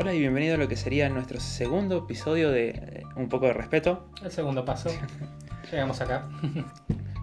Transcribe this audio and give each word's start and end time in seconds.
Hola 0.00 0.14
y 0.14 0.20
bienvenido 0.20 0.54
a 0.54 0.58
lo 0.58 0.68
que 0.68 0.76
sería 0.76 1.08
nuestro 1.08 1.40
segundo 1.40 1.98
episodio 1.98 2.50
de 2.50 2.68
eh, 2.70 3.02
Un 3.16 3.28
poco 3.28 3.46
de 3.46 3.52
respeto. 3.52 4.08
El 4.22 4.30
segundo 4.30 4.64
paso. 4.64 4.90
Llegamos 5.72 6.00
acá. 6.00 6.28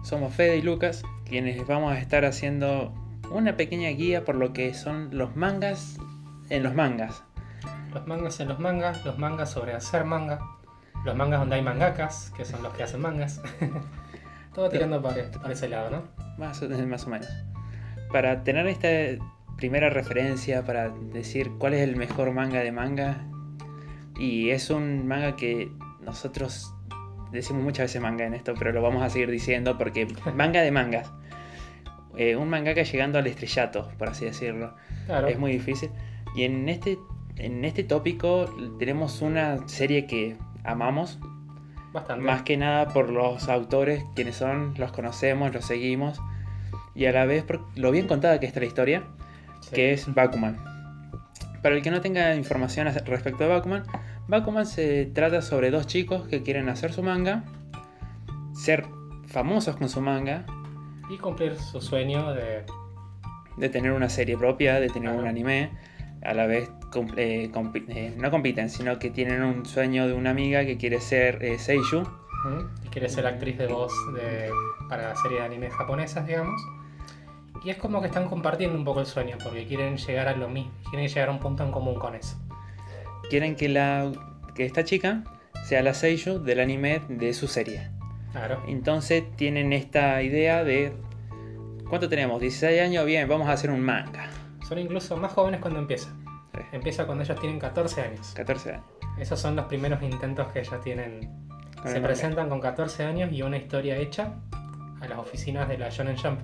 Somos 0.04 0.34
Fede 0.34 0.58
y 0.58 0.62
Lucas, 0.62 1.02
quienes 1.24 1.66
vamos 1.66 1.92
a 1.92 1.98
estar 1.98 2.24
haciendo 2.26 2.92
una 3.30 3.56
pequeña 3.56 3.88
guía 3.90 4.24
por 4.24 4.34
lo 4.34 4.52
que 4.52 4.74
son 4.74 5.08
los 5.16 5.34
mangas 5.36 5.96
en 6.50 6.62
los 6.62 6.74
mangas. 6.74 7.22
Los 7.94 8.06
mangas 8.06 8.38
en 8.40 8.48
los 8.48 8.58
mangas, 8.58 9.04
los 9.06 9.16
mangas 9.18 9.50
sobre 9.50 9.72
hacer 9.72 10.04
manga, 10.04 10.38
los 11.04 11.16
mangas 11.16 11.40
donde 11.40 11.56
hay 11.56 11.62
mangakas, 11.62 12.30
que 12.36 12.44
son 12.44 12.62
los 12.62 12.74
que 12.74 12.82
hacen 12.82 13.00
mangas. 13.00 13.40
Todo 14.54 14.68
tirando 14.68 15.00
para, 15.02 15.30
para 15.30 15.52
ese 15.54 15.68
lado, 15.68 15.90
¿no? 15.90 16.02
Más, 16.36 16.60
o- 16.62 16.68
más 16.86 17.06
o 17.06 17.08
menos. 17.10 17.28
Para 18.12 18.44
tener 18.44 18.66
esta 18.66 18.88
primera 19.56 19.90
referencia, 19.90 20.64
para 20.64 20.90
decir 20.90 21.50
cuál 21.58 21.74
es 21.74 21.80
el 21.80 21.96
mejor 21.96 22.32
manga 22.32 22.60
de 22.60 22.72
manga. 22.72 23.26
Y 24.18 24.50
es 24.50 24.70
un 24.70 25.06
manga 25.06 25.36
que 25.36 25.70
nosotros 26.00 26.74
decimos 27.32 27.62
muchas 27.62 27.84
veces 27.84 28.00
manga 28.00 28.24
en 28.24 28.34
esto, 28.34 28.54
pero 28.58 28.72
lo 28.72 28.82
vamos 28.82 29.02
a 29.02 29.10
seguir 29.10 29.30
diciendo 29.30 29.76
porque 29.78 30.06
manga 30.34 30.62
de 30.62 30.70
mangas. 30.70 31.12
Eh, 32.16 32.34
un 32.34 32.48
mangaka 32.48 32.82
llegando 32.82 33.18
al 33.18 33.26
estrellato, 33.26 33.90
por 33.98 34.08
así 34.08 34.24
decirlo. 34.24 34.74
Claro. 35.06 35.28
Es 35.28 35.38
muy 35.38 35.52
difícil. 35.52 35.90
Y 36.34 36.44
en 36.44 36.68
este, 36.68 36.98
en 37.36 37.64
este 37.64 37.84
tópico 37.84 38.46
tenemos 38.78 39.20
una 39.20 39.68
serie 39.68 40.06
que 40.06 40.36
amamos, 40.64 41.18
Bastante. 41.92 42.24
más 42.24 42.42
que 42.42 42.56
nada 42.56 42.88
por 42.88 43.10
los 43.10 43.48
autores, 43.48 44.02
quienes 44.14 44.36
son, 44.36 44.74
los 44.78 44.92
conocemos, 44.92 45.52
los 45.52 45.66
seguimos, 45.66 46.20
y 46.94 47.04
a 47.04 47.12
la 47.12 47.26
vez 47.26 47.44
por 47.44 47.60
lo 47.76 47.90
bien 47.90 48.06
contada 48.06 48.40
que 48.40 48.46
está 48.46 48.60
la 48.60 48.66
historia, 48.66 49.04
Sí. 49.68 49.74
que 49.74 49.92
es 49.92 50.12
Bakuman. 50.14 50.56
Para 51.62 51.74
el 51.74 51.82
que 51.82 51.90
no 51.90 52.00
tenga 52.00 52.34
información 52.34 52.86
respecto 53.06 53.44
de 53.44 53.50
Bakuman, 53.50 53.82
Bakuman 54.28 54.66
se 54.66 55.06
trata 55.06 55.42
sobre 55.42 55.70
dos 55.70 55.86
chicos 55.86 56.26
que 56.28 56.42
quieren 56.42 56.68
hacer 56.68 56.92
su 56.92 57.02
manga, 57.02 57.44
ser 58.54 58.84
famosos 59.26 59.76
con 59.76 59.88
su 59.88 60.00
manga, 60.00 60.44
Y 61.10 61.18
cumplir 61.18 61.56
su 61.56 61.80
sueño 61.80 62.32
de. 62.34 62.64
de 63.56 63.68
tener 63.68 63.92
una 63.92 64.08
serie 64.08 64.36
propia, 64.36 64.80
de 64.80 64.88
tener 64.88 65.10
un 65.10 65.26
anime, 65.26 65.70
a 66.22 66.34
la 66.34 66.46
vez 66.46 66.68
eh, 67.16 67.50
compi- 67.52 67.84
eh, 67.88 68.14
no 68.16 68.30
compiten, 68.30 68.68
sino 68.70 68.98
que 68.98 69.10
tienen 69.10 69.42
un 69.42 69.64
sueño 69.66 70.06
de 70.08 70.14
una 70.14 70.30
amiga 70.30 70.64
que 70.64 70.76
quiere 70.76 71.00
ser 71.00 71.44
eh, 71.44 71.58
Seiyuu. 71.58 72.02
¿Mm? 72.02 72.86
Y 72.86 72.88
quiere 72.88 73.08
ser 73.08 73.26
actriz 73.26 73.58
de 73.58 73.66
voz 73.66 73.92
de, 74.14 74.50
para 74.88 75.14
series 75.16 75.40
de 75.40 75.46
anime 75.46 75.70
japonesas, 75.70 76.26
digamos. 76.26 76.60
Y 77.64 77.70
es 77.70 77.76
como 77.76 78.00
que 78.00 78.06
están 78.08 78.28
compartiendo 78.28 78.76
un 78.76 78.84
poco 78.84 79.00
el 79.00 79.06
sueño, 79.06 79.36
porque 79.42 79.66
quieren 79.66 79.96
llegar 79.96 80.28
a 80.28 80.36
lo 80.36 80.48
mismo, 80.48 80.72
quieren 80.90 81.08
llegar 81.08 81.28
a 81.28 81.32
un 81.32 81.38
punto 81.38 81.64
en 81.64 81.72
común 81.72 81.96
con 81.96 82.14
eso. 82.14 82.36
Quieren 83.28 83.56
que, 83.56 83.68
la, 83.68 84.12
que 84.54 84.64
esta 84.64 84.84
chica 84.84 85.24
sea 85.64 85.82
la 85.82 85.94
Seiyuu 85.94 86.38
del 86.38 86.60
anime 86.60 87.02
de 87.08 87.34
su 87.34 87.48
serie. 87.48 87.90
Claro. 88.32 88.62
Entonces 88.68 89.24
tienen 89.36 89.72
esta 89.72 90.22
idea 90.22 90.62
de... 90.62 90.92
¿Cuánto 91.88 92.08
tenemos? 92.08 92.40
16 92.40 92.80
años, 92.80 93.06
bien, 93.06 93.28
vamos 93.28 93.48
a 93.48 93.52
hacer 93.52 93.70
un 93.70 93.80
manga. 93.80 94.28
Son 94.68 94.78
incluso 94.78 95.16
más 95.16 95.32
jóvenes 95.32 95.60
cuando 95.60 95.78
empieza. 95.78 96.10
Sí, 96.54 96.60
Empieza 96.72 97.06
cuando 97.06 97.24
ellos 97.24 97.38
tienen 97.40 97.58
14 97.58 98.00
años. 98.02 98.32
14 98.34 98.72
años. 98.72 98.84
Esos 99.18 99.40
son 99.40 99.56
los 99.56 99.66
primeros 99.66 100.02
intentos 100.02 100.48
que 100.48 100.60
ellos 100.60 100.80
tienen. 100.82 101.30
Con 101.80 101.90
Se 101.90 102.00
presentan 102.00 102.48
con 102.48 102.60
14 102.60 103.04
años 103.04 103.32
y 103.32 103.42
una 103.42 103.56
historia 103.56 103.96
hecha 103.96 104.34
a 105.00 105.08
las 105.08 105.18
oficinas 105.18 105.68
de 105.68 105.78
la 105.78 105.88
Shonen 105.88 106.16
Jump. 106.16 106.40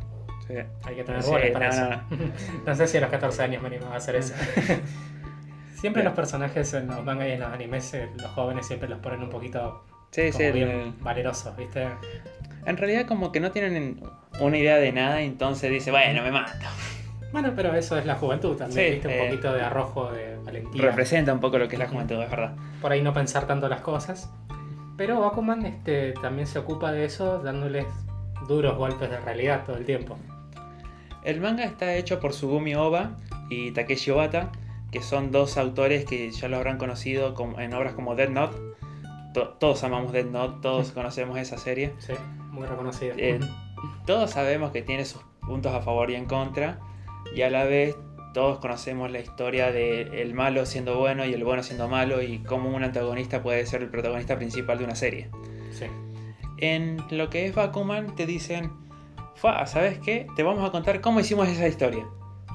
Sí. 0.52 0.66
Hay 0.84 0.94
que 0.96 1.04
tener 1.04 1.22
Sí, 1.22 1.30
bolas 1.30 1.50
para 1.50 1.66
no, 1.68 1.72
eso. 1.72 1.88
no, 2.10 2.32
No, 2.66 2.74
sé 2.74 2.86
si 2.86 2.96
a 2.98 3.00
los 3.00 3.10
14 3.10 3.42
años 3.42 3.62
me 3.62 3.68
animaba 3.68 3.94
a 3.94 3.96
hacer 3.98 4.16
eso. 4.16 4.34
siempre 5.80 6.02
los 6.02 6.12
personajes 6.12 6.72
en 6.74 6.86
los 6.88 7.04
mangas 7.04 7.28
y 7.28 7.32
en 7.32 7.40
los 7.40 7.50
animes, 7.52 7.94
eh, 7.94 8.08
los 8.16 8.30
jóvenes 8.32 8.66
siempre 8.66 8.88
los 8.88 8.98
ponen 9.00 9.22
un 9.22 9.30
poquito 9.30 9.84
Sí, 10.10 10.30
como 10.30 10.44
sí, 10.44 10.52
bien 10.52 10.68
el- 10.70 10.92
valerosos, 11.00 11.56
¿viste? 11.56 11.88
En 12.66 12.76
realidad 12.76 13.06
como 13.06 13.32
que 13.32 13.40
no 13.40 13.50
tienen 13.50 14.00
una 14.40 14.56
idea 14.58 14.76
de 14.76 14.92
nada, 14.92 15.20
entonces 15.22 15.70
dice, 15.70 15.90
bueno, 15.90 16.22
me 16.22 16.30
mato. 16.30 16.52
Bueno, 17.32 17.52
pero 17.56 17.74
eso 17.74 17.96
es 17.98 18.04
la 18.04 18.14
juventud 18.16 18.56
también, 18.56 18.92
¿viste? 18.92 19.08
Un 19.08 19.14
eh, 19.14 19.24
poquito 19.26 19.52
de 19.54 19.62
arrojo, 19.62 20.10
de 20.12 20.36
valentía. 20.44 20.82
Representa 20.82 21.32
un 21.32 21.40
poco 21.40 21.58
lo 21.58 21.66
que 21.66 21.76
es 21.76 21.80
la 21.80 21.88
juventud, 21.88 22.22
es 22.22 22.30
verdad. 22.30 22.54
por 22.82 22.92
ahí 22.92 23.00
no 23.02 23.12
pensar 23.14 23.46
tanto 23.46 23.68
las 23.68 23.80
cosas. 23.80 24.30
Pero 24.98 25.18
Bakuman 25.20 25.64
este, 25.64 26.12
también 26.20 26.46
se 26.46 26.58
ocupa 26.58 26.92
de 26.92 27.06
eso, 27.06 27.38
dándoles 27.38 27.86
duros 28.46 28.76
golpes 28.76 29.08
de 29.10 29.18
realidad 29.18 29.62
todo 29.64 29.76
el 29.78 29.86
tiempo. 29.86 30.18
El 31.24 31.40
manga 31.40 31.64
está 31.64 31.94
hecho 31.94 32.20
por 32.20 32.32
Sugumi 32.32 32.74
Oba 32.74 33.16
y 33.48 33.70
Takeshi 33.72 34.10
Obata, 34.10 34.50
que 34.90 35.02
son 35.02 35.30
dos 35.30 35.56
autores 35.56 36.04
que 36.04 36.30
ya 36.30 36.48
lo 36.48 36.56
habrán 36.56 36.78
conocido 36.78 37.34
en 37.58 37.72
obras 37.74 37.94
como 37.94 38.14
Dead 38.14 38.28
Note. 38.28 38.56
To- 39.34 39.50
todos 39.58 39.82
amamos 39.84 40.12
Dead 40.12 40.26
Note, 40.26 40.58
todos 40.62 40.92
conocemos 40.92 41.38
esa 41.38 41.56
serie. 41.58 41.92
Sí, 41.98 42.12
muy 42.50 42.66
reconocido. 42.66 43.14
Eh, 43.16 43.40
Todos 44.06 44.30
sabemos 44.32 44.72
que 44.72 44.82
tiene 44.82 45.04
sus 45.04 45.22
puntos 45.40 45.72
a 45.74 45.80
favor 45.80 46.10
y 46.10 46.14
en 46.16 46.26
contra, 46.26 46.78
y 47.34 47.42
a 47.42 47.50
la 47.50 47.64
vez 47.64 47.96
todos 48.34 48.58
conocemos 48.58 49.10
la 49.10 49.20
historia 49.20 49.70
de 49.72 50.22
el 50.22 50.34
malo 50.34 50.64
siendo 50.66 50.98
bueno 50.98 51.24
y 51.24 51.32
el 51.34 51.44
bueno 51.44 51.62
siendo 51.62 51.88
malo 51.88 52.22
y 52.22 52.38
cómo 52.40 52.70
un 52.70 52.82
antagonista 52.82 53.42
puede 53.42 53.64
ser 53.66 53.82
el 53.82 53.88
protagonista 53.90 54.36
principal 54.36 54.78
de 54.78 54.84
una 54.84 54.94
serie. 54.94 55.30
Sí. 55.70 55.86
En 56.58 56.98
lo 57.10 57.28
que 57.30 57.46
es 57.46 57.54
Bakuman 57.54 58.14
te 58.14 58.24
dicen, 58.26 58.70
"Fua, 59.42 59.66
¿sabes 59.66 59.98
qué? 59.98 60.28
Te 60.36 60.44
vamos 60.44 60.64
a 60.64 60.70
contar 60.70 61.00
cómo 61.00 61.18
hicimos 61.18 61.48
esa 61.48 61.66
historia. 61.66 62.06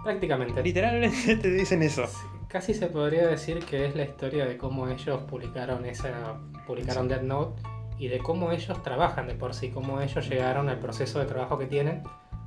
Prácticamente. 0.06 0.64
Literalmente 0.64 1.36
te 1.36 1.52
dicen 1.52 1.84
eso. 1.84 2.06
Casi 2.48 2.74
se 2.74 2.88
podría 2.88 3.28
decir 3.28 3.60
que 3.60 3.86
es 3.86 3.94
la 3.94 4.04
historia 4.04 4.46
de 4.46 4.56
cómo 4.56 4.88
ellos 4.88 5.20
publicaron 5.24 5.84
esa 5.84 6.40
publicaron 6.66 7.10
Death 7.10 7.24
Note 7.24 7.62
y 8.00 8.08
de 8.08 8.20
cómo 8.20 8.54
ellos 8.54 8.82
trabajan 8.84 9.28
de 9.28 9.34
por 9.34 9.54
sí, 9.54 9.70
cómo 9.70 10.00
ellos 10.00 10.30
llegaron 10.30 10.70
al 10.70 10.80
proceso 10.80 11.20
de 11.20 11.26
trabajo 11.26 11.58
que 11.58 11.66
tienen. 11.66 12.04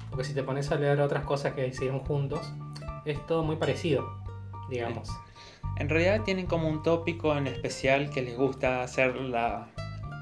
Porque 0.09 0.25
si 0.25 0.33
te 0.33 0.43
pones 0.43 0.73
a 0.73 0.77
leer 0.77 1.03
otras 1.03 1.25
cosas 1.25 1.53
que 1.53 1.69
hicieron 1.69 2.01
juntos, 2.01 2.51
es 3.05 3.19
todo 3.27 3.43
muy 3.43 3.57
parecido, 3.57 4.09
digamos. 4.71 5.11
En 5.77 5.91
realidad 5.91 6.23
tienen 6.25 6.47
como 6.47 6.67
un 6.67 6.83
tópico 6.83 7.37
en 7.37 7.47
especial 7.47 8.09
que 8.09 8.23
les 8.23 8.39
gusta 8.39 8.83
hacer 8.83 9.17
la, 9.17 9.69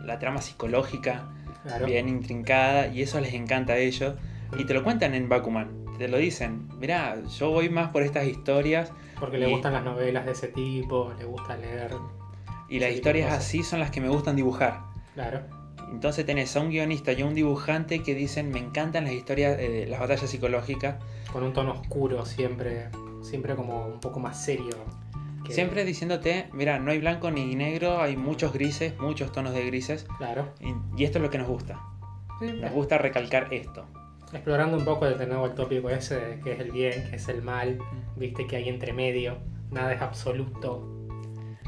la 0.03 0.19
trama 0.19 0.43
psicológica 0.43 1.29
Claro. 1.69 1.87
bien 1.87 2.09
intrincada 2.09 2.89
y 2.89 3.03
eso 3.03 3.21
les 3.21 3.35
encanta 3.35 3.75
a 3.75 3.77
ellos. 3.79 4.15
Y 4.59 4.65
te 4.65 4.75
lo 4.75 4.83
cuentan 4.83 5.15
en 5.15 5.29
Bakuman. 5.29 5.85
Te 5.99 6.09
lo 6.09 6.17
dicen. 6.17 6.69
Mirá, 6.79 7.17
yo 7.39 7.51
voy 7.51 7.69
más 7.69 7.91
por 7.91 8.03
estas 8.03 8.27
historias 8.27 8.91
Porque 9.21 9.37
le 9.39 9.49
Y- 9.49 9.53
gustan 9.53 9.73
las 9.73 9.83
novelas 9.85 10.25
de 10.27 10.33
ese 10.33 10.49
tipo, 10.49 11.13
le 11.19 11.25
gusta 11.25 11.57
leer. 11.57 11.91
y 12.71 12.79
las 12.81 12.93
historias 12.93 13.33
así 13.33 13.63
son 13.63 13.81
las 13.81 13.91
que 13.91 14.01
me 14.01 14.09
gustan 14.09 14.37
dibujar. 14.37 14.81
Claro. 15.15 15.41
Entonces 15.91 16.25
tenés 16.27 16.55
a 16.57 16.61
un 16.61 16.69
guionista 16.71 17.13
y 17.13 17.23
a 17.23 17.27
un 17.27 17.35
dibujante 17.35 18.03
que 18.03 18.15
dicen 18.15 18.51
me 18.51 18.59
encantan 18.59 19.05
las 19.05 19.15
historias, 19.15 19.57
eh, 19.59 19.87
las 19.89 20.01
batallas 20.01 20.29
psicológicas. 20.31 20.97
Con 21.33 21.43
un 21.45 21.53
tono 21.55 21.73
oscuro 21.73 22.25
siempre, 22.27 22.89
siempre 23.23 23.55
como 23.57 23.87
un 23.87 24.01
poco 24.01 24.21
más 24.21 24.43
serio. 24.43 24.77
Que- 25.45 25.53
Siempre 25.53 25.85
diciéndote, 25.85 26.49
mira, 26.53 26.79
no 26.79 26.91
hay 26.91 26.99
blanco 26.99 27.31
ni 27.31 27.55
negro, 27.55 28.01
hay 28.01 28.17
muchos 28.17 28.53
grises, 28.53 28.99
muchos 28.99 29.33
tonos 29.33 29.53
de 29.55 29.65
grises. 29.67 30.07
Claro. 30.19 30.53
Y, 30.61 30.75
y 31.01 31.05
esto 31.05 31.19
es 31.19 31.23
lo 31.23 31.31
que 31.31 31.39
nos 31.39 31.49
gusta. 31.49 31.81
Sí, 32.41 32.53
Nos 32.53 32.71
gusta 32.73 32.99
recalcar 32.99 33.53
esto. 33.53 33.85
Explorando 34.33 34.77
un 34.77 34.85
poco 34.85 35.07
de 35.07 35.27
nuevo 35.27 35.47
el 35.47 35.55
tópico 35.55 35.89
ese, 35.91 36.39
que 36.45 36.53
es 36.53 36.61
el 36.61 36.71
bien, 36.71 37.09
que 37.11 37.17
es 37.17 37.29
el 37.29 37.43
mal, 37.43 37.79
viste 38.17 38.47
que 38.47 38.57
hay 38.57 38.69
entre 38.69 38.93
medio, 38.93 39.39
nada 39.71 39.93
es 39.95 40.03
absoluto. 40.03 40.95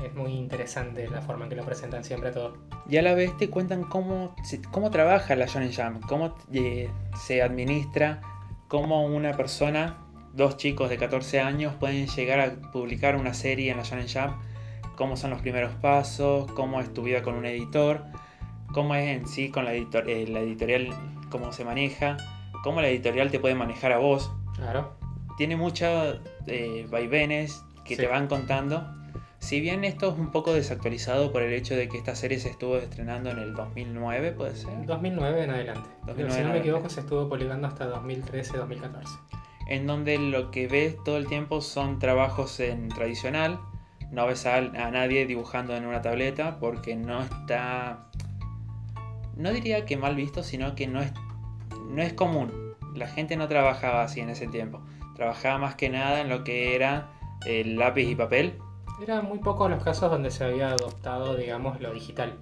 Es 0.05 0.15
muy 0.15 0.33
interesante 0.33 1.09
la 1.09 1.21
forma 1.23 1.45
en 1.45 1.51
que 1.51 1.57
lo 1.57 1.65
presentan 1.65 2.05
siempre 2.05 2.31
todo. 2.31 2.57
Y 2.89 2.97
a 2.99 3.03
la 3.03 3.15
vez 3.15 3.37
te 3.37 3.49
cuentan 3.51 3.85
cómo, 3.85 4.35
cómo 4.71 4.91
trabaja 4.91 5.35
la 5.37 5.47
Shonen 5.47 5.73
Jump, 5.73 6.05
cómo 6.07 6.35
eh, 6.53 6.89
se 7.17 7.43
administra, 7.43 8.21
cómo 8.69 9.05
una 9.07 9.33
persona, 9.33 9.99
dos 10.33 10.57
chicos 10.57 10.89
de 10.91 10.97
14 10.99 11.41
años, 11.41 11.75
pueden 11.75 12.07
llegar 12.07 12.41
a 12.41 12.71
publicar 12.73 13.17
una 13.17 13.35
serie 13.35 13.71
en 13.71 13.77
la 13.79 13.83
Shonen 13.83 14.07
Jump, 14.09 14.37
cómo 14.97 15.17
son 15.17 15.31
los 15.31 15.41
primeros 15.41 15.73
pasos, 15.75 16.51
cómo 16.53 16.81
es 16.81 16.93
tu 16.93 17.03
vida 17.03 17.23
con 17.23 17.35
un 17.35 17.47
editor, 17.47 18.03
cómo 18.73 18.95
es 18.95 19.09
en 19.09 19.27
sí 19.27 19.51
con 19.51 19.65
la, 19.65 19.75
editor- 19.75 20.09
eh, 20.09 20.27
la 20.29 20.41
editorial, 20.41 20.89
cómo 21.31 21.53
se 21.53 21.65
maneja, 21.65 22.17
cómo 22.63 22.81
la 22.81 22.89
editorial 22.89 23.31
te 23.31 23.39
puede 23.41 23.55
manejar 23.55 23.93
a 23.93 23.99
vos. 23.99 24.31
Claro. 24.57 24.95
Tiene 25.39 25.57
muchos 25.57 26.21
eh, 26.47 26.87
vaivenes 26.91 27.63
que 27.85 27.97
Sí. 27.97 28.03
te 28.03 28.07
van 28.09 28.27
contando. 28.29 28.87
Si 29.39 29.59
bien 29.59 29.85
esto 29.85 30.13
es 30.13 30.19
un 30.19 30.31
poco 30.31 30.53
desactualizado 30.53 31.33
por 31.33 31.41
el 31.43 31.55
hecho 31.55 31.75
de 31.75 31.89
que 31.89 31.97
esta 31.97 32.15
serie 32.15 32.39
se 32.39 32.51
estuvo 32.51 32.77
estrenando 32.77 33.31
en 33.31 33.39
el 33.39 33.55
2009, 33.55 34.33
puede 34.33 34.55
ser, 34.55 34.69
2009 34.85 35.45
en 35.45 35.51
adelante. 35.51 35.89
2009 36.07 36.35
si 36.35 36.47
no 36.47 36.53
me 36.53 36.59
equivoco, 36.59 36.91
se 36.91 37.01
estuvo 37.01 37.27
publicando 37.27 37.67
hasta 37.67 37.87
2013-2014. 37.89 39.19
En 39.71 39.87
donde 39.87 40.19
lo 40.19 40.51
que 40.51 40.67
ves 40.69 40.97
todo 41.05 41.17
el 41.17 41.27
tiempo 41.27 41.61
son 41.61 41.99
trabajos 41.99 42.61
en 42.61 42.89
tradicional. 42.89 43.61
No 44.11 44.27
ves 44.27 44.45
a, 44.45 44.57
a 44.57 44.91
nadie 44.91 45.25
dibujando 45.27 45.75
en 45.77 45.87
una 45.87 46.03
tableta 46.03 46.59
porque 46.59 46.97
no 46.97 47.23
está. 47.23 48.11
No 49.37 49.53
diría 49.53 49.87
que 49.87 49.97
mal 49.97 50.17
visto, 50.17 50.43
sino 50.43 50.75
que 50.75 50.89
no 50.89 51.01
es, 51.01 51.13
no 51.89 52.03
es 52.03 52.13
común. 52.13 52.53
La 52.95 53.07
gente 53.07 53.37
no 53.37 53.47
trabajaba 53.47 54.03
así 54.03 54.21
en 54.21 54.29
ese 54.29 54.49
tiempo. 54.49 54.83
Trabajaba 55.15 55.59
más 55.59 55.77
que 55.77 55.89
nada 55.89 56.21
en 56.21 56.29
lo 56.29 56.43
que 56.43 56.75
era 56.75 57.13
el 57.47 57.77
lápiz 57.77 58.11
y 58.11 58.17
papel. 58.17 58.59
Eran 59.01 59.25
muy 59.27 59.39
pocos 59.39 59.71
los 59.71 59.83
casos 59.83 60.11
donde 60.11 60.33
se 60.33 60.45
había 60.45 60.71
adoptado, 60.71 61.37
digamos, 61.37 61.81
lo 61.81 61.93
digital. 61.93 62.37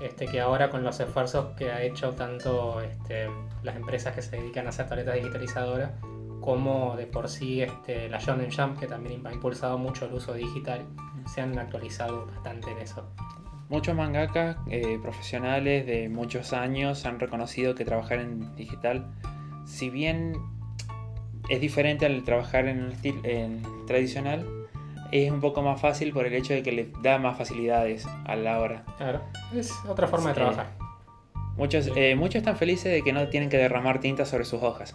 Este, 0.00 0.26
que 0.26 0.40
ahora 0.40 0.70
con 0.70 0.82
los 0.82 0.98
esfuerzos 0.98 1.54
que 1.58 1.70
ha 1.70 1.82
hecho 1.82 2.12
tanto 2.12 2.80
este, 2.80 3.28
las 3.62 3.76
empresas 3.76 4.14
que 4.14 4.22
se 4.22 4.38
dedican 4.38 4.64
a 4.66 4.70
hacer 4.70 4.88
tabletas 4.88 5.16
digitalizadoras, 5.16 5.90
como 6.40 6.96
de 6.96 7.06
por 7.06 7.28
sí 7.28 7.62
este, 7.62 8.08
la 8.08 8.18
Shonen 8.18 8.50
Jump, 8.50 8.78
que 8.78 8.86
también 8.86 9.26
ha 9.26 9.32
impulsado 9.32 9.78
mucho 9.78 10.06
el 10.06 10.14
uso 10.14 10.34
digital, 10.34 10.86
se 11.26 11.40
han 11.40 11.58
actualizado 11.58 12.26
bastante 12.26 12.70
en 12.70 12.78
eso. 12.78 13.08
Muchos 13.68 13.94
mangakas 13.94 14.56
eh, 14.68 14.98
profesionales 15.00 15.86
de 15.86 16.08
muchos 16.08 16.52
años 16.52 17.06
han 17.06 17.20
reconocido 17.20 17.74
que 17.74 17.84
trabajar 17.84 18.18
en 18.18 18.56
digital, 18.56 19.06
si 19.64 19.90
bien 19.90 20.34
es 21.48 21.60
diferente 21.60 22.06
al 22.06 22.24
trabajar 22.24 22.66
en 22.66 22.80
el 22.80 22.92
estilo 22.92 23.22
tradicional, 23.86 24.44
es 25.12 25.30
un 25.30 25.40
poco 25.40 25.62
más 25.62 25.80
fácil 25.80 26.12
por 26.12 26.26
el 26.26 26.34
hecho 26.34 26.52
de 26.52 26.62
que 26.62 26.72
le 26.72 26.92
da 27.02 27.18
más 27.18 27.36
facilidades 27.36 28.06
a 28.24 28.36
la 28.36 28.60
hora. 28.60 28.84
Claro, 28.96 29.22
es 29.54 29.72
otra 29.88 30.06
forma 30.06 30.30
de 30.30 30.34
trabajar. 30.34 30.66
Muchos, 31.56 31.90
eh, 31.96 32.14
muchos 32.14 32.36
están 32.36 32.56
felices 32.56 32.92
de 32.92 33.02
que 33.02 33.12
no 33.12 33.28
tienen 33.28 33.50
que 33.50 33.56
derramar 33.56 34.00
tinta 34.00 34.24
sobre 34.24 34.44
sus 34.44 34.62
hojas. 34.62 34.94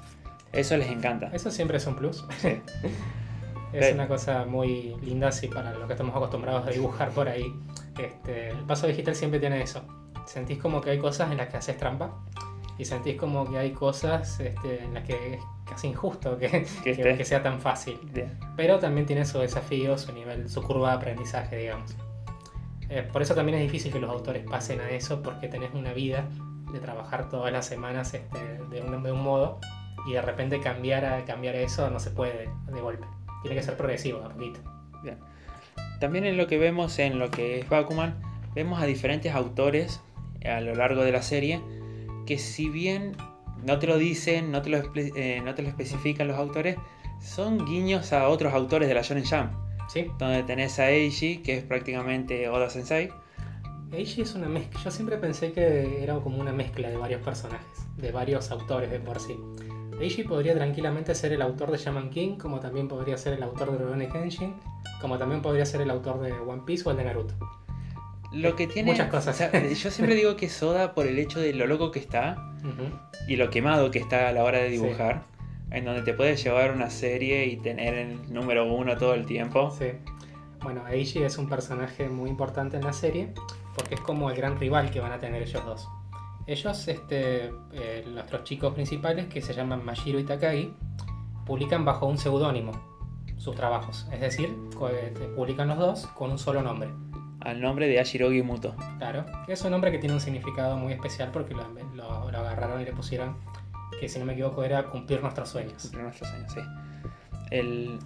Eso 0.55 0.77
les 0.77 0.89
encanta. 0.89 1.29
Eso 1.33 1.51
siempre 1.51 1.77
es 1.77 1.87
un 1.87 1.95
plus. 1.95 2.25
es 3.73 3.93
una 3.93 4.07
cosa 4.07 4.45
muy 4.45 4.95
linda 5.01 5.31
si 5.31 5.47
para 5.47 5.73
los 5.73 5.85
que 5.85 5.93
estamos 5.93 6.15
acostumbrados 6.15 6.67
a 6.67 6.71
dibujar 6.71 7.09
por 7.11 7.27
ahí. 7.27 7.53
Este, 7.97 8.49
el 8.49 8.65
paso 8.65 8.87
digital 8.87 9.15
siempre 9.15 9.39
tiene 9.39 9.61
eso. 9.61 9.83
Sentís 10.25 10.57
como 10.57 10.81
que 10.81 10.91
hay 10.91 10.99
cosas 10.99 11.31
en 11.31 11.37
las 11.37 11.49
que 11.49 11.57
haces 11.57 11.77
trampa 11.77 12.11
y 12.77 12.85
sentís 12.85 13.15
como 13.15 13.49
que 13.49 13.57
hay 13.57 13.71
cosas 13.71 14.39
este, 14.39 14.83
en 14.83 14.93
las 14.93 15.03
que 15.03 15.35
es 15.35 15.41
casi 15.65 15.87
injusto 15.87 16.37
que, 16.37 16.65
que, 16.83 17.25
sea 17.25 17.41
tan 17.41 17.59
fácil. 17.59 17.99
Pero 18.55 18.79
también 18.79 19.05
tiene 19.05 19.25
su 19.25 19.39
desafío, 19.39 19.97
su 19.97 20.11
nivel, 20.13 20.49
su 20.49 20.61
curva 20.61 20.89
de 20.91 20.95
aprendizaje, 20.95 21.57
digamos. 21.57 21.95
Eh, 22.89 23.07
por 23.11 23.21
eso 23.21 23.33
también 23.33 23.57
es 23.57 23.63
difícil 23.63 23.91
que 23.91 23.99
los 23.99 24.09
autores 24.09 24.45
pasen 24.47 24.79
a 24.79 24.89
eso, 24.89 25.21
porque 25.21 25.47
tenés 25.47 25.73
una 25.73 25.93
vida 25.93 26.27
de 26.71 26.79
trabajar 26.79 27.29
todas 27.29 27.51
las 27.51 27.65
semanas 27.65 28.13
este, 28.13 28.39
de, 28.69 28.81
un, 28.81 29.01
de, 29.01 29.11
un, 29.11 29.23
modo 29.23 29.59
y 30.05 30.13
de 30.13 30.21
repente 30.21 30.59
cambiar 30.59 31.05
a 31.05 31.25
cambiar 31.25 31.55
eso 31.55 31.89
no 31.89 31.99
se 31.99 32.11
puede 32.11 32.49
de 32.67 32.81
golpe. 32.81 33.05
Tiene 33.41 33.55
que 33.55 33.63
ser 33.63 33.77
progresivo, 33.77 34.23
a 34.23 34.29
poquito. 34.29 34.59
Bien. 35.03 35.17
También 35.99 36.25
en 36.25 36.37
lo 36.37 36.47
que 36.47 36.57
vemos 36.57 36.99
en 36.99 37.19
lo 37.19 37.31
que 37.31 37.59
es 37.59 37.69
Bakuman, 37.69 38.19
vemos 38.53 38.81
a 38.81 38.85
diferentes 38.85 39.33
autores 39.33 40.01
a 40.45 40.61
lo 40.61 40.75
largo 40.75 41.03
de 41.03 41.11
la 41.11 41.21
serie 41.21 41.61
que 42.25 42.37
si 42.37 42.69
bien 42.69 43.15
no 43.63 43.79
te 43.79 43.87
lo 43.87 43.97
dicen, 43.97 44.51
no 44.51 44.61
te 44.61 44.69
lo, 44.69 44.81
eh, 44.95 45.41
no 45.43 45.55
te 45.55 45.61
lo 45.61 45.69
especifican 45.69 46.27
los 46.27 46.37
autores, 46.37 46.77
son 47.21 47.65
guiños 47.65 48.13
a 48.13 48.27
otros 48.27 48.53
autores 48.53 48.87
de 48.87 48.93
la 48.93 49.01
Shonen 49.01 49.25
Jump. 49.25 49.51
Sí. 49.87 50.07
Donde 50.17 50.43
tenés 50.43 50.79
a 50.79 50.89
Eiji, 50.89 51.37
que 51.37 51.57
es 51.57 51.63
prácticamente 51.63 52.49
Oda 52.49 52.69
Sensei. 52.69 53.09
Eiji 53.91 54.21
es 54.21 54.33
una 54.33 54.47
mezcla. 54.47 54.79
Yo 54.83 54.91
siempre 54.91 55.17
pensé 55.17 55.51
que 55.51 56.03
era 56.03 56.15
como 56.15 56.37
una 56.37 56.51
mezcla 56.51 56.89
de 56.89 56.97
varios 56.97 57.21
personajes, 57.21 57.87
de 57.97 58.11
varios 58.11 58.51
autores 58.51 58.89
de 58.89 58.99
por 58.99 59.19
sí. 59.19 59.37
Eiji 59.99 60.23
podría 60.23 60.53
tranquilamente 60.53 61.15
ser 61.15 61.33
el 61.33 61.41
autor 61.41 61.71
de 61.71 61.77
Shaman 61.77 62.09
King, 62.09 62.37
como 62.37 62.59
también 62.59 62.87
podría 62.87 63.17
ser 63.17 63.33
el 63.33 63.43
autor 63.43 63.71
de 63.71 63.77
Rurouni 63.77 64.07
Kenshin, 64.07 64.53
como 65.01 65.17
también 65.17 65.41
podría 65.41 65.65
ser 65.65 65.81
el 65.81 65.89
autor 65.89 66.19
de 66.21 66.33
One 66.33 66.63
Piece 66.65 66.87
o 66.87 66.91
el 66.91 66.97
de 66.97 67.05
Naruto. 67.05 67.33
Lo 68.31 68.55
que 68.55 68.67
tiene. 68.67 68.91
Muchas 68.91 69.09
cosas. 69.09 69.39
yo 69.51 69.91
siempre 69.91 70.15
digo 70.15 70.35
que 70.35 70.49
Soda, 70.49 70.93
por 70.93 71.07
el 71.07 71.17
hecho 71.17 71.39
de 71.39 71.53
lo 71.53 71.67
loco 71.67 71.91
que 71.91 71.99
está 71.99 72.53
y 73.27 73.37
lo 73.37 73.49
quemado 73.49 73.91
que 73.91 73.99
está 73.99 74.27
a 74.27 74.31
la 74.31 74.43
hora 74.43 74.57
de 74.57 74.69
dibujar, 74.69 75.23
en 75.71 75.85
donde 75.85 76.01
te 76.01 76.13
puedes 76.13 76.43
llevar 76.43 76.71
una 76.71 76.89
serie 76.89 77.45
y 77.45 77.57
tener 77.57 77.93
el 77.93 78.33
número 78.33 78.65
uno 78.65 78.97
todo 78.97 79.13
el 79.13 79.25
tiempo. 79.25 79.73
Sí. 79.77 79.87
Bueno, 80.61 80.87
Eiji 80.87 81.23
es 81.23 81.37
un 81.37 81.47
personaje 81.47 82.09
muy 82.09 82.29
importante 82.29 82.77
en 82.77 82.83
la 82.83 82.93
serie 82.93 83.29
porque 83.75 83.95
es 83.95 84.01
como 84.01 84.29
el 84.29 84.35
gran 84.35 84.59
rival 84.59 84.89
que 84.89 84.99
van 84.99 85.11
a 85.11 85.19
tener 85.19 85.43
ellos 85.43 85.63
dos. 85.65 85.87
Ellos, 86.47 86.87
este, 86.87 87.51
eh, 87.73 88.05
nuestros 88.07 88.43
chicos 88.43 88.73
principales, 88.73 89.27
que 89.27 89.41
se 89.41 89.53
llaman 89.53 89.83
Mashiro 89.83 90.19
y 90.19 90.23
Takagi, 90.23 90.73
publican 91.45 91.85
bajo 91.85 92.07
un 92.07 92.17
seudónimo 92.17 92.71
sus 93.37 93.55
trabajos. 93.55 94.07
Es 94.11 94.21
decir, 94.21 94.55
eh, 94.91 95.13
publican 95.35 95.67
los 95.67 95.77
dos 95.77 96.07
con 96.07 96.31
un 96.31 96.37
solo 96.37 96.61
nombre 96.61 96.89
al 97.45 97.61
nombre 97.61 97.87
de 97.87 97.99
Ashirogi 97.99 98.41
Muto. 98.41 98.75
Claro, 98.97 99.23
es 99.47 99.63
un 99.63 99.71
nombre 99.71 99.91
que 99.91 99.99
tiene 99.99 100.15
un 100.15 100.21
significado 100.21 100.77
muy 100.77 100.93
especial 100.93 101.29
porque 101.31 101.53
lo, 101.53 102.03
agarraron 102.03 102.81
y 102.81 102.85
le 102.85 102.91
pusieron, 102.91 103.37
que 103.99 104.09
si 104.09 104.19
no 104.19 104.25
me 104.25 104.33
equivoco 104.33 104.63
era 104.63 104.83
cumplir 104.87 105.21
nuestros 105.21 105.49
sueños. 105.49 105.83
Cumplir 105.83 106.03
nuestros 106.03 106.29
sueños, 106.29 106.51
sí. 106.51 106.59
El, 107.51 107.99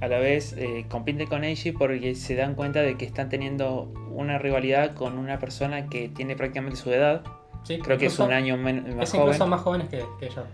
a 0.00 0.06
la 0.06 0.20
vez 0.20 0.54
eh, 0.56 0.86
compite 0.88 1.26
con 1.26 1.42
Eiji 1.42 1.72
porque 1.72 2.14
se 2.14 2.36
dan 2.36 2.54
cuenta 2.54 2.82
de 2.82 2.96
que 2.96 3.04
están 3.04 3.28
teniendo 3.28 3.92
una 4.10 4.38
rivalidad 4.38 4.94
con 4.94 5.18
una 5.18 5.40
persona 5.40 5.88
que 5.88 6.08
tiene 6.08 6.36
prácticamente 6.36 6.76
su 6.76 6.92
edad. 6.92 7.24
Sí, 7.66 7.78
Creo 7.78 7.98
que 7.98 8.06
es 8.06 8.18
un 8.18 8.32
año 8.32 8.56
más 8.56 8.74
joven. 8.74 9.00
Es 9.00 9.14
incluso 9.14 9.46
más 9.46 9.60
jóvenes 9.60 9.88
que, 9.88 10.04
que 10.20 10.26
ellos. 10.26 10.46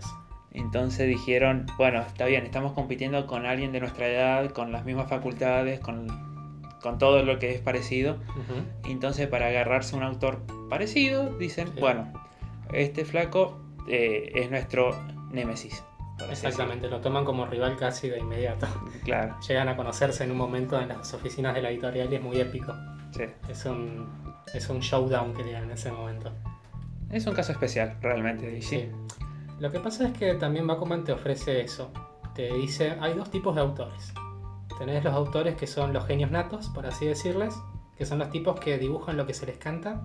Entonces 0.51 1.07
dijeron, 1.07 1.65
bueno, 1.77 2.01
está 2.01 2.25
bien, 2.25 2.45
estamos 2.45 2.73
compitiendo 2.73 3.25
con 3.27 3.45
alguien 3.45 3.71
de 3.71 3.79
nuestra 3.79 4.07
edad, 4.07 4.51
con 4.51 4.71
las 4.71 4.85
mismas 4.85 5.09
facultades, 5.09 5.79
con 5.79 6.07
con 6.83 6.97
todo 6.99 7.23
lo 7.23 7.39
que 7.39 7.55
es 7.55 7.61
parecido. 7.61 8.17
Entonces, 8.83 9.27
para 9.27 9.47
agarrarse 9.47 9.95
a 9.95 9.97
un 9.97 10.03
autor 10.03 10.41
parecido, 10.69 11.35
dicen, 11.37 11.71
bueno, 11.79 12.11
este 12.73 13.05
flaco 13.05 13.59
eh, 13.87 14.31
es 14.35 14.51
nuestro 14.51 14.91
némesis. 15.31 15.83
Exactamente, 16.29 16.89
lo 16.89 17.01
toman 17.01 17.25
como 17.25 17.45
rival 17.47 17.75
casi 17.77 18.09
de 18.09 18.19
inmediato. 18.19 18.67
Claro. 19.03 19.35
Llegan 19.45 19.67
a 19.67 19.75
conocerse 19.75 20.23
en 20.23 20.31
un 20.31 20.37
momento 20.37 20.79
en 20.79 20.89
las 20.89 21.13
oficinas 21.13 21.55
de 21.55 21.61
la 21.61 21.71
editorial 21.71 22.11
y 22.11 22.15
es 22.15 22.21
muy 22.21 22.39
épico. 22.39 22.73
Sí. 23.11 23.23
Es 23.49 23.65
un, 23.65 24.33
es 24.53 24.69
un 24.69 24.79
showdown 24.79 25.33
que 25.33 25.43
tienen 25.43 25.63
en 25.63 25.71
ese 25.71 25.91
momento. 25.91 26.31
Es 27.13 27.27
un 27.27 27.35
caso 27.35 27.51
especial, 27.51 27.95
realmente. 28.01 28.59
Sí. 28.61 28.89
Lo 29.59 29.71
que 29.71 29.79
pasa 29.79 30.07
es 30.07 30.17
que 30.17 30.33
también 30.33 30.65
Bakuman 30.65 31.03
te 31.03 31.11
ofrece 31.11 31.61
eso. 31.61 31.91
Te 32.33 32.51
dice, 32.53 32.97
hay 32.99 33.13
dos 33.13 33.29
tipos 33.29 33.53
de 33.53 33.61
autores. 33.61 34.13
Tenés 34.79 35.03
los 35.03 35.13
autores 35.13 35.55
que 35.55 35.67
son 35.67 35.93
los 35.93 36.07
genios 36.07 36.31
natos, 36.31 36.69
por 36.69 36.87
así 36.87 37.05
decirles, 37.05 37.53
que 37.95 38.07
son 38.07 38.17
los 38.17 38.31
tipos 38.31 38.59
que 38.59 38.79
dibujan 38.79 39.15
lo 39.15 39.27
que 39.27 39.35
se 39.35 39.45
les 39.45 39.57
canta 39.59 40.01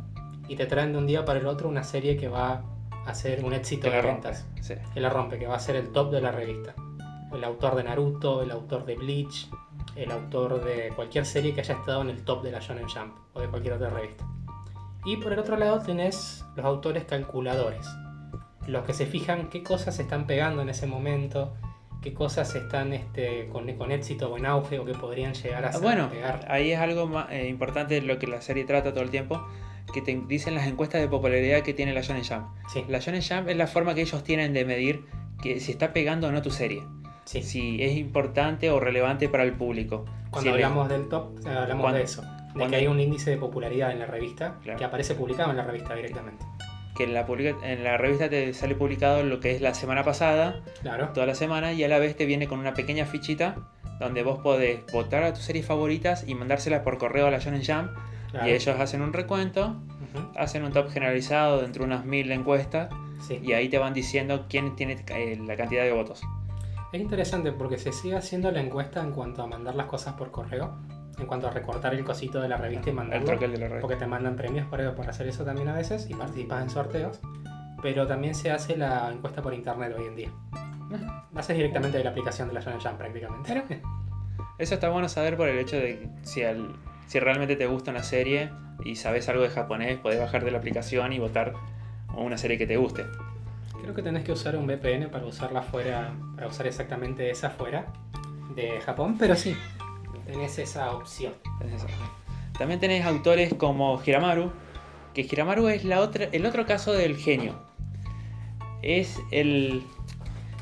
y 0.49 0.57
te 0.57 0.67
traen 0.67 0.93
de 0.93 0.99
un 0.99 1.07
día 1.07 1.25
para 1.25 1.41
el 1.41 1.47
otro 1.47 1.69
una 1.71 1.83
serie 1.83 2.19
que 2.19 2.29
va 2.29 2.63
a 3.07 3.15
ser 3.15 3.43
un 3.43 3.55
éxito 3.55 3.91
de 3.91 4.03
ventas. 4.03 4.47
Que 4.93 5.01
la 5.01 5.09
rompe, 5.09 5.39
que 5.39 5.47
va 5.47 5.57
a 5.57 5.61
ser 5.61 5.77
el 5.77 5.91
top 5.91 6.11
de 6.11 6.21
la 6.21 6.31
revista. 6.31 6.75
El 7.33 7.43
autor 7.43 7.75
de 7.77 7.85
Naruto, 7.85 8.43
el 8.43 8.51
autor 8.51 8.85
de 8.85 8.97
Bleach, 8.97 9.49
el 9.97 10.11
autor 10.11 10.63
de 10.63 10.93
cualquier 10.95 11.25
serie 11.25 11.55
que 11.55 11.63
haya 11.63 11.75
estado 11.75 12.03
en 12.03 12.11
el 12.11 12.23
top 12.23 12.43
de 12.43 12.53
la 12.53 12.61
Shonen 12.61 12.87
Jump 12.87 13.17
o 13.33 13.41
de 13.41 13.49
cualquier 13.49 13.75
otra 13.75 13.89
revista. 13.89 14.27
Y 15.05 15.17
por 15.17 15.33
el 15.33 15.39
otro 15.39 15.57
lado 15.57 15.81
tenés 15.81 16.45
los 16.57 16.65
autores 16.67 17.05
calculadores, 17.05 17.87
los 18.67 18.85
que 18.85 18.93
se 18.93 19.07
fijan 19.07 19.49
qué 19.49 19.63
cosas 19.63 19.97
se 19.97 20.03
están 20.03 20.27
pegando 20.27 20.63
en 20.63 20.69
ese 20.69 20.87
momento, 20.87 21.55
qué 22.03 22.15
cosas 22.15 22.55
están 22.55 22.93
este, 22.93 23.49
con, 23.49 23.73
con, 23.75 23.91
éxito 23.93 24.31
o 24.31 24.37
en 24.37 24.47
auge 24.47 24.79
o 24.79 24.85
que 24.85 24.95
podrían 24.95 25.35
llegar 25.35 25.65
a, 25.65 25.73
ser, 25.73 25.83
bueno, 25.83 26.11
Ahí 26.49 26.73
es 26.73 26.79
algo 26.79 27.07
más, 27.07 27.31
eh, 27.31 27.49
importante 27.49 28.01
lo 28.03 28.19
que 28.19 28.27
la 28.27 28.41
serie 28.41 28.65
trata 28.65 28.93
todo 28.93 29.03
el 29.03 29.11
tiempo, 29.11 29.47
que 29.93 30.03
te 30.03 30.21
dicen 30.27 30.55
las 30.55 30.67
encuestas 30.67 31.01
de 31.01 31.09
popularidad 31.09 31.63
que 31.63 31.75
tiene 31.75 31.93
la 31.93 32.03
Shonen 32.03 32.25
Jump. 32.25 32.47
La 32.89 32.99
Shonen 32.99 33.23
Jump 33.23 33.49
es 33.49 33.57
la 33.57 33.67
forma 33.67 33.95
que 33.95 34.03
ellos 34.03 34.23
tienen 34.23 34.53
de 34.53 34.65
medir 34.65 35.05
que 35.43 35.61
si 35.61 35.73
está 35.73 35.93
pegando 35.93 36.29
o 36.29 36.33
no 36.33 36.43
tu 36.43 36.51
serie. 36.51 36.83
Si 37.25 37.83
es 37.83 37.97
importante 37.97 38.71
o 38.71 38.81
relevante 38.81 39.29
para 39.29 39.45
el 39.45 39.53
público. 39.53 40.07
Cuando 40.31 40.53
hablamos 40.53 40.89
del 40.89 41.09
top, 41.09 41.47
hablamos 41.47 41.93
de 41.93 42.03
eso. 42.03 42.23
De 42.59 42.67
que 42.67 42.77
hay 42.77 42.87
un 42.87 43.01
índice 43.01 43.31
de 43.31 43.37
popularidad 43.37 43.93
en 43.93 44.01
la 44.01 44.07
revista 44.07 44.59
que 44.77 44.85
aparece 44.85 45.15
publicado 45.15 45.51
en 45.51 45.57
la 45.57 45.65
revista 45.65 45.95
directamente 45.95 46.45
que 46.97 47.05
en 47.05 47.15
la, 47.15 47.25
en 47.63 47.85
la 47.85 47.97
revista 47.97 48.29
te 48.29 48.53
sale 48.53 48.75
publicado 48.75 49.23
lo 49.23 49.39
que 49.39 49.53
es 49.53 49.61
la 49.61 49.73
semana 49.73 50.03
pasada, 50.03 50.63
claro. 50.83 51.11
toda 51.11 51.27
la 51.27 51.37
semana, 51.37 51.73
y 51.73 51.85
a 51.85 51.89
la 51.89 52.01
vez 52.01 52.17
te 52.17 52.27
viene 52.27 52.49
con 52.49 52.59
una 52.59 52.75
pequeña 52.75 53.07
fichita 53.07 53.55
donde 54.01 54.23
vos 54.23 54.41
podés 54.41 54.81
votar 54.93 55.23
a 55.23 55.33
tus 55.33 55.45
series 55.45 55.67
favoritas 55.67 56.25
y 56.27 56.35
mandárselas 56.35 56.83
por 56.83 56.99
correo 56.99 57.27
a 57.27 57.31
la 57.31 57.39
Shonen 57.39 57.63
Jump. 57.65 57.91
Y 58.45 58.51
ellos 58.51 58.79
hacen 58.79 59.01
un 59.01 59.13
recuento, 59.13 59.77
hacen 60.37 60.63
un 60.63 60.73
top 60.73 60.91
generalizado 60.91 61.63
dentro 61.63 61.85
de 61.85 61.87
unas 61.87 62.05
mil 62.05 62.31
encuestas, 62.31 62.91
y 63.31 63.53
ahí 63.53 63.69
te 63.69 63.79
van 63.79 63.95
diciendo 63.95 64.47
quién 64.49 64.77
tiene 64.77 65.03
eh, 65.09 65.39
la 65.47 65.57
cantidad 65.57 65.85
de 65.85 65.93
votos. 65.93 66.21
Es 66.93 67.01
interesante 67.01 67.53
porque 67.53 67.79
se 67.79 67.93
sigue 67.93 68.17
haciendo 68.17 68.51
la 68.51 68.61
encuesta 68.61 69.03
en 69.03 69.13
cuanto 69.13 69.43
a 69.43 69.47
mandar 69.47 69.75
las 69.75 69.87
cosas 69.87 70.15
por 70.15 70.31
correo, 70.31 70.77
en 71.19 71.27
cuanto 71.27 71.49
a 71.49 71.51
recortar 71.51 71.95
el 71.95 72.05
cosito 72.05 72.41
de 72.41 72.49
la 72.49 72.57
revista 72.57 72.91
y 72.91 72.93
mandarlo. 72.93 73.27
Porque 73.81 73.97
te 73.97 74.07
mandan 74.07 74.37
premios 74.37 74.67
por, 74.67 74.95
por 74.95 75.09
hacer 75.09 75.27
eso 75.29 75.45
también 75.45 75.69
a 75.69 75.75
veces 75.75 76.09
y 76.09 76.15
participas 76.15 76.63
en 76.63 76.71
sorteos. 76.71 77.21
Pero 77.83 78.07
también 78.07 78.35
se 78.35 78.51
hace 78.51 78.77
la 78.77 79.11
encuesta 79.13 79.41
por 79.43 79.55
internet 79.55 79.95
hoy 79.97 80.07
en 80.07 80.17
día. 80.17 80.31
Lo 81.33 81.41
haces 81.41 81.57
directamente 81.57 81.99
de 81.99 82.05
la 82.05 82.11
aplicación 82.11 82.49
de 82.49 82.55
la 82.55 82.61
Shonen 82.61 82.81
Jump 82.81 82.99
prácticamente. 82.99 83.83
Eso 84.59 84.75
está 84.75 84.89
bueno 84.89 85.09
saber 85.09 85.37
por 85.37 85.49
el 85.49 85.59
hecho 85.59 85.77
de 85.77 86.09
si, 86.23 86.43
si 87.07 87.21
realmente 87.21 87.55
te 87.55 87.67
gusta 87.67 87.93
una 87.93 88.03
serie 88.03 88.51
y 88.85 88.97
sabes 88.97 89.29
algo 89.29 89.43
de 89.43 89.51
japonés, 89.51 89.99
podés 89.99 90.19
bajar 90.19 90.45
de 90.45 90.51
la 90.51 90.59
aplicación 90.59 91.13
y 91.13 91.19
votar 91.19 91.53
una 92.17 92.39
serie 92.39 92.59
que 92.59 92.67
te 92.67 92.77
guste. 92.77 93.07
Creo 93.81 93.95
que 93.95 94.03
tenés 94.03 94.25
que 94.25 94.33
usar 94.33 94.57
un 94.57 94.67
VPN 94.67 95.09
para 95.11 95.25
usarla 95.27 95.63
fuera, 95.63 96.13
para 96.35 96.49
usar 96.49 96.67
exactamente 96.67 97.31
esa 97.31 97.51
fuera 97.51 97.87
de 98.55 98.81
Japón, 98.81 99.17
pero 99.19 99.37
sí, 99.37 99.57
tenés 100.31 100.59
esa 100.59 100.93
opción. 100.93 101.33
Tenés. 101.59 101.85
También 102.59 102.81
tenés 102.81 103.05
autores 103.07 103.55
como 103.55 104.01
Hiramaru, 104.05 104.53
que 105.15 105.23
Hiramaru 105.23 105.69
es 105.69 105.85
la 105.85 106.01
otra, 106.01 106.27
el 106.33 106.45
otro 106.45 106.67
caso 106.67 106.93
del 106.93 107.17
genio. 107.17 107.55
Es 108.83 109.19
el... 109.31 109.83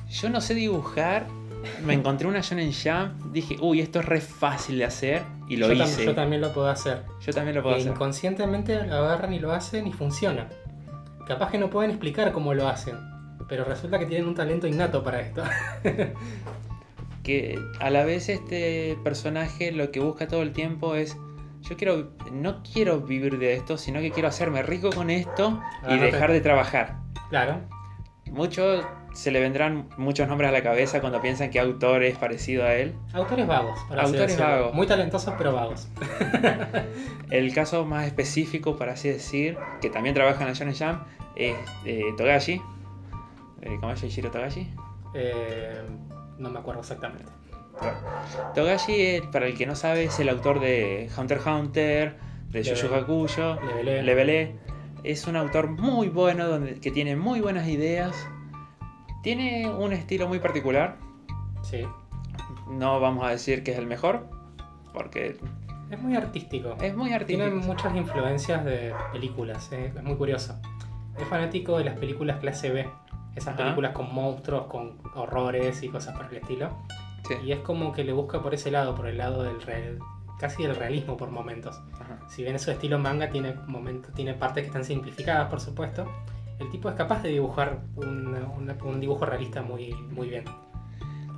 Yo 0.09 0.31
no 0.31 0.41
sé 0.41 0.55
dibujar, 0.55 1.27
me 1.85 1.95
encontré 1.95 2.29
una 2.29 2.41
Shonen 2.41 2.73
Jump, 2.73 3.33
dije, 3.33 3.57
uy, 3.61 3.81
esto 3.81 3.99
es 4.01 4.05
re 4.07 4.21
fácil 4.21 4.79
de 4.79 4.85
hacer, 4.85 5.23
y 5.49 5.57
lo 5.57 5.73
yo, 5.73 5.85
hice. 5.85 6.05
yo 6.05 6.15
también 6.15 6.41
lo 6.41 6.53
puedo 6.53 6.69
hacer. 6.69 7.03
Yo 7.21 7.33
también 7.33 7.57
lo 7.57 7.63
puedo 7.63 7.75
E 7.77 7.81
hacer. 7.81 7.93
inconscientemente 7.93 8.87
lo 8.87 8.95
agarran 8.95 9.33
y 9.33 9.41
lo 9.41 9.53
hacen 9.53 9.87
y 9.87 9.93
funciona. 9.93 10.49
Capaz 11.27 11.51
que 11.51 11.59
no 11.59 11.71
pueden 11.71 11.91
explicar 11.91 12.31
cómo 12.33 12.55
lo 12.55 12.69
hacen, 12.69 12.97
pero 13.49 13.65
resulta 13.65 13.99
que 13.99 14.07
tienen 14.07 14.29
un 14.29 14.35
talento 14.35 14.69
innato 14.69 15.03
para 15.03 15.21
esto. 15.21 15.43
que 17.27 17.59
a 17.81 17.91
la 17.91 18.05
vez 18.05 18.29
este 18.29 18.97
personaje 19.03 19.73
lo 19.73 19.91
que 19.91 19.99
busca 20.01 20.29
todo 20.29 20.43
el 20.43 20.53
tiempo 20.53 20.95
es 20.95 21.17
yo 21.63 21.77
quiero 21.77 22.13
no 22.31 22.63
quiero 22.63 23.01
vivir 23.01 23.39
de 23.39 23.55
esto 23.55 23.77
sino 23.77 24.01
que 24.01 24.13
quiero 24.13 24.29
hacerme 24.29 24.63
rico 24.63 24.91
con 24.91 25.11
esto 25.11 25.61
y 25.83 25.95
Ah, 25.95 25.99
te- 25.99 26.05
dejar 26.07 26.31
de 26.31 26.41
trabajar 26.41 26.97
claro, 27.29 27.61
muchos 28.31 28.85
se 29.13 29.31
le 29.31 29.41
vendrán 29.41 29.89
muchos 29.97 30.29
nombres 30.29 30.51
a 30.51 30.53
la 30.53 30.63
cabeza 30.63 31.01
cuando 31.01 31.21
piensan 31.23 31.51
que 31.51 31.59
autor 31.59 32.03
es 32.05 32.17
parecido 32.19 32.65
a 32.65 32.75
él 32.75 32.95
autores 33.15 33.47
vagos. 33.47 33.79
Para 33.89 34.03
Autores 34.03 34.39
vagos. 34.39 34.75
Muy 34.75 34.87
talentosos, 34.87 35.33
pero 35.39 35.55
vagos. 35.55 35.89
el 37.31 37.55
caso 37.55 37.85
más 37.87 38.07
específico 38.07 38.77
para 38.77 38.93
así 38.93 39.09
decir 39.09 39.57
que 39.81 39.89
también 39.91 40.15
trabaja 40.15 40.43
en 40.43 40.49
la 40.49 40.53
Shonen 40.55 40.75
Jump 40.75 41.03
es 41.35 41.57
eh, 41.87 42.03
Togashi 42.17 42.61
eh, 43.63 43.77
¿cómo 43.81 43.93
es 43.93 44.03
Shiro 44.03 44.31
Togashi? 44.31 44.71
Eh, 45.15 45.81
no 46.39 46.51
me 46.51 46.59
acuerdo 46.59 46.81
exactamente. 46.81 47.31
Togashi, 48.55 48.95
eh, 48.95 49.23
para 49.31 49.47
el 49.47 49.57
que 49.57 49.67
no 49.67 49.75
sabe, 49.77 50.05
es 50.05 50.19
el 50.19 50.29
autor 50.29 50.61
de 50.61 51.11
Hunter 51.17 51.39
x 51.39 51.47
Hunter, 51.47 52.17
de 52.51 52.63
Yu 52.63 52.75
Levelé. 53.85 54.03
Levelé. 54.03 54.57
Es 55.05 55.27
un 55.27 55.37
autor 55.37 55.69
muy 55.69 56.09
bueno, 56.09 56.49
donde, 56.49 56.81
que 56.81 56.91
tiene 56.91 57.17
muy 57.17 57.41
buenas 57.41 57.69
ideas. 57.69 58.17
Tiene 59.23 59.69
un 59.69 59.93
estilo 59.93 60.27
muy 60.27 60.39
particular. 60.39 60.97
Sí. 61.63 61.83
No 62.69 63.01
vamos 63.01 63.25
a 63.25 63.31
decir 63.31 63.63
que 63.63 63.73
es 63.73 63.79
el 63.79 63.87
mejor, 63.87 64.29
porque 64.93 65.37
Es 65.91 66.01
muy 66.01 66.17
artístico. 66.17 66.77
es 66.81 66.97
muy 66.97 67.13
artístico. 67.13 67.49
Tiene 67.49 67.67
muchas 67.67 67.95
influencias 67.95 68.65
de 68.65 68.95
películas, 69.13 69.71
eh, 69.73 69.93
es 69.95 70.03
muy 70.03 70.17
curioso. 70.17 70.59
Es 71.19 71.27
fanático 71.29 71.79
de 71.79 71.85
las 71.85 71.99
películas 71.99 72.39
clase 72.41 72.71
B, 72.71 72.89
esas 73.37 73.55
Ajá. 73.55 73.59
películas 73.65 73.93
con 73.93 74.13
monstruos, 74.13 74.67
con 74.67 74.99
horrores 75.15 75.83
y 75.83 75.89
cosas 75.89 76.17
por 76.17 76.27
el 76.27 76.37
estilo. 76.39 76.71
Sí. 77.29 77.35
Y 77.45 77.53
es 77.53 77.61
como 77.61 77.93
que 77.93 78.03
le 78.03 78.13
busca 78.13 78.43
por 78.43 78.55
ese 78.55 78.71
lado, 78.71 78.95
por 78.95 79.07
el 79.07 79.19
lado 79.19 79.43
del 79.43 79.61
real, 79.63 79.99
casi 80.39 80.63
del 80.65 80.75
realismo 80.75 81.17
por 81.17 81.31
momentos. 81.31 81.81
Ajá. 82.01 82.19
Si 82.29 82.43
bien 82.43 82.59
su 82.59 82.71
estilo 82.71 82.99
manga 82.99 83.31
tiene 83.31 83.55
momentos, 83.67 84.13
tiene 84.15 84.35
partes 84.35 84.63
que 84.63 84.69
están 84.69 84.85
simplificadas, 84.85 85.49
por 85.49 85.61
supuesto, 85.61 86.05
el 86.59 86.71
tipo 86.71 86.89
es 86.89 86.95
capaz 86.95 87.23
de 87.23 87.29
dibujar 87.31 87.81
un, 87.97 88.29
una- 88.29 88.77
un 88.85 89.01
dibujo 89.01 89.27
realista 89.27 89.61
muy, 89.63 89.93
muy 89.93 90.29
bien. 90.31 90.45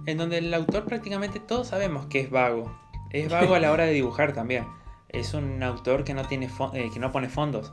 En 0.06 0.16
donde 0.18 0.38
el 0.38 0.54
autor 0.54 0.84
prácticamente 0.84 1.40
todos 1.40 1.68
sabemos 1.68 2.06
que 2.06 2.20
es 2.20 2.30
vago. 2.30 2.70
Es 3.10 3.28
vago 3.32 3.54
a 3.54 3.58
la 3.60 3.72
hora 3.72 3.84
de 3.84 3.92
dibujar 3.92 4.32
también. 4.32 4.66
Es 5.08 5.32
un 5.34 5.62
autor 5.62 6.04
que 6.04 6.12
no, 6.14 6.24
tiene 6.26 6.48
eh, 6.74 6.90
que 6.92 7.00
no 7.00 7.10
pone 7.10 7.28
fondos 7.28 7.72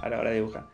a 0.00 0.08
la 0.08 0.18
hora 0.18 0.30
de 0.30 0.36
dibujar. 0.36 0.66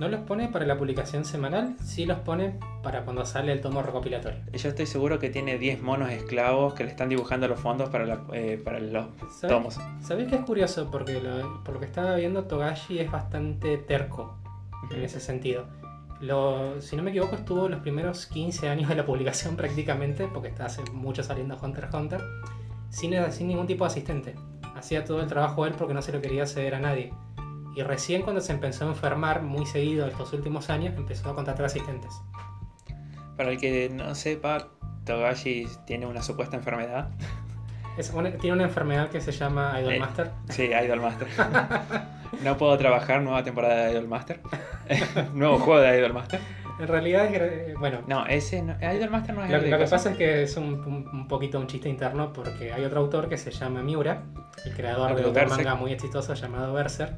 No 0.00 0.08
los 0.08 0.20
pone 0.22 0.48
para 0.48 0.64
la 0.66 0.76
publicación 0.78 1.24
semanal, 1.26 1.76
sí 1.84 2.06
los 2.06 2.18
pone 2.20 2.58
para 2.82 3.04
cuando 3.04 3.24
sale 3.26 3.52
el 3.52 3.60
tomo 3.60 3.82
recopilatorio. 3.82 4.40
Yo 4.52 4.68
estoy 4.70 4.86
seguro 4.86 5.18
que 5.18 5.28
tiene 5.28 5.58
10 5.58 5.82
monos 5.82 6.10
esclavos 6.10 6.72
que 6.74 6.84
le 6.84 6.90
están 6.90 7.10
dibujando 7.10 7.46
los 7.48 7.60
fondos 7.60 7.90
para, 7.90 8.06
la- 8.06 8.22
eh, 8.32 8.60
para 8.64 8.80
los 8.80 9.06
tomos. 9.46 9.78
¿Sabés 10.02 10.28
que 10.28 10.36
es 10.36 10.40
curioso? 10.40 10.90
Porque 10.90 11.20
lo- 11.20 11.62
por 11.62 11.74
lo 11.74 11.80
que 11.80 11.86
estaba 11.86 12.14
viendo, 12.16 12.44
Togashi 12.44 12.98
es 12.98 13.10
bastante 13.10 13.76
terco 13.76 14.38
en 14.90 15.02
ese 15.02 15.20
sentido. 15.20 15.66
Lo, 16.22 16.80
si 16.80 16.96
no 16.96 17.02
me 17.02 17.10
equivoco, 17.10 17.36
estuvo 17.36 17.68
los 17.68 17.80
primeros 17.80 18.26
15 18.26 18.68
años 18.70 18.88
de 18.88 18.94
la 18.94 19.04
publicación 19.04 19.54
prácticamente, 19.56 20.26
porque 20.32 20.48
está 20.48 20.64
hace 20.66 20.82
mucho 20.92 21.22
saliendo 21.22 21.58
Hunter 21.62 21.84
x 21.84 21.94
Hunter, 21.94 22.20
sin, 22.88 23.12
sin 23.32 23.48
ningún 23.48 23.66
tipo 23.66 23.84
de 23.84 23.88
asistente. 23.88 24.34
Hacía 24.76 25.04
todo 25.04 25.20
el 25.20 25.26
trabajo 25.26 25.66
él 25.66 25.74
porque 25.76 25.92
no 25.92 26.00
se 26.00 26.10
lo 26.12 26.22
quería 26.22 26.46
ceder 26.46 26.74
a 26.74 26.80
nadie. 26.80 27.12
Y 27.80 27.82
recién 27.82 28.20
cuando 28.20 28.42
se 28.42 28.52
empezó 28.52 28.84
a 28.84 28.88
enfermar 28.88 29.40
muy 29.40 29.64
seguido 29.64 30.06
estos 30.06 30.34
últimos 30.34 30.68
años, 30.68 30.94
empezó 30.98 31.30
a 31.30 31.34
contratar 31.34 31.64
asistentes. 31.64 32.10
Para 33.38 33.48
el 33.52 33.58
que 33.58 33.88
no 33.88 34.14
sepa, 34.14 34.68
Togashi 35.06 35.66
tiene 35.86 36.04
una 36.06 36.20
supuesta 36.22 36.56
enfermedad. 36.56 37.08
Es 37.98 38.10
una- 38.14 38.30
tiene 38.30 38.54
una 38.54 38.64
enfermedad 38.64 39.08
que 39.10 39.20
se 39.20 39.32
llama 39.32 39.74
Eh. 39.76 39.82
Idolmaster. 39.82 40.30
Sí, 40.48 40.64
Idol 40.66 41.00
Master. 41.00 41.26
no 42.44 42.56
puedo 42.56 42.78
trabajar 42.78 43.20
nueva 43.20 43.42
temporada 43.42 43.86
de 43.86 43.92
Idol 43.92 44.08
Master. 44.08 44.40
Nuevo 45.34 45.58
juego 45.58 45.80
de 45.80 45.98
Idol 45.98 46.14
Master. 46.14 46.40
En 46.78 46.86
realidad, 46.86 47.26
es, 47.26 47.32
gra- 47.74 47.78
bueno, 47.78 47.98
No, 48.06 48.24
ese 48.26 48.62
no- 48.62 48.76
Idol 48.80 49.10
Master 49.10 49.34
no 49.34 49.44
es 49.44 49.50
Lo, 49.50 49.58
lo 49.58 49.78
que 49.78 49.86
pasa 49.86 50.10
es 50.12 50.16
que 50.16 50.42
es 50.44 50.56
un, 50.56 50.74
un- 51.12 51.28
poquito 51.28 51.58
un 51.58 51.66
chiste 51.66 51.88
interno 51.88 52.32
porque 52.32 52.72
hay 52.72 52.84
otro 52.84 53.00
autor 53.00 53.28
que 53.28 53.36
se 53.36 53.50
llama 53.50 53.82
Miura, 53.82 54.22
el 54.64 54.74
creador 54.74 55.14
de 55.16 55.22
Berserk. 55.24 55.48
manga 55.50 55.74
muy 55.74 55.92
exitoso 55.92 56.32
llamado 56.34 56.72
Berserk, 56.72 57.14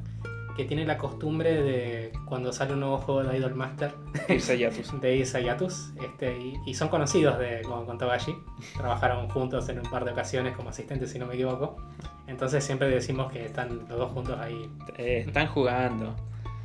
que 0.55 0.65
tiene 0.65 0.85
la 0.85 0.97
costumbre 0.97 1.61
de 1.63 2.11
cuando 2.25 2.53
sale 2.53 2.73
un 2.73 2.81
nuevo 2.81 2.97
juego 2.99 3.23
de 3.23 3.37
Idol 3.37 3.55
Master 3.55 3.93
Irse 4.29 4.57
Yatus. 4.57 4.91
de 5.01 5.15
Isayatus, 5.17 5.91
este, 6.03 6.37
y, 6.37 6.55
y 6.65 6.73
son 6.75 6.89
conocidos 6.89 7.39
de, 7.39 7.61
con, 7.63 7.85
con 7.85 7.97
Togashi, 7.97 8.35
trabajaron 8.77 9.27
juntos 9.29 9.67
en 9.69 9.79
un 9.79 9.89
par 9.89 10.05
de 10.05 10.11
ocasiones 10.11 10.55
como 10.55 10.69
asistentes 10.69 11.11
si 11.11 11.17
no 11.19 11.25
me 11.25 11.33
equivoco, 11.35 11.77
entonces 12.27 12.63
siempre 12.63 12.87
decimos 12.89 13.31
que 13.31 13.45
están 13.45 13.79
los 13.89 13.97
dos 13.97 14.11
juntos 14.11 14.37
ahí. 14.39 14.69
Eh, 14.97 15.23
están 15.27 15.47
jugando. 15.47 16.15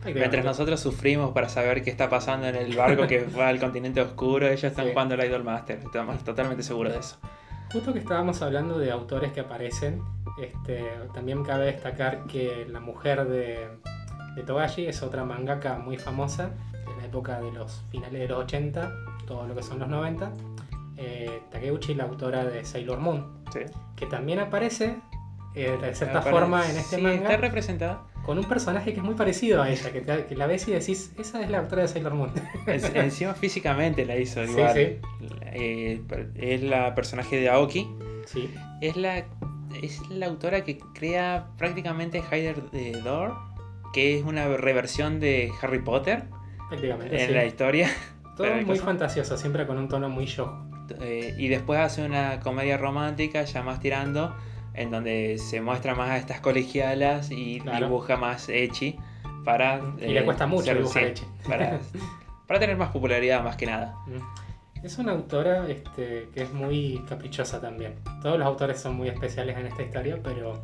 Mientras 0.04 0.44
nosotros 0.44 0.78
sufrimos 0.80 1.32
para 1.32 1.48
saber 1.48 1.82
qué 1.82 1.90
está 1.90 2.08
pasando 2.08 2.46
en 2.46 2.54
el 2.54 2.76
barco 2.76 3.06
que 3.08 3.24
va 3.38 3.48
al 3.48 3.58
continente 3.58 4.00
oscuro, 4.00 4.46
ellos 4.46 4.62
están 4.64 4.84
Sí. 4.86 4.90
jugando 4.92 5.14
al 5.14 5.24
Idol 5.24 5.42
Master. 5.44 5.80
Estamos 5.84 6.22
totalmente 6.22 6.62
seguros 6.62 6.92
de 6.92 7.00
eso. 7.00 7.16
Justo 7.72 7.92
que 7.92 7.98
estábamos 7.98 8.40
hablando 8.40 8.78
de 8.78 8.90
autores 8.92 9.32
que 9.32 9.40
aparecen, 9.40 10.00
este, 10.42 10.84
también 11.14 11.42
cabe 11.44 11.66
destacar 11.66 12.24
que 12.26 12.66
la 12.68 12.80
mujer 12.80 13.26
de, 13.26 13.68
de 14.36 14.42
Togashi 14.42 14.86
es 14.86 15.02
otra 15.02 15.24
mangaka 15.24 15.78
muy 15.78 15.96
famosa 15.96 16.50
de 16.72 16.96
la 17.00 17.06
época 17.06 17.40
de 17.40 17.52
los 17.52 17.82
finales 17.90 18.20
de 18.20 18.28
los 18.28 18.38
80, 18.44 18.92
todo 19.26 19.46
lo 19.46 19.54
que 19.54 19.62
son 19.62 19.78
los 19.78 19.88
90. 19.88 20.32
eh, 21.00 21.42
Takeuchi, 21.50 21.94
la 21.94 22.04
autora 22.04 22.44
de 22.44 22.64
Sailor 22.64 22.98
Moon, 22.98 23.38
Sí. 23.52 23.60
que 23.96 24.06
también 24.06 24.40
aparece 24.40 24.96
eh, 25.54 25.76
de 25.80 25.94
cierta 25.94 26.20
Apare- 26.22 26.30
forma 26.30 26.68
en 26.68 26.76
este 26.76 26.96
sí, 26.96 27.02
manga 27.02 27.16
Está 27.22 27.36
representada. 27.36 28.02
con 28.24 28.36
un 28.38 28.44
personaje 28.44 28.92
que 28.92 28.98
es 28.98 29.04
muy 29.04 29.14
parecido 29.14 29.62
a 29.62 29.70
ella, 29.70 29.90
que, 29.92 30.00
te- 30.02 30.26
que 30.26 30.36
la 30.36 30.46
ves 30.46 30.66
y 30.68 30.72
decís, 30.72 31.12
esa 31.18 31.40
es 31.40 31.50
la 31.50 31.58
autora 31.60 31.82
de 31.82 31.88
Sailor 31.88 32.14
Moon. 32.14 32.30
En- 32.66 32.96
Encima 32.96 33.34
físicamente 33.34 34.04
la 34.04 34.16
hizo 34.16 34.44
Sí, 34.44 34.50
igual. 34.50 34.74
sí. 34.74 34.98
Eh, 35.52 36.02
es 36.36 36.62
la 36.62 36.94
personaje 36.94 37.36
de 37.40 37.48
Aoki. 37.48 37.88
sí, 38.26 38.52
Es 38.80 38.96
la, 38.96 39.24
es 39.82 40.08
la 40.10 40.26
autora 40.26 40.64
que 40.64 40.78
crea 40.94 41.48
prácticamente 41.56 42.22
Hider 42.30 42.60
the 42.70 42.92
Door, 43.02 43.34
que 43.92 44.18
es 44.18 44.24
una 44.24 44.46
reversión 44.48 45.20
de 45.20 45.50
Harry 45.62 45.80
Potter 45.80 46.24
prácticamente. 46.68 47.20
en 47.22 47.28
sí. 47.28 47.34
la 47.34 47.44
historia. 47.44 47.88
Todo 48.36 48.54
muy 48.64 48.78
fantasioso, 48.78 49.36
siempre 49.36 49.66
con 49.66 49.78
un 49.78 49.88
tono 49.88 50.08
muy 50.08 50.26
yo. 50.26 50.64
Eh, 51.00 51.34
y 51.36 51.48
después 51.48 51.80
hace 51.80 52.04
una 52.04 52.40
comedia 52.40 52.76
romántica 52.78 53.42
ya 53.42 53.62
más 53.62 53.80
tirando, 53.80 54.34
en 54.74 54.90
donde 54.90 55.38
se 55.38 55.60
muestra 55.60 55.94
más 55.94 56.10
a 56.10 56.16
estas 56.18 56.40
colegialas 56.40 57.30
y 57.30 57.60
Claro. 57.60 57.86
dibuja 57.86 58.16
más 58.16 58.48
Echi 58.48 58.96
para... 59.44 59.80
Y 59.98 60.06
le 60.12 60.20
eh, 60.20 60.24
cuesta 60.24 60.46
mucho 60.46 60.64
ser- 60.66 60.78
dibujar 60.78 61.12
sí. 61.16 61.24
Para, 61.48 61.80
para 62.46 62.60
tener 62.60 62.76
más 62.76 62.90
popularidad 62.90 63.42
más 63.42 63.56
que 63.56 63.66
nada. 63.66 63.96
Mm. 64.06 64.47
Es 64.82 64.98
una 64.98 65.12
autora 65.12 65.68
este, 65.68 66.28
que 66.32 66.42
es 66.42 66.52
muy 66.52 67.02
caprichosa 67.08 67.60
también. 67.60 67.96
Todos 68.22 68.38
los 68.38 68.46
autores 68.46 68.80
son 68.80 68.96
muy 68.96 69.08
especiales 69.08 69.56
en 69.56 69.66
esta 69.66 69.82
historia, 69.82 70.20
pero 70.22 70.62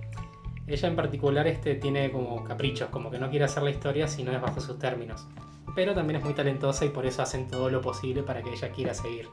ella 0.67 0.89
en 0.89 0.97
particular 0.97 1.47
este, 1.47 1.75
tiene 1.75 2.11
como 2.13 2.45
caprichos, 2.45 2.89
como 2.91 3.11
que 3.11 3.19
no 3.19 3.29
quiere 3.29 3.45
hacer 3.45 3.63
la 3.63 3.71
historia 3.71 4.07
si 4.07 4.23
no 4.23 4.33
es 4.33 4.41
bajo 4.41 4.61
sus 4.61 4.79
términos. 4.79 5.27
Pero 5.75 5.95
también 5.95 6.21
es 6.21 6.25
muy 6.25 6.35
talentosa 6.35 6.85
y 6.85 6.91
por 6.91 7.07
eso 7.07 7.23
hacen 7.23 7.49
todo 7.49 7.69
lo 7.69 7.81
posible 7.81 8.23
para 8.23 8.43
que 8.43 8.53
ella 8.53 8.71
quiera 8.71 8.95
seguir. 8.95 9.29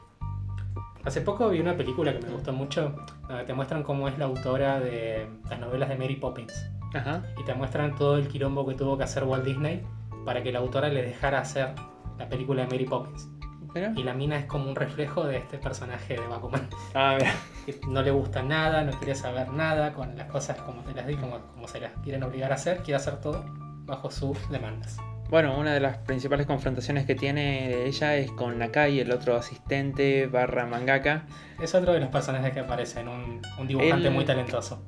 Hace 1.04 1.20
poco 1.20 1.48
vi 1.48 1.60
una 1.60 1.76
película 1.76 2.12
que 2.12 2.24
me 2.24 2.32
gustó 2.32 2.52
mucho, 2.52 2.94
donde 3.28 3.44
te 3.44 3.54
muestran 3.54 3.82
cómo 3.82 4.08
es 4.08 4.18
la 4.18 4.24
autora 4.26 4.80
de 4.80 5.28
las 5.48 5.58
novelas 5.58 5.88
de 5.88 5.96
Mary 5.96 6.16
Poppins. 6.16 6.52
Ajá. 6.94 7.24
Y 7.40 7.44
te 7.44 7.54
muestran 7.54 7.94
todo 7.96 8.18
el 8.18 8.28
quilombo 8.28 8.66
que 8.66 8.74
tuvo 8.74 8.98
que 8.98 9.04
hacer 9.04 9.24
Walt 9.24 9.44
Disney 9.44 9.82
para 10.24 10.42
que 10.42 10.52
la 10.52 10.58
autora 10.58 10.88
le 10.88 11.02
dejara 11.02 11.40
hacer 11.40 11.74
la 12.18 12.28
película 12.28 12.62
de 12.62 12.68
Mary 12.68 12.84
Poppins. 12.84 13.31
Pero, 13.74 13.92
Y 13.98 14.02
la 14.02 14.12
mina 14.12 14.38
es 14.38 14.44
como 14.44 14.68
un 14.68 14.76
reflejo 14.76 15.24
de 15.24 15.38
este 15.38 15.56
personaje 15.58 16.14
de 16.14 16.26
Bakuman. 16.26 16.68
ah, 16.94 17.16
mira. 17.18 17.32
No 17.88 18.02
le 18.02 18.10
gusta 18.10 18.42
nada, 18.42 18.82
no 18.82 18.90
quiere 18.98 19.14
saber 19.14 19.48
nada 19.52 19.92
con 19.92 20.16
las 20.16 20.26
cosas 20.28 20.58
como 20.58 20.82
te 20.82 20.92
las 20.94 21.06
di, 21.06 21.14
como, 21.16 21.38
como 21.54 21.68
se 21.68 21.78
las 21.80 21.92
quieren 22.02 22.22
obligar 22.24 22.50
a 22.50 22.56
hacer, 22.56 22.78
quiere 22.78 22.96
hacer 22.96 23.20
todo 23.20 23.44
bajo 23.84 24.10
sus 24.10 24.36
demandas. 24.50 24.96
Bueno, 25.30 25.56
una 25.56 25.72
de 25.72 25.80
las 25.80 25.96
principales 25.98 26.46
confrontaciones 26.46 27.06
que 27.06 27.14
tiene 27.14 27.84
ella 27.86 28.16
es 28.16 28.30
con 28.32 28.58
Nakai, 28.58 28.98
el 29.00 29.12
otro 29.12 29.36
asistente 29.36 30.26
barra 30.26 30.66
mangaka. 30.66 31.24
Es 31.60 31.74
otro 31.74 31.92
de 31.92 32.00
los 32.00 32.08
personajes 32.10 32.52
que 32.52 32.60
aparecen, 32.60 33.08
un, 33.08 33.40
un 33.58 33.66
dibujante 33.68 34.10
muy 34.10 34.24
talentoso. 34.24 34.84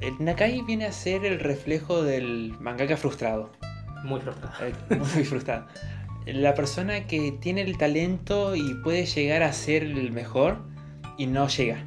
El 0.00 0.14
Nakai 0.24 0.62
viene 0.62 0.86
a 0.86 0.92
ser 0.92 1.24
el 1.24 1.40
reflejo 1.40 2.02
del 2.02 2.54
mangaka 2.60 2.96
frustrado. 2.96 3.50
Muy 4.04 4.20
frustrado. 4.20 4.52
eh, 4.64 4.72
Muy 4.96 5.24
frustrado. 5.24 5.66
La 6.26 6.54
persona 6.54 7.06
que 7.06 7.30
tiene 7.30 7.62
el 7.62 7.78
talento 7.78 8.56
y 8.56 8.74
puede 8.82 9.06
llegar 9.06 9.44
a 9.44 9.52
ser 9.52 9.84
el 9.84 10.10
mejor 10.10 10.58
y 11.16 11.28
no 11.28 11.46
llega. 11.46 11.84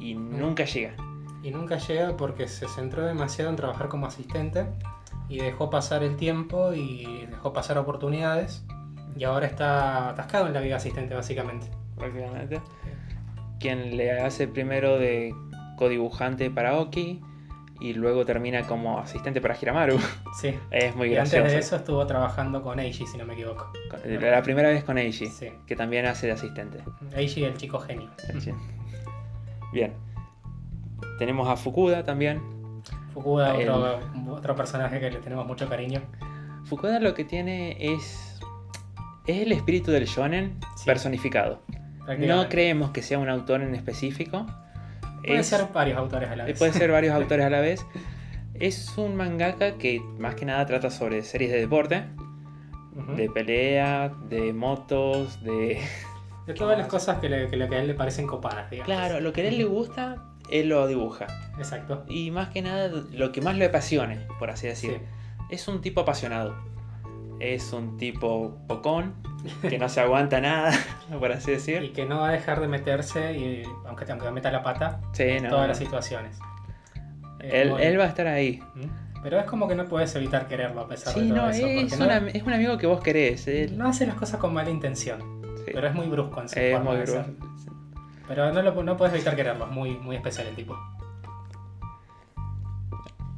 Y 0.00 0.14
nunca 0.14 0.64
llega. 0.64 0.96
Y 1.44 1.52
nunca 1.52 1.78
llega 1.78 2.16
porque 2.16 2.48
se 2.48 2.66
centró 2.66 3.06
demasiado 3.06 3.50
en 3.50 3.56
trabajar 3.56 3.88
como 3.88 4.06
asistente 4.06 4.66
y 5.28 5.38
dejó 5.38 5.70
pasar 5.70 6.02
el 6.02 6.16
tiempo 6.16 6.72
y 6.72 7.26
dejó 7.30 7.52
pasar 7.52 7.78
oportunidades. 7.78 8.64
Y 9.16 9.22
ahora 9.22 9.46
está 9.46 10.10
atascado 10.10 10.48
en 10.48 10.52
la 10.52 10.60
vida 10.60 10.76
asistente, 10.76 11.14
básicamente. 11.14 11.68
prácticamente. 11.96 12.60
Quien 13.60 13.96
le 13.96 14.20
hace 14.20 14.48
primero 14.48 14.98
de 14.98 15.32
codibujante 15.78 16.50
para 16.50 16.78
Oki 16.78 17.22
y 17.80 17.92
luego 17.94 18.24
termina 18.24 18.62
como 18.66 18.98
asistente 18.98 19.40
para 19.40 19.56
Hiramaru. 19.60 19.98
Sí. 20.40 20.54
Es 20.70 20.94
muy 20.94 21.08
y 21.12 21.16
antes 21.16 21.32
gracioso. 21.32 21.54
de 21.54 21.58
eso 21.60 21.76
estuvo 21.76 22.06
trabajando 22.06 22.62
con 22.62 22.78
Eiji, 22.78 23.06
si 23.06 23.16
no 23.16 23.24
me 23.24 23.32
equivoco. 23.34 23.72
Con- 23.90 24.00
La 24.20 24.42
primera 24.42 24.68
vez 24.68 24.84
con 24.84 24.98
Eiji, 24.98 25.26
Sí. 25.26 25.48
que 25.66 25.74
también 25.76 26.04
hace 26.06 26.26
de 26.26 26.32
asistente. 26.34 26.78
Eiji, 27.14 27.44
el 27.44 27.56
chico 27.56 27.78
genio. 27.78 28.10
Sí. 28.38 28.52
Bien. 29.72 29.92
Tenemos 31.18 31.48
a 31.48 31.56
Fukuda 31.56 32.02
también. 32.04 32.40
Fukuda, 33.14 33.56
El- 33.56 33.70
otro, 33.70 34.00
otro 34.30 34.54
personaje 34.56 35.00
que 35.00 35.10
le 35.10 35.18
tenemos 35.20 35.46
mucho 35.46 35.68
cariño. 35.68 36.02
Fukuda 36.64 37.00
lo 37.00 37.14
que 37.14 37.24
tiene 37.24 37.76
es. 37.94 38.38
Es 39.26 39.38
el 39.42 39.52
espíritu 39.52 39.90
del 39.90 40.04
shonen 40.04 40.58
Sí. 40.76 40.84
personificado. 40.84 41.62
No 42.18 42.48
creemos 42.48 42.90
que 42.90 43.02
sea 43.02 43.18
un 43.18 43.28
autor 43.28 43.62
en 43.62 43.74
específico. 43.74 44.46
Puede 45.26 45.40
Es- 45.40 45.46
ser 45.48 45.66
varios 45.72 45.98
autores 45.98 46.30
a 46.30 46.36
la 46.36 46.44
vez. 46.44 46.58
Puede 46.58 46.72
ser 46.72 46.90
varios 46.90 47.14
autores 47.20 47.44
a 47.44 47.50
la 47.50 47.60
vez. 47.60 47.84
Es 48.54 48.96
un 48.96 49.16
mangaka 49.16 49.76
que 49.76 50.00
más 50.18 50.34
que 50.34 50.44
nada 50.46 50.64
trata 50.66 50.90
sobre 50.90 51.22
series 51.22 51.50
de 51.52 51.58
deporte, 51.58 52.04
Ujú. 52.96 53.12
de 53.14 53.28
pelea, 53.30 54.12
de 54.30 54.52
motos, 54.52 55.42
de... 55.42 55.80
De 56.46 56.54
todas 56.54 56.78
las 56.78 56.86
cosas 56.94 57.18
que, 57.18 57.28
le- 57.28 57.48
que, 57.50 57.56
lo 57.56 57.68
que 57.68 57.76
a 57.76 57.80
él 57.80 57.86
le 57.88 57.94
parecen 57.94 58.26
copadas, 58.26 58.70
digamos. 58.70 58.86
Claro, 58.86 59.20
lo 59.20 59.32
que 59.32 59.42
a 59.42 59.48
él 59.48 59.58
le 59.58 59.64
gusta, 59.64 60.22
él 60.50 60.68
lo 60.70 60.86
dibuja. 60.86 61.26
Exacto. 61.58 62.04
Y 62.08 62.30
más 62.30 62.48
que 62.48 62.62
nada, 62.62 62.88
lo 63.12 63.32
que 63.32 63.40
más 63.42 63.56
le 63.56 63.66
apasione, 63.66 64.20
por 64.38 64.48
así 64.50 64.66
decir. 64.68 64.92
Sí. 64.92 65.04
Es 65.50 65.68
un 65.68 65.80
tipo 65.82 66.00
apasionado. 66.00 66.56
Es 67.40 67.72
un 67.72 67.96
tipo 67.98 68.56
pocón, 68.66 69.14
que 69.62 69.78
no 69.78 69.88
se 69.88 70.00
aguanta 70.00 70.40
nada, 70.40 70.72
por 71.20 71.32
así 71.32 71.50
Y 71.50 71.54
decir. 71.54 71.92
que 71.92 72.06
no 72.06 72.20
va 72.20 72.30
a 72.30 72.32
dejar 72.32 72.60
de 72.60 72.68
meterse, 72.68 73.32
y, 73.38 73.62
aunque, 73.86 74.10
aunque 74.10 74.30
meta 74.30 74.50
la 74.50 74.62
pata, 74.62 75.00
Sí, 75.12 75.24
en 75.24 75.44
no, 75.44 75.50
todas 75.50 75.64
no. 75.64 75.68
las 75.68 75.78
situaciones. 75.78 76.38
Es 77.40 77.52
Él, 77.54 77.70
muy- 77.70 77.82
él 77.82 78.00
va 78.00 78.04
a 78.04 78.08
estar 78.08 78.26
ahí. 78.26 78.62
¿Mm? 78.74 79.20
Pero 79.22 79.38
es 79.40 79.44
como 79.46 79.66
que 79.68 79.74
no 79.74 79.84
puedes 79.86 80.14
evitar 80.14 80.46
quererlo 80.46 80.82
a 80.82 80.88
pesar 80.88 81.12
Sí, 81.12 81.20
de 81.20 81.28
todo 81.28 81.36
no, 81.36 81.50
eso. 81.50 81.66
es, 81.66 81.92
un, 81.92 81.98
no, 82.06 82.12
es 82.28 82.42
un 82.42 82.52
amigo 82.52 82.78
que 82.78 82.86
vos 82.86 83.00
querés. 83.00 83.46
él- 83.48 83.76
no 83.76 83.88
hace 83.88 84.06
las 84.06 84.14
cosas 84.16 84.38
con 84.40 84.54
mala 84.54 84.70
intención, 84.70 85.20
sí. 85.64 85.72
pero 85.74 85.88
es 85.88 85.94
muy 85.94 86.06
brusco 86.06 86.40
en 86.42 86.48
su 86.48 86.58
Es 86.58 86.74
forma 86.74 86.90
muy 86.92 87.00
de 87.00 87.06
ser. 87.06 87.22
brusco. 87.24 87.46
Pero 88.28 88.52
no, 88.52 88.62
lo, 88.62 88.82
no 88.82 88.96
puedes 88.96 89.14
evitar 89.14 89.36
quererlo, 89.36 89.66
es 89.66 89.70
muy, 89.72 89.90
muy 89.98 90.16
especial 90.16 90.46
el 90.48 90.54
tipo. 90.54 90.76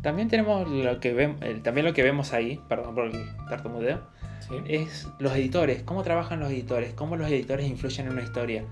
También 0.02 0.28
tenemos 0.28 0.68
lo 0.68 1.00
que 1.00 1.12
vemos, 1.12 1.40
también 1.62 1.86
lo 1.86 1.92
que 1.92 2.02
vemos 2.02 2.32
ahí, 2.32 2.60
perdón 2.68 2.94
por 2.94 3.06
el 3.06 3.24
tartamudeo, 3.48 4.00
¿sí? 4.40 4.54
es 4.66 5.08
los 5.18 5.34
editores, 5.34 5.82
cómo 5.82 6.02
trabajan 6.02 6.38
los 6.40 6.50
editores, 6.50 6.94
cómo 6.94 7.16
los 7.16 7.28
editores 7.28 7.66
influyen 7.66 8.06
en 8.06 8.12
una 8.12 8.22
historia. 8.22 8.64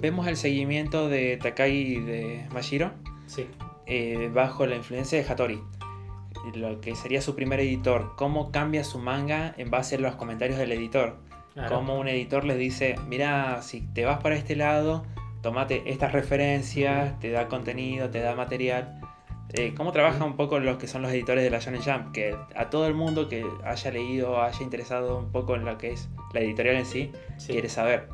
Vemos 0.00 0.26
el 0.26 0.36
seguimiento 0.36 1.08
de 1.08 1.38
Takai 1.38 1.72
y 1.74 2.00
de 2.00 2.46
Mashiro 2.52 2.92
Sí, 3.26 3.46
eh, 3.86 4.30
bajo 4.32 4.66
la 4.66 4.76
influencia 4.76 5.18
de 5.18 5.24
Hattori, 5.26 5.60
lo 6.54 6.80
que 6.80 6.94
sería 6.94 7.22
su 7.22 7.34
primer 7.34 7.60
editor, 7.60 8.12
cómo 8.16 8.50
cambia 8.50 8.84
su 8.84 8.98
manga 8.98 9.54
en 9.56 9.70
base 9.70 9.96
a 9.96 9.98
los 9.98 10.16
comentarios 10.16 10.58
del 10.58 10.72
editor. 10.72 11.16
claro. 11.54 11.76
Cómo 11.76 11.98
un 11.98 12.08
editor 12.08 12.44
les 12.44 12.58
dice, 12.58 12.96
mira, 13.08 13.62
si 13.62 13.80
te 13.80 14.04
vas 14.04 14.20
para 14.20 14.36
este 14.36 14.56
lado, 14.56 15.04
tomate 15.42 15.82
estas 15.86 16.12
referencias, 16.12 17.18
te 17.20 17.30
da 17.30 17.48
contenido, 17.48 18.10
te 18.10 18.20
da 18.20 18.34
material. 18.34 19.00
Eh, 19.56 19.72
cómo 19.76 19.92
trabaja 19.92 20.24
un 20.24 20.36
poco 20.36 20.58
los 20.58 20.78
que 20.78 20.88
son 20.88 21.02
los 21.02 21.12
editores 21.12 21.44
de 21.44 21.50
la 21.50 21.60
Shonen 21.60 21.80
Jump, 21.80 22.12
que 22.12 22.36
a 22.56 22.70
todo 22.70 22.88
el 22.88 22.94
mundo 22.94 23.28
que 23.28 23.46
haya 23.64 23.90
leído, 23.92 24.42
haya 24.42 24.60
interesado 24.62 25.16
un 25.16 25.30
poco 25.30 25.54
en 25.54 25.64
lo 25.64 25.78
que 25.78 25.92
es 25.92 26.08
la 26.32 26.40
editorial 26.40 26.74
en 26.74 26.86
sí, 26.86 27.12
Sí. 27.36 27.52
quiere 27.52 27.68
saber 27.68 28.08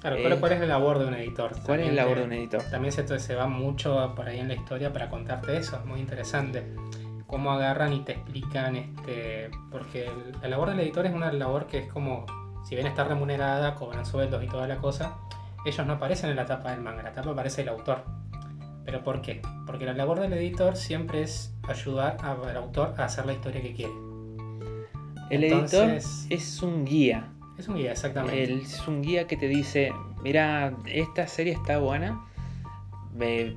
Claro, 0.00 0.16
eh, 0.16 0.36
¿cuál, 0.38 0.52
es 0.52 0.60
la 0.60 0.66
labor 0.66 1.00
de 1.00 1.06
un 1.06 1.14
editor? 1.14 1.50
cuál 1.50 1.80
es 1.80 1.86
También 1.86 1.96
la 1.96 2.02
labor 2.02 2.18
de 2.18 2.24
un 2.24 2.32
editor. 2.32 2.62
También 2.70 2.92
se, 2.92 3.18
se 3.18 3.34
va 3.34 3.48
mucho 3.48 4.12
por 4.14 4.28
ahí 4.28 4.38
en 4.38 4.46
la 4.46 4.54
historia 4.54 4.92
para 4.92 5.08
contarte 5.10 5.56
eso, 5.56 5.76
es 5.76 5.84
muy 5.84 5.98
interesante. 5.98 6.64
Cómo 7.26 7.50
agarran 7.50 7.92
y 7.92 8.04
te 8.04 8.12
explican, 8.12 8.76
este, 8.76 9.50
porque 9.72 10.08
la 10.40 10.48
labor 10.48 10.70
del 10.70 10.78
editor 10.80 11.04
es 11.06 11.12
una 11.12 11.32
labor 11.32 11.66
que 11.66 11.78
es 11.78 11.88
como, 11.92 12.24
si 12.64 12.76
bien 12.76 12.86
está 12.86 13.02
remunerada, 13.02 13.74
cobran 13.74 14.06
sueldos 14.06 14.44
y 14.44 14.46
toda 14.46 14.68
la 14.68 14.76
cosa, 14.76 15.16
ellos 15.66 15.84
no 15.84 15.94
aparecen 15.94 16.30
en 16.30 16.36
la 16.36 16.46
tapa 16.46 16.70
del 16.70 16.80
manga, 16.80 17.02
la 17.02 17.12
tapa 17.12 17.30
aparece 17.30 17.62
el 17.62 17.68
autor. 17.68 18.04
¿Pero 18.88 19.04
por 19.04 19.20
qué? 19.20 19.42
Porque 19.66 19.84
la 19.84 19.92
labor 19.92 20.18
del 20.18 20.32
editor 20.32 20.74
siempre 20.74 21.20
es 21.20 21.52
ayudar 21.68 22.16
al 22.22 22.56
autor 22.56 22.94
a 22.96 23.04
hacer 23.04 23.26
la 23.26 23.34
historia 23.34 23.60
que 23.60 23.74
quiere. 23.74 23.92
El 25.28 25.44
Entonces- 25.44 26.22
editor 26.22 26.38
es 26.38 26.62
un 26.62 26.86
guía, 26.86 27.28
Es 27.58 27.68
un 27.68 27.74
guía, 27.76 27.92
exactamente. 27.92 28.50
Es 28.54 28.88
un 28.88 29.02
guía 29.02 29.26
que 29.26 29.36
te 29.36 29.46
dice, 29.46 29.92
mira, 30.22 30.72
esta 30.86 31.26
serie 31.28 31.52
está 31.52 31.76
buena, 31.76 32.24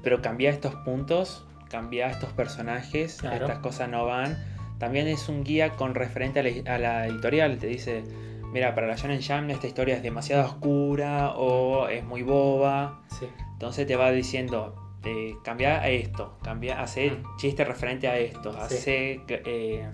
pero 0.04 0.22
cambia 0.22 0.50
estos 0.50 0.76
puntos, 0.84 1.46
cambia 1.70 2.08
estos 2.10 2.34
personajes, 2.34 3.20
Claro. 3.22 3.46
estas 3.46 3.60
cosas 3.60 3.88
no 3.88 4.06
van. 4.06 4.38
También 4.80 5.08
es 5.08 5.30
un 5.30 5.46
guía 5.46 5.70
con 5.78 5.96
referente 5.96 6.42
a 6.42 6.44
la, 6.44 6.76
a 6.76 6.78
la 6.78 7.08
editorial, 7.08 7.58
te 7.58 7.68
dice, 7.68 8.04
mira, 8.52 8.76
para 8.76 8.88
la 8.88 8.96
Shonen 8.98 9.22
Jam 9.22 9.50
esta 9.50 9.66
historia 9.68 9.96
es 9.96 10.04
demasiado 10.04 10.44
oscura 10.46 11.32
o 11.38 11.88
es 11.88 12.04
muy 12.04 12.22
boba. 12.22 13.00
Sí, 13.18 13.28
Entonces 13.54 13.88
te 13.88 13.96
va 13.96 14.12
diciendo, 14.12 14.76
eh, 15.04 15.36
cambia 15.44 15.82
a 15.82 15.90
esto, 15.90 16.38
cambia, 16.44 16.82
hace 16.82 17.12
Mm. 17.12 17.38
chiste 17.38 17.64
referente 17.66 18.08
a 18.08 18.18
esto, 18.18 18.52
Sí. 18.54 18.58
hace, 18.60 19.22
eh, 19.28 19.90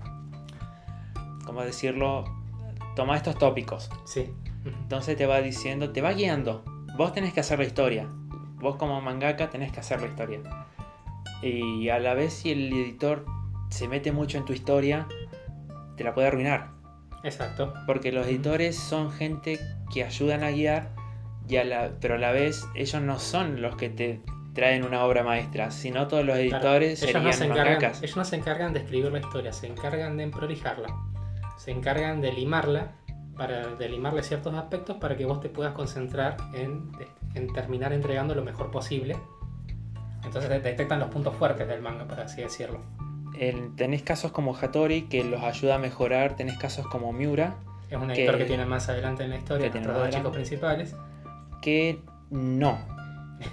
¿cómo 1.45 1.61
decirlo? 1.63 2.25
Toma 2.95 3.15
estos 3.17 3.37
tópicos. 3.37 3.89
sí. 4.05 4.33
Entonces 4.65 5.15
te 5.15 5.25
va 5.25 5.39
diciendo, 5.41 5.91
te 5.91 6.01
va 6.01 6.11
guiando. 6.11 6.61
Vos 6.97 7.13
tenés 7.13 7.31
que 7.31 7.39
hacer 7.39 7.57
la 7.57 7.63
historia. 7.63 8.05
Vos 8.59 8.75
como 8.75 8.99
mangaka 8.99 9.49
tenés 9.49 9.71
que 9.71 9.79
hacer 9.79 10.01
la 10.01 10.07
historia. 10.07 10.41
Y 11.41 11.87
a 11.87 11.99
la 11.99 12.13
vez 12.15 12.33
si 12.33 12.51
el 12.51 12.73
editor 12.73 13.23
se 13.69 13.87
mete 13.87 14.11
mucho 14.11 14.37
en 14.37 14.43
tu 14.43 14.51
historia, 14.51 15.07
te 15.95 16.03
la 16.03 16.13
puede 16.13 16.27
arruinar. 16.27 16.71
Exacto. 17.23 17.73
Porque 17.85 18.11
los 18.11 18.27
editores 18.27 18.75
son 18.77 19.09
gente 19.09 19.57
que 19.93 20.03
ayudan 20.03 20.43
a 20.43 20.51
guiar, 20.51 20.89
y 21.47 21.55
a 21.55 21.63
la, 21.63 21.91
pero 22.01 22.15
a 22.15 22.17
la 22.17 22.33
vez 22.33 22.67
ellos 22.75 23.01
no 23.01 23.19
son 23.19 23.61
los 23.61 23.77
que 23.77 23.87
te 23.89 24.21
traen 24.57 24.83
una 24.83 25.03
obra 25.05 25.23
maestra, 25.23 25.71
sino 25.71 26.07
todos 26.07 26.25
los 26.25 26.35
Claro, 26.37 26.57
editores 26.57 27.01
ellos, 27.03 27.13
no 27.13 27.31
serían 27.31 27.33
se 27.33 27.45
encargan, 27.45 27.91
ellos 28.01 28.17
no 28.17 28.25
se 28.25 28.35
encargan 28.35 28.73
de 28.73 28.79
escribir 28.79 29.11
la 29.11 29.19
historia, 29.19 29.53
se 29.53 29.67
encargan 29.67 30.17
de 30.17 30.23
emprolijarla. 30.23 30.89
Se 31.57 31.71
encargan 31.71 32.19
de 32.21 32.33
limarla, 32.33 32.91
para 33.37 33.67
de 33.75 33.87
limarle 33.89 34.23
ciertos 34.23 34.53
aspectos 34.55 34.97
para 34.97 35.15
que 35.15 35.25
vos 35.25 35.39
te 35.41 35.49
puedas 35.49 35.73
concentrar 35.73 36.37
en, 36.55 36.91
en 37.35 37.53
terminar 37.53 37.93
entregando 37.93 38.33
lo 38.35 38.43
mejor 38.43 38.71
posible. 38.71 39.15
Entonces 40.25 40.49
te 40.49 40.59
detectan 40.59 40.99
los 40.99 41.09
puntos 41.09 41.35
fuertes 41.35 41.67
del 41.67 41.81
manga, 41.81 42.05
por 42.05 42.19
así 42.19 42.41
decirlo. 42.41 42.79
El- 43.39 43.75
tenés 43.75 44.01
casos 44.01 44.31
como 44.31 44.55
Hattori 44.55 45.03
que 45.03 45.23
los 45.23 45.41
ayuda 45.43 45.75
a 45.75 45.77
mejorar, 45.77 46.35
tenés 46.35 46.57
casos 46.57 46.87
como 46.87 47.13
Miura 47.13 47.55
Es 47.89 47.97
un 47.97 48.07
Que- 48.07 48.15
editor 48.23 48.37
que, 48.39 48.45
tiene 48.45 48.65
más 48.65 48.89
adelante 48.89 49.23
en 49.23 49.29
la 49.29 49.37
historia, 49.37 49.67
que 49.67 49.71
tiene 49.71 49.85
nuestros 49.87 50.07
dos 50.07 50.15
chicos 50.17 50.33
principales. 50.33 50.95
que 51.61 52.01
no, 52.31 52.77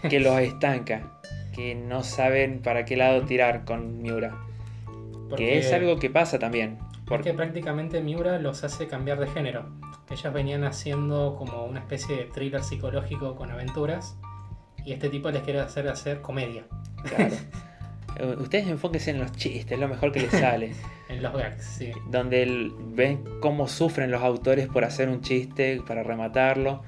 que 0.08 0.20
los 0.20 0.38
estanca, 0.40 1.20
que 1.54 1.74
no 1.74 2.02
saben 2.02 2.60
para 2.62 2.84
qué 2.84 2.96
lado 2.96 3.22
tirar 3.22 3.64
con 3.64 4.00
Miura. 4.02 4.36
Porque, 5.28 5.44
Que 5.46 5.58
es 5.58 5.72
algo 5.72 5.98
que 5.98 6.10
pasa 6.10 6.38
también. 6.38 6.78
porque 6.78 7.04
Porque 7.06 7.34
prácticamente 7.34 8.00
Miura 8.00 8.38
los 8.38 8.62
hace 8.64 8.86
cambiar 8.86 9.18
de 9.18 9.26
género. 9.28 9.66
Ellos 10.10 10.32
venían 10.32 10.64
haciendo 10.64 11.34
como 11.36 11.64
una 11.64 11.80
especie 11.80 12.16
de 12.16 12.24
thriller 12.24 12.62
psicológico 12.62 13.34
con 13.36 13.50
aventuras. 13.50 14.16
Y 14.84 14.92
este 14.92 15.08
tipo 15.08 15.30
les 15.30 15.42
quiere 15.42 15.60
hacer 15.60 15.88
hacer 15.88 16.20
comedia. 16.20 16.64
claro, 17.04 17.34
ustedes 18.38 18.68
enfóquense 18.68 19.10
en 19.12 19.18
los 19.18 19.32
chistes, 19.32 19.72
es 19.72 19.78
lo 19.78 19.88
mejor 19.88 20.12
que 20.12 20.20
les 20.20 20.30
sale. 20.30 20.72
En 21.06 21.22
los 21.22 21.34
gags, 21.34 21.62
sí. 21.62 21.92
donde 22.10 22.42
el- 22.42 22.72
ven 22.94 23.22
cómo 23.40 23.68
sufren 23.68 24.10
los 24.10 24.22
autores 24.22 24.68
por 24.68 24.84
hacer 24.84 25.10
un 25.10 25.20
chiste, 25.20 25.82
para 25.86 26.02
rematarlo. 26.02 26.82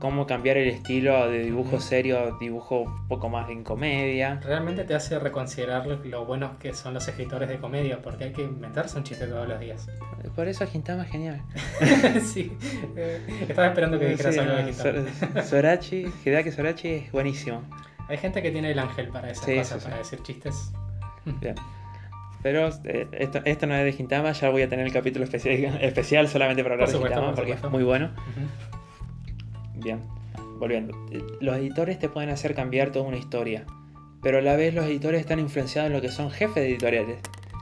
Cómo 0.00 0.26
cambiar 0.26 0.56
el 0.56 0.68
estilo 0.68 1.30
de 1.30 1.44
dibujo 1.44 1.78
serio 1.78 2.18
a 2.18 2.38
dibujo 2.40 2.80
un 2.80 3.06
poco 3.06 3.28
más 3.28 3.48
en 3.50 3.62
comedia. 3.62 4.40
Realmente 4.42 4.82
te 4.84 4.94
hace 4.94 5.18
reconsiderar 5.20 5.86
lo- 5.86 6.24
buenos 6.24 6.56
que 6.58 6.74
son 6.74 6.94
los 6.94 7.06
escritores 7.06 7.48
de 7.48 7.58
comedia, 7.58 8.00
porque 8.02 8.24
hay 8.24 8.32
que 8.32 8.42
inventarse 8.42 8.98
un 8.98 9.04
chiste 9.04 9.26
todos 9.26 9.46
los 9.46 9.60
días. 9.60 9.86
Por 10.34 10.48
eso 10.48 10.66
Gintama 10.66 11.04
es 11.04 11.10
genial. 11.10 11.42
sí, 12.24 12.56
eh, 12.96 13.20
estaba 13.48 13.68
esperando 13.68 13.98
que 14.00 14.06
dijeras 14.08 14.34
Sí, 14.34 14.40
algo 14.40 14.56
de 14.56 14.64
Gintama. 14.72 14.92
Sor- 15.34 15.44
Sorachi, 15.44 16.06
Hideaki 16.24 16.50
Sorachi 16.50 16.88
es 16.88 17.12
buenísimo. 17.12 17.62
Hay 18.08 18.16
gente 18.18 18.42
que 18.42 18.50
tiene 18.50 18.72
el 18.72 18.78
ángel 18.80 19.08
para 19.08 19.30
esas 19.30 19.44
Sí, 19.44 19.54
cosas, 19.56 19.82
sí, 19.82 19.88
para 19.88 19.98
decir 19.98 20.20
chistes. 20.22 20.72
Bien. 21.40 21.54
Pero 22.42 22.68
eh, 22.84 23.06
esto, 23.12 23.40
esto 23.44 23.66
no 23.66 23.74
es 23.74 23.84
de 23.84 23.92
Gintama, 23.92 24.32
ya 24.32 24.48
voy 24.48 24.62
a 24.62 24.68
tener 24.68 24.86
el 24.86 24.92
capítulo 24.94 25.24
especial, 25.26 25.78
especial 25.82 26.26
solamente 26.26 26.62
para 26.62 26.74
hablar 26.76 26.90
Por 26.90 26.98
de 27.02 27.06
Gintama 27.06 27.26
por 27.28 27.34
porque 27.36 27.52
es 27.52 27.62
muy 27.70 27.84
bueno. 27.84 28.10
Bien, 29.82 30.02
volviendo. 30.58 30.96
Los 31.40 31.56
editores 31.56 31.98
te 31.98 32.08
pueden 32.08 32.30
hacer 32.30 32.54
cambiar 32.54 32.90
toda 32.92 33.06
una 33.06 33.16
historia, 33.16 33.64
pero 34.22 34.38
a 34.38 34.42
la 34.42 34.56
vez 34.56 34.74
los 34.74 34.84
editores 34.86 35.20
están 35.20 35.38
influenciados 35.40 35.88
en 35.90 35.96
lo 35.96 36.02
que 36.02 36.10
son 36.10 36.30
jefes 36.30 36.56
de 36.56 36.70
editoriales, 36.70 37.18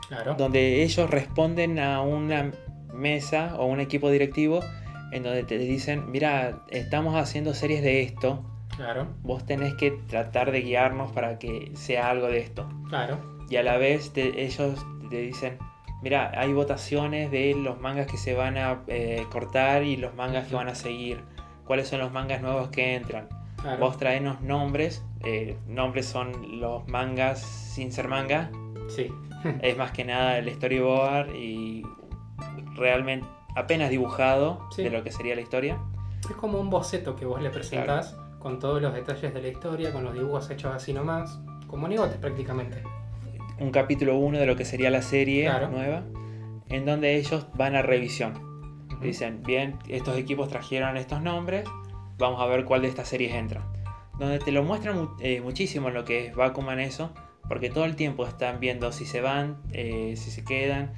Claro. 0.08 0.34
donde 0.34 0.82
ellos 0.82 1.08
responden 1.10 1.78
a 1.78 2.00
una 2.00 2.50
mesa 2.94 3.54
o 3.58 3.66
un 3.66 3.80
equipo 3.80 4.10
directivo 4.10 4.60
en 5.12 5.22
donde 5.22 5.44
te 5.44 5.58
dicen, 5.58 6.10
mira, 6.10 6.58
estamos 6.70 7.14
haciendo 7.16 7.54
series 7.54 7.82
de 7.82 8.02
esto, 8.02 8.44
Claro, 8.76 9.06
vos 9.22 9.44
tenés 9.44 9.74
que 9.74 9.90
tratar 10.08 10.50
de 10.52 10.60
guiarnos 10.62 11.10
para 11.12 11.38
que 11.38 11.70
sea 11.74 12.10
algo 12.10 12.28
de 12.28 12.38
esto. 12.38 12.68
claro. 12.88 13.18
Y 13.50 13.56
a 13.56 13.62
la 13.62 13.76
vez 13.78 14.12
te- 14.12 14.44
ellos 14.44 14.84
te 15.10 15.16
dicen, 15.22 15.56
mira, 16.02 16.32
hay 16.38 16.52
votaciones 16.52 17.30
de 17.30 17.54
los 17.54 17.80
mangas 17.80 18.06
que 18.06 18.16
se 18.18 18.34
van 18.34 18.56
a 18.58 18.80
eh, 18.88 19.24
cortar 19.32 19.82
y 19.84 19.96
los 19.96 20.14
mangas 20.14 20.46
que 20.48 20.54
van 20.54 20.68
a 20.68 20.74
seguir. 20.74 21.20
¿Cuáles 21.68 21.86
son 21.86 22.00
los 22.00 22.10
mangas 22.10 22.40
nuevos 22.42 22.70
que 22.70 22.96
entran? 22.96 23.28
claro. 23.60 23.78
Vos 23.78 23.96
traenos 23.98 24.40
nombres. 24.40 25.04
eh, 25.24 25.56
nombres 25.68 26.06
son 26.06 26.60
los 26.60 26.86
mangas 26.88 27.40
sin 27.42 27.92
ser 27.92 28.08
manga. 28.08 28.50
Sí, 28.88 29.12
Es 29.62 29.76
más 29.76 29.90
que 29.92 30.04
nada 30.04 30.38
el 30.38 30.48
storyboard 30.52 31.34
y 31.34 31.82
realmente 32.74 33.26
apenas 33.54 33.90
dibujado 33.90 34.60
Sí. 34.70 34.82
de 34.84 34.90
lo 34.90 35.02
que 35.04 35.10
sería 35.12 35.34
la 35.34 35.40
historia. 35.42 35.78
es 36.28 36.36
como 36.36 36.58
un 36.60 36.70
boceto 36.70 37.14
que 37.16 37.24
vos 37.26 37.40
le 37.42 37.50
presentás 37.50 38.16
con 38.38 38.58
todos 38.58 38.80
los 38.80 38.94
detalles 38.94 39.34
de 39.34 39.42
la 39.42 39.48
historia, 39.48 39.92
con 39.92 40.04
los 40.04 40.14
dibujos 40.14 40.48
hechos 40.50 40.74
así 40.74 40.92
nomás, 40.92 41.38
como 41.66 41.82
monigotes 41.82 42.16
prácticamente. 42.16 42.82
Un 43.58 43.70
capítulo 43.72 44.16
1 44.16 44.38
de 44.38 44.46
lo 44.46 44.54
que 44.56 44.64
sería 44.64 44.88
la 44.90 45.02
serie 45.02 45.44
Claro. 45.44 45.68
nueva. 45.68 46.02
En 46.68 46.84
donde 46.86 47.16
ellos 47.16 47.46
van 47.54 47.74
a 47.76 47.82
revisión. 47.82 48.47
Dicen, 49.00 49.42
bien, 49.42 49.78
estos 49.88 50.16
equipos 50.18 50.48
trajeron 50.48 50.96
estos 50.96 51.22
nombres, 51.22 51.64
vamos 52.18 52.40
a 52.40 52.46
ver 52.46 52.64
cuál 52.64 52.82
de 52.82 52.88
estas 52.88 53.08
series 53.08 53.34
entra. 53.34 53.62
Donde 54.18 54.38
te 54.40 54.50
lo 54.52 54.62
muestran 54.64 54.96
mu- 54.98 55.08
eh, 55.20 55.40
muchísimo 55.40 55.88
en 55.88 55.94
lo 55.94 56.04
que 56.04 56.26
es 56.26 56.34
Bakuman 56.34 56.80
eso, 56.80 57.12
porque 57.48 57.70
todo 57.70 57.84
el 57.84 57.94
tiempo 57.96 58.26
están 58.26 58.58
viendo 58.60 58.90
si 58.92 59.06
se 59.06 59.20
van, 59.20 59.58
eh, 59.72 60.14
si 60.16 60.30
se 60.30 60.44
quedan, 60.44 60.92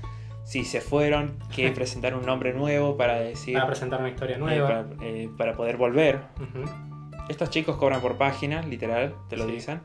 si 0.45 0.65
se 0.65 0.81
fueron, 0.81 1.37
que 1.55 1.71
presentar 1.73 2.15
un 2.15 2.25
nombre 2.25 2.55
nuevo 2.55 2.97
para 2.97 3.21
decir, 3.21 3.55
Para 3.55 3.67
presentar 3.67 4.01
una 4.01 4.09
historia 4.09 4.39
nueva. 4.39 4.67
para, 4.67 4.87
eh, 5.07 5.29
para 5.37 5.53
poder 5.55 5.77
volver. 5.77 6.21
Estos 7.29 7.51
chicos 7.51 7.77
cobran 7.77 8.01
por 8.01 8.17
página, 8.17 8.63
literal, 8.63 9.15
te 9.29 9.37
lo 9.37 9.45
Sí. 9.47 9.53
dicen. 9.53 9.81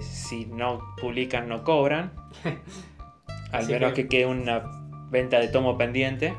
Si 0.00 0.46
no 0.46 0.80
publican, 1.00 1.48
no 1.48 1.62
cobran. 1.62 2.12
Al 3.52 3.60
Así 3.62 3.72
menos 3.72 3.92
que- 3.92 4.02
que 4.04 4.08
quede 4.08 4.26
una 4.26 4.62
venta 5.10 5.38
de 5.38 5.48
tomo 5.48 5.76
pendiente. 5.78 6.34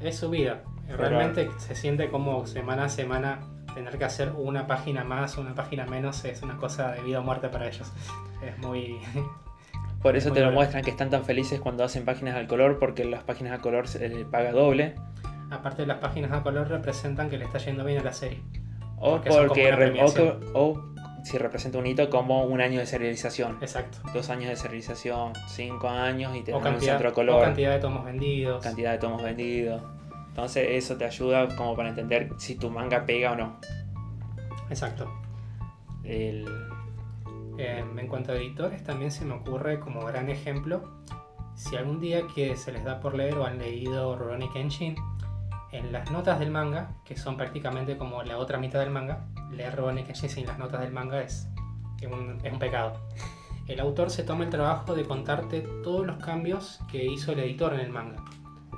Es 0.00 0.16
su 0.16 0.30
vida. 0.30 0.62
Realmente 0.88 1.50
se 1.58 1.74
siente 1.74 2.08
como 2.10 2.46
semana 2.46 2.84
a 2.84 2.88
semana 2.88 3.40
tener 3.74 3.98
que 3.98 4.04
hacer 4.04 4.32
una 4.36 4.66
página 4.66 5.04
más, 5.04 5.36
una 5.38 5.54
página 5.54 5.84
menos, 5.86 6.24
es 6.24 6.42
una 6.42 6.56
cosa 6.56 6.92
de 6.92 7.02
vida 7.02 7.20
o 7.20 7.22
muerte 7.22 7.48
para 7.48 7.68
ellos. 7.68 7.92
Es 8.42 8.58
muy... 8.58 8.98
Por 10.02 10.16
eso 10.16 10.30
te 10.32 10.38
lo 10.40 10.46
bueno. 10.46 10.58
muestran 10.60 10.84
que 10.84 10.90
están 10.90 11.10
tan 11.10 11.24
felices 11.24 11.60
cuando 11.60 11.82
hacen 11.82 12.04
páginas 12.04 12.36
al 12.36 12.46
color, 12.46 12.78
porque 12.78 13.04
las 13.04 13.24
páginas 13.24 13.52
al 13.52 13.60
color 13.60 13.88
se 13.88 14.08
les 14.08 14.24
paga 14.26 14.52
doble. 14.52 14.94
Aparte 15.50 15.84
las 15.86 15.98
páginas 15.98 16.30
a 16.32 16.42
color 16.42 16.68
representan 16.68 17.28
que 17.28 17.36
le 17.36 17.44
está 17.44 17.58
yendo 17.58 17.84
bien 17.84 17.98
a 17.98 18.04
la 18.04 18.12
serie. 18.12 18.40
O 18.96 19.12
Porque 19.12 19.30
porque 19.30 19.72
re- 19.72 20.00
o 20.54 20.94
si 21.24 21.36
representa 21.38 21.78
un 21.78 21.86
hito 21.86 22.08
como 22.10 22.44
un 22.44 22.60
año 22.60 22.78
de 22.80 22.86
serialización. 22.86 23.58
Exacto. 23.60 23.98
Dos 24.14 24.30
años 24.30 24.48
de 24.50 24.56
serialización, 24.56 25.32
cinco 25.48 25.88
años 25.88 26.34
y 26.36 26.42
te 26.42 26.52
O 26.54 26.60
dan 26.60 26.74
un 26.74 26.80
centro 26.80 27.10
o 27.10 27.12
color, 27.12 27.42
cantidad 27.44 27.72
de 27.72 27.78
tomos 27.80 28.04
vendidos. 28.04 28.62
cantidad 28.62 28.92
de 28.92 28.98
tomos 28.98 29.22
vendidos. 29.22 29.82
Entonces 30.28 30.66
eso 30.70 30.96
te 30.96 31.04
ayuda 31.04 31.48
como 31.56 31.74
para 31.74 31.88
entender 31.88 32.30
si 32.38 32.54
tu 32.54 32.70
manga 32.70 33.04
pega 33.04 33.32
o 33.32 33.36
no. 33.36 33.56
Exacto. 34.70 35.10
El- 36.04 36.46
Eh, 37.60 37.84
en 37.96 38.06
cuanto 38.06 38.30
a 38.30 38.36
editores, 38.36 38.84
también 38.84 39.10
se 39.10 39.24
me 39.24 39.34
ocurre 39.34 39.80
como 39.80 40.04
gran 40.04 40.28
ejemplo, 40.28 40.84
si 41.56 41.74
algún 41.74 41.98
día 41.98 42.20
que 42.32 42.54
se 42.56 42.70
les 42.70 42.84
da 42.84 43.00
por 43.00 43.16
leer 43.16 43.34
o 43.36 43.44
han 43.44 43.58
leído 43.58 44.14
Rurouni 44.16 44.48
Kenshin, 44.50 44.94
en 45.72 45.92
las 45.92 46.10
notas 46.10 46.38
del 46.38 46.50
manga, 46.50 46.96
que 47.04 47.16
son 47.16 47.36
prácticamente 47.36 47.96
como 47.96 48.22
la 48.22 48.38
otra 48.38 48.58
mitad 48.58 48.80
del 48.80 48.90
manga, 48.90 49.26
leer 49.50 49.76
Rurouni 49.76 50.04
sin 50.14 50.46
las 50.46 50.58
notas 50.58 50.80
del 50.80 50.92
manga 50.92 51.20
es, 51.20 51.48
es 52.00 52.10
un, 52.10 52.40
es 52.42 52.52
un 52.52 52.58
pecado. 52.58 53.00
El 53.66 53.80
autor 53.80 54.10
se 54.10 54.22
toma 54.22 54.44
el 54.44 54.50
trabajo 54.50 54.94
de 54.94 55.04
contarte 55.04 55.60
todos 55.82 56.06
los 56.06 56.16
cambios 56.16 56.80
que 56.90 57.04
hizo 57.04 57.32
el 57.32 57.40
editor 57.40 57.74
en 57.74 57.80
el 57.80 57.90
manga. 57.90 58.24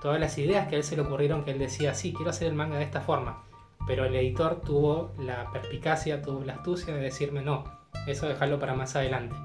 Todas 0.02 0.18
las 0.18 0.36
ideas 0.38 0.66
que 0.66 0.74
a 0.74 0.78
él 0.78 0.84
se 0.84 0.96
le 0.96 1.02
ocurrieron 1.02 1.44
que 1.44 1.52
él 1.52 1.58
decía, 1.58 1.94
sí, 1.94 2.12
quiero 2.12 2.30
hacer 2.30 2.48
el 2.48 2.54
manga 2.54 2.78
de 2.78 2.84
esta 2.84 3.00
forma. 3.00 3.44
Pero 3.86 4.04
el 4.04 4.14
editor 4.16 4.60
tuvo 4.60 5.12
la 5.18 5.50
perspicacia, 5.52 6.22
tuvo 6.22 6.44
la 6.44 6.54
astucia 6.54 6.94
de 6.94 7.00
decirme, 7.00 7.42
no, 7.42 7.64
eso 8.06 8.26
dejarlo 8.26 8.58
para 8.58 8.74
más 8.74 8.96
adelante. 8.96 9.36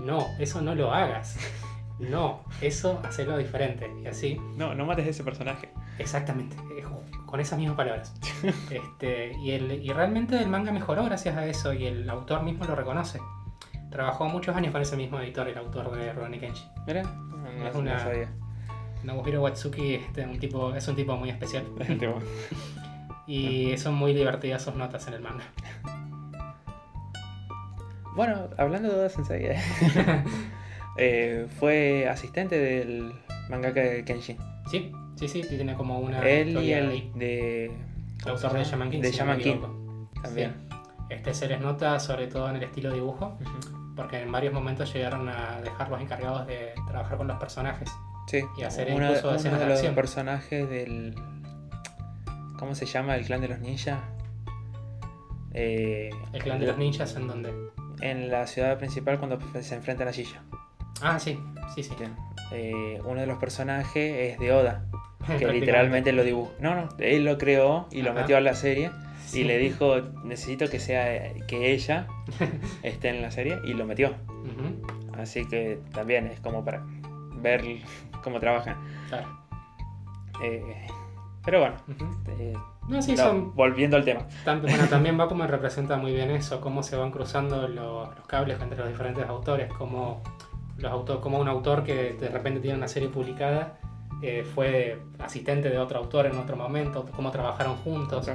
No, 0.00 0.26
eso 0.38 0.60
no 0.60 0.74
lo 0.74 0.92
hagas. 0.92 1.36
No, 1.98 2.42
eso 2.60 3.00
hacerlo 3.04 3.38
diferente. 3.38 3.88
Y 4.02 4.08
así, 4.08 4.36
No, 4.56 4.74
no 4.74 4.86
mates 4.86 5.06
a 5.06 5.10
ese 5.10 5.22
personaje. 5.22 5.68
Exactamente, 5.98 6.56
eh, 6.76 6.84
con 7.26 7.40
esas 7.40 7.58
mismas 7.58 7.76
palabras. 7.76 8.14
Este, 8.70 9.32
y, 9.38 9.52
el, 9.52 9.72
y 9.84 9.92
realmente 9.92 10.36
el 10.38 10.48
manga 10.48 10.72
mejoró 10.72 11.04
gracias 11.04 11.36
a 11.36 11.46
eso 11.46 11.72
y 11.72 11.86
el 11.86 12.08
autor 12.10 12.42
mismo 12.42 12.64
lo 12.64 12.74
reconoce. 12.74 13.20
Trabajó 13.90 14.24
muchos 14.26 14.56
años 14.56 14.72
con 14.72 14.80
ese 14.82 14.96
mismo 14.96 15.20
editor, 15.20 15.46
el 15.48 15.58
autor 15.58 15.92
de 15.94 16.12
Rurouni 16.12 16.38
Kenshin. 16.38 16.66
Mira, 16.86 17.02
no, 17.02 17.36
no- 17.52 17.66
Es 17.68 17.74
no 17.74 17.80
una- 17.80 17.98
sabía. 17.98 18.28
Nobuhiro 19.04 19.42
Watsuki 19.42 19.94
este, 19.96 20.24
un 20.24 20.38
tipo, 20.38 20.72
es 20.74 20.86
un 20.86 20.94
tipo 20.96 21.16
muy 21.16 21.28
especial 21.30 21.64
y 23.26 23.76
son 23.76 23.94
muy 23.94 24.14
divertidas 24.14 24.62
sus 24.62 24.74
notas 24.76 25.06
en 25.08 25.14
el 25.14 25.20
manga. 25.20 25.44
Bueno, 28.14 28.48
hablando 28.58 28.88
de 28.90 28.94
Oda 28.96 29.08
Sensei, 29.08 29.48
eh, 30.96 31.46
fue 31.58 32.06
asistente 32.08 32.58
del 32.58 33.12
mangaka 33.52 33.80
de 33.80 34.04
Kenshin. 34.04 34.38
Sí, 34.70 34.92
sí, 35.16 35.28
sí, 35.28 35.42
tiene 35.42 35.74
como 35.74 35.98
una. 36.00 36.18
Él 36.20 36.56
y 36.58 36.72
el 36.72 36.88
ahí. 36.90 37.12
de. 37.14 37.66
El 37.66 37.72
¿cómo 38.24 38.36
se 38.36 38.46
autor 38.46 38.58
de? 38.58 38.64
Shaman 38.64 38.90
King. 38.90 39.00
De 39.00 39.10
si 39.10 39.16
Shaman 39.18 39.38
King 39.38 39.60
también. 40.22 40.54
Sí. 40.70 40.76
Este 41.10 41.34
se 41.34 41.46
les 41.46 41.60
nota 41.60 42.00
sobre 42.00 42.26
todo 42.26 42.48
en 42.48 42.56
el 42.56 42.62
estilo 42.62 42.90
dibujo, 42.92 43.38
porque 43.94 44.22
en 44.22 44.32
varios 44.32 44.54
momentos 44.54 44.92
llegaron 44.92 45.28
a 45.28 45.60
dejarlos 45.60 46.00
encargados 46.00 46.46
de 46.46 46.72
trabajar 46.88 47.18
con 47.18 47.28
los 47.28 47.36
personajes. 47.38 47.90
Sí, 48.26 48.40
Y 48.56 48.62
hacer 48.62 48.88
uno, 48.94 49.06
incluso 49.06 49.28
uno 49.28 49.36
escenas 49.36 49.60
de 49.60 49.66
de 49.66 49.82
los 49.82 49.94
personajes 49.94 50.70
del. 50.70 51.14
¿Cómo 52.58 52.74
se 52.74 52.86
llama? 52.86 53.16
El 53.16 53.26
clan 53.26 53.40
de 53.40 53.48
los 53.48 53.58
ninjas. 53.58 54.00
Eh, 55.52 56.10
El 56.32 56.42
clan 56.42 56.58
de 56.60 56.66
los 56.66 56.78
ninjas 56.78 57.14
en 57.16 57.26
donde. 57.28 57.52
En 58.00 58.30
la 58.30 58.46
ciudad 58.46 58.78
principal 58.78 59.18
cuando 59.18 59.38
se 59.60 59.74
enfrentan 59.74 60.08
a 60.08 60.12
Shisha. 60.12 60.42
Ah, 61.02 61.18
sí, 61.18 61.38
sí, 61.74 61.82
sí. 61.82 61.94
Bien. 61.98 62.14
Eh, 62.52 63.00
uno 63.04 63.20
de 63.20 63.26
los 63.26 63.38
personajes 63.38 64.32
es 64.34 64.38
de 64.38 64.52
Oda, 64.52 64.84
que 65.38 65.46
literalmente 65.48 66.12
lo 66.12 66.24
dibujó. 66.24 66.52
No, 66.60 66.74
no, 66.74 66.88
él 66.98 67.24
lo 67.24 67.38
creó 67.38 67.86
y 67.90 68.02
lo 68.02 68.12
metió 68.12 68.36
a 68.36 68.40
la 68.40 68.54
serie 68.54 68.90
Sí. 69.26 69.40
y 69.40 69.44
le 69.44 69.56
dijo, 69.56 69.96
necesito 70.24 70.68
que 70.68 70.78
sea 70.78 71.32
que 71.48 71.72
ella 71.72 72.06
esté 72.82 73.08
en 73.08 73.22
la 73.22 73.30
serie 73.30 73.58
y 73.64 73.72
lo 73.72 73.86
metió. 73.86 74.14
Así 75.18 75.46
que 75.46 75.78
también 75.92 76.26
es 76.26 76.40
como 76.40 76.64
para 76.64 76.82
ver 77.40 77.62
cómo 78.22 78.40
trabajan. 78.40 78.76
claro. 79.08 79.28
Eh, 80.42 80.86
pero 81.44 81.60
bueno, 81.60 81.76
eh, 82.38 82.52
No, 82.88 83.00
sí, 83.02 83.12
no, 83.12 83.16
son. 83.18 83.54
volviendo 83.54 83.96
al 83.96 84.04
tema. 84.04 84.26
tam- 84.44 84.60
bueno, 84.60 84.84
también 84.90 85.16
Bakuman 85.16 85.48
representa 85.48 85.96
muy 85.96 86.12
bien 86.12 86.30
eso, 86.30 86.60
cómo 86.60 86.82
se 86.82 86.96
van 86.96 87.10
cruzando 87.10 87.68
los, 87.68 88.14
los 88.16 88.26
cables 88.26 88.60
entre 88.60 88.78
los 88.78 88.88
diferentes 88.88 89.26
autores, 89.28 89.72
cómo, 89.72 90.22
los 90.78 90.90
auto- 90.92 91.20
cómo 91.20 91.38
un 91.38 91.48
autor 91.48 91.84
que 91.84 92.14
de 92.14 92.28
repente 92.28 92.60
tiene 92.60 92.76
una 92.76 92.88
serie 92.88 93.08
publicada 93.08 93.78
eh, 94.22 94.44
fue 94.54 94.98
asistente 95.18 95.68
de 95.68 95.78
otro 95.78 95.98
autor 95.98 96.26
en 96.26 96.36
otro 96.38 96.56
momento, 96.56 97.04
cómo 97.16 97.30
trabajaron 97.32 97.76
juntos. 97.76 98.28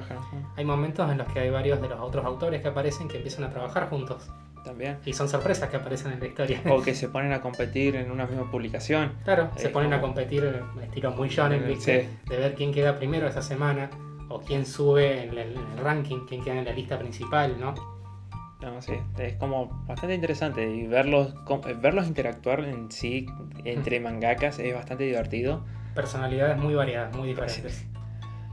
Hay 0.58 0.66
momentos 0.66 1.10
en 1.10 1.18
los 1.18 1.28
que 1.32 1.40
hay 1.40 1.50
varios 1.50 1.82
de 1.82 1.88
los 1.88 2.00
otros 2.02 2.26
autores 2.26 2.62
que 2.62 2.68
aparecen 2.68 3.08
que 3.08 3.18
empiezan 3.18 3.46
a 3.46 3.50
trabajar 3.50 3.90
juntos. 3.90 4.30
También. 4.66 4.98
Y 5.06 5.14
son 5.14 5.30
sorpresas 5.30 5.70
que 5.70 5.78
aparecen 5.78 6.12
en 6.12 6.20
la 6.20 6.26
historia. 6.28 6.62
O 6.70 6.82
que 6.82 6.94
se 6.96 7.08
ponen 7.08 7.32
a 7.32 7.40
competir 7.40 7.96
en 7.96 8.12
una 8.12 8.26
misma 8.26 8.52
publicación. 8.52 9.14
Claro, 9.24 9.50
se 9.56 9.68
Es 9.68 9.74
ponen 9.74 9.94
a 9.94 10.02
como- 10.02 10.14
competir 10.14 10.44
eh, 10.44 10.84
estilo 10.84 11.12
muy 11.12 11.30
shonen, 11.30 11.66
¿viste? 11.66 12.02
Sí. 12.02 12.30
De 12.30 12.38
ver 12.38 12.54
quién 12.54 12.74
queda 12.74 12.98
primero 12.98 13.26
esa 13.28 13.42
semana. 13.42 13.90
o 14.30 14.42
quién 14.42 14.66
sube 14.66 15.24
en 15.24 15.30
el, 15.30 15.38
en 15.54 15.58
el 15.58 15.78
ranking, 15.82 16.26
quién 16.28 16.44
queda 16.44 16.56
en 16.60 16.66
la 16.66 16.74
lista 16.74 17.00
principal, 17.00 17.56
¿no? 17.58 17.74
No, 18.62 18.82
sí, 18.82 18.94
es 19.20 19.34
como 19.36 19.68
bastante 19.88 20.16
interesante 20.16 20.68
y 20.68 20.88
verlos, 20.88 21.34
com- 21.46 21.62
verlos 21.80 22.08
interactuar 22.08 22.62
en 22.62 22.92
sí 22.92 23.28
entre 23.66 24.00
mangakas 24.00 24.58
es 24.60 24.74
bastante 24.74 25.04
divertido. 25.04 25.64
Personalidades 25.94 26.58
muy 26.58 26.74
variadas, 26.74 27.16
muy 27.16 27.28
diferentes. 27.30 27.86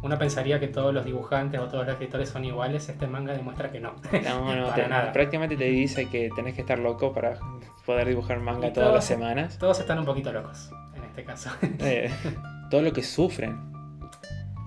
Uno 0.02 0.18
pensaría 0.18 0.60
que 0.60 0.68
todos 0.68 0.92
los 0.92 1.06
dibujantes 1.06 1.58
o 1.58 1.64
todos 1.68 1.86
los 1.86 1.94
escritores 1.94 2.28
son 2.28 2.44
iguales, 2.44 2.86
este 2.90 3.06
manga 3.06 3.32
demuestra 3.32 3.72
que 3.72 3.80
no. 3.80 3.94
No, 4.22 4.54
no, 4.54 4.64
Para 4.70 4.74
te- 4.74 4.88
nada. 4.88 5.12
prácticamente 5.12 5.56
te 5.56 5.64
dice 5.64 6.06
que 6.10 6.28
tenés 6.36 6.54
que 6.54 6.60
estar 6.60 6.78
loco 6.78 7.14
para 7.14 7.38
poder 7.86 8.06
dibujar 8.08 8.40
manga 8.40 8.68
Y 8.68 8.72
todas 8.74 8.88
todos- 8.88 8.94
las 8.96 9.04
semanas. 9.06 9.58
Todos 9.58 9.80
están 9.80 9.98
un 9.98 10.04
poquito 10.04 10.30
locos, 10.32 10.70
en 10.94 11.04
este 11.04 11.24
caso. 11.24 11.48
Eh, 11.80 12.10
todo 12.70 12.82
lo 12.82 12.92
que 12.92 13.02
sufren. 13.02 13.58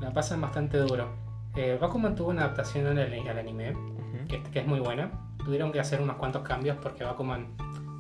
La 0.02 0.12
pasan 0.12 0.42
bastante 0.42 0.78
duro. 0.80 1.08
Eh, 1.56 1.78
Bakuman 1.80 2.16
tuvo 2.16 2.30
una 2.30 2.44
adaptación 2.46 2.88
al, 2.88 3.00
al 3.00 3.38
anime, 3.38 3.72
Ujú. 3.74 4.28
que, 4.28 4.42
que 4.44 4.60
es 4.60 4.66
muy 4.68 4.80
buena. 4.80 5.12
Tuvieron 5.48 5.72
que 5.72 5.80
hacer 5.80 6.02
unos 6.02 6.18
cuantos 6.18 6.42
cambios 6.42 6.76
porque 6.84 7.06
Bakuman 7.06 7.48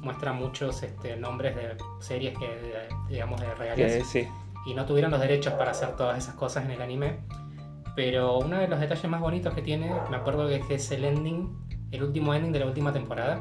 muestra 0.02 0.34
muchos 0.34 0.84
este, 0.84 1.16
nombres 1.16 1.56
de 1.56 1.78
series 2.02 2.38
que, 2.38 2.46
de- 2.46 2.90
digamos, 3.08 3.40
de 3.40 3.56
reales. 3.56 4.06
sí, 4.06 4.28
y 4.66 4.74
no 4.74 4.86
tuvieron 4.86 5.12
los 5.12 5.22
derechos 5.22 5.54
para 5.54 5.72
hacer 5.72 5.96
todas 5.96 6.18
esas 6.18 6.36
cosas 6.36 6.66
en 6.66 6.72
el 6.72 6.82
anime. 6.82 7.20
Pero 7.96 8.38
uno 8.40 8.58
de 8.58 8.68
los 8.68 8.82
detalles 8.82 9.10
más 9.10 9.22
bonitos 9.22 9.54
que 9.54 9.62
tiene, 9.62 9.90
me 10.10 10.18
acuerdo 10.18 10.46
que 10.50 10.76
es 10.76 10.92
el 10.92 11.06
ending, 11.06 11.58
el 11.92 12.04
último 12.04 12.34
ending 12.34 12.52
de 12.52 12.60
la 12.60 12.66
última 12.66 12.92
temporada, 12.92 13.40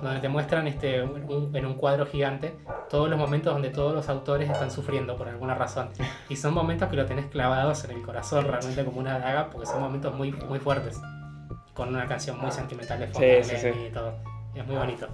donde 0.00 0.20
te 0.20 0.28
muestran 0.28 0.68
este, 0.68 1.02
un- 1.02 1.50
en 1.56 1.66
un 1.66 1.74
cuadro 1.74 2.06
gigante 2.06 2.56
todos 2.88 3.10
los 3.10 3.18
momentos 3.18 3.52
donde 3.52 3.70
todos 3.70 3.92
los 3.94 4.08
autores 4.08 4.48
están 4.48 4.70
sufriendo 4.70 5.16
por 5.16 5.28
alguna 5.28 5.56
razón. 5.56 5.88
Y 6.28 6.36
son 6.36 6.54
momentos 6.54 6.88
que 6.88 6.94
lo 6.96 7.04
tenés 7.04 7.26
clavados 7.26 7.82
en 7.84 7.90
el 7.90 8.02
corazón 8.02 8.44
realmente 8.46 8.84
como 8.84 9.00
una 9.00 9.18
daga, 9.18 9.50
porque 9.50 9.66
son 9.66 9.80
momentos 9.80 10.14
muy, 10.14 10.30
muy 10.30 10.60
fuertes, 10.60 11.00
con 11.80 11.88
una 11.94 12.06
canción 12.06 12.38
muy 12.38 12.50
sentimental 12.50 13.00
de 13.00 13.06
fondo 13.06 13.20
Sí, 13.20 13.26
del 13.26 13.44
sí, 13.44 13.56
sí. 13.56 13.66
ending 13.68 13.86
y 13.86 13.90
todo. 13.90 14.14
Es 14.54 14.66
muy 14.66 14.76
bonito. 14.76 15.08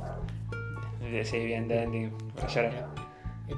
Eh, 1.00 1.24
sí, 1.24 1.38
bien, 1.38 1.68
de 1.68 1.82
ending, 1.84 2.12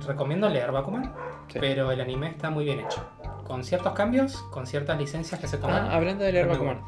Recomiendo 0.06 0.50
leer 0.50 0.70
Bakuman, 0.70 1.14
pero 1.54 1.90
el 1.90 2.02
anime 2.02 2.28
está 2.28 2.50
muy 2.50 2.64
bien 2.66 2.80
hecho. 2.80 3.02
Con 3.46 3.64
ciertos 3.64 3.94
cambios, 3.94 4.36
con 4.52 4.66
ciertas 4.66 4.98
licencias 4.98 5.40
que 5.40 5.48
se 5.48 5.56
toman. 5.56 5.86
Ah, 5.86 5.94
hablando 5.96 6.22
de 6.24 6.32
leer 6.32 6.46
Bakuman, 6.48 6.82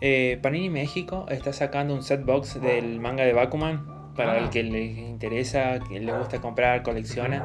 eh, 0.00 0.38
Panini 0.40 0.70
México 0.70 1.26
está 1.28 1.52
sacando 1.52 1.92
un 1.92 2.04
set 2.04 2.24
box 2.24 2.60
del 2.60 3.00
manga 3.00 3.24
de 3.24 3.32
Bakuman 3.32 4.12
para 4.14 4.34
Ah. 4.34 4.38
el 4.38 4.50
que 4.50 4.62
le 4.62 4.84
interesa, 4.84 5.80
que 5.80 5.98
le 5.98 6.16
gusta 6.16 6.40
comprar, 6.40 6.84
colecciona, 6.84 7.42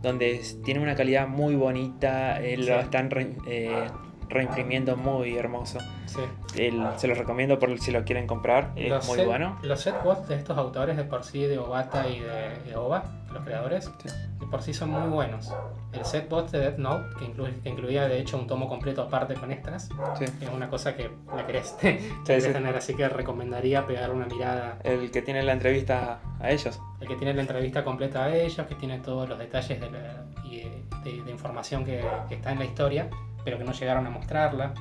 donde 0.00 0.40
tiene 0.64 0.78
una 0.78 0.94
calidad 0.94 1.26
muy 1.26 1.56
bonita, 1.56 2.40
eh, 2.40 2.56
lo 2.56 2.78
están 2.78 3.10
re- 3.10 3.34
eh, 3.48 3.86
reimprimiendo 4.32 4.96
muy 4.96 5.36
hermoso. 5.36 5.78
Sí. 6.06 6.20
El- 6.56 6.86
se 6.96 7.06
los 7.08 7.16
recomiendo 7.18 7.58
por 7.58 7.78
si 7.78 7.90
lo 7.90 8.04
quieren 8.04 8.26
comprar, 8.26 8.72
es 8.76 8.90
Los 8.90 9.06
muy 9.08 9.18
set- 9.18 9.26
bueno. 9.26 9.58
Los 9.62 9.80
setbots 9.80 10.28
de 10.28 10.36
estos 10.36 10.58
autores 10.58 10.96
de 10.96 11.04
por 11.04 11.24
sí, 11.24 11.42
de 11.44 11.58
Obata 11.58 12.06
y 12.08 12.20
de, 12.20 12.58
de 12.70 12.76
Oba, 12.76 13.04
los 13.32 13.42
creadores, 13.44 13.90
Sí. 14.02 14.08
de 14.40 14.46
por 14.46 14.60
sí 14.62 14.74
son 14.74 14.90
muy 14.90 15.08
buenos. 15.08 15.52
El 15.92 16.04
setbot 16.04 16.50
de 16.50 16.58
Death 16.58 16.78
Note, 16.78 17.04
que, 17.18 17.24
incluye- 17.26 17.60
que 17.62 17.68
incluía 17.70 18.08
de 18.08 18.18
hecho 18.18 18.36
un 18.38 18.46
tomo 18.46 18.68
completo 18.68 19.02
aparte 19.02 19.34
con 19.34 19.50
extras, 19.52 19.88
Sí. 20.18 20.24
es 20.24 20.48
una 20.54 20.68
cosa 20.68 20.94
que 20.96 21.10
la 21.34 21.46
querés, 21.46 21.74
querés 22.26 22.52
tener, 22.52 22.76
así 22.76 22.94
que 22.94 23.08
recomendaría 23.08 23.86
pegar 23.86 24.10
una 24.10 24.26
mirada. 24.26 24.78
El 24.84 25.10
que 25.10 25.22
tiene 25.22 25.42
la 25.42 25.52
entrevista 25.52 26.20
a 26.40 26.50
ellos. 26.50 26.80
El 27.00 27.08
que 27.08 27.16
tiene 27.16 27.32
la 27.34 27.40
entrevista 27.42 27.84
completa 27.84 28.24
a 28.24 28.34
ellos, 28.36 28.66
que 28.66 28.74
tiene 28.74 28.98
todos 28.98 29.28
los 29.28 29.38
detalles 29.38 29.80
de, 29.80 29.90
la- 29.90 30.24
y 30.44 30.58
de, 30.60 30.82
de- 31.04 31.22
de 31.22 31.30
información 31.30 31.84
que, 31.84 32.04
que 32.28 32.34
está 32.34 32.52
en 32.52 32.58
la 32.58 32.64
historia, 32.66 33.08
pero 33.44 33.58
que 33.58 33.64
no 33.64 33.72
llegaron 33.72 34.06
a 34.06 34.10
mostrarla. 34.10 34.74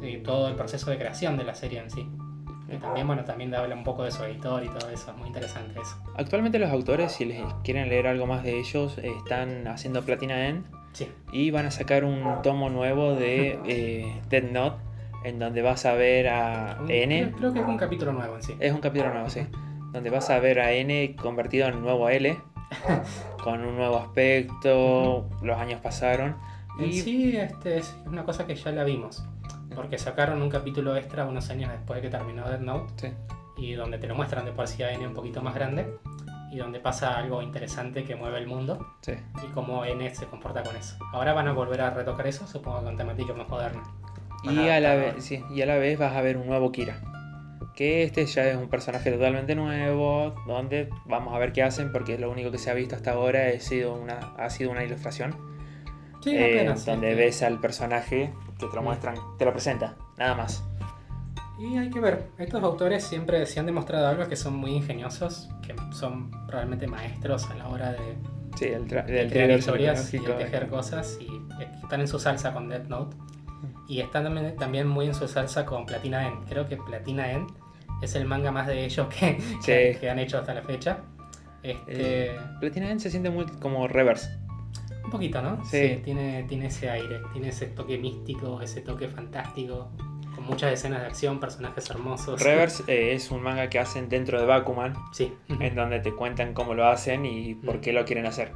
Sí, 0.00 0.20
todo 0.24 0.48
el 0.48 0.54
proceso 0.56 0.90
de 0.90 0.98
creación 0.98 1.36
de 1.36 1.44
la 1.44 1.54
serie 1.54 1.78
en 1.80 1.90
sí. 1.90 2.08
Que 2.68 2.78
también, 2.78 3.06
bueno, 3.06 3.24
también 3.24 3.54
habla 3.54 3.74
un 3.74 3.84
poco 3.84 4.02
de 4.04 4.10
su 4.10 4.22
editor 4.24 4.64
y 4.64 4.68
todo 4.68 4.88
eso, 4.88 5.10
es 5.10 5.16
muy 5.18 5.28
interesante 5.28 5.78
eso. 5.80 5.96
Actualmente 6.16 6.58
los 6.58 6.70
autores, 6.70 7.12
si 7.12 7.24
les 7.26 7.42
quieren 7.64 7.88
leer 7.90 8.06
algo 8.06 8.26
más 8.26 8.42
de 8.42 8.58
ellos, 8.58 8.96
están 8.98 9.66
haciendo 9.68 10.02
Platina 10.02 10.48
N 10.48 10.62
Sí, 10.92 11.08
y 11.32 11.50
van 11.50 11.66
a 11.66 11.70
sacar 11.70 12.04
un 12.04 12.42
tomo 12.42 12.68
nuevo 12.70 13.14
de 13.14 13.58
eh, 13.66 14.20
Dead 14.30 14.42
Note 14.50 14.76
en 15.24 15.38
donde 15.38 15.62
vas 15.62 15.84
a 15.86 15.92
ver 15.94 16.28
a 16.28 16.78
un- 16.80 16.90
N. 16.90 17.20
creo, 17.24 17.36
creo 17.36 17.52
que 17.52 17.60
es 17.60 17.66
un 17.66 17.76
capítulo 17.76 18.12
nuevo 18.12 18.36
en 18.36 18.42
sí. 18.42 18.56
Es 18.58 18.72
un 18.72 18.80
capítulo 18.80 19.12
nuevo, 19.12 19.28
sí. 19.30 19.40
Donde 19.92 20.08
vas 20.10 20.30
a 20.30 20.38
ver 20.40 20.58
a 20.60 20.72
N 20.72 21.14
convertido 21.16 21.68
en 21.68 21.80
nuevo 21.82 22.08
L, 22.08 22.36
con 23.44 23.64
un 23.64 23.76
nuevo 23.76 23.98
aspecto, 23.98 25.28
los 25.42 25.58
años 25.58 25.80
pasaron. 25.80 26.36
En 26.78 26.84
Y 26.88 26.92
sí, 27.00 27.36
este, 27.36 27.78
es 27.78 27.96
una 28.06 28.24
cosa 28.24 28.46
que 28.46 28.54
ya 28.54 28.70
la 28.72 28.84
vimos. 28.84 29.24
Porque 29.74 29.96
sacaron 29.98 30.42
un 30.42 30.50
capítulo 30.50 30.96
extra 30.96 31.24
unos 31.24 31.48
años 31.50 31.70
después 31.70 31.96
de 32.02 32.08
que 32.08 32.16
terminó 32.16 32.48
Death 32.48 32.60
Note. 32.60 32.92
sí, 32.96 33.08
Y 33.56 33.72
donde 33.74 33.98
te 33.98 34.06
lo 34.06 34.14
muestran 34.14 34.44
de 34.44 34.52
por 34.52 34.68
sí 34.68 34.82
a 34.82 34.92
N 34.92 35.06
un 35.06 35.14
poquito 35.14 35.40
más 35.42 35.54
grande. 35.54 35.86
Y 36.50 36.58
donde 36.58 36.80
pasa 36.80 37.16
algo 37.16 37.40
interesante 37.40 38.04
que 38.04 38.14
mueve 38.14 38.38
el 38.38 38.46
mundo. 38.46 38.86
sí. 39.00 39.12
y 39.42 39.50
cómo 39.52 39.84
N 39.86 40.14
se 40.14 40.26
comporta 40.26 40.62
con 40.62 40.76
eso. 40.76 40.96
Ahora 41.12 41.32
van 41.32 41.48
a 41.48 41.52
volver 41.52 41.80
a 41.80 41.90
retocar 41.90 42.26
eso, 42.26 42.46
supongo 42.46 42.82
con 42.82 42.96
temática 42.96 43.32
más 43.32 43.48
moderna. 43.48 43.82
Van 44.44 44.54
Y 44.56 44.68
a, 44.68 44.78
la 44.80 44.92
adaptar- 44.92 45.14
vez, 45.14 45.24
sí, 45.24 45.42
y 45.50 45.62
a 45.62 45.66
la 45.66 45.76
vez 45.78 45.98
vas 45.98 46.14
a 46.14 46.20
ver 46.20 46.36
un 46.36 46.46
nuevo 46.46 46.70
Kira. 46.72 47.00
Que 47.74 48.02
este 48.02 48.26
ya 48.26 48.44
es 48.44 48.56
un 48.56 48.68
personaje 48.68 49.10
totalmente 49.10 49.54
nuevo, 49.54 50.34
donde 50.46 50.90
vamos 51.06 51.34
a 51.34 51.38
ver 51.38 51.52
qué 51.54 51.62
hacen, 51.62 51.90
porque 51.90 52.18
lo 52.18 52.30
único 52.30 52.50
que 52.50 52.58
se 52.58 52.70
ha 52.70 52.74
visto 52.74 52.94
hasta 52.96 53.12
ahora 53.12 53.46
ha 53.48 53.58
sido 53.60 53.94
una, 53.94 54.18
ha 54.36 54.50
sido 54.50 54.70
una 54.72 54.84
ilustración. 54.84 55.34
Sí, 56.22 56.34
eh, 56.36 56.60
apenas, 56.60 56.86
donde 56.86 57.10
sí. 57.10 57.16
ves 57.16 57.42
al 57.42 57.58
personaje 57.60 58.32
que 58.58 58.66
te 58.66 58.76
lo 58.76 58.82
muestran, 58.82 59.16
te 59.38 59.44
lo 59.44 59.52
presenta, 59.52 59.96
nada 60.18 60.34
más. 60.34 60.62
Y 61.58 61.76
hay 61.76 61.90
que 61.90 62.00
ver, 62.00 62.28
estos 62.38 62.62
autores 62.62 63.04
siempre 63.04 63.44
se 63.46 63.60
han 63.60 63.66
demostrado 63.66 64.06
algo 64.08 64.26
que 64.28 64.36
son 64.36 64.54
muy 64.56 64.72
ingeniosos, 64.72 65.48
que 65.66 65.74
son 65.92 66.30
realmente 66.48 66.86
maestros 66.86 67.48
a 67.50 67.54
la 67.54 67.68
hora 67.68 67.92
de, 67.92 67.98
Sí, 68.56 68.66
el, 68.66 68.86
tra- 68.88 69.04
de 69.04 69.12
del 69.12 69.30
crear 69.30 69.50
historias 69.50 70.12
y 70.14 70.18
de 70.18 70.32
tejer 70.34 70.68
cosas 70.68 71.18
y 71.20 71.28
están 71.82 72.00
en 72.00 72.08
su 72.08 72.18
salsa 72.18 72.52
con 72.52 72.68
Death 72.68 72.86
Note. 72.88 73.16
Y 73.88 74.00
están 74.00 74.24
también, 74.24 74.56
también 74.56 74.88
muy 74.88 75.06
en 75.06 75.14
su 75.14 75.28
salsa 75.28 75.64
con 75.66 75.86
Platina 75.86 76.26
N. 76.26 76.36
Creo 76.48 76.68
que 76.68 76.76
Platina 76.76 77.30
N 77.32 77.46
es 78.02 78.14
el 78.14 78.24
manga 78.24 78.50
más 78.50 78.66
de 78.66 78.84
ellos 78.84 79.06
que, 79.08 79.36
que, 79.64 79.92
Sí. 79.94 80.00
que 80.00 80.10
han 80.10 80.18
hecho 80.18 80.38
hasta 80.38 80.54
la 80.54 80.62
fecha. 80.62 80.98
Este, 81.62 82.32
Platina 82.60 82.90
N 82.90 82.98
se 82.98 83.10
siente 83.10 83.30
muy 83.30 83.44
como 83.60 83.86
reverse. 83.86 84.36
Un 85.04 85.10
poquito, 85.10 85.42
¿no? 85.42 85.64
Sí. 85.64 86.00
tiene, 86.04 86.44
tiene 86.44 86.66
ese 86.66 86.88
aire, 86.90 87.20
tiene 87.32 87.48
ese 87.48 87.66
toque 87.66 87.98
místico, 87.98 88.60
ese 88.62 88.80
toque 88.80 89.08
fantástico, 89.08 89.88
con 90.34 90.44
muchas 90.46 90.72
escenas 90.72 91.00
de 91.00 91.06
acción, 91.06 91.40
personajes 91.40 91.88
hermosos. 91.90 92.40
Reverse 92.42 92.84
eh, 92.86 93.14
es 93.14 93.30
un 93.30 93.42
manga 93.42 93.68
que 93.68 93.78
hacen 93.78 94.08
dentro 94.08 94.40
de 94.40 94.46
Bakuman, 94.46 94.94
Sí. 95.12 95.32
en 95.60 95.74
donde 95.74 96.00
te 96.00 96.12
cuentan 96.12 96.54
cómo 96.54 96.74
lo 96.74 96.86
hacen 96.86 97.26
y 97.26 97.54
por 97.54 97.78
Mm. 97.78 97.80
qué 97.80 97.92
lo 97.92 98.04
quieren 98.04 98.26
hacer. 98.26 98.52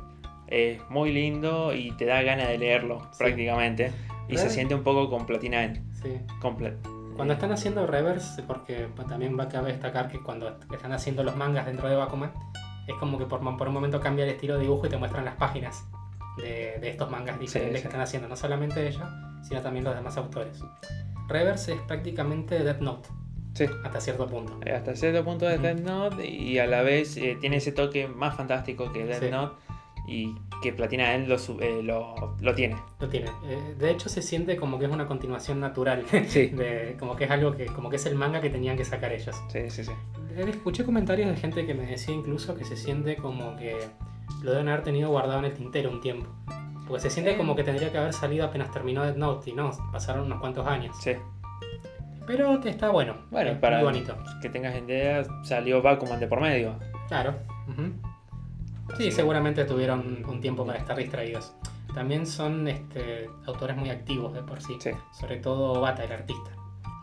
Es 0.46 0.80
muy 0.88 1.12
lindo 1.12 1.74
y 1.74 1.90
te 1.92 2.04
da 2.06 2.22
ganas 2.22 2.48
de 2.48 2.58
leerlo 2.58 3.00
Sí. 3.12 3.18
prácticamente. 3.18 3.92
Y 4.28 4.36
se 4.38 4.50
siente 4.50 4.74
un 4.74 4.82
poco 4.82 5.08
con 5.10 5.26
Platina 5.26 5.62
N. 5.64 5.82
sí. 6.02 6.08
Comple- 6.40 6.76
Cuando 7.16 7.32
están 7.34 7.50
haciendo 7.52 7.86
reverse, 7.86 8.42
porque 8.42 8.88
pues, 8.94 9.08
también 9.08 9.38
va 9.38 9.44
a 9.44 9.48
cabe 9.48 9.72
destacar 9.72 10.08
que 10.08 10.20
cuando 10.20 10.58
están 10.72 10.92
haciendo 10.92 11.24
los 11.24 11.34
mangas 11.36 11.64
dentro 11.66 11.88
de 11.88 11.96
Bakuman, 11.96 12.30
es 12.86 12.94
como 12.96 13.18
que 13.18 13.24
por, 13.26 13.40
por 13.56 13.68
un 13.68 13.74
momento 13.74 14.00
cambia 14.00 14.24
el 14.24 14.30
estilo 14.32 14.54
de 14.54 14.60
dibujo 14.60 14.86
y 14.86 14.90
te 14.90 14.96
muestran 14.98 15.24
las 15.24 15.34
páginas 15.36 15.84
de, 16.36 16.78
de 16.80 16.88
estos 16.90 17.10
mangas 17.10 17.38
diferentes 17.38 17.78
sí. 17.78 17.82
que 17.82 17.88
están 17.88 18.00
haciendo, 18.00 18.28
no 18.28 18.36
solamente 18.36 18.86
ellos, 18.86 19.02
sino 19.42 19.60
también 19.62 19.84
los 19.84 19.94
demás 19.94 20.16
autores. 20.16 20.60
Reverse 21.28 21.72
es 21.74 21.80
prácticamente 21.82 22.62
Death 22.62 22.80
Note, 22.80 23.08
Sí. 23.54 23.64
hasta 23.84 24.00
cierto 24.00 24.26
punto. 24.26 24.58
Eh, 24.66 24.72
Hasta 24.72 24.94
cierto 24.94 25.24
punto 25.24 25.46
de 25.46 25.54
Ujú. 25.54 25.62
Death 25.62 25.80
Note 25.80 26.26
y 26.28 26.58
a 26.58 26.66
la 26.66 26.82
vez 26.82 27.16
eh, 27.16 27.36
tiene 27.40 27.56
ese 27.56 27.72
toque 27.72 28.06
más 28.06 28.36
fantástico 28.36 28.92
que 28.92 29.04
Death 29.06 29.22
Sí. 29.24 29.30
Note 29.30 29.56
y 30.08 30.34
que 30.62 30.72
Platina 30.72 31.14
N 31.14 31.26
lo, 31.26 31.36
eh, 31.60 31.82
lo, 31.82 32.36
lo 32.40 32.54
tiene. 32.54 32.76
Lo 33.00 33.08
tiene. 33.08 33.28
Eh, 33.46 33.74
de 33.78 33.90
hecho, 33.90 34.08
se 34.08 34.22
siente 34.22 34.56
como 34.56 34.78
que 34.78 34.84
es 34.84 34.90
una 34.92 35.06
continuación 35.06 35.58
natural. 35.58 36.04
Sí. 36.28 36.46
de, 36.48 36.96
como 36.98 37.16
que 37.16 37.24
es 37.24 37.30
algo 37.30 37.56
que, 37.56 37.66
como 37.66 37.90
que 37.90 37.96
es 37.96 38.06
el 38.06 38.14
manga 38.14 38.40
que 38.40 38.50
tenían 38.50 38.76
que 38.76 38.84
sacar 38.84 39.10
ellos. 39.12 39.34
Sí, 39.48 39.68
sí, 39.70 39.84
sí. 39.84 39.90
Eh, 40.36 40.44
Escuché 40.48 40.84
comentarios 40.84 41.28
de 41.30 41.36
gente 41.36 41.66
que 41.66 41.74
me 41.74 41.86
decía 41.86 42.14
incluso 42.14 42.54
que 42.56 42.64
se 42.64 42.76
siente 42.76 43.16
como 43.16 43.56
que 43.56 43.74
lo 44.46 44.52
deben 44.52 44.68
haber 44.68 44.84
tenido 44.84 45.10
guardado 45.10 45.40
en 45.40 45.46
el 45.46 45.52
tintero 45.54 45.90
un 45.90 46.00
tiempo. 46.00 46.28
Porque 46.86 47.00
se 47.02 47.10
siente 47.10 47.36
como 47.36 47.56
que 47.56 47.64
tendría 47.64 47.90
que 47.90 47.98
haber 47.98 48.12
salido 48.12 48.46
apenas 48.46 48.70
terminó 48.70 49.02
Death 49.02 49.16
Note 49.16 49.50
y 49.50 49.52
no, 49.54 49.72
pasaron 49.90 50.26
unos 50.26 50.38
cuantos 50.40 50.64
años. 50.68 50.96
Sí. 51.00 51.14
Pero 52.28 52.60
te 52.60 52.68
está 52.70 52.90
bueno. 52.90 53.16
Bueno, 53.32 53.50
es 53.50 53.58
para 53.58 53.78
muy 53.78 53.86
bonito. 53.86 54.16
que 54.40 54.48
tengas 54.48 54.76
idea, 54.76 55.24
salió 55.42 55.82
Bakuman 55.82 56.20
de 56.20 56.28
por 56.28 56.40
medio. 56.40 56.76
Claro. 57.08 57.34
Sí, 58.96 59.04
que- 59.06 59.10
seguramente 59.10 59.64
tuvieron 59.64 60.24
un 60.28 60.40
tiempo 60.40 60.64
para 60.64 60.78
estar 60.78 60.96
distraídos. 60.96 61.52
También 61.92 62.24
son 62.24 62.68
este, 62.68 63.28
autores 63.46 63.76
muy 63.76 63.90
activos 63.90 64.32
de 64.32 64.42
por 64.44 64.62
sí. 64.62 64.76
Sí. 64.78 64.90
Sobre 65.18 65.38
todo 65.38 65.72
Obata, 65.80 66.04
el 66.04 66.12
artista. 66.12 66.52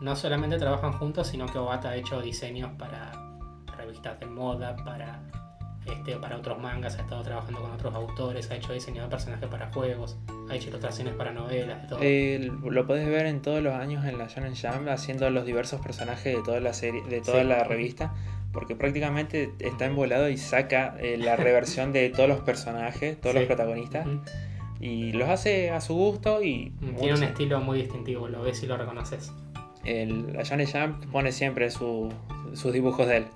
No 0.00 0.16
solamente 0.16 0.56
trabajan 0.56 0.92
juntos, 0.92 1.26
sino 1.26 1.44
que 1.44 1.58
Obata 1.58 1.90
ha 1.90 1.96
hecho 1.96 2.22
diseños 2.22 2.70
para 2.78 3.12
revistas 3.76 4.18
de 4.18 4.24
moda, 4.26 4.76
para 4.76 5.20
este, 5.86 6.16
para 6.16 6.36
otros 6.36 6.58
mangas, 6.58 6.96
ha 6.98 7.02
estado 7.02 7.22
trabajando 7.22 7.60
con 7.60 7.70
otros 7.72 7.94
autores, 7.94 8.50
ha 8.50 8.56
hecho 8.56 8.72
diseño 8.72 9.02
de 9.02 9.08
personajes 9.08 9.48
para 9.48 9.70
juegos, 9.72 10.16
ha 10.50 10.54
hecho 10.56 10.68
ilustraciones 10.68 11.14
para 11.14 11.32
novelas, 11.32 11.82
de 11.82 11.88
todo. 11.88 11.98
Eh, 12.02 12.50
lo 12.62 12.86
podés 12.86 13.06
ver 13.08 13.26
en 13.26 13.42
todos 13.42 13.62
los 13.62 13.74
años 13.74 14.04
en 14.04 14.18
la 14.18 14.26
Shonen 14.26 14.54
Jump 14.56 14.88
haciendo 14.88 15.28
los 15.30 15.44
diversos 15.46 15.80
personajes 15.80 16.36
de 16.36 16.42
toda 16.42 16.60
la 16.60 16.72
serie, 16.72 17.02
de 17.02 17.20
toda 17.20 17.42
Sí. 17.42 17.48
la 17.48 17.64
revista, 17.64 18.14
porque 18.52 18.76
prácticamente 18.76 19.52
está 19.58 19.86
envolado 19.86 20.28
y 20.28 20.36
saca 20.36 20.96
eh, 21.00 21.16
la 21.18 21.36
reversión 21.36 21.92
de 21.92 22.08
todos 22.10 22.28
los 22.28 22.40
personajes, 22.40 23.20
todos 23.20 23.34
los 23.34 23.44
protagonistas, 23.44 24.06
y 24.80 25.12
los 25.12 25.28
hace 25.28 25.70
a 25.70 25.80
su 25.80 25.94
gusto 25.94 26.42
y 26.42 26.72
Tiene 26.98 27.14
un 27.14 27.22
estilo 27.22 27.60
muy 27.60 27.78
distintivo, 27.78 28.28
lo 28.28 28.42
ves 28.42 28.62
y 28.62 28.66
lo 28.66 28.76
reconoces. 28.76 29.32
el, 29.84 30.32
la 30.32 30.42
Shonen 30.42 30.66
Jump 30.66 31.04
pone 31.12 31.30
siempre 31.32 31.70
su- 31.70 32.10
sus 32.54 32.72
dibujos 32.72 33.06
de 33.06 33.18
él. 33.18 33.26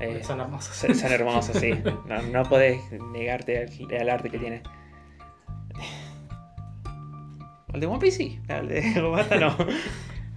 Eh, 0.00 0.22
Son 0.22 0.40
hermosos. 0.40 0.74
son 0.76 0.94
son 0.94 1.12
hermosos, 1.12 1.56
sí. 1.56 1.72
No, 2.06 2.22
no 2.22 2.42
podés 2.48 2.80
negarte 3.12 3.58
al, 3.58 4.00
al 4.00 4.08
arte 4.10 4.30
que 4.30 4.38
tiene. 4.38 4.62
El 7.72 7.80
de 7.80 7.86
One 7.86 7.98
Piece 7.98 8.16
sí, 8.16 8.40
el 8.48 8.68
de 8.68 9.00
Gobata 9.00 9.36
no. 9.36 9.54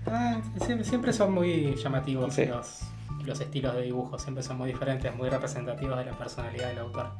Ah, 0.07 0.41
siempre, 0.65 0.83
siempre 0.83 1.13
son 1.13 1.31
muy 1.31 1.75
llamativos 1.75 2.33
Sí. 2.33 2.45
los, 2.45 2.81
los 3.23 3.39
estilos 3.39 3.75
de 3.75 3.83
dibujo, 3.83 4.17
siempre 4.17 4.41
son 4.43 4.57
muy 4.57 4.69
diferentes, 4.71 5.15
muy 5.15 5.29
representativos 5.29 5.95
de 5.95 6.05
la 6.05 6.11
personalidad 6.17 6.69
del 6.69 6.79
autor. 6.79 7.11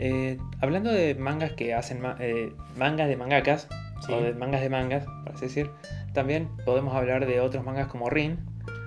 Eh, 0.00 0.38
hablando 0.60 0.90
de 0.90 1.14
mangas 1.14 1.52
que 1.52 1.72
hacen 1.72 2.00
ma- 2.00 2.16
eh, 2.18 2.52
mangas 2.76 3.06
de 3.08 3.16
mangakas, 3.16 3.68
Sí. 4.04 4.12
o 4.12 4.20
de 4.20 4.32
mangas 4.34 4.60
de 4.60 4.70
mangas, 4.70 5.06
por 5.24 5.34
así 5.34 5.46
decir, 5.46 5.70
también 6.14 6.48
podemos 6.64 6.94
hablar 6.96 7.26
de 7.26 7.40
otros 7.40 7.64
mangas 7.64 7.86
como 7.86 8.10
Rin. 8.10 8.40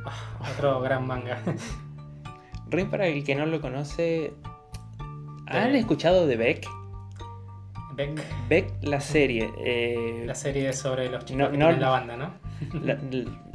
Otro 0.53 0.81
gran 0.81 1.05
manga. 1.07 1.39
Rin, 2.69 2.89
para 2.89 3.07
el 3.07 3.23
que 3.23 3.35
no 3.35 3.45
lo 3.45 3.59
conoce, 3.61 4.33
¿han 5.47 5.75
escuchado 5.75 6.25
de 6.27 6.37
Beck? 6.37 6.65
Beck, 7.95 8.21
Beck, 8.47 8.71
la 8.83 9.01
serie. 9.01 9.51
eh, 9.65 10.23
la 10.25 10.33
serie 10.35 10.71
sobre 10.71 11.09
los 11.09 11.25
chicos 11.25 11.41
No- 11.41 11.51
que 11.51 11.57
no- 11.57 11.71
la 11.73 11.89
banda, 11.89 12.15
¿no? 12.15 12.31
la, 12.81 12.97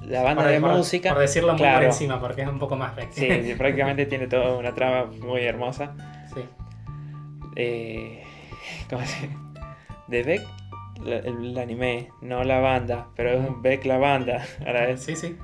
la 0.06 0.22
banda 0.22 0.42
Por- 0.42 0.52
de 0.52 0.60
por- 0.60 0.72
música. 0.76 1.10
Por 1.14 1.20
decirlo 1.22 1.52
muy 1.52 1.58
por 1.58 1.66
claro. 1.66 1.86
encima, 1.86 2.20
porque 2.20 2.42
es 2.42 2.48
un 2.48 2.58
poco 2.58 2.76
más 2.76 2.94
Beck. 2.94 3.10
Sí, 3.12 3.54
prácticamente 3.56 4.04
tiene 4.06 4.26
toda 4.26 4.56
una 4.58 4.74
trama 4.74 5.10
muy 5.22 5.40
hermosa. 5.42 5.94
Sí. 6.34 6.42
Eh, 7.56 8.22
¿Cómo 8.90 9.04
se 9.06 9.30
De 10.08 10.22
Beck, 10.22 10.42
la- 11.02 11.16
el, 11.16 11.46
el 11.46 11.58
anime, 11.58 12.10
no 12.20 12.44
la 12.44 12.60
banda, 12.60 13.08
pero 13.16 13.30
es 13.30 13.48
un 13.48 13.62
Beck 13.62 13.86
la 13.86 13.96
banda. 13.96 14.44
Ahora 14.66 14.90
es, 14.90 15.02
Sí, 15.02 15.16
sí. 15.16 15.38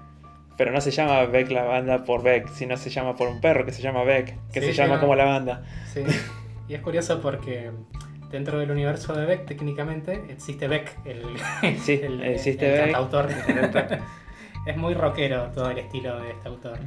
Pero 0.56 0.70
no 0.72 0.80
se 0.80 0.90
llama 0.90 1.24
Beck 1.26 1.50
la 1.50 1.64
banda 1.64 2.04
por 2.04 2.22
Beck, 2.22 2.48
sino 2.52 2.76
se 2.76 2.90
llama 2.90 3.16
por 3.16 3.28
un 3.28 3.40
perro 3.40 3.64
que 3.64 3.72
se 3.72 3.82
llama 3.82 4.04
Beck, 4.04 4.36
que 4.52 4.60
Sí, 4.60 4.66
se 4.68 4.72
llama 4.74 4.94
no. 4.96 5.00
como 5.00 5.14
la 5.16 5.24
banda. 5.24 5.62
Sí. 5.92 6.02
Y 6.68 6.74
es 6.74 6.80
curioso 6.80 7.20
porque 7.20 7.70
dentro 8.30 8.58
del 8.58 8.70
universo 8.70 9.14
de 9.14 9.26
Beck, 9.26 9.46
técnicamente, 9.46 10.24
existe 10.30 10.68
Beck, 10.68 10.98
el, 11.04 11.22
Sí, 11.80 12.00
el, 12.02 12.22
existe 12.22 12.66
el 12.66 12.72
Beck. 12.72 12.92
cantautor. 12.92 13.28
es 14.66 14.76
muy 14.76 14.94
rockero 14.94 15.50
todo 15.54 15.70
el 15.70 15.78
estilo 15.78 16.20
de 16.20 16.30
este 16.30 16.48
autor. 16.48 16.78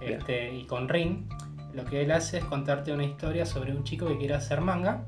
Este, 0.00 0.52
y 0.54 0.64
con 0.64 0.88
Rin, 0.88 1.28
lo 1.74 1.84
que 1.84 2.02
él 2.02 2.10
hace 2.12 2.38
es 2.38 2.44
contarte 2.44 2.92
una 2.92 3.04
historia 3.04 3.44
sobre 3.46 3.72
un 3.72 3.84
chico 3.84 4.06
que 4.08 4.16
quiere 4.16 4.34
hacer 4.34 4.60
manga, 4.60 5.02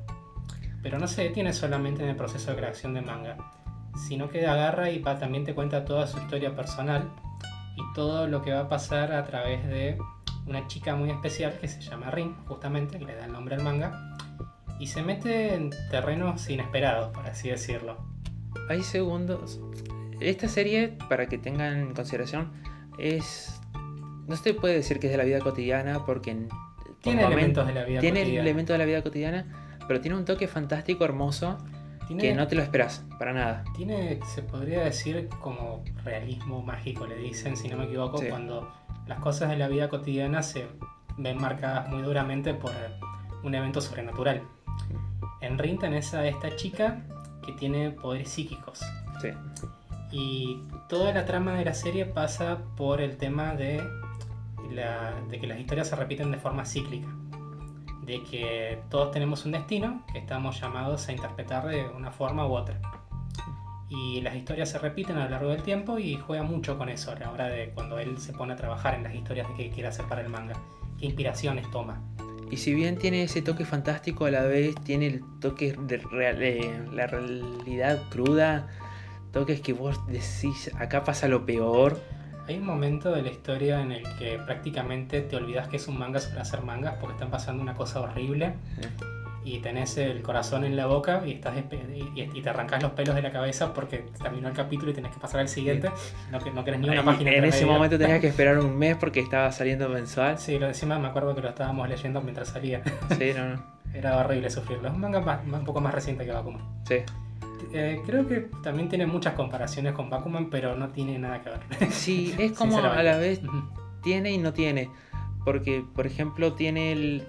pero 0.83 0.99
no 0.99 1.07
se 1.09 1.23
detiene 1.25 1.53
solamente 1.53 2.03
en 2.03 2.11
el 2.11 2.17
proceso 2.17 2.51
de 2.53 2.57
creación 2.57 2.95
de 2.95 3.03
manga, 3.03 3.37
sino 4.09 4.29
que 4.31 4.47
agarra 4.47 4.91
y 4.91 4.99
pa- 4.99 5.19
también 5.19 5.45
te 5.45 5.55
cuenta 5.55 5.85
toda 5.85 6.07
su 6.07 6.19
historia 6.19 6.55
personal 6.57 7.11
y 7.81 7.95
todo 7.95 8.27
lo 8.27 8.43
que 8.43 8.53
va 8.53 8.61
a 8.61 8.69
pasar 8.69 9.13
a 9.13 9.25
través 9.25 9.67
de 9.67 9.97
una 10.47 10.67
chica 10.67 10.95
muy 10.97 11.11
especial 11.11 11.59
que 11.61 11.69
se 11.69 11.81
llama 11.81 12.11
Rin, 12.11 12.35
justamente, 12.47 12.99
que 12.99 13.05
le 13.05 13.15
da 13.15 13.25
el 13.27 13.33
nombre 13.33 13.55
al 13.55 13.63
manga, 13.63 14.17
y 14.79 14.87
se 14.87 15.03
mete 15.03 15.55
en 15.55 15.71
terrenos 15.91 16.49
inesperados, 16.51 17.11
por 17.13 17.27
así 17.27 17.49
decirlo. 17.51 17.97
Hay 18.69 18.83
segundos. 18.83 19.61
Esta 20.21 20.49
serie, 20.49 20.97
para 21.09 21.27
que 21.27 21.39
tengan 21.39 21.79
en 21.79 21.95
consideración, 21.95 22.53
es. 22.99 23.61
No 24.27 24.37
se 24.37 24.55
puede 24.55 24.75
decir 24.75 25.01
que 25.01 25.07
es 25.09 25.13
de 25.13 25.17
la 25.19 25.25
vida 25.25 25.39
cotidiana 25.41 26.05
porque. 26.05 26.31
en- 26.33 26.49
por 26.49 26.97
Tiene 27.03 27.23
momentos- 27.23 27.33
elementos 27.33 27.67
de 27.67 27.75
la 27.75 27.85
vida 27.85 28.01
Tiene 28.01 28.21
cotidiana. 28.21 28.43
elementos 28.43 28.75
de 28.75 28.79
la 28.79 28.85
vida 28.85 29.03
cotidiana, 29.03 29.77
pero 29.89 30.01
tiene 30.01 30.17
un 30.19 30.25
toque 30.27 30.47
fantástico, 30.49 31.05
hermoso, 31.05 31.57
Tiene- 32.19 32.23
que 32.23 32.35
no 32.35 32.47
te 32.47 32.55
lo 32.57 32.63
esperas, 32.63 33.05
para 33.19 33.33
nada. 33.33 33.65
Tiene, 33.77 34.19
se 34.27 34.43
podría 34.43 34.83
decir, 34.83 35.29
como 35.41 35.85
realismo 36.05 36.61
mágico, 36.63 37.07
le 37.07 37.17
dicen, 37.17 37.57
si 37.57 37.69
no 37.69 37.77
me 37.77 37.85
equivoco, 37.85 38.19
Sí. 38.19 38.27
cuando 38.29 38.73
las 39.07 39.21
cosas 39.21 39.49
de 39.51 39.57
la 39.57 39.69
vida 39.69 39.89
cotidiana 39.89 40.43
se 40.43 40.67
ven 41.17 41.39
marcadas 41.41 41.89
muy 41.89 42.03
duramente 42.03 42.55
por 42.55 42.73
un 43.43 43.55
evento 43.55 43.81
sobrenatural. 43.81 44.43
En 45.41 45.59
Rin 45.59 45.79
tenés 45.79 46.13
a 46.15 46.27
esta 46.27 46.55
chica 46.57 47.03
que 47.47 47.53
tiene 47.53 47.91
poderes 47.93 48.29
psíquicos. 48.31 48.81
Sí. 49.23 49.29
Y 50.13 50.63
toda 50.89 51.13
la 51.13 51.25
trama 51.25 51.55
de 51.55 51.65
la 51.65 51.75
serie 51.75 52.05
pasa 52.07 52.59
por 52.77 53.01
el 53.01 53.17
tema 53.17 53.55
de, 53.55 53.81
la- 54.71 55.15
de 55.31 55.39
que 55.41 55.47
las 55.47 55.59
historias 55.59 55.89
se 55.89 55.97
repiten 55.97 56.31
de 56.31 56.39
forma 56.39 56.65
cíclica. 56.67 57.09
De 58.11 58.25
que 58.25 58.83
todos 58.91 59.13
tenemos 59.13 59.45
un 59.45 59.53
destino 59.53 60.05
que 60.13 60.19
estamos 60.19 60.61
llamados 60.61 61.07
a 61.07 61.13
interpretar 61.13 61.69
de 61.69 61.87
una 61.91 62.11
forma 62.11 62.45
u 62.45 62.55
otra. 62.55 62.81
Y 63.89 64.21
las 64.21 64.35
historias 64.35 64.69
se 64.69 64.81
repiten 64.81 65.17
a 65.17 65.27
lo 65.27 65.31
largo 65.31 65.51
del 65.51 65.63
tiempo 65.63 65.97
y 65.97 66.17
juega 66.17 66.43
mucho 66.43 66.77
con 66.77 66.89
eso 66.89 67.13
a 67.13 67.15
la 67.15 67.31
hora 67.31 67.47
de 67.47 67.71
cuando 67.71 68.01
él 68.01 68.19
se 68.19 68.33
pone 68.33 68.55
a 68.55 68.57
trabajar 68.57 68.95
en 68.95 69.05
las 69.05 69.15
historias 69.15 69.47
que 69.57 69.71
quiere 69.71 69.89
hacer 69.89 70.07
para 70.07 70.23
el 70.23 70.29
manga. 70.29 70.55
¿Qué 70.99 71.07
inspiraciones 71.07 71.71
toma? 71.71 72.03
Y 72.51 72.57
si 72.57 72.75
bien 72.75 72.99
tiene 72.99 73.23
ese 73.23 73.43
toque 73.43 73.65
fantástico, 73.65 74.25
a 74.25 74.33
la 74.33 74.43
vez 74.43 74.75
tiene 74.83 75.07
el 75.07 75.21
toque 75.39 75.77
de 75.79 75.99
real- 75.99 76.43
eh, 76.43 76.85
la 76.93 77.07
realidad 77.07 78.01
cruda, 78.11 78.67
toques 79.33 79.61
que 79.61 79.73
vos 79.73 80.05
decís, 80.09 80.69
acá 80.81 81.05
pasa 81.05 81.29
lo 81.29 81.47
peor. 81.47 82.01
Hay 82.51 82.59
un 82.59 82.67
momento 82.67 83.13
de 83.13 83.23
la 83.23 83.31
historia 83.31 83.81
en 83.81 83.93
el 83.93 84.03
que 84.19 84.37
prácticamente 84.45 85.21
te 85.21 85.37
olvidas 85.37 85.69
que 85.69 85.77
es 85.77 85.87
un 85.87 85.97
manga 85.97 86.19
sobre 86.19 86.41
hacer 86.41 86.63
mangas 86.63 86.95
porque 86.99 87.13
están 87.13 87.31
pasando 87.31 87.63
una 87.63 87.75
cosa 87.75 88.01
horrible 88.01 88.55
y 89.45 89.61
tenés 89.61 89.97
el 89.99 90.21
corazón 90.21 90.65
en 90.65 90.75
la 90.75 90.87
boca 90.87 91.23
y, 91.25 91.31
estás 91.35 91.55
y, 91.57 92.43
te 92.43 92.51
arrancas 92.51 92.83
los 92.83 92.91
pelos 92.91 93.15
de 93.15 93.23
la 93.23 93.31
cabeza 93.31 93.73
porque 93.73 94.05
terminó 94.21 94.49
el 94.49 94.55
capítulo 94.55 94.91
y 94.91 94.95
tenés 94.95 95.13
que 95.13 95.21
pasar 95.21 95.43
al 95.43 95.49
siguiente. 95.49 95.93
No, 96.33 96.41
que, 96.41 96.51
no 96.51 96.65
querés 96.65 96.81
ni 96.81 96.89
una 96.89 97.05
página. 97.05 97.31
en 97.31 97.45
ese 97.45 97.65
momento 97.67 97.97
tenías 97.97 98.19
que 98.19 98.27
esperar 98.31 98.59
un 98.59 98.77
mes 98.77 98.97
porque 98.97 99.21
estaba 99.21 99.53
saliendo 99.53 99.89
mensual. 99.89 100.37
Sí, 100.37 100.59
lo 100.59 100.67
encima 100.67 100.99
me 100.99 101.07
acuerdo 101.07 101.37
que 101.37 101.43
lo 101.43 101.51
estábamos 101.51 101.89
leyendo 101.89 102.21
mientras 102.21 102.49
salía. 102.49 102.83
Sí, 103.17 103.31
no, 103.33 103.51
no. 103.51 103.65
Era 103.95 104.17
horrible 104.17 104.51
sufrirlo. 104.51 104.89
Es 104.89 104.95
un 104.95 105.01
manga 105.01 105.21
más- 105.21 105.41
un 105.45 105.65
poco 105.65 105.81
más 105.81 105.95
reciente 105.95 106.27
que 106.27 106.33
Bakuman. 106.33 106.63
Sí. 106.85 106.97
Eh, 107.73 108.01
creo 108.07 108.27
que 108.27 108.49
también 108.63 108.89
tiene 108.89 109.07
muchas 109.07 109.35
comparaciones 109.35 109.93
con 109.95 110.11
Bakuman, 110.11 110.51
pero 110.51 110.77
no 110.77 110.89
tiene 110.91 111.19
nada 111.19 111.41
que 111.43 111.51
ver. 111.51 111.61
Sí, 111.91 112.35
es 112.39 112.53
como 112.59 112.79
a 112.79 113.03
la 113.03 113.17
vez 113.17 113.41
tiene 114.03 114.33
y 114.33 114.39
no 114.39 114.53
tiene. 114.53 114.91
Porque, 115.45 115.85
por 115.95 116.07
ejemplo, 116.07 116.53
tiene 116.55 116.93
el. 116.93 117.25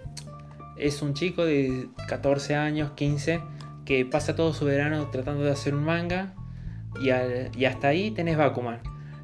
Es 0.77 1.01
un 1.01 1.13
chico 1.13 1.45
de 1.45 1.87
14 2.07 2.55
años, 2.55 2.91
15, 2.91 3.41
que 3.85 4.05
pasa 4.05 4.35
todo 4.35 4.53
su 4.53 4.65
verano 4.65 5.07
tratando 5.11 5.43
de 5.43 5.51
hacer 5.51 5.75
un 5.75 5.85
manga. 5.85 6.33
Y, 7.01 7.09
al- 7.11 7.49
y 7.57 7.65
hasta 7.65 7.87
ahí 7.89 8.11
tenés 8.11 8.37
Bakuman. 8.37 8.79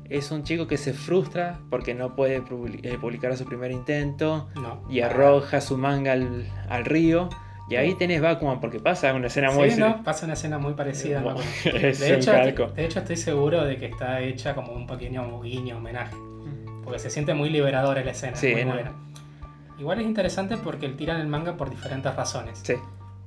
Es 0.09 0.31
un 0.31 0.43
chico 0.43 0.67
que 0.67 0.77
se 0.77 0.93
frustra 0.93 1.59
porque 1.69 1.93
no 1.93 2.15
puede 2.15 2.37
eh, 2.37 2.97
publicar 3.01 3.35
su 3.35 3.43
primer 3.43 3.71
intento. 3.71 4.47
No. 4.55 4.83
Y 4.89 5.01
arroja 5.01 5.59
su 5.59 5.77
manga 5.77 6.13
al, 6.13 6.47
al 6.69 6.85
río. 6.85 7.27
Y 7.69 7.75
ahí 7.75 7.95
tenés 7.95 8.21
Bakuman 8.21 8.60
porque 8.60 8.80
pasa 8.80 9.13
una 9.13 9.27
escena 9.27 9.51
muy. 9.51 9.71
Sí, 9.71 9.80
¿no? 9.80 10.01
Pasa 10.03 10.25
una 10.25 10.34
escena 10.34 10.58
muy 10.58 10.73
parecida. 10.73 11.21
Bueno, 11.21 11.39
De 11.65 11.89
hecho, 12.15 12.32
calco. 12.32 12.67
de 12.67 12.86
hecho, 12.86 12.99
estoy 12.99 13.17
seguro 13.17 13.65
de 13.65 13.77
que 13.77 13.88
está 13.88 14.21
hecha 14.21 14.56
como 14.56 14.71
un 14.71 14.88
pequeño 14.88 15.41
guiño, 15.41 15.77
homenaje. 15.77 16.15
Porque 16.84 16.99
se 16.99 17.10
siente 17.10 17.34
muy 17.34 17.49
liberadora 17.49 18.01
la 18.03 18.12
escena. 18.12 18.38
Sí, 18.38 18.53
muy 18.53 18.63
¿no? 18.63 18.73
buena. 18.73 18.93
Igual 19.77 19.99
es 19.99 20.06
interesante 20.08 20.56
porque 20.58 20.86
él 20.86 20.95
tiran 20.95 21.19
el 21.19 21.27
manga 21.27 21.58
por 21.58 21.69
diferentes 21.69 22.15
razones. 22.15 22.60
Sí, 22.63 22.75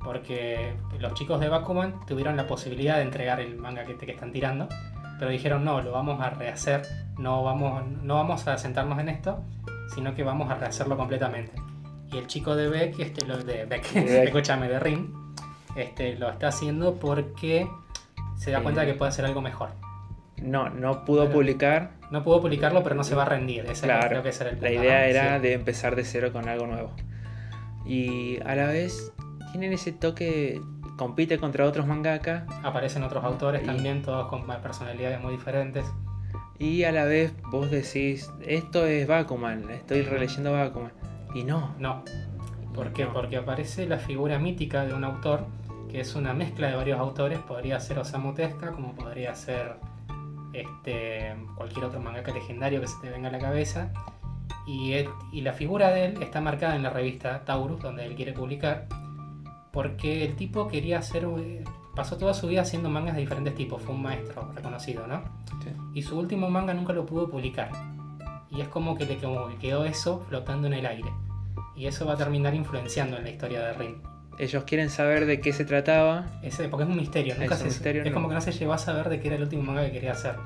Porque 0.03 0.72
los 0.98 1.12
chicos 1.14 1.38
de 1.40 1.48
Bakuman 1.48 2.00
tuvieron 2.07 2.37
la 2.37 2.46
posibilidad 2.46 2.96
de 2.96 3.03
entregar 3.03 3.38
el 3.40 3.57
manga 3.57 3.85
que, 3.85 3.96
que 3.96 4.12
están 4.12 4.33
tirando, 4.33 4.66
pero 5.18 5.31
dijeron 5.31 5.64
no, 5.64 5.83
lo 5.83 5.92
vamos 5.92 6.20
a 6.22 6.31
rehacer, 6.31 6.83
no 7.18 7.44
vamos, 7.44 7.85
no 8.03 8.14
vamos 8.14 8.48
a 8.48 8.57
sentarnos 8.57 8.98
en 8.98 9.11
esto, 9.11 9.44
sino 9.94 10.14
que 10.14 10.24
vamos 10.24 10.50
a 10.50 10.55
rehacerlo 10.55 10.96
completamente. 10.96 11.53
Y 12.12 12.18
el 12.18 12.27
chico 12.27 12.57
de 12.57 12.68
Beck, 12.68 12.99
este, 12.99 13.25
lo 13.27 13.37
de 13.38 13.64
Beck, 13.66 13.92
De 13.92 14.01
Beck. 14.03 14.25
escúchame, 14.29 14.68
de 14.68 14.81
Rin, 14.81 15.14
este, 15.77 16.16
lo 16.16 16.31
está 16.31 16.48
haciendo 16.48 16.96
porque 16.96 17.69
se 18.37 18.50
da 18.50 18.58
Eh. 18.58 18.63
cuenta 18.63 18.81
de 18.83 18.88
que 18.88 18.94
puede 18.94 19.11
hacer 19.11 19.25
algo 19.25 19.40
mejor. 19.40 19.71
no, 20.42 20.71
no 20.71 21.04
pudo 21.04 21.25
Pero- 21.25 21.35
publicar. 21.35 21.90
No 22.11 22.25
pudo 22.25 22.40
publicarlo, 22.40 22.83
pero 22.83 22.94
no 22.96 23.04
se 23.04 23.15
va 23.15 23.23
a 23.23 23.27
rendir. 23.27 23.67
Ese 23.67 23.85
Claro, 23.87 24.08
creo 24.08 24.23
que 24.23 24.31
era 24.31 24.50
el 24.50 24.61
La 24.61 24.71
idea 24.73 25.06
era 25.06 25.37
Sí. 25.37 25.42
de 25.42 25.52
empezar 25.52 25.94
de 25.94 26.04
cero 26.04 26.33
con 26.33 26.48
algo 26.48 26.67
nuevo. 26.67 26.90
Y 27.87 28.40
a 28.44 28.54
la 28.56 28.67
vez 28.67 29.13
tienen 29.52 29.73
ese 29.73 29.92
toque, 29.92 30.61
compite 30.96 31.38
contra 31.38 31.65
otros 31.67 31.87
mangaka 31.87 32.46
Aparecen 32.63 33.02
otros 33.04 33.23
autores 33.25 33.63
Y- 33.63 33.67
también, 33.67 34.02
todos 34.02 34.29
con 34.29 34.44
personalidades 34.63 35.21
muy 35.21 35.33
diferentes. 35.33 35.85
y 36.58 36.85
a 36.85 36.92
la 36.92 37.04
vez 37.04 37.33
vos 37.50 37.71
decís, 37.71 38.31
esto 38.46 38.85
es 38.87 39.06
Bakuman, 39.06 39.71
estoy 39.71 40.02
releyendo 40.02 40.52
Bakuman. 40.52 40.92
Y 41.35 41.44
no. 41.44 41.74
No. 41.78 42.02
¿Por 42.74 42.92
qué? 42.92 43.04
No. 43.04 43.12
Porque 43.12 43.37
aparece 43.37 43.87
la 43.87 43.98
figura 43.98 44.38
mítica 44.38 44.85
de 44.85 44.94
un 44.94 45.04
autor 45.04 45.46
que 45.90 46.00
es 46.00 46.14
una 46.14 46.33
mezcla 46.33 46.68
de 46.68 46.76
varios 46.76 46.98
autores. 47.00 47.38
Podría 47.40 47.81
ser 47.81 47.98
Osamu 47.98 48.33
Tezuka, 48.35 48.70
como 48.72 48.94
podría 48.94 49.35
ser 49.35 49.76
este, 50.52 51.35
cualquier 51.56 51.85
otro 51.87 52.00
mangaka 52.00 52.33
legendario 52.33 52.81
que 52.81 52.87
se 52.88 52.96
te 53.00 53.10
venga 53.10 53.28
a 53.28 53.33
la 53.33 53.38
cabeza. 53.38 53.92
Y, 54.66 54.92
él- 54.92 55.08
y 55.33 55.40
la 55.40 55.52
figura 55.52 55.90
de 55.90 56.06
él 56.06 56.22
está 56.22 56.40
marcada 56.40 56.76
en 56.76 56.83
la 56.83 56.90
revista 56.90 57.44
Taurus, 57.44 57.81
donde 57.81 58.04
él 58.06 58.14
quiere 58.14 58.33
publicar, 58.33 58.87
porque 59.72 60.24
el 60.24 60.37
tipo 60.37 60.68
quería 60.68 60.98
hacer. 60.98 61.26
eh, 61.38 61.64
Pasó 61.96 62.16
toda 62.16 62.33
su 62.35 62.46
vida 62.46 62.62
haciendo 62.62 62.88
mangas 62.88 63.16
de 63.16 63.20
diferentes 63.20 63.54
tipos, 63.56 63.83
fue 63.83 63.94
un 63.96 64.02
maestro 64.02 64.48
reconocido, 64.54 65.08
¿no? 65.08 65.22
Sí. 65.64 65.70
Y 65.92 66.02
su 66.02 66.16
último 66.18 66.48
manga 66.48 66.72
nunca 66.72 66.92
lo 66.92 67.04
pudo 67.04 67.28
publicar. 67.28 67.70
Y 68.51 68.61
es 68.61 68.69
como 68.69 68.96
que 68.96 69.07
le 69.07 69.17
como 69.19 69.48
que 69.48 69.57
quedó 69.57 69.85
eso 69.85 70.21
flotando 70.29 70.67
en 70.67 70.75
el 70.75 70.87
aire. 70.87 71.11
Y 71.77 71.87
eso 71.87 72.05
va 72.07 72.15
a 72.15 72.17
terminar 72.17 72.55
influenciando 72.55 73.17
en 73.17 73.25
la 73.25 73.31
historia 73.31 73.61
de 73.61 73.73
Rin. 73.75 74.03
Ellos 74.38 74.65
quieren 74.65 74.90
saber 74.90 75.27
de 75.27 75.40
qué 75.40 75.53
se 75.53 75.65
trataba. 75.65 76.27
Ese, 76.42 76.69
porque 76.69 76.85
es 76.85 76.90
un 76.90 76.96
misterio, 76.96 77.35
nunca 77.38 77.55
Es 77.55 77.61
se- 77.61 77.67
misterio, 77.67 78.03
es 78.03 78.09
no. 78.09 78.15
como 78.15 78.29
que 78.29 78.35
no 78.35 78.40
se 78.40 78.53
llegó 78.53 78.73
a 78.73 78.79
saber 78.79 79.09
de 79.09 79.21
qué 79.21 79.29
era 79.29 79.37
el 79.37 79.42
último 79.42 79.63
manga 79.63 79.85
que 79.85 79.92
quería 79.92 80.13
hacer. 80.13 80.37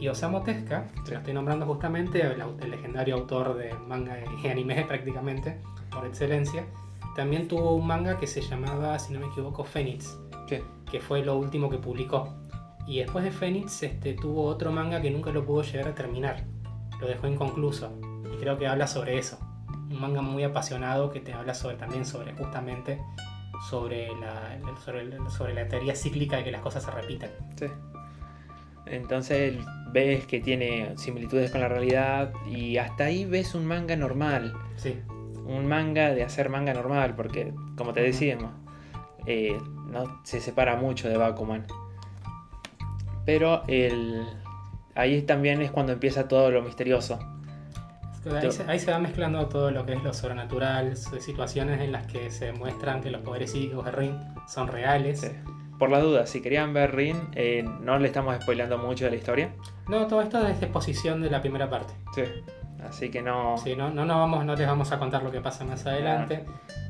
Y 0.00 0.08
Osamu 0.08 0.42
Tezuka, 0.42 0.86
que 0.86 1.00
Sí. 1.06 1.10
lo 1.12 1.18
estoy 1.18 1.34
nombrando 1.34 1.66
justamente, 1.66 2.20
el, 2.22 2.42
el 2.62 2.70
legendario 2.70 3.14
autor 3.16 3.56
de 3.56 3.74
manga 3.88 4.16
y 4.42 4.48
anime 4.48 4.84
prácticamente, 4.88 5.58
por 5.90 6.06
excelencia, 6.06 6.64
también 7.16 7.46
tuvo 7.48 7.74
un 7.74 7.86
manga 7.86 8.18
que 8.18 8.26
se 8.26 8.40
llamaba, 8.40 8.98
si 8.98 9.12
no 9.12 9.20
me 9.20 9.26
equivoco, 9.26 9.64
Phoenix, 9.64 10.16
Sí. 10.48 10.58
que 10.90 11.00
fue 11.00 11.24
lo 11.24 11.36
último 11.36 11.68
que 11.70 11.78
publicó. 11.78 12.34
Y 12.86 12.98
después 12.98 13.24
de 13.24 13.30
Phoenix 13.30 13.82
este, 13.82 14.14
tuvo 14.14 14.44
otro 14.44 14.70
manga 14.72 15.00
que 15.00 15.10
nunca 15.10 15.30
lo 15.30 15.44
pudo 15.44 15.62
llegar 15.62 15.88
a 15.88 15.94
terminar. 15.94 16.44
Lo 17.04 17.10
dejó 17.10 17.28
inconcluso. 17.28 17.92
Y 18.32 18.38
creo 18.38 18.56
que 18.56 18.66
habla 18.66 18.86
sobre 18.86 19.18
eso. 19.18 19.38
Un 19.68 20.00
manga 20.00 20.22
muy 20.22 20.42
apasionado 20.42 21.10
que 21.10 21.20
te 21.20 21.34
habla 21.34 21.52
sobre, 21.52 21.76
también 21.76 22.06
sobre 22.06 22.32
justamente 22.32 22.98
sobre 23.68 24.08
la, 24.16 24.58
sobre, 25.28 25.54
la 25.54 25.68
teoría 25.68 25.94
cíclica 25.94 26.38
de 26.38 26.44
que 26.44 26.50
las 26.50 26.62
cosas 26.62 26.82
se 26.82 26.90
repiten. 26.90 27.30
Sí. 27.56 27.66
Entonces 28.86 29.54
ves 29.92 30.26
que 30.26 30.40
tiene 30.40 30.96
similitudes 30.96 31.50
con 31.50 31.60
la 31.60 31.68
realidad 31.68 32.32
y 32.46 32.78
hasta 32.78 33.04
ahí 33.04 33.26
ves 33.26 33.54
un 33.54 33.66
manga 33.66 33.96
normal. 33.96 34.54
Sí, 34.76 34.98
Un 35.44 35.66
manga 35.66 36.14
de 36.14 36.22
hacer 36.22 36.48
manga 36.48 36.72
normal, 36.72 37.14
porque 37.14 37.52
como 37.76 37.92
te 37.92 38.00
decíamos, 38.00 38.50
eh, 39.26 39.58
no 39.90 40.20
se 40.24 40.40
separa 40.40 40.76
mucho 40.76 41.10
de 41.10 41.18
Bakuman. 41.18 41.66
Pero 43.26 43.62
el, 43.68 44.26
ahí 44.94 45.22
también 45.22 45.60
es 45.62 45.70
cuando 45.70 45.92
empieza 45.92 46.28
todo 46.28 46.50
lo 46.50 46.62
misterioso. 46.62 47.18
ahí 48.30 48.50
se, 48.50 48.62
ahí 48.64 48.78
se 48.78 48.90
va 48.90 48.98
mezclando 48.98 49.46
todo 49.48 49.70
lo 49.70 49.84
que 49.86 49.94
es 49.94 50.02
lo 50.02 50.12
sobrenatural, 50.12 50.96
situaciones 50.96 51.80
en 51.80 51.92
las 51.92 52.06
que 52.06 52.30
se 52.30 52.46
demuestran 52.46 53.00
que 53.00 53.10
los 53.10 53.22
poderes 53.22 53.52
psíquicos 53.52 53.84
de 53.84 53.92
Ring 53.92 54.14
son 54.46 54.68
reales. 54.68 55.20
Sí. 55.20 55.28
Por 55.78 55.90
la 55.90 55.98
duda, 55.98 56.26
si 56.26 56.40
querían 56.40 56.72
ver 56.72 56.94
Rin, 56.94 57.16
eh, 57.32 57.68
no 57.80 57.98
le 57.98 58.06
estamos 58.06 58.36
spoilando 58.40 58.78
mucho 58.78 59.06
de 59.06 59.10
la 59.10 59.16
historia. 59.16 59.52
No, 59.88 60.06
todo 60.06 60.22
esto 60.22 60.46
es 60.46 60.62
exposición 60.62 61.20
de 61.20 61.30
la 61.30 61.40
primera 61.40 61.68
parte. 61.68 61.92
Sí. 62.14 62.22
Así 62.88 63.10
que 63.10 63.22
no. 63.22 63.56
Sí, 63.58 63.74
no, 63.74 63.90
no, 63.90 64.04
nos 64.04 64.16
vamos, 64.16 64.44
no 64.44 64.54
les 64.54 64.66
vamos 64.66 64.92
a 64.92 64.98
contar 64.98 65.22
lo 65.22 65.30
que 65.30 65.40
pasa 65.40 65.64
más 65.64 65.84
adelante. 65.86 66.44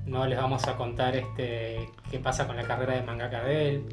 No 0.06 0.26
les 0.26 0.38
vamos 0.38 0.66
a 0.68 0.76
contar 0.76 1.16
este 1.16 1.88
qué 2.10 2.18
pasa 2.18 2.46
con 2.46 2.56
la 2.56 2.64
carrera 2.64 2.94
de 2.94 3.02
mangaka 3.02 3.42
de 3.42 3.68
él. 3.70 3.84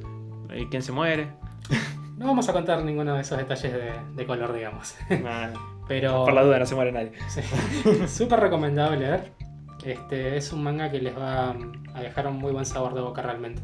¿Y 0.54 0.66
quién 0.66 0.82
se 0.82 0.92
muere? 0.92 1.30
No 2.22 2.28
vamos 2.28 2.48
a 2.48 2.54
contar 2.54 2.84
ninguno 2.84 3.16
de 3.16 3.22
esos 3.22 3.38
detalles 3.38 3.74
de, 3.74 3.92
de 4.16 4.26
color, 4.28 4.54
digamos. 4.54 4.96
Nah, 5.10 5.50
Pero 5.88 6.24
por 6.24 6.34
la 6.34 6.44
duda, 6.44 6.60
no 6.60 6.66
se 6.66 6.76
muere 6.76 6.92
nadie. 6.92 7.12
sí, 7.28 7.42
súper 8.08 8.40
recomendable 8.40 8.98
leer. 8.98 9.32
Este 9.84 10.38
es 10.38 10.54
un 10.54 10.64
manga 10.64 10.92
que 10.92 11.00
les 11.02 11.18
va 11.18 11.56
a 11.96 12.02
dejar 12.02 12.28
un 12.28 12.38
muy 12.38 12.52
buen 12.52 12.66
sabor 12.66 12.94
de 12.94 13.02
boca 13.02 13.24
realmente. 13.24 13.62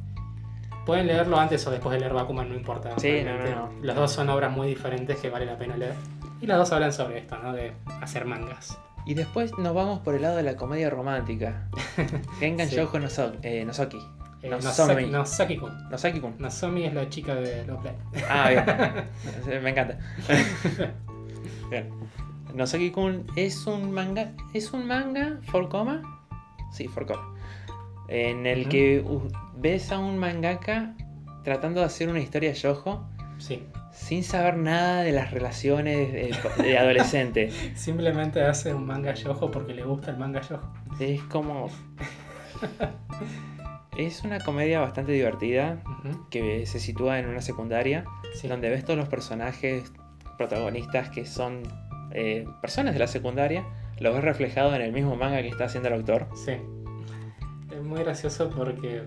Pueden 0.86 1.06
leerlo 1.06 1.38
antes 1.40 1.66
o 1.68 1.72
después 1.72 1.94
de 1.94 2.00
leer 2.00 2.14
Bakuman, 2.14 2.50
no 2.50 2.56
importa. 2.56 2.98
Sí, 2.98 3.22
no, 3.24 3.38
no, 3.38 3.44
no. 3.68 3.70
Las 3.84 3.96
dos 3.96 4.12
son 4.12 4.30
obras 4.30 4.52
muy 4.52 4.68
diferentes 4.68 5.18
que 5.18 5.30
vale 5.30 5.46
la 5.46 5.58
pena 5.58 5.78
leer. 5.78 5.94
Y 6.42 6.48
las 6.48 6.58
dos 6.58 6.72
hablan 6.72 6.92
sobre 6.94 7.20
esto, 7.20 7.38
¿no? 7.38 7.54
De 7.54 7.74
hacer 8.02 8.26
mangas. 8.26 8.78
Y 9.06 9.14
después 9.14 9.52
nos 9.58 9.74
vamos 9.76 10.00
por 10.00 10.16
el 10.16 10.24
lado 10.24 10.38
de 10.38 10.44
la 10.44 10.56
comedia 10.56 10.90
romántica. 10.90 11.68
Gengan 12.40 12.68
Sí. 12.68 12.76
Shoujo 12.78 12.98
Noso- 13.00 13.34
eh, 13.44 13.64
Nozoki. 13.66 14.00
Eh, 14.44 14.50
Nozomi. 14.50 15.04
Nosaki- 15.06 15.10
Nosaki-kun. 15.12 15.90
Nosaki-kun. 15.90 16.36
Nozomi 16.40 16.84
es 16.86 16.94
la 16.94 17.10
chica 17.10 17.36
de 17.36 17.66
Love 17.66 17.84
Live. 17.86 18.26
Ah, 18.30 18.50
bien. 18.50 19.64
Me 19.64 19.70
encanta. 19.72 19.98
bien. 21.72 21.90
Nosaki-kun 22.54 23.26
es 23.36 23.66
un 23.68 23.92
manga. 23.92 24.32
¿Es 24.54 24.72
un 24.74 24.88
manga? 24.88 25.40
¿For 25.52 25.68
coma? 25.70 26.02
Sí, 26.72 26.88
for 26.88 27.06
coma. 27.06 27.34
En 28.10 28.46
el 28.46 28.70
que 28.70 29.04
ves 29.58 29.92
a 29.92 30.00
un 30.00 30.18
mangaka 30.18 30.94
tratando 31.44 31.82
de 31.82 31.88
hacer 31.88 32.08
una 32.10 32.20
historia 32.20 32.52
yojo 32.54 33.06
Sí. 33.38 33.64
sin 33.92 34.24
saber 34.24 34.58
nada 34.58 35.02
de 35.02 35.12
las 35.12 35.32
relaciones 35.32 36.12
de, 36.14 36.36
de 36.64 36.78
adolescente. 36.78 37.52
Simplemente 37.76 38.42
hace 38.44 38.74
un 38.74 38.86
manga 38.86 39.14
yojo 39.14 39.52
porque 39.52 39.74
le 39.74 39.84
gusta 39.84 40.12
el 40.12 40.18
manga 40.18 40.42
yojo. 40.42 40.72
Es 41.00 41.22
como. 41.24 41.70
Es 43.98 44.24
una 44.24 44.40
comedia 44.40 44.80
bastante 44.80 45.12
divertida 45.12 45.82
que 46.30 46.66
se 46.68 46.80
sitúa 46.80 47.20
en 47.20 47.28
una 47.28 47.42
secundaria 47.42 48.06
Sí. 48.36 48.48
donde 48.48 48.70
ves 48.70 48.86
todos 48.86 48.98
los 48.98 49.10
personajes 49.10 49.92
protagonistas 50.38 51.10
que 51.10 51.26
son 51.26 51.64
eh, 52.12 52.46
personas 52.62 52.94
de 52.94 53.00
la 53.00 53.08
secundaria, 53.08 53.66
los 54.00 54.14
ves 54.14 54.24
reflejados 54.24 54.76
en 54.76 54.82
el 54.82 54.92
mismo 54.94 55.16
manga 55.16 55.42
que 55.42 55.48
está 55.50 55.66
haciendo 55.66 55.90
el 55.90 55.96
autor. 55.96 56.28
Sí. 56.36 56.54
Es 57.72 57.84
muy 57.84 58.00
gracioso 58.04 58.50
porque 58.50 59.04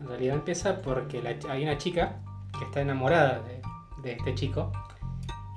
en 0.00 0.06
realidad 0.08 0.36
empieza 0.36 0.80
porque 0.80 1.20
la 1.22 1.34
hay 1.50 1.62
una 1.64 1.76
chica 1.76 2.20
que 2.58 2.64
está 2.64 2.80
enamorada 2.80 3.42
de, 3.42 3.60
de 4.02 4.12
este 4.12 4.34
chico 4.34 4.70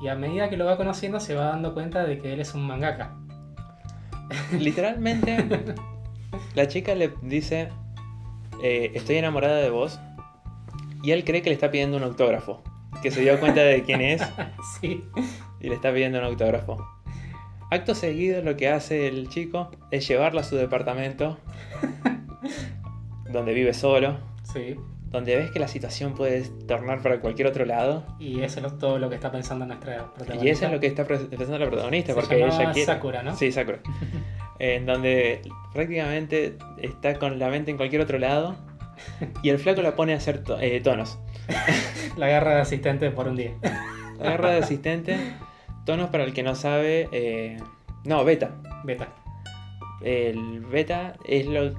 y 0.01 0.08
a 0.08 0.16
medida 0.16 0.49
que 0.49 0.58
lo 0.58 0.66
va 0.66 0.78
conociendo 0.78 1.20
se 1.20 1.36
va 1.36 1.45
dando 1.45 1.74
cuenta 1.74 2.03
de 2.05 2.18
que 2.20 2.34
él 2.34 2.39
es 2.39 2.53
un 2.55 2.66
mangaka. 2.66 3.16
Literalmente, 4.51 5.38
la 6.55 6.68
chica 6.68 6.95
le 6.95 7.14
dice: 7.22 7.70
eh, 8.64 8.91
Estoy 8.95 9.18
enamorada 9.18 9.58
de 9.58 9.70
vos. 9.70 9.99
Y 11.03 11.12
él 11.12 11.24
cree 11.24 11.41
que 11.41 11.49
le 11.49 11.53
está 11.53 11.72
pidiendo 11.72 11.97
un 11.97 12.03
autógrafo. 12.03 12.62
Que 13.01 13.12
se 13.12 13.22
dio 13.22 13.39
cuenta 13.39 13.62
de 13.62 13.84
quién 13.84 14.01
es 14.01 14.22
sí. 14.82 15.03
y 15.62 15.70
le 15.70 15.76
está 15.76 15.93
pidiendo 15.93 16.18
un 16.20 16.26
autógrafo. 16.26 16.86
Acto 17.70 17.93
seguido, 17.95 18.41
lo 18.41 18.55
que 18.55 18.70
hace 18.70 19.08
el 19.08 19.28
chico 19.30 19.70
es 19.91 20.08
llevarla 20.08 20.41
a 20.41 20.43
su 20.43 20.55
departamento, 20.55 21.38
donde 23.32 23.53
vive 23.53 23.74
solo, 23.74 24.18
Sí. 24.43 24.76
donde 25.12 25.36
ves 25.36 25.51
que 25.51 25.60
la 25.60 25.68
situación 25.68 26.14
puede 26.16 26.43
tornar 26.66 27.01
para 27.01 27.20
cualquier 27.20 27.47
otro 27.47 27.66
lado. 27.66 28.03
Y 28.20 28.41
eso 28.41 28.66
es 28.66 28.78
todo 28.78 28.97
lo 28.99 29.10
que 29.10 29.16
está 29.16 29.32
pensando 29.32 29.66
nuestra 29.66 30.05
protagonista. 30.14 30.45
Y 30.45 30.49
eso 30.49 30.66
es 30.66 30.72
lo 30.72 30.80
que 30.80 30.88
está 30.88 31.05
pensando 31.05 31.60
la 31.60 31.68
protagonista, 31.68 32.14
Se 32.14 32.20
porque 32.20 32.43
ella 32.45 32.72
quiere. 32.72 32.86
Sakura, 32.86 33.22
¿no? 33.24 33.36
Sí, 33.36 33.51
Sakura. 33.51 33.80
en 34.60 34.86
donde 34.86 35.41
prácticamente 35.78 36.57
está 36.82 37.19
con 37.19 37.38
la 37.38 37.49
mente 37.49 37.69
en 37.71 37.78
cualquier 37.78 38.01
otro 38.01 38.17
lado. 38.17 38.55
Y 39.43 39.49
el 39.49 39.59
flaco 39.59 39.84
la 39.84 39.95
pone 39.95 40.13
a 40.13 40.17
hacer 40.17 40.43
to- 40.43 40.59
eh, 40.59 40.82
tonos. 40.82 41.19
La 42.17 42.28
guerra 42.28 42.55
de 42.55 42.61
asistente 42.61 43.11
por 43.11 43.28
un 43.28 43.36
día. 43.36 43.51
Agarra 44.19 44.49
de 44.49 44.57
asistente. 44.57 45.15
Tonos 45.86 46.09
para 46.09 46.23
el 46.23 46.34
que 46.34 46.41
no 46.41 46.55
sabe. 46.55 47.07
eh, 47.11 47.57
no, 48.05 48.25
beta. 48.25 48.55
Beta. 48.84 49.09
El 50.01 50.61
beta 50.61 51.13
es 51.25 51.45
lo, 51.45 51.73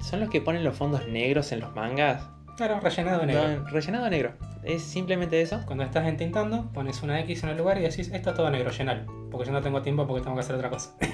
son 0.00 0.20
los 0.20 0.28
que 0.28 0.42
ponen 0.42 0.62
los 0.62 0.76
fondos 0.76 1.08
negros 1.08 1.50
en 1.52 1.60
los 1.60 1.74
mangas. 1.74 2.28
Claro, 2.58 2.80
rellenado 2.80 3.24
negro. 3.24 3.48
No, 3.60 3.64
rellenado 3.70 4.10
negro. 4.10 4.32
Es 4.62 4.82
simplemente 4.82 5.40
eso. 5.40 5.62
Cuando 5.64 5.84
estás 5.84 6.06
entintando, 6.06 6.70
pones 6.72 7.02
una 7.02 7.18
X 7.20 7.44
en 7.44 7.48
el 7.50 7.56
lugar 7.56 7.78
y 7.78 7.82
decís, 7.82 8.10
esto 8.12 8.30
es 8.30 8.36
todo 8.36 8.50
negro, 8.50 8.70
llenalo. 8.70 9.06
Porque 9.30 9.46
yo 9.46 9.52
no 9.52 9.62
tengo 9.62 9.80
tiempo 9.80 10.06
porque 10.06 10.22
tengo 10.22 10.36
que 10.36 10.40
hacer 10.40 10.54
otra 10.56 10.68
cosa. 10.68 10.94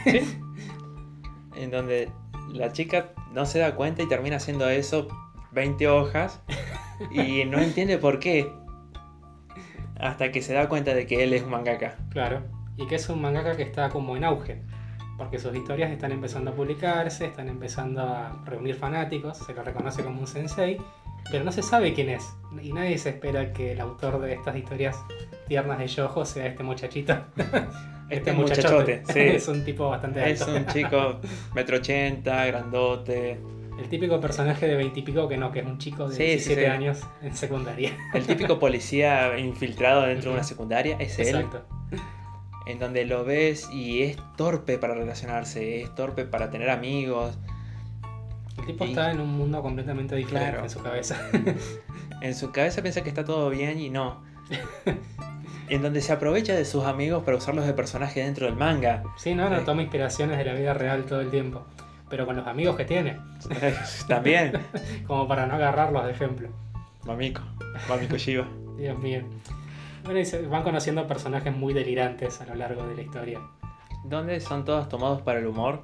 En 1.57 1.71
donde 1.71 2.11
la 2.53 2.73
chica 2.73 3.13
no 3.33 3.47
se 3.47 3.59
da 3.59 3.75
cuenta 3.75 4.03
y 4.03 4.09
termina 4.09 4.37
haciendo 4.37 4.69
eso 4.69 5.09
20 5.53 5.89
hojas. 5.89 6.41
Y 7.11 7.45
no 7.45 7.59
entiende 7.59 7.99
por 7.99 8.19
qué. 8.21 8.53
Hasta 9.99 10.31
que 10.31 10.43
se 10.43 10.53
da 10.53 10.69
cuenta 10.69 10.95
de 10.95 11.07
que 11.07 11.25
él 11.25 11.33
es 11.33 11.43
un 11.43 11.51
mangaka. 11.51 11.97
Claro. 12.11 12.43
Y 12.77 12.87
que 12.87 12.97
es 12.97 13.09
un 13.09 13.21
mangaka 13.21 13.57
que 13.57 13.63
está 13.63 13.89
como 13.89 14.17
en 14.17 14.25
auge. 14.25 14.63
Porque 15.17 15.39
sus 15.39 15.55
historias 15.55 15.91
están 15.91 16.13
empezando 16.13 16.51
a 16.51 16.55
publicarse, 16.55 17.27
están 17.27 17.49
empezando 17.49 18.03
a 18.03 18.43
reunir 18.45 18.75
fanáticos, 18.75 19.39
se 19.39 19.55
lo 19.55 19.63
reconoce 19.63 20.03
como 20.03 20.21
un 20.21 20.27
sensei, 20.27 20.79
pero 21.31 21.45
no 21.45 21.53
se 21.53 21.63
sabe 21.63 21.95
quién 21.95 22.11
es. 22.11 22.25
Y 22.61 22.73
nadie 22.73 22.99
se 22.99 23.11
espera 23.11 23.53
que 23.53 23.73
el 23.73 23.81
autor 23.81 24.21
de 24.21 24.35
estas 24.35 24.57
historias 24.57 24.97
tiernas 25.47 25.79
de 25.79 25.87
Yojo 25.87 26.25
sea 26.25 26.47
este 26.47 26.65
muchachito. 26.65 27.17
Este 28.11 28.33
muchachote, 28.33 29.03
sí. 29.13 29.19
es 29.21 29.49
un 29.49 29.65
tipo 29.65 29.89
bastante 29.89 30.31
Es 30.31 30.43
alto. 30.43 30.57
un 30.57 30.67
chico 30.67 31.21
metro 31.55 31.77
ochenta, 31.79 32.45
grandote. 32.47 33.41
El 33.79 33.89
típico 33.89 34.21
personaje 34.21 34.69
de 34.69 34.77
veintipico 34.77 35.29
que 35.29 35.37
no, 35.37 35.51
que 35.51 35.61
es 35.61 35.67
un 35.67 35.79
chico 35.79 36.09
de 36.09 36.15
Sí, 36.15 36.23
sí, 36.23 36.55
17 36.55 36.61
sí. 36.61 36.67
años 36.67 37.01
en 37.23 37.35
secundaria. 37.37 37.91
El 38.13 38.25
típico 38.27 38.59
policía 38.61 39.37
infiltrado 39.39 40.03
dentro 40.03 40.31
de 40.31 40.37
una 40.37 40.45
secundaria 40.45 40.97
es 41.01 41.19
él. 41.19 41.29
Exacto. 41.37 41.65
en 42.67 42.79
donde 42.79 43.05
lo 43.05 43.25
ves 43.25 43.69
y 43.73 44.03
es 44.05 44.17
torpe 44.37 44.79
para 44.79 44.95
relacionarse, 44.95 45.83
es 45.83 45.95
torpe 45.95 46.25
para 46.25 46.51
tener 46.51 46.71
amigos. 46.71 47.37
El 48.59 48.67
tipo 48.67 48.85
Y- 48.85 48.91
está 48.91 49.11
en 49.11 49.21
un 49.21 49.31
mundo 49.37 49.61
completamente 49.61 50.15
diferente 50.15 50.51
Claro. 50.51 50.65
en 50.65 50.71
su 50.71 50.81
cabeza. 50.83 51.29
En 52.21 52.35
su 52.35 52.53
cabeza 52.53 52.81
piensa 52.81 53.03
que 53.03 53.09
está 53.09 53.25
todo 53.25 53.51
bien 53.51 53.79
y 53.81 53.91
no. 53.91 54.23
en 55.69 55.83
donde 55.83 56.01
se 56.01 56.13
aprovecha 56.13 56.55
de 56.55 56.65
sus 56.65 56.85
amigos 56.85 57.25
para 57.25 57.37
usarlos 57.37 57.67
de 57.67 57.73
personaje 57.75 58.21
dentro 58.23 58.47
del 58.47 58.57
manga. 58.57 59.03
sí, 59.17 59.35
no, 59.35 59.49
no, 59.49 59.59
Sí. 59.61 59.65
toma 59.65 59.83
inspiraciones 59.83 60.39
de 60.39 60.45
la 60.45 60.55
vida 60.55 60.75
real 60.75 61.05
todo 61.05 61.21
el 61.21 61.31
tiempo. 61.31 61.65
Pero 62.11 62.27
con 62.27 62.37
los 62.37 62.47
amigos 62.47 62.77
que 62.77 62.85
tiene, 62.85 63.19
También. 64.09 64.53
como 65.07 65.27
para 65.27 65.47
no 65.47 65.55
agarrarlos 65.55 66.05
de 66.05 66.13
ejemplo. 66.13 66.49
Mamico. 67.07 67.41
Mamico 67.89 68.17
Shiva. 68.17 68.47
Dios 68.77 68.99
mío. 68.99 69.23
Bueno, 70.05 70.21
y 70.21 70.25
se 70.27 70.43
van 70.47 70.63
conociendo 70.63 71.07
personajes 71.07 71.55
muy 71.57 71.73
delirantes 71.73 72.41
a 72.41 72.47
lo 72.47 72.55
largo 72.55 72.87
de 72.87 72.95
la 72.95 73.03
historia. 73.03 73.41
Donde 74.05 74.39
son 74.41 74.65
todos 74.67 74.89
tomados 74.89 75.23
para 75.23 75.39
el 75.39 75.47
humor. 75.47 75.81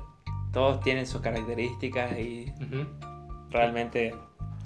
Todos 0.52 0.80
tienen 0.80 1.06
sus 1.06 1.20
características 1.22 2.18
y 2.18 2.52
realmente 3.50 4.14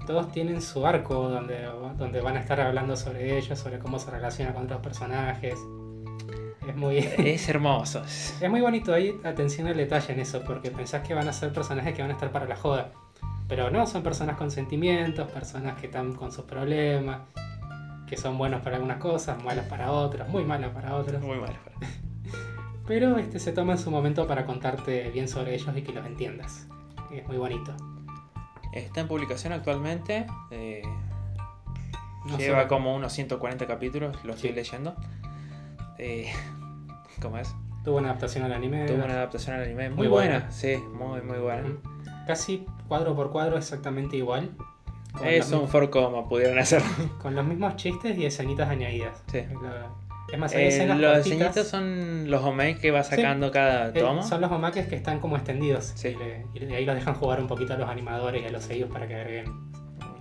Todos 0.06 0.30
tienen 0.32 0.60
su 0.60 0.86
arco 0.86 1.28
donde, 1.28 1.64
donde 1.96 2.20
van 2.20 2.36
a 2.36 2.40
estar 2.40 2.60
hablando 2.60 2.96
sobre 2.96 3.38
ellos, 3.38 3.58
sobre 3.58 3.78
cómo 3.78 3.98
se 3.98 4.10
relaciona 4.10 4.52
con 4.52 4.64
otros 4.64 4.80
personajes. 4.80 5.58
Es 6.66 6.76
muy, 6.76 6.98
es 7.18 7.48
hermoso. 7.48 8.02
es 8.02 8.50
muy 8.50 8.60
bonito, 8.60 8.92
hay 8.92 9.18
atención 9.24 9.66
al 9.66 9.76
detalle 9.76 10.12
en 10.12 10.20
eso, 10.20 10.42
porque 10.42 10.70
pensás 10.70 11.06
que 11.06 11.14
van 11.14 11.28
a 11.28 11.32
ser 11.32 11.52
personajes 11.52 11.94
que 11.94 12.02
van 12.02 12.10
a 12.10 12.14
estar 12.14 12.30
para 12.30 12.46
la 12.46 12.56
joda. 12.56 12.92
Pero 13.48 13.70
no, 13.70 13.86
son 13.86 14.02
personas 14.02 14.36
con 14.36 14.50
sentimientos, 14.50 15.30
personas 15.30 15.78
que 15.78 15.86
están 15.86 16.14
con 16.14 16.32
sus 16.32 16.44
problemas, 16.44 17.20
que 18.06 18.16
son 18.16 18.38
buenos 18.38 18.62
para 18.62 18.76
algunas 18.76 18.98
cosas, 18.98 19.42
malos 19.42 19.66
para 19.66 19.92
otras, 19.92 20.28
muy 20.28 20.44
malos 20.44 20.72
para 20.72 20.96
otras. 20.96 21.22
Muy 21.22 21.38
malo. 21.38 21.54
Pero 22.86 23.18
este 23.18 23.38
se 23.38 23.52
toma 23.52 23.72
en 23.72 23.78
su 23.78 23.90
momento 23.90 24.26
para 24.26 24.44
contarte 24.44 25.10
bien 25.10 25.28
sobre 25.28 25.54
ellos 25.54 25.74
y 25.76 25.82
que 25.82 25.92
los 25.92 26.06
entiendas. 26.06 26.66
Es 27.10 27.26
muy 27.26 27.38
bonito. 27.38 27.74
Está 28.74 29.00
en 29.00 29.08
publicación 29.08 29.52
actualmente. 29.52 30.26
eh, 30.50 30.82
No 32.26 32.36
lleva 32.38 32.62
sé- 32.62 32.68
como 32.68 32.94
unos 32.94 33.12
140 33.12 33.66
capítulos, 33.66 34.16
lo 34.24 34.34
estoy 34.34 34.50
Sí. 34.50 34.54
leyendo. 34.56 34.94
Eh, 35.98 36.32
¿Cómo 37.22 37.38
es? 37.38 37.54
Tuvo 37.84 37.98
una 37.98 38.08
adaptación 38.08 38.44
al 38.44 38.52
anime. 38.52 38.86
Tuvo 38.86 39.04
una 39.04 39.12
adaptación 39.14 39.56
al 39.56 39.62
anime 39.62 39.90
muy, 39.90 39.96
Muy 39.98 40.06
buena. 40.08 40.30
buena. 40.38 40.50
sí, 40.50 40.76
muy, 40.76 41.20
muy 41.22 41.38
buena. 41.38 41.68
Casi 42.26 42.66
cuadro 42.88 43.14
por 43.14 43.30
cuadro 43.30 43.56
exactamente 43.58 44.16
igual. 44.16 44.50
Es 45.22 45.52
un 45.52 45.68
for 45.68 45.90
como 45.90 46.28
pudieron 46.28 46.58
hacerlo. 46.58 46.88
con 47.22 47.34
los 47.36 47.44
mismos 47.44 47.76
chistes 47.76 48.16
y 48.18 48.26
escenitas 48.26 48.68
añadidas. 48.68 49.22
Sí. 49.30 49.42
La- 49.62 49.90
Es 50.34 50.40
más, 50.40 50.52
hay 50.52 50.64
Eh, 50.64 50.86
los 50.86 50.96
cortitas, 50.96 51.24
diseñitos 51.24 51.68
son 51.68 52.28
los 52.28 52.42
homemade 52.42 52.76
que 52.78 52.90
va 52.90 53.04
sacando 53.04 53.52
cada 53.52 53.90
eh, 53.90 53.92
tomo. 53.92 54.20
son 54.24 54.40
los 54.40 54.50
omakes 54.50 54.88
que 54.88 54.96
están 54.96 55.20
como 55.20 55.36
extendidos. 55.36 55.92
Sí. 55.94 56.08
Y, 56.08 56.14
le- 56.16 56.46
y 56.54 56.58
de 56.66 56.74
ahí 56.74 56.84
los 56.84 56.96
dejan 56.96 57.14
jugar 57.14 57.40
un 57.40 57.46
poquito 57.46 57.74
a 57.74 57.76
los 57.78 57.88
animadores 57.88 58.42
y 58.42 58.46
a 58.46 58.50
los 58.50 58.64
sellos 58.64 58.90
para 58.90 59.06
que 59.06 59.14
agreguen 59.14 59.46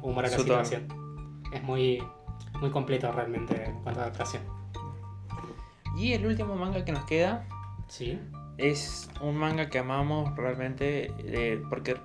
humor 0.04 0.26
a 0.26 0.30
la 0.30 0.38
Su 0.38 0.46
tono. 0.46 0.64
situación. 0.64 0.88
Es 1.52 1.64
muy, 1.64 2.04
muy 2.60 2.70
completo 2.70 3.12
realmente 3.12 3.56
en 3.66 3.82
cuanto 3.82 4.02
a 4.02 4.04
adaptación. 4.04 4.44
Y 5.98 6.14
el 6.14 6.26
último 6.28 6.56
manga 6.56 6.86
que 6.86 6.92
nos 6.92 7.06
queda 7.06 7.48
Sí. 7.88 8.20
es 8.60 9.10
un 9.22 9.36
manga 9.38 9.70
que 9.70 9.80
amamos 9.80 10.36
realmente 10.36 11.12
eh, 11.26 11.60
porque 11.70 11.98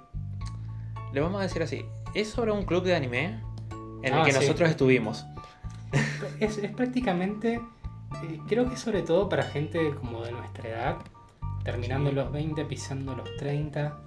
le 1.13 1.21
vamos 1.21 1.41
a 1.41 1.43
decir 1.43 1.63
así, 1.63 1.85
es 2.15 2.31
sobre 2.31 2.53
un 2.53 2.65
club 2.65 2.85
de 2.85 2.95
anime 2.97 3.41
en 4.03 4.15
el 4.15 4.21
Ah, 4.21 4.23
que 4.25 4.33
sí. 4.33 4.41
nosotros 4.41 4.71
estuvimos. 4.71 5.27
Es, 6.41 6.59
es 6.59 6.71
prácticamente, 6.73 7.61
eh, 8.23 8.41
creo 8.49 8.69
que 8.69 8.77
sobre 8.77 9.03
todo 9.03 9.29
para 9.29 9.43
gente 9.45 9.95
como 9.95 10.23
de 10.23 10.33
nuestra 10.33 10.69
edad, 10.69 10.97
terminando 11.65 12.11
Sí. 12.11 12.17
los 12.17 12.33
20, 12.33 12.65
pisando 12.65 13.15
los 13.15 13.37
30. 13.37 13.99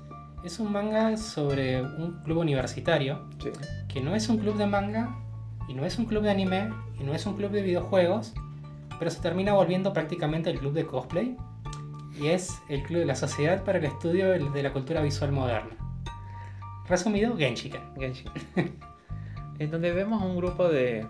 Es 0.43 0.59
un 0.59 0.71
manga 0.71 1.15
sobre 1.17 1.81
un 1.81 2.21
club 2.23 2.39
universitario, 2.39 3.29
que 3.87 4.01
no 4.01 4.15
es 4.15 4.27
un 4.27 4.37
club 4.39 4.57
de 4.57 4.65
manga, 4.65 5.15
y 5.67 5.73
no 5.73 5.85
es 5.85 5.99
un 5.99 6.05
club 6.05 6.23
de 6.23 6.31
anime, 6.31 6.69
y 6.99 7.03
no 7.03 7.13
es 7.13 7.25
un 7.25 7.35
club 7.35 7.51
de 7.51 7.61
videojuegos, 7.61 8.33
pero 8.97 9.11
se 9.11 9.21
termina 9.21 9.53
volviendo 9.53 9.93
prácticamente 9.93 10.49
el 10.49 10.59
club 10.59 10.73
de 10.73 10.85
cosplay, 10.85 11.37
y 12.19 12.27
es 12.27 12.59
el 12.69 12.83
club 12.83 12.99
de 12.99 13.05
la 13.05 13.15
Sociedad 13.15 13.63
para 13.63 13.77
el 13.77 13.85
Estudio 13.85 14.29
de 14.29 14.63
la 14.63 14.73
Cultura 14.73 15.01
Visual 15.01 15.31
Moderna. 15.31 15.75
Resumido, 16.87 17.37
Genshiken. 17.37 17.81
Genshin. 17.97 18.29
en 19.59 19.71
donde 19.71 19.93
vemos 19.93 20.21
un 20.21 20.35
grupo 20.35 20.67
de 20.67 21.07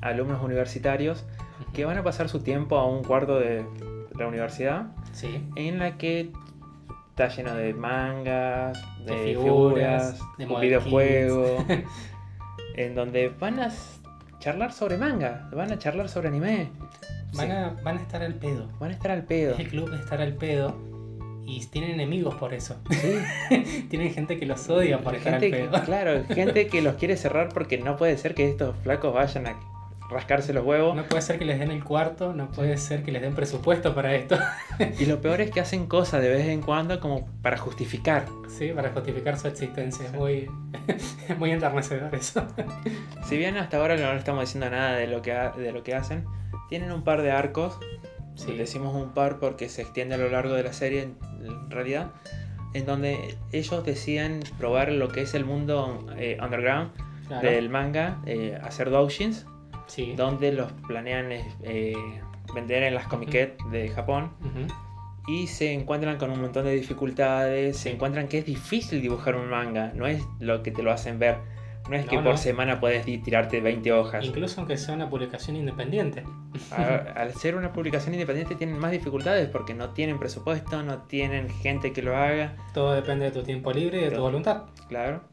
alumnos 0.00 0.42
universitarios 0.42 1.24
que 1.72 1.84
van 1.84 1.98
a 1.98 2.02
pasar 2.02 2.28
su 2.28 2.40
tiempo 2.40 2.76
a 2.78 2.86
un 2.86 3.02
cuarto 3.04 3.38
de 3.38 3.64
la 4.18 4.26
universidad 4.26 4.86
Sí. 5.12 5.42
en 5.56 5.78
la 5.78 5.96
que 5.96 6.30
está 7.10 7.28
lleno 7.28 7.54
de 7.54 7.74
mangas, 7.74 8.78
de, 9.04 9.12
De 9.14 9.24
figuras, 9.34 10.12
figuras, 10.14 10.38
de 10.38 10.46
un 10.46 10.60
videojuego, 10.60 11.64
en 12.76 12.94
donde 12.94 13.28
van 13.30 13.60
a 13.60 13.72
charlar 14.38 14.72
sobre 14.72 14.96
manga, 14.98 15.48
van 15.52 15.72
a 15.72 15.78
charlar 15.78 16.08
sobre 16.08 16.28
anime, 16.28 16.70
Van, 17.34 17.46
Sí, 17.46 17.52
a, 17.52 17.76
van 17.82 17.98
a 17.98 18.00
estar 18.00 18.22
al 18.22 18.34
pedo. 18.34 18.68
van 18.78 18.90
a 18.90 18.94
estar 18.94 19.10
al 19.10 19.24
pedo. 19.24 19.52
Es 19.54 19.60
el 19.60 19.68
club 19.68 19.90
de 19.90 19.96
estar 19.98 20.20
al 20.22 20.34
pedo 20.34 20.74
y 21.44 21.64
tienen 21.66 21.90
enemigos 21.90 22.34
por 22.36 22.54
eso. 22.54 22.76
Sí, 22.90 23.86
tienen 23.90 24.12
gente 24.14 24.38
que 24.38 24.46
los 24.46 24.66
odia 24.70 24.98
por 25.00 25.14
estar 25.14 25.38
gente, 25.40 25.62
al 25.62 25.68
pedo. 25.70 25.84
claro, 25.84 26.24
gente 26.28 26.68
que 26.68 26.80
los 26.80 26.94
quiere 26.94 27.16
cerrar 27.16 27.50
porque 27.52 27.76
no 27.78 27.96
puede 27.96 28.16
ser 28.16 28.34
que 28.34 28.48
estos 28.48 28.74
flacos 28.78 29.12
vayan 29.12 29.46
a 29.46 29.56
rascarse 30.10 30.52
los 30.52 30.64
huevos. 30.64 30.96
No 30.96 31.04
puede 31.04 31.22
ser 31.22 31.38
que 31.38 31.44
les 31.44 31.58
den 31.58 31.70
el 31.70 31.84
cuarto, 31.84 32.32
no 32.32 32.50
puede 32.50 32.76
ser 32.78 33.02
que 33.02 33.12
les 33.12 33.20
den 33.22 33.34
presupuesto 33.34 33.94
para 33.94 34.14
esto. 34.14 34.38
Y 34.98 35.06
lo 35.06 35.20
peor 35.20 35.40
es 35.40 35.50
que 35.50 35.60
hacen 35.60 35.86
cosas 35.86 36.22
de 36.22 36.30
vez 36.30 36.46
en 36.48 36.62
cuando 36.62 36.98
como 37.00 37.26
para 37.42 37.56
justificar. 37.58 38.24
Sí, 38.48 38.70
para 38.74 38.90
justificar 38.90 39.38
su 39.38 39.48
existencia. 39.48 40.06
Es 40.06 40.12
muy, 40.12 40.50
muy 41.38 41.50
enternecedor 41.50 42.14
eso. 42.14 42.46
Si 43.28 43.36
bien 43.36 43.58
hasta 43.58 43.76
ahora 43.76 43.96
no 43.96 44.10
le 44.12 44.18
estamos 44.18 44.40
diciendo 44.42 44.70
nada 44.70 44.96
de 44.96 45.06
lo 45.06 45.20
que, 45.20 45.32
ha- 45.32 45.50
de 45.50 45.70
lo 45.72 45.82
que 45.82 45.94
hacen, 45.94 46.24
tienen 46.70 46.90
un 46.92 47.04
par 47.04 47.20
de 47.22 47.30
arcos. 47.30 47.78
Sí. 48.34 48.52
Decimos 48.56 48.94
un 48.94 49.12
par 49.14 49.38
porque 49.38 49.68
se 49.68 49.82
extiende 49.82 50.14
a 50.14 50.18
lo 50.18 50.30
largo 50.30 50.54
de 50.54 50.62
la 50.62 50.72
serie 50.72 51.02
en, 51.02 51.70
realidad. 51.70 52.12
En 52.72 52.86
donde 52.86 53.36
ellos 53.52 53.84
deciden 53.84 54.40
probar 54.58 54.92
lo 54.92 55.08
que 55.08 55.22
es 55.22 55.34
el 55.34 55.44
mundo 55.44 56.06
eh, 56.16 56.38
underground 56.42 56.90
Claro. 57.26 57.46
del 57.50 57.68
manga, 57.68 58.22
eh, 58.24 58.58
hacer 58.62 58.88
doujins, 58.88 59.44
Sí. 59.88 60.14
donde 60.16 60.52
los 60.52 60.70
planean 60.86 61.32
eh, 61.32 61.94
vender 62.54 62.84
en 62.84 62.94
las 62.94 63.06
comiquet 63.08 63.56
de 63.72 63.88
Japón. 63.88 64.30
Y 65.26 65.46
se 65.48 65.72
encuentran 65.74 66.16
con 66.16 66.30
un 66.30 66.40
montón 66.40 66.64
de 66.64 66.72
dificultades, 66.74 67.76
se 67.76 67.90
encuentran 67.90 68.28
que 68.28 68.38
es 68.38 68.46
difícil 68.46 69.02
dibujar 69.02 69.36
un 69.36 69.50
manga, 69.50 69.92
no 69.94 70.06
es 70.06 70.22
lo 70.40 70.62
que 70.62 70.70
te 70.70 70.82
lo 70.82 70.90
hacen 70.90 71.18
ver, 71.18 71.36
no 71.90 71.96
es 71.96 72.04
No, 72.06 72.10
que 72.10 72.16
no. 72.16 72.24
por 72.24 72.38
semana 72.38 72.80
puedes 72.80 73.04
tirarte 73.04 73.60
20 73.60 73.92
hojas. 73.92 74.24
Incluso 74.24 74.60
aunque 74.62 74.78
sea 74.78 74.94
una 74.94 75.10
publicación 75.10 75.56
independiente. 75.56 76.24
Al 77.14 77.34
ser 77.34 77.56
una 77.56 77.74
publicación 77.74 78.14
independiente 78.14 78.54
tienen 78.54 78.78
más 78.78 78.90
dificultades 78.90 79.48
porque 79.50 79.74
no 79.74 79.90
tienen 79.90 80.18
presupuesto, 80.18 80.82
no 80.82 81.02
tienen 81.02 81.50
gente 81.50 81.92
que 81.92 82.00
lo 82.00 82.16
haga, 82.16 82.56
Todo 82.72 82.94
depende 82.94 83.26
de 83.26 83.30
tu 83.32 83.42
tiempo 83.42 83.70
libre 83.72 84.00
y 84.00 84.04
de 84.04 84.10
tu 84.12 84.22
voluntad. 84.22 84.62
claro. 84.88 85.24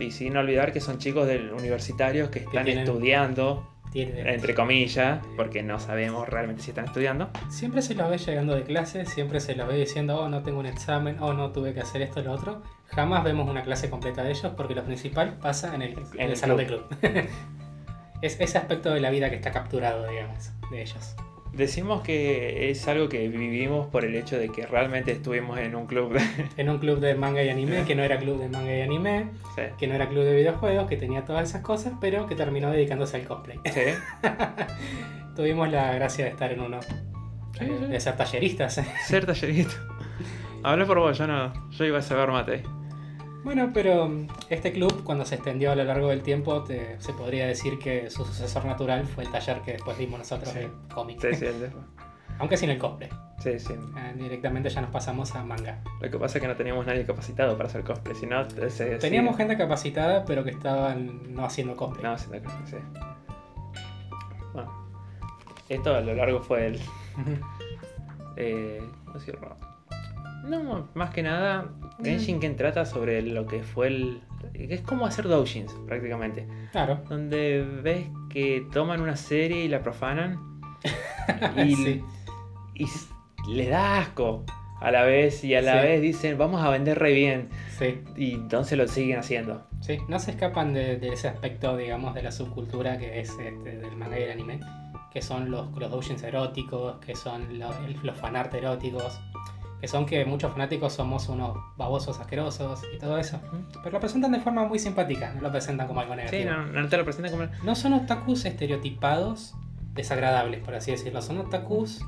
Y 0.00 0.10
sin 0.12 0.36
olvidar 0.36 0.72
que 0.72 0.80
son 0.80 0.98
chicos 0.98 1.26
del 1.26 1.52
universitarios 1.52 2.28
que 2.30 2.38
están 2.40 2.64
tienen- 2.64 2.84
estudiando, 2.84 3.68
Tiene- 3.92 4.34
entre 4.34 4.54
comillas, 4.54 5.20
porque 5.36 5.62
no 5.62 5.78
sabemos 5.80 6.28
realmente 6.28 6.62
si 6.62 6.70
están 6.70 6.84
estudiando. 6.86 7.30
Siempre 7.48 7.82
se 7.82 7.94
los 7.94 8.10
ve 8.10 8.18
llegando 8.18 8.54
de 8.54 8.62
clase, 8.64 9.06
siempre 9.06 9.40
se 9.40 9.54
los 9.54 9.66
ve 9.68 9.76
diciendo, 9.76 10.20
oh, 10.20 10.28
no 10.28 10.42
tengo 10.42 10.60
un 10.60 10.66
examen, 10.66 11.16
oh, 11.20 11.32
no 11.32 11.50
tuve 11.52 11.72
que 11.74 11.80
hacer 11.80 12.02
esto 12.02 12.20
o 12.20 12.22
lo 12.22 12.32
otro. 12.32 12.62
Jamás 12.88 13.24
vemos 13.24 13.48
una 13.48 13.62
clase 13.62 13.88
completa 13.90 14.22
de 14.22 14.30
ellos 14.30 14.52
porque 14.56 14.74
lo 14.74 14.84
principal 14.84 15.38
pasa 15.40 15.74
en 15.74 15.82
el, 15.82 15.92
en 15.92 16.20
el 16.20 16.30
el 16.30 16.36
salón 16.36 16.56
de 16.58 16.66
club. 16.66 16.84
es 18.22 18.40
ese 18.40 18.58
aspecto 18.58 18.90
de 18.90 19.00
la 19.00 19.10
vida 19.10 19.30
que 19.30 19.36
está 19.36 19.50
capturado, 19.52 20.06
digamos, 20.08 20.50
de 20.70 20.82
ellos. 20.82 21.14
Decimos 21.58 22.02
que 22.02 22.70
es 22.70 22.86
algo 22.86 23.08
que 23.08 23.28
vivimos 23.28 23.88
por 23.88 24.04
el 24.04 24.14
hecho 24.14 24.38
de 24.38 24.48
que 24.48 24.64
realmente 24.64 25.10
estuvimos 25.10 25.58
en 25.58 25.74
un 25.74 25.86
club 25.86 26.12
de... 26.12 26.20
En 26.56 26.70
un 26.70 26.78
club 26.78 27.00
de 27.00 27.16
manga 27.16 27.42
y 27.42 27.48
anime, 27.48 27.84
que 27.84 27.96
no 27.96 28.04
era 28.04 28.16
club 28.18 28.38
de 28.40 28.48
manga 28.48 28.74
y 28.76 28.80
anime, 28.80 29.26
Sí. 29.56 29.62
que 29.76 29.88
no 29.88 29.94
era 29.94 30.08
club 30.08 30.22
de 30.22 30.36
videojuegos, 30.36 30.88
que 30.88 30.96
tenía 30.96 31.24
todas 31.24 31.48
esas 31.50 31.62
cosas, 31.62 31.94
pero 32.00 32.26
que 32.28 32.36
terminó 32.36 32.70
dedicándose 32.70 33.16
al 33.16 33.24
cosplay. 33.26 33.58
Sí. 33.66 33.80
Tuvimos 35.36 35.68
la 35.70 35.92
gracia 35.94 36.24
de 36.26 36.30
estar 36.30 36.52
en 36.52 36.60
uno, 36.60 36.78
Sí, 37.58 37.64
de 37.66 37.98
ser 38.00 38.16
talleristas. 38.16 38.80
Ser 39.04 39.26
tallerito. 39.26 39.74
Habla 40.62 40.86
por 40.86 41.00
vos, 41.00 41.18
yo 41.18 41.26
no. 41.26 41.52
Yo 41.70 41.84
iba 41.84 41.98
a 41.98 42.02
saber 42.02 42.30
mate. 42.30 42.62
Bueno, 43.44 43.70
pero 43.72 44.08
mm, 44.08 44.26
este 44.50 44.72
club, 44.72 45.02
cuando 45.04 45.24
se 45.24 45.36
extendió 45.36 45.70
a 45.72 45.74
lo 45.76 45.84
largo 45.84 46.08
del 46.08 46.22
tiempo, 46.22 46.64
te- 46.64 47.00
se 47.00 47.12
podría 47.12 47.46
decir 47.46 47.78
que 47.78 48.10
su 48.10 48.24
sucesor 48.24 48.64
natural 48.64 49.06
fue 49.06 49.24
el 49.24 49.30
taller 49.30 49.60
que 49.62 49.72
después 49.72 49.96
dimos 49.98 50.18
nosotros 50.18 50.50
Sí. 50.50 50.58
de 50.60 50.70
cómic. 50.92 51.20
Sí, 51.20 51.34
sí, 51.34 51.46
el 51.46 51.70
Aunque 52.40 52.56
sin 52.56 52.70
el 52.70 52.78
cosplay. 52.78 53.08
sí, 53.40 53.58
sí. 53.58 53.72
Eh, 53.72 54.12
directamente 54.16 54.68
ya 54.68 54.80
nos 54.80 54.90
pasamos 54.90 55.34
a 55.34 55.42
manga. 55.42 55.82
Lo 56.00 56.08
que 56.10 56.18
pasa 56.18 56.38
es 56.38 56.42
que 56.42 56.46
no 56.48 56.54
teníamos 56.56 56.86
nadie 56.86 57.04
capacitado 57.04 57.56
para 57.56 57.68
hacer 57.68 57.82
cosplay. 57.82 58.14
Si 58.14 58.26
no, 58.26 58.48
se, 58.70 58.96
Teníamos 58.98 59.34
sí. 59.36 59.38
gente 59.42 59.56
capacitada, 59.56 60.24
pero 60.24 60.44
que 60.44 60.50
estaban 60.50 61.32
no 61.34 61.44
haciendo 61.44 61.74
cosplay. 61.76 62.04
No, 62.04 62.12
haciendo 62.12 62.40
cosplay, 62.48 62.66
sí. 62.80 63.00
Bueno. 64.52 64.72
Esto 65.68 65.94
a 65.94 66.00
lo 66.00 66.14
largo 66.14 66.40
fue 66.40 66.66
el. 66.66 66.80
Eh, 68.40 68.80
¿Cómo 69.04 69.18
decirlo? 69.18 69.56
No, 70.48 70.88
más 70.94 71.10
que 71.10 71.22
nada, 71.22 71.66
Genshin 72.02 72.40
Ken 72.40 72.56
trata 72.56 72.84
sobre 72.86 73.22
lo 73.22 73.46
que 73.46 73.62
fue 73.62 73.88
el. 73.88 74.22
Es 74.54 74.80
como 74.82 75.04
hacer 75.06 75.28
doujins, 75.28 75.72
prácticamente. 75.86 76.46
Claro. 76.72 77.00
Donde 77.08 77.62
ves 77.82 78.06
que 78.30 78.66
toman 78.72 79.00
una 79.00 79.16
serie 79.16 79.64
y 79.64 79.68
la 79.68 79.82
profanan. 79.82 80.38
Y, 81.64 81.74
Sí. 81.74 82.02
y 82.76 83.54
le 83.54 83.68
da 83.68 83.98
asco 83.98 84.44
a 84.80 84.90
la 84.90 85.02
vez. 85.02 85.44
Y 85.44 85.54
a 85.54 85.60
la 85.60 85.80
Sí. 85.82 85.86
vez 85.88 86.00
dicen, 86.02 86.38
vamos 86.38 86.62
a 86.62 86.70
vender 86.70 86.98
re 86.98 87.12
bien. 87.12 87.48
Sí, 87.78 88.00
Y 88.16 88.34
entonces 88.34 88.78
lo 88.78 88.86
siguen 88.88 89.18
haciendo. 89.18 89.66
sí. 89.80 89.98
No 90.08 90.18
se 90.18 90.30
escapan 90.30 90.72
de, 90.72 90.96
de 90.96 91.08
ese 91.12 91.28
aspecto, 91.28 91.76
digamos, 91.76 92.14
de 92.14 92.22
la 92.22 92.32
subcultura 92.32 92.96
que 92.98 93.20
es 93.20 93.30
este, 93.30 93.76
del 93.78 93.96
manga 93.96 94.18
y 94.18 94.22
el 94.22 94.30
anime, 94.32 94.60
que 95.12 95.20
son 95.20 95.50
los, 95.50 95.70
los 95.76 95.90
doujins 95.90 96.22
eróticos, 96.22 96.96
que 97.04 97.14
son 97.14 97.58
los, 97.58 97.74
los 98.02 98.16
fanart 98.16 98.54
eróticos, 98.54 99.20
que 99.80 99.88
son 99.88 100.06
que 100.06 100.24
muchos 100.24 100.50
fanáticos 100.52 100.92
somos 100.92 101.28
unos 101.28 101.56
babosos 101.76 102.18
asquerosos 102.18 102.82
y 102.94 102.98
todo 102.98 103.18
eso. 103.18 103.40
Pero 103.82 103.90
lo 103.92 104.00
presentan 104.00 104.32
de 104.32 104.40
forma 104.40 104.64
muy 104.64 104.78
simpática, 104.78 105.32
no 105.34 105.40
lo 105.42 105.50
presentan 105.52 105.86
como 105.86 106.00
algo 106.00 106.14
Sí, 106.14 106.18
negativo. 106.18 106.50
no, 106.52 106.66
no 106.82 106.88
te 106.88 106.96
lo 106.96 107.04
presenta 107.04 107.30
como. 107.30 107.44
No 107.62 107.74
son 107.74 107.92
otakus 107.92 108.44
estereotipados 108.44 109.54
desagradables, 109.94 110.60
por 110.64 110.74
así 110.74 110.90
decirlo. 110.90 111.22
Son 111.22 111.38
otakus 111.38 112.00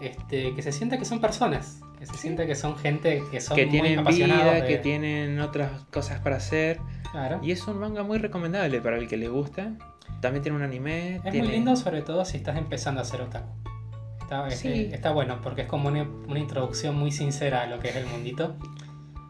este, 0.00 0.54
que 0.54 0.62
se 0.62 0.72
siente 0.72 0.98
que 0.98 1.04
son 1.04 1.20
personas, 1.20 1.80
que 1.98 2.06
se 2.06 2.14
siente 2.16 2.46
que 2.46 2.54
son 2.54 2.76
gente 2.76 3.22
que 3.30 3.40
son 3.40 3.56
Que 3.56 3.66
muy 3.66 3.72
tienen 3.80 3.98
apasionados 4.00 4.44
vida, 4.44 4.54
de- 4.62 4.66
que 4.66 4.78
tienen 4.78 5.40
otras 5.40 5.70
cosas 5.92 6.20
para 6.20 6.36
hacer. 6.36 6.78
Claro. 7.12 7.40
Y 7.42 7.52
es 7.52 7.66
un 7.66 7.78
manga 7.78 8.02
muy 8.02 8.18
recomendable 8.18 8.80
para 8.80 8.96
el 8.96 9.06
que 9.06 9.16
le 9.18 9.28
gusta. 9.28 9.72
También 10.20 10.42
tiene 10.42 10.56
un 10.56 10.62
anime. 10.64 11.16
Es 11.16 11.22
tiene... 11.24 11.42
muy 11.42 11.48
lindo, 11.48 11.76
sobre 11.76 12.00
todo 12.02 12.24
si 12.24 12.38
estás 12.38 12.56
empezando 12.56 13.00
a 13.00 13.04
ser 13.04 13.20
otaku. 13.20 13.48
Está, 14.32 14.48
este, 14.48 14.74
Sí. 14.74 14.90
está 14.92 15.12
bueno 15.12 15.40
porque 15.42 15.62
es 15.62 15.68
como 15.68 15.88
una, 15.88 16.02
una 16.02 16.38
introducción 16.38 16.96
muy 16.96 17.12
sincera 17.12 17.62
a 17.62 17.66
lo 17.66 17.78
que 17.78 17.90
es 17.90 17.96
el 17.96 18.06
mundito. 18.06 18.56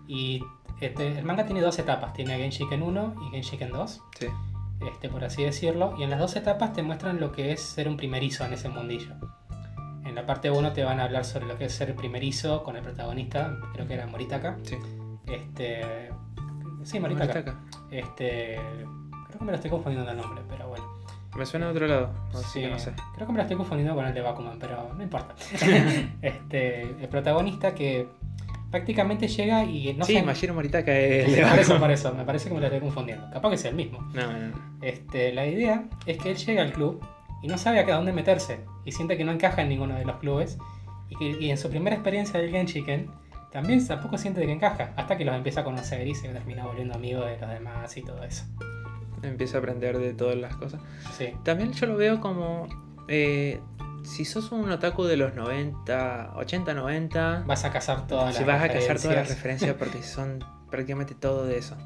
Y 0.07 0.43
este, 0.81 1.19
el 1.19 1.25
manga 1.25 1.45
tiene 1.45 1.61
dos 1.61 1.79
etapas: 1.79 2.13
tiene 2.13 2.37
Genshiken 2.37 2.83
1 2.83 3.15
y 3.27 3.31
Genshiken 3.31 3.71
2. 3.73 4.01
Sí. 4.19 4.27
este, 4.89 5.09
por 5.09 5.25
así 5.25 5.45
decirlo, 5.45 5.95
y 5.99 6.03
en 6.03 6.11
las 6.11 6.19
dos 6.19 6.35
etapas 6.37 6.73
te 6.73 6.83
muestran 6.83 7.21
lo 7.21 7.31
que 7.33 7.53
es 7.53 7.61
ser 7.61 7.89
un 7.89 7.97
primerizo 7.97 8.45
en 8.45 8.53
ese 8.53 8.69
mundillo. 8.69 9.15
En 10.05 10.15
la 10.17 10.27
parte 10.27 10.51
1 10.51 10.73
te 10.73 10.83
van 10.83 10.99
a 11.01 11.05
hablar 11.05 11.25
sobre 11.25 11.47
lo 11.47 11.57
que 11.57 11.67
es 11.67 11.73
ser 11.73 11.95
primerizo 11.95 12.65
con 12.65 12.77
el 12.77 12.83
protagonista, 12.83 13.57
creo 13.73 13.87
que 13.87 13.95
era 13.95 14.07
Moritaka. 14.09 14.59
Sí. 14.65 14.77
Este, 15.27 16.11
sí, 16.85 16.99
Moritaka. 16.99 17.33
Moritaka. 17.33 17.61
Este, 17.91 18.57
creo 19.29 19.39
que 19.39 19.45
me 19.45 19.53
lo 19.53 19.57
estoy 19.57 19.71
confundiendo 19.71 20.11
el 20.11 20.17
nombre, 20.17 20.43
pero 20.49 20.69
bueno. 20.69 20.85
Me 21.37 21.47
suena 21.47 21.67
de 21.67 21.73
otro 21.73 21.87
lado. 21.87 22.11
Así 22.35 22.45
Sí, 22.53 22.61
que 22.61 22.69
no 22.69 22.79
sé. 22.79 22.93
Creo 23.15 23.27
que 23.27 23.33
me 23.33 23.39
lo 23.39 23.43
estoy 23.43 23.57
confundiendo 23.57 23.95
con 23.95 24.07
el 24.07 24.13
de 24.15 24.21
Bakuman, 24.21 24.59
pero 24.59 24.93
no 24.95 25.03
importa. 25.03 25.35
este, 26.23 26.83
el 26.83 27.09
protagonista 27.09 27.75
que 27.75 28.07
prácticamente 28.71 29.29
llega 29.29 29.65
y 29.65 29.95
no 29.95 30.05
sí, 30.05 30.15
sé. 30.15 30.23
Mashiro 30.23 30.55
Moritaka 30.55 30.93
es 30.97 31.29
el 31.29 31.35
de 31.37 31.43
por 31.43 31.51
eso, 31.59 31.59
Bakuman. 31.61 31.81
por 31.81 31.91
eso, 31.91 32.15
me 32.15 32.25
parece 32.25 32.49
que 32.49 32.55
me 32.55 32.61
lo 32.61 32.67
estoy 32.67 32.81
confundiendo. 32.81 33.31
Capaz 33.33 33.51
que 33.51 33.59
sea 33.59 33.71
el 33.71 33.77
mismo. 33.77 33.99
No, 34.15 34.33
no, 34.33 34.39
no. 34.49 34.77
Este, 34.83 35.33
la 35.33 35.47
idea 35.47 35.85
es 36.07 36.19
que 36.19 36.31
él 36.33 36.37
llega 36.37 36.63
al 36.63 36.73
club 36.73 37.03
y 37.43 37.49
no 37.49 37.59
sabe 37.59 37.81
a 37.81 37.97
dónde 37.97 38.13
meterse 38.13 38.61
y 38.85 38.93
siente 38.93 39.17
que 39.17 39.25
no 39.25 39.33
encaja 39.33 39.63
en 39.63 39.69
ninguno 39.69 39.95
de 39.95 40.05
los 40.05 40.17
clubes 40.17 40.59
y, 41.09 41.17
que, 41.17 41.45
y 41.45 41.51
en 41.51 41.59
su 41.59 41.69
primera 41.71 41.97
experiencia 41.97 42.39
del 42.41 42.51
Genshiken 42.51 43.11
también 43.51 43.87
tampoco 43.87 44.17
siente 44.17 44.45
que 44.47 44.53
encaja 44.53 44.93
hasta 44.97 45.17
que 45.19 45.25
los 45.25 45.35
empieza 45.35 45.61
a 45.61 45.65
conocer 45.65 46.07
y 46.07 46.15
se 46.15 46.29
termina 46.29 46.65
volviendo 46.65 46.95
amigo 46.95 47.23
de 47.25 47.39
los 47.39 47.51
demás 47.51 47.95
y 47.97 48.03
todo 48.03 48.23
eso. 48.25 48.45
Empieza 49.23 49.57
a 49.57 49.61
aprender 49.61 49.99
de 49.99 50.15
todas 50.15 50.37
las 50.37 50.57
cosas. 50.57 50.81
Sí, 51.17 51.29
También 51.45 51.73
yo 51.73 51.87
lo 51.87 51.97
veo 51.97 52.21
como. 52.21 52.67
eh, 53.09 53.61
si 54.05 54.25
sos 54.25 54.51
un 54.51 54.69
otaku 54.71 55.05
de 55.05 55.17
los 55.17 55.35
90, 55.37 56.33
80, 56.35 56.75
90, 56.75 57.45
vas 57.47 57.65
a 57.65 57.71
cazar 57.71 58.07
todas 58.09 58.27
las 58.27 58.37
si 58.37 58.43
vas 58.45 58.61
a 58.63 58.69
cazar 58.69 58.99
todas 58.99 59.17
las 59.17 59.29
referencias. 59.29 59.77
porque 59.79 60.03
son 60.03 60.45
prácticamente 60.71 61.15
todo 61.15 61.47
de 61.47 61.59
eso. 61.59 61.77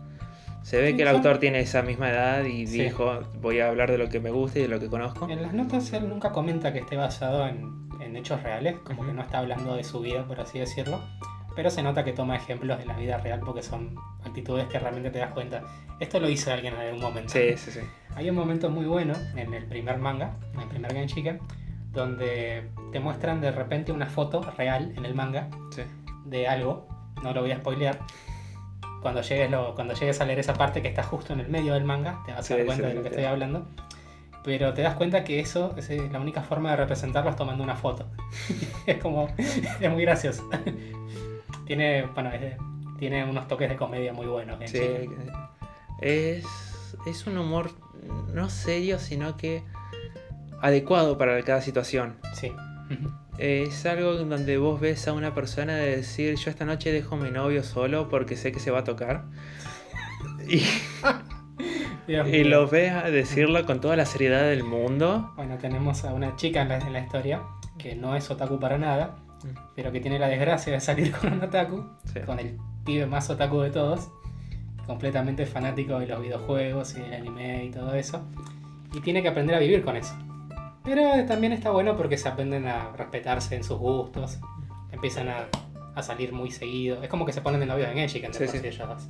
Se 0.62 0.80
ve 0.80 0.96
que 0.96 1.02
el 1.02 1.08
autor 1.08 1.38
tiene 1.38 1.60
esa 1.60 1.82
misma 1.82 2.10
edad 2.10 2.42
y 2.44 2.66
Sí. 2.66 2.80
dijo, 2.82 3.20
voy 3.40 3.60
a 3.60 3.68
hablar 3.68 3.90
de 3.90 3.98
lo 3.98 4.08
que 4.08 4.18
me 4.18 4.30
gusta 4.30 4.58
y 4.58 4.62
de 4.62 4.68
lo 4.68 4.80
que 4.80 4.88
conozco. 4.88 5.28
En 5.28 5.42
las 5.42 5.52
notas 5.52 5.92
él 5.92 6.08
nunca 6.08 6.32
comenta 6.32 6.72
que 6.72 6.80
esté 6.80 6.96
basado 6.96 7.46
en, 7.46 7.88
en 8.00 8.16
hechos 8.16 8.42
reales, 8.42 8.76
como 8.82 9.04
que 9.06 9.12
no 9.12 9.22
está 9.22 9.38
hablando 9.38 9.76
de 9.76 9.84
su 9.84 10.00
vida, 10.00 10.26
por 10.26 10.40
así 10.40 10.58
decirlo. 10.58 11.00
Pero 11.54 11.70
se 11.70 11.82
nota 11.82 12.02
que 12.04 12.12
toma 12.12 12.34
ejemplos 12.36 12.78
de 12.78 12.84
la 12.86 12.96
vida 12.96 13.18
real 13.18 13.40
porque 13.44 13.62
son 13.62 13.94
actitudes 14.36 14.66
que 14.66 14.78
realmente 14.78 15.10
te 15.10 15.18
das 15.18 15.32
cuenta. 15.32 15.62
Esto 15.98 16.20
lo 16.20 16.28
hizo 16.28 16.52
alguien 16.52 16.74
en 16.74 16.80
algún 16.80 17.00
momento. 17.00 17.32
Sí, 17.32 17.56
sí, 17.56 17.70
sí. 17.70 17.80
Hay 18.16 18.28
un 18.28 18.36
momento 18.36 18.68
muy 18.68 18.84
bueno 18.84 19.14
en 19.34 19.54
el 19.54 19.64
primer 19.64 19.98
manga, 19.98 20.36
en 20.52 20.60
el 20.60 20.68
primer 20.68 20.92
Genshiken, 20.92 21.40
donde 21.92 22.68
te 22.92 23.00
muestran 23.00 23.40
de 23.40 23.50
repente 23.50 23.92
una 23.92 24.06
foto 24.06 24.42
real 24.58 24.92
en 24.96 25.06
el 25.06 25.14
manga 25.14 25.48
sí. 25.74 25.82
de 26.26 26.46
algo, 26.46 26.86
no 27.22 27.32
lo 27.32 27.40
voy 27.40 27.52
a 27.52 27.56
spoilear. 27.56 27.98
Cuando 29.00 29.22
llegues, 29.22 29.50
lo, 29.50 29.74
cuando 29.74 29.94
llegues 29.94 30.20
a 30.20 30.26
leer 30.26 30.40
esa 30.40 30.52
parte 30.52 30.82
que 30.82 30.88
está 30.88 31.02
justo 31.02 31.32
en 31.32 31.40
el 31.40 31.48
medio 31.48 31.72
del 31.74 31.84
manga, 31.84 32.20
te 32.26 32.32
vas 32.32 32.50
a 32.50 32.56
dar 32.56 32.66
cuenta 32.66 32.84
sí, 32.84 32.88
de 32.90 32.94
lo 32.94 33.02
que 33.02 33.08
estoy 33.08 33.24
hablando. 33.24 33.66
Pero 34.44 34.74
te 34.74 34.82
das 34.82 34.94
cuenta 34.96 35.24
que 35.24 35.40
eso 35.40 35.74
es 35.76 35.88
eh, 35.90 36.08
la 36.12 36.20
única 36.20 36.42
forma 36.42 36.70
de 36.70 36.76
representarlo 36.76 37.30
es 37.30 37.36
tomando 37.36 37.64
una 37.64 37.76
foto. 37.76 38.06
es 38.86 38.98
como, 38.98 39.28
es 39.80 39.90
muy 39.90 40.02
gracioso. 40.02 40.48
tiene, 41.66 42.02
bueno, 42.14 42.30
es- 42.32 42.56
tiene 42.98 43.24
unos 43.24 43.48
toques 43.48 43.68
de 43.68 43.76
comedia 43.76 44.12
muy 44.12 44.26
buenos. 44.26 44.58
Sí, 44.66 44.80
es, 46.00 46.44
es 47.06 47.26
un 47.26 47.38
humor 47.38 47.70
no 48.32 48.50
serio, 48.50 48.98
sino 48.98 49.36
que 49.36 49.62
adecuado 50.60 51.18
para 51.18 51.40
cada 51.42 51.60
situación. 51.60 52.16
Sí. 52.34 52.52
Es 53.38 53.84
algo 53.84 54.14
donde 54.14 54.56
vos 54.58 54.80
ves 54.80 55.08
a 55.08 55.12
una 55.12 55.34
persona 55.34 55.74
de 55.74 55.96
decir, 55.96 56.36
yo 56.36 56.50
esta 56.50 56.64
noche 56.64 56.92
dejo 56.92 57.16
a 57.16 57.18
mi 57.18 57.30
novio 57.30 57.62
solo 57.62 58.08
porque 58.08 58.36
sé 58.36 58.52
que 58.52 58.60
se 58.60 58.70
va 58.70 58.80
a 58.80 58.84
tocar. 58.84 59.24
Y, 62.08 62.14
y 62.14 62.44
lo 62.44 62.68
ves 62.68 62.92
a 62.92 63.10
decirlo 63.10 63.66
con 63.66 63.80
toda 63.80 63.96
la 63.96 64.06
seriedad 64.06 64.42
del 64.42 64.62
mundo. 64.62 65.32
Bueno, 65.34 65.58
tenemos 65.58 66.04
a 66.04 66.14
una 66.14 66.36
chica 66.36 66.62
en 66.62 66.68
la, 66.68 66.78
en 66.78 66.92
la 66.92 67.00
historia 67.00 67.42
que 67.78 67.96
no 67.96 68.14
es 68.14 68.30
otaku 68.30 68.60
para 68.60 68.78
nada, 68.78 69.16
Mm. 69.44 69.48
pero 69.74 69.92
que 69.92 70.00
tiene 70.00 70.18
la 70.18 70.28
desgracia 70.28 70.72
de 70.72 70.80
salir 70.80 71.12
con 71.16 71.32
un 71.34 71.42
otaku, 71.42 71.84
Sí. 72.04 72.20
con 72.24 72.38
el 72.38 72.58
pibe 72.84 73.06
más 73.06 73.28
otaku 73.30 73.60
de 73.60 73.70
todos, 73.70 74.08
completamente 74.86 75.46
fanático 75.46 75.98
de 75.98 76.06
los 76.06 76.20
videojuegos 76.22 76.96
y 76.96 77.00
del 77.00 77.14
anime 77.14 77.64
y 77.64 77.70
todo 77.70 77.92
eso, 77.94 78.22
y 78.94 79.00
tiene 79.00 79.22
que 79.22 79.28
aprender 79.28 79.56
a 79.56 79.58
vivir 79.58 79.84
con 79.84 79.96
eso. 79.96 80.14
Pero 80.84 81.24
también 81.26 81.52
está 81.52 81.70
bueno 81.70 81.96
porque 81.96 82.16
se 82.16 82.28
aprenden 82.28 82.66
a 82.68 82.90
respetarse 82.96 83.56
en 83.56 83.64
sus 83.64 83.78
gustos, 83.78 84.38
empiezan 84.92 85.28
a, 85.28 85.48
a 85.96 86.02
salir 86.02 86.32
muy 86.32 86.50
seguido, 86.52 87.02
es 87.02 87.08
como 87.08 87.26
que 87.26 87.32
se 87.32 87.40
ponen 87.40 87.58
de 87.60 87.66
novios 87.66 87.88
en 87.88 87.94
Genshiken, 87.96 88.30
de 88.32 88.38
Sí, 88.38 88.46
sí. 88.46 88.58
sí 88.60 88.66
ellos 88.68 88.88
dos. 88.88 89.08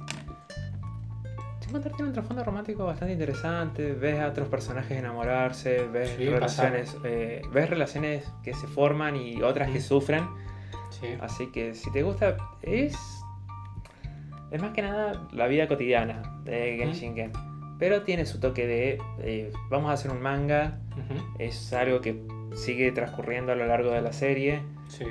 Contar, 1.71 1.93
tiene 1.93 2.09
un 2.09 2.13
trasfondo 2.13 2.45
romántico 2.45 2.85
bastante 2.85 3.13
interesante. 3.13 3.93
Ves 3.93 4.21
a 4.21 4.29
otros 4.29 4.49
personajes 4.49 4.97
enamorarse, 4.99 5.87
ves 5.89 6.11
Sí, 6.17 6.29
relaciones, 6.29 6.97
eh, 7.05 7.43
ves 7.53 7.69
relaciones 7.71 8.33
que 8.43 8.55
se 8.55 8.67
forman 8.67 9.17
y 9.17 9.43
otras 9.43 9.71
que 9.71 9.79
Mm. 9.79 9.83
sufren. 9.83 10.27
Sí. 10.91 11.09
Así 11.21 11.51
que 11.51 11.75
si 11.75 11.91
te 11.93 12.03
gusta, 12.03 12.37
es. 12.63 12.97
Es 14.53 14.63
más 14.63 14.71
que 14.73 14.83
nada 14.83 15.27
la 15.33 15.49
vida 15.49 15.67
cotidiana 15.67 16.23
de 16.45 16.77
Genshin 16.79 17.33
Pero 17.79 18.03
tiene 18.03 18.25
su 18.27 18.39
toque 18.41 18.67
de. 18.67 18.99
eh, 19.19 19.53
vamos 19.69 19.91
a 19.91 19.95
hacer 19.95 20.11
un 20.13 20.23
manga. 20.23 20.79
Es 21.39 21.73
algo 21.73 22.01
que 22.01 22.23
sigue 22.55 22.91
transcurriendo 22.93 23.53
a 23.53 23.55
lo 23.55 23.67
largo 23.67 23.91
de 23.91 24.01
la 24.01 24.13
serie. 24.13 24.63
Sí. 24.89 25.05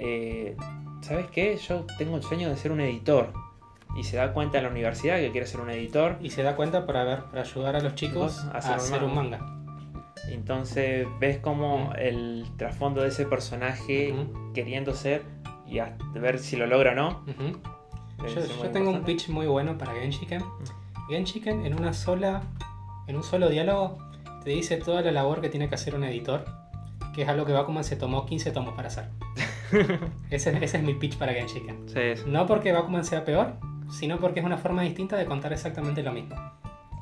Eh, 0.00 0.56
¿Sabes 1.02 1.26
qué? 1.30 1.56
Yo 1.56 1.86
tengo 1.98 2.16
el 2.16 2.22
sueño 2.22 2.48
de 2.50 2.56
ser 2.56 2.72
un 2.72 2.80
editor. 2.80 3.32
Y 3.96 4.04
se 4.04 4.16
da 4.16 4.32
cuenta 4.32 4.58
en 4.58 4.64
la 4.64 4.70
universidad 4.70 5.16
que 5.18 5.30
quiere 5.30 5.46
ser 5.46 5.60
un 5.60 5.70
editor. 5.70 6.16
Y 6.20 6.30
se 6.30 6.42
da 6.42 6.56
cuenta 6.56 6.86
para 6.86 7.04
ver, 7.04 7.24
para 7.24 7.42
ayudar 7.42 7.76
a 7.76 7.80
los 7.80 7.94
chicos 7.94 8.44
a 8.52 8.58
hacer 8.58 8.74
hacer, 8.74 9.02
un 9.02 9.10
un 9.10 9.16
manga. 9.16 9.56
Entonces 10.28 11.06
ves 11.18 11.38
como 11.38 11.92
el 11.96 12.46
trasfondo 12.56 13.02
de 13.02 13.08
ese 13.08 13.26
personaje 13.26 14.14
queriendo 14.54 14.94
ser 14.94 15.24
y 15.66 15.78
a 15.78 15.96
ver 16.14 16.38
si 16.38 16.56
lo 16.56 16.66
logra 16.66 16.92
o 16.92 16.94
no. 16.94 17.24
Yo, 18.18 18.62
yo 18.62 18.70
tengo 18.70 18.90
un 18.90 19.02
pitch 19.02 19.28
muy 19.28 19.46
bueno 19.46 19.76
para 19.78 19.92
Genshiken. 19.94 20.42
Genshiken 21.08 21.66
en 21.66 21.74
una 21.74 21.92
sola, 21.92 22.42
en 23.06 23.16
un 23.16 23.24
solo 23.24 23.48
diálogo 23.48 23.98
te 24.44 24.50
dice 24.50 24.76
toda 24.78 25.02
la 25.02 25.12
labor 25.12 25.40
que 25.40 25.48
tiene 25.48 25.68
que 25.68 25.74
hacer 25.74 25.94
un 25.94 26.04
editor, 26.04 26.44
que 27.14 27.22
es 27.22 27.28
algo 27.28 27.44
que 27.44 27.52
Bakuman 27.52 27.84
se 27.84 27.96
tomó 27.96 28.26
15 28.26 28.50
tomos 28.52 28.74
para 28.74 28.88
hacer. 28.88 29.08
ese, 30.30 30.56
ese 30.64 30.76
es 30.78 30.82
mi 30.82 30.94
pitch 30.94 31.16
para 31.18 31.32
Genshiken. 31.32 31.88
Sí, 31.88 32.22
No 32.26 32.46
porque 32.46 32.72
Bakuman 32.72 33.04
sea 33.04 33.24
peor, 33.24 33.54
sino 33.90 34.18
porque 34.18 34.40
es 34.40 34.46
una 34.46 34.56
forma 34.58 34.82
distinta 34.82 35.16
de 35.16 35.26
contar 35.26 35.52
exactamente 35.52 36.02
lo 36.02 36.12
mismo. 36.12 36.36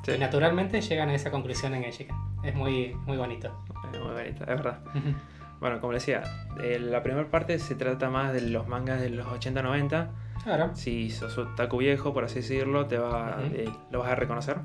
sí. 0.04 0.12
Y 0.12 0.18
naturalmente 0.18 0.80
llegan 0.80 1.08
a 1.10 1.14
esa 1.14 1.30
conclusión 1.30 1.74
en 1.74 1.82
Genshiken. 1.82 2.16
Es 2.42 2.54
muy, 2.54 2.94
muy 3.06 3.16
bonito. 3.16 3.52
Es 3.92 4.00
muy 4.00 4.12
bonito, 4.14 4.42
es 4.42 4.46
verdad. 4.48 4.80
Bueno, 5.60 5.80
como 5.80 5.92
decía, 5.92 6.22
eh, 6.62 6.78
la 6.78 7.02
primera 7.02 7.28
parte 7.30 7.58
se 7.58 7.74
trata 7.74 8.08
más 8.10 8.32
de 8.32 8.42
los 8.42 8.68
mangas 8.68 9.00
de 9.00 9.10
los 9.10 9.26
80-90. 9.26 10.08
Claro. 10.44 10.70
Si 10.74 11.10
sos 11.10 11.36
un 11.36 11.54
taku 11.56 11.78
viejo, 11.78 12.14
por 12.14 12.24
así 12.24 12.36
decirlo, 12.36 12.86
te 12.86 12.96
va, 12.96 13.38
eh, 13.52 13.68
lo 13.90 13.98
vas 14.00 14.12
a 14.12 14.14
reconocer. 14.14 14.58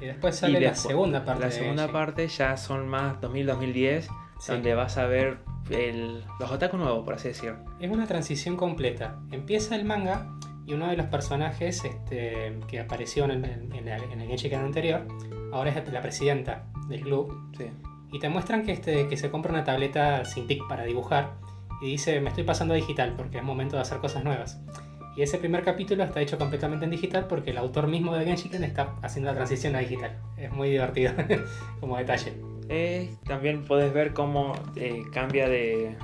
Y 0.00 0.06
después 0.06 0.36
sale 0.36 0.58
Y 0.58 0.62
la 0.62 0.70
después- 0.70 0.88
segunda 0.88 1.24
parte. 1.24 1.44
La 1.44 1.50
segunda 1.52 1.88
parte 1.88 2.26
ya 2.26 2.56
son 2.56 2.88
más 2.88 3.20
2000-2010, 3.20 4.08
Sí. 4.40 4.52
donde 4.52 4.74
vas 4.74 4.96
a 4.98 5.06
ver 5.06 5.38
el, 5.70 6.24
los 6.40 6.50
otaku 6.50 6.76
nuevos, 6.78 7.04
por 7.04 7.14
así 7.14 7.28
decirlo. 7.28 7.58
Es 7.78 7.90
una 7.90 8.06
transición 8.06 8.56
completa. 8.56 9.18
Empieza 9.30 9.76
el 9.76 9.84
manga 9.84 10.26
y 10.70 10.74
uno 10.74 10.88
de 10.88 10.96
los 10.96 11.06
personajes 11.06 11.84
este, 11.84 12.56
que 12.68 12.78
apareció 12.80 13.24
en, 13.24 13.44
en, 13.44 13.72
en, 13.74 13.88
el- 13.88 14.02
en 14.12 14.20
el 14.20 14.28
Genshiken 14.28 14.60
anterior, 14.60 15.06
ahora 15.52 15.70
es 15.70 15.92
la 15.92 16.00
presidenta 16.00 16.64
del 16.88 17.00
club. 17.02 17.34
Sí. 17.58 17.64
Y 18.12 18.18
te 18.20 18.28
muestran 18.28 18.64
que, 18.64 18.72
este, 18.72 19.08
que 19.08 19.16
se 19.16 19.30
compra 19.30 19.52
una 19.52 19.64
tableta 19.64 20.24
sin 20.24 20.46
tic 20.46 20.62
para 20.68 20.84
dibujar 20.84 21.32
y 21.82 21.86
dice, 21.92 22.20
me 22.20 22.28
estoy 22.28 22.44
pasando 22.44 22.74
a 22.74 22.76
digital 22.76 23.14
porque 23.16 23.38
es 23.38 23.44
momento 23.44 23.76
de 23.76 23.82
hacer 23.82 23.98
cosas 23.98 24.22
nuevas. 24.24 24.60
Y 25.16 25.22
ese 25.22 25.38
primer 25.38 25.64
capítulo 25.64 26.04
está 26.04 26.20
hecho 26.20 26.38
completamente 26.38 26.84
en 26.84 26.90
digital 26.92 27.26
porque 27.26 27.50
el 27.50 27.58
autor 27.58 27.88
mismo 27.88 28.14
de 28.14 28.24
Genshiken 28.24 28.62
está 28.64 28.94
haciendo 29.02 29.30
la 29.30 29.36
transición 29.36 29.74
a 29.76 29.80
digital. 29.80 30.16
Es 30.36 30.52
muy 30.52 30.70
divertido 30.70 31.12
como 31.80 31.96
detalle. 31.96 32.34
Eh, 32.68 33.10
también 33.24 33.64
puedes 33.64 33.92
ver 33.92 34.12
cómo 34.12 34.52
eh, 34.76 35.02
cambia 35.12 35.48
de. 35.48 35.96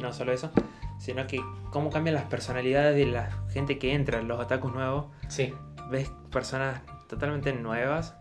No 0.00 0.12
solo 0.12 0.32
eso, 0.32 0.50
sino 0.98 1.26
que 1.26 1.40
cómo 1.70 1.90
cambian 1.90 2.14
las 2.14 2.24
personalidades 2.24 2.96
de 2.96 3.06
la 3.06 3.30
gente 3.50 3.78
que 3.78 3.94
entra, 3.94 4.22
los 4.22 4.40
otakus 4.40 4.72
nuevos. 4.72 5.06
Sí, 5.28 5.52
Ves 5.90 6.10
personas 6.32 6.80
totalmente 7.08 7.52
nuevas, 7.52 8.16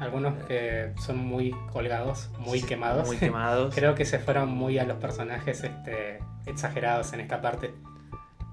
algunos 0.00 0.34
que 0.46 0.92
son 1.04 1.18
muy 1.18 1.54
colgados, 1.70 2.30
muy 2.38 2.60
sí, 2.60 2.66
quemados. 2.66 3.06
Muy 3.06 3.18
quemados. 3.18 3.74
Creo 3.74 3.94
que 3.94 4.06
se 4.06 4.18
fueron 4.18 4.48
muy 4.48 4.78
a 4.78 4.84
los 4.84 4.96
personajes 4.96 5.62
este, 5.62 6.20
exagerados 6.46 7.12
en 7.12 7.20
esta 7.20 7.42
parte. 7.42 7.74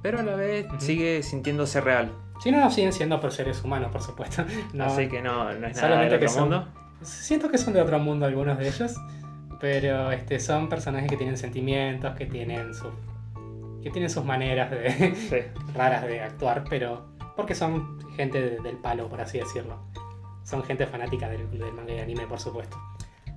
Pero 0.01 0.19
a 0.19 0.23
la 0.23 0.35
vez 0.35 0.67
sigue 0.79 1.23
sintiéndose 1.23 1.79
real. 1.79 2.11
Si 2.43 2.51
no, 2.51 2.59
no 2.59 2.69
siguen 2.69 2.91
siendo 2.93 3.19
por 3.19 3.31
seres 3.31 3.63
humanos, 3.63 3.91
por 3.91 4.01
supuesto. 4.01 4.43
No, 4.73 4.85
Así 4.85 5.07
que 5.07 5.21
no, 5.21 5.45
no 5.45 5.67
es 5.67 5.75
nada 5.75 5.87
solamente 5.87 6.11
del 6.11 6.19
que 6.19 6.25
otro 6.25 6.29
son- 6.39 6.49
mundo. 6.49 6.67
Siento 7.01 7.49
que 7.49 7.57
son 7.57 7.73
de 7.73 7.81
otro 7.81 7.99
mundo 7.99 8.25
algunos 8.25 8.57
de 8.57 8.67
ellos, 8.67 8.95
pero 9.59 10.11
este, 10.11 10.39
son 10.39 10.67
personajes 10.67 11.09
que 11.09 11.15
tienen 11.17 11.37
sentimientos, 11.37 12.15
que 12.15 12.25
tienen, 12.25 12.73
su, 12.73 12.91
que 13.87 13.91
tienen 13.93 14.09
sus 14.09 14.23
maneras 14.25 14.69
de, 14.71 15.15
Sí. 15.15 15.37
raras 15.73 16.03
de 16.05 16.21
actuar, 16.21 16.63
pero 16.69 17.05
porque 17.35 17.55
son 17.55 17.99
gente 18.15 18.41
de- 18.41 18.59
del 18.61 18.77
palo, 18.77 19.07
por 19.09 19.21
así 19.21 19.37
decirlo. 19.39 19.79
Son 20.43 20.63
gente 20.63 20.85
fanática 20.87 21.27
del, 21.29 21.49
del 21.51 21.73
manga 21.73 21.93
y 21.93 21.99
anime, 21.99 22.25
por 22.27 22.39
supuesto. 22.39 22.77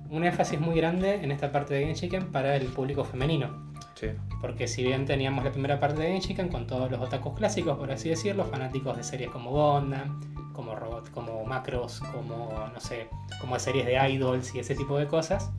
Un 0.09 0.23
énfasis 0.25 0.59
muy 0.59 0.75
grande 0.75 1.15
en 1.23 1.31
esta 1.31 1.51
parte 1.51 1.73
de 1.73 1.85
Genshiken 1.85 2.31
para 2.31 2.55
el 2.55 2.65
público 2.67 3.03
femenino. 3.03 3.71
Sí. 3.95 4.07
Porque 4.41 4.67
si 4.67 4.83
bien 4.83 5.05
teníamos 5.05 5.43
la 5.43 5.51
primera 5.51 5.79
parte 5.79 6.01
de 6.01 6.07
Genshiken 6.09 6.49
con 6.49 6.67
todos 6.67 6.89
los 6.91 6.99
otakus 6.99 7.37
clásicos, 7.37 7.77
por 7.77 7.91
así 7.91 8.09
decirlo, 8.09 8.45
fanáticos 8.45 8.97
de 8.97 9.03
series 9.03 9.29
como 9.29 9.51
Gundam, 9.51 10.19
como 10.53 10.75
Robot, 10.75 11.11
como 11.11 11.45
Macros, 11.45 11.99
como 12.11 12.49
no 12.73 12.79
sé, 12.79 13.07
como 13.39 13.57
series 13.59 13.85
de 13.85 14.09
idols 14.09 14.53
y 14.55 14.59
ese 14.59 14.75
tipo 14.75 14.97
de 14.97 15.07
cosas, 15.07 15.49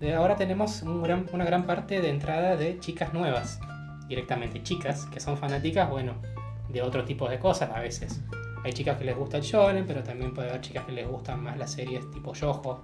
de 0.00 0.14
ahora 0.14 0.36
tenemos 0.36 0.80
un 0.82 1.02
gran- 1.02 1.26
una 1.32 1.44
gran 1.44 1.64
parte 1.64 2.00
de 2.00 2.08
entrada 2.08 2.56
de 2.56 2.78
chicas 2.78 3.12
nuevas, 3.12 3.60
directamente 4.10 4.62
chicas 4.62 5.06
que 5.06 5.20
son 5.20 5.38
fanáticas, 5.38 5.88
bueno, 5.88 6.14
de 6.68 6.82
otro 6.82 7.04
tipo 7.04 7.26
de 7.28 7.38
cosas 7.38 7.70
a 7.74 7.80
veces. 7.80 8.20
Hay 8.62 8.72
chicas 8.74 8.98
que 8.98 9.04
les 9.04 9.16
gusta 9.16 9.38
el 9.38 9.42
shonen, 9.42 9.86
pero 9.86 10.02
también 10.02 10.34
puede 10.34 10.50
haber 10.50 10.60
chicas 10.60 10.84
que 10.84 10.92
les 10.92 11.08
gustan 11.08 11.42
más 11.42 11.56
las 11.56 11.72
series 11.72 12.10
tipo 12.10 12.34
yojo 12.34 12.82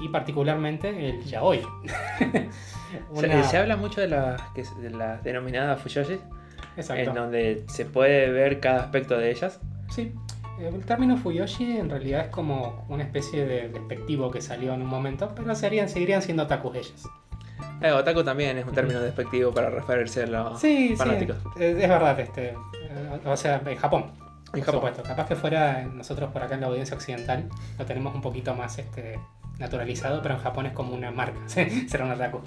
y 0.00 0.08
particularmente 0.08 0.88
el 1.08 1.22
yaoi. 1.24 1.62
Se, 3.14 3.26
Una- 3.26 3.42
se 3.44 3.56
habla 3.58 3.76
mucho 3.76 4.00
de 4.00 4.08
las 4.08 4.40
de 4.54 4.90
las 4.90 5.22
denominadas 5.22 5.80
fuyoshis, 5.80 6.20
en 6.76 7.14
donde 7.14 7.64
se 7.68 7.84
puede 7.84 8.30
ver 8.30 8.60
cada 8.60 8.80
aspecto 8.80 9.16
de 9.18 9.30
ellas. 9.30 9.60
Sí, 9.90 10.12
el 10.60 10.84
término 10.84 11.16
Fuyoshi 11.16 11.78
en 11.78 11.90
realidad 11.90 12.22
es 12.26 12.28
como 12.28 12.86
una 12.88 13.02
especie 13.02 13.44
de 13.44 13.68
despectivo 13.68 14.30
que 14.30 14.40
salió 14.40 14.72
en 14.72 14.82
un 14.82 14.88
momento, 14.88 15.32
pero 15.34 15.54
serían, 15.54 15.88
seguirían 15.88 16.22
siendo 16.22 16.44
otakus 16.44 16.76
ellas. 16.76 17.08
Eh, 17.80 17.90
otaku 17.92 18.22
también 18.24 18.56
es 18.58 18.66
un 18.66 18.72
término 18.72 19.00
despectivo 19.00 19.52
para 19.52 19.68
referirse 19.70 20.22
a 20.22 20.26
los 20.26 20.60
Sí, 20.60 20.94
fanáticos. 20.96 21.36
sí, 21.56 21.64
es, 21.64 21.76
es 21.76 21.88
verdad, 21.88 22.18
este, 22.20 22.48
eh, 22.50 23.20
o 23.24 23.36
sea, 23.36 23.60
en 23.64 23.76
Japón, 23.76 24.12
En 24.46 24.50
por 24.52 24.60
Japón. 24.60 24.74
supuesto. 24.74 25.02
Capaz 25.02 25.26
que 25.28 25.36
fuera 25.36 25.82
nosotros 25.84 26.30
por 26.32 26.42
acá 26.42 26.54
en 26.54 26.62
la 26.62 26.66
audiencia 26.68 26.96
occidental 26.96 27.48
lo 27.78 27.84
tenemos 27.84 28.14
un 28.14 28.22
poquito 28.22 28.54
más 28.54 28.78
este, 28.78 29.18
naturalizado, 29.58 30.22
pero 30.22 30.34
en 30.36 30.40
Japón 30.40 30.66
es 30.66 30.72
como 30.72 30.94
una 30.94 31.10
marca, 31.10 31.38
será 31.46 32.04
un 32.04 32.12
otaku. 32.12 32.40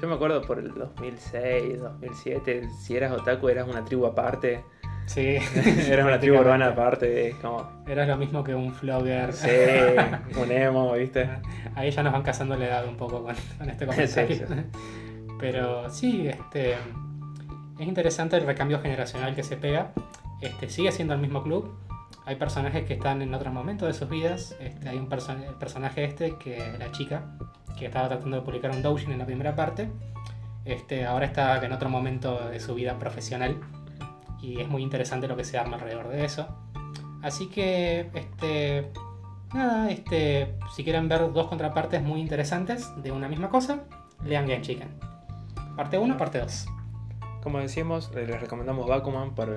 Yo 0.00 0.06
me 0.08 0.14
acuerdo 0.14 0.40
por 0.42 0.58
el 0.60 0.72
2006, 0.74 1.80
2007, 1.80 2.68
si 2.80 2.96
eras 2.96 3.12
otaku 3.12 3.48
eras 3.48 3.66
una 3.68 3.84
tribu 3.84 4.06
aparte, 4.06 4.62
Sí, 5.08 5.36
eras 5.90 6.06
una 6.06 6.20
tribu 6.20 6.38
urbana 6.38 6.68
aparte, 6.68 7.34
como, 7.40 7.66
Era 7.86 8.04
lo 8.06 8.16
mismo 8.18 8.44
que 8.44 8.54
un 8.54 8.72
flogger. 8.74 9.32
sí, 9.32 9.48
un 10.40 10.52
emo, 10.52 10.92
¿viste? 10.92 11.28
Ahí 11.74 11.90
ya 11.90 12.02
nos 12.02 12.12
van 12.12 12.22
cazando 12.22 12.56
la 12.56 12.66
edad 12.66 12.86
un 12.86 12.96
poco 12.96 13.22
con, 13.24 13.34
con 13.58 13.70
este 13.70 13.86
comentario. 13.86 14.36
Sí, 14.36 14.44
Pero 15.40 15.88
sí, 15.88 16.28
este, 16.28 16.72
es 16.72 17.86
interesante 17.88 18.36
el 18.36 18.44
recambio 18.44 18.80
generacional 18.80 19.34
que 19.34 19.42
se 19.42 19.56
pega. 19.56 19.92
Este, 20.42 20.68
sigue 20.68 20.92
siendo 20.92 21.14
el 21.14 21.20
mismo 21.20 21.42
club. 21.42 21.74
Hay 22.26 22.36
personajes 22.36 22.84
que 22.84 22.94
están 22.94 23.22
en 23.22 23.32
otros 23.32 23.52
momentos 23.54 23.88
de 23.88 23.94
sus 23.94 24.08
vidas. 24.10 24.54
Este, 24.60 24.88
hay 24.88 24.98
un 24.98 25.08
perso- 25.08 25.32
el 25.42 25.54
personaje 25.54 26.04
este, 26.04 26.36
que 26.36 26.58
es 26.58 26.78
la 26.78 26.90
chica, 26.92 27.22
que 27.78 27.86
estaba 27.86 28.08
tratando 28.08 28.36
de 28.36 28.42
publicar 28.42 28.72
un 28.72 28.82
doujin 28.82 29.12
en 29.12 29.18
la 29.20 29.26
primera 29.26 29.54
parte. 29.56 29.88
Este, 30.66 31.06
ahora 31.06 31.24
está 31.24 31.64
en 31.64 31.72
otro 31.72 31.88
momento 31.88 32.48
de 32.50 32.60
su 32.60 32.74
vida 32.74 32.98
profesional. 32.98 33.56
Y 34.40 34.60
es 34.60 34.68
muy 34.68 34.82
interesante 34.82 35.28
lo 35.28 35.36
que 35.36 35.44
se 35.44 35.58
arma 35.58 35.76
alrededor 35.76 36.08
de 36.08 36.24
eso. 36.24 36.46
Así 37.22 37.48
que, 37.48 38.10
este, 38.14 38.90
nada, 39.52 39.90
este, 39.90 40.54
si 40.74 40.84
quieren 40.84 41.08
ver 41.08 41.32
dos 41.32 41.48
contrapartes 41.48 42.02
muy 42.02 42.20
interesantes 42.20 42.90
de 43.02 43.10
una 43.10 43.28
misma 43.28 43.48
cosa, 43.48 43.84
lean 44.24 44.46
Genshiken. 44.46 44.88
Parte 45.76 45.98
1, 45.98 46.16
parte 46.16 46.38
2. 46.38 46.66
Como 47.42 47.58
decimos, 47.58 48.10
eh, 48.14 48.26
les 48.26 48.40
recomendamos 48.40 48.86
Bakuman 48.86 49.34
para, 49.34 49.54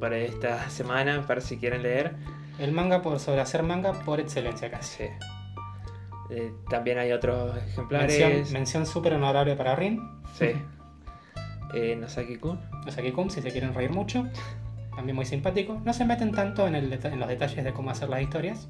para 0.00 0.16
esta 0.18 0.68
semana, 0.70 1.26
para 1.26 1.40
si 1.40 1.58
quieren 1.58 1.82
leer. 1.82 2.14
El 2.58 2.72
manga 2.72 3.02
por 3.02 3.18
sobre 3.18 3.40
hacer 3.40 3.62
manga 3.62 3.92
por 3.92 4.20
excelencia 4.20 4.70
casi. 4.70 5.04
Sí. 5.04 5.10
Eh, 6.30 6.52
también 6.70 6.98
hay 6.98 7.12
otros 7.12 7.56
ejemplares. 7.56 8.18
Mención, 8.18 8.52
mención 8.52 8.86
súper 8.86 9.14
honorable 9.14 9.56
para 9.56 9.74
Rin. 9.76 10.00
Sí. 10.34 10.52
Eh, 11.74 11.96
Nosaki-kun. 11.96 12.58
Osaki-kun, 12.86 13.30
si 13.30 13.40
se 13.42 13.50
quieren 13.50 13.74
reír 13.74 13.90
mucho. 13.90 14.26
También 14.94 15.16
muy 15.16 15.24
simpático. 15.24 15.80
No 15.84 15.92
se 15.92 16.04
meten 16.04 16.32
tanto 16.32 16.66
en, 16.66 16.74
el 16.74 16.92
en 16.92 17.18
los 17.20 17.28
detalles 17.28 17.64
de 17.64 17.72
cómo 17.72 17.90
hacer 17.90 18.08
las 18.08 18.20
historias. 18.22 18.68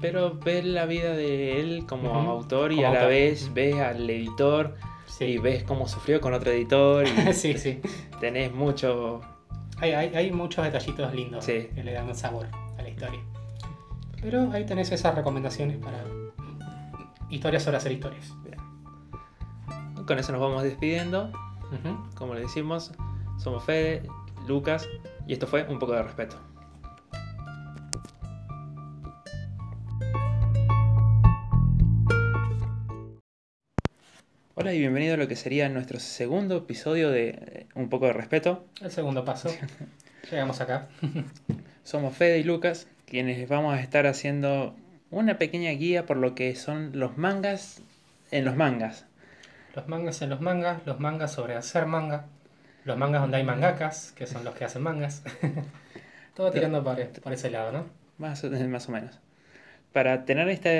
Pero 0.00 0.34
ves 0.38 0.64
la 0.64 0.84
vida 0.86 1.14
de 1.14 1.60
él 1.60 1.86
como 1.88 2.10
Ujú, 2.10 2.30
autor 2.30 2.72
y 2.72 2.76
como 2.76 2.88
a 2.88 2.90
la 2.90 2.96
autor. 3.00 3.10
vez 3.10 3.54
ves 3.54 3.76
al 3.80 4.10
editor 4.10 4.74
y 5.08 5.10
Sí, 5.12 5.38
ves 5.38 5.62
cómo 5.62 5.88
sufrió 5.88 6.20
con 6.20 6.34
otro 6.34 6.50
editor 6.50 7.06
y 7.06 7.32
sí, 7.32 7.56
sí. 7.56 7.80
tenés 8.20 8.52
mucho... 8.52 9.20
Hay, 9.78 9.92
hay, 9.92 10.14
hay 10.14 10.32
muchos 10.32 10.64
detallitos 10.64 11.14
lindos 11.14 11.44
Sí. 11.44 11.68
que 11.74 11.82
le 11.84 11.92
dan 11.92 12.14
sabor 12.14 12.46
a 12.78 12.82
la 12.82 12.88
historia. 12.88 13.20
Pero 14.20 14.50
ahí 14.52 14.66
tenés 14.66 14.90
esas 14.92 15.14
recomendaciones 15.14 15.76
para 15.78 16.02
historias 17.30 17.62
sobre 17.62 17.76
hacer 17.78 17.92
historias. 17.92 18.34
Con 20.06 20.18
eso 20.18 20.32
nos 20.32 20.40
vamos 20.40 20.62
despidiendo. 20.62 21.30
Como 22.14 22.34
le 22.34 22.42
decimos, 22.42 22.92
somos 23.38 23.64
Fede, 23.64 24.02
Lucas 24.46 24.88
y 25.26 25.32
esto 25.32 25.46
fue 25.46 25.64
Un 25.64 25.78
poco 25.78 25.92
de 25.92 26.02
respeto. 26.02 26.36
Hola 34.54 34.72
y 34.72 34.78
bienvenido 34.78 35.14
a 35.14 35.16
lo 35.16 35.28
que 35.28 35.36
sería 35.36 35.68
nuestro 35.68 35.98
segundo 35.98 36.56
episodio 36.56 37.10
de 37.10 37.30
eh, 37.30 37.66
Un 37.74 37.88
poco 37.88 38.06
de 38.06 38.12
respeto. 38.12 38.64
El 38.80 38.90
segundo 38.90 39.24
paso. 39.24 39.50
Llegamos 40.30 40.60
acá. 40.60 40.88
Somos 41.84 42.16
Fede 42.16 42.38
y 42.38 42.44
Lucas, 42.44 42.86
quienes 43.06 43.48
vamos 43.48 43.74
a 43.74 43.80
estar 43.80 44.06
haciendo 44.06 44.76
una 45.10 45.36
pequeña 45.38 45.72
guía 45.72 46.06
por 46.06 46.16
lo 46.16 46.34
que 46.34 46.54
son 46.54 46.92
los 46.94 47.18
mangas 47.18 47.82
en 48.30 48.44
los 48.44 48.56
mangas. 48.56 49.06
Los 49.76 49.86
mangas 49.88 50.20
en 50.22 50.30
los 50.30 50.40
mangas, 50.40 50.80
los 50.86 50.98
mangas 50.98 51.32
sobre 51.32 51.54
hacer 51.54 51.86
manga, 51.86 52.24
los 52.84 52.96
mangas 52.96 53.20
donde 53.20 53.36
hay 53.36 53.44
mangakas, 53.44 54.12
que 54.16 54.26
son 54.26 54.42
los 54.44 54.54
que 54.54 54.64
hacen 54.64 54.82
mangas. 54.82 55.22
Todo 56.34 56.50
tirando 56.50 56.82
por, 56.82 56.96
por 57.20 57.32
ese 57.32 57.50
lado, 57.50 57.72
¿no? 57.72 57.86
Más, 58.18 58.42
o- 58.44 58.50
más 58.50 58.88
o 58.88 58.92
menos. 58.92 59.20
Para 59.92 60.24
tener 60.24 60.48
esta 60.48 60.70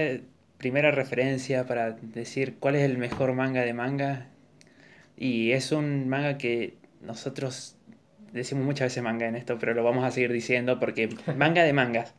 primera 0.59 0.91
referencia, 0.91 1.67
para 1.67 1.93
decir 1.93 2.57
cuál 2.59 2.75
es 2.77 2.83
el 2.83 2.99
mejor 2.99 3.33
manga 3.35 3.63
de 3.63 3.73
manga, 3.75 4.27
y 5.17 5.53
es 5.53 5.73
un 5.73 6.09
manga 6.09 6.39
que 6.39 6.77
nosotros 7.01 7.77
decimos 8.33 8.65
muchas 8.65 8.87
veces 8.87 9.03
manga 9.03 9.27
en 9.27 9.37
esto, 9.37 9.59
pero 9.59 9.75
lo 9.75 9.85
vamos 9.85 10.05
a 10.05 10.11
seguir 10.11 10.33
diciendo 10.33 10.79
porque 10.81 11.09
manga 11.37 11.63
de 11.65 11.73
mangas. 11.73 12.15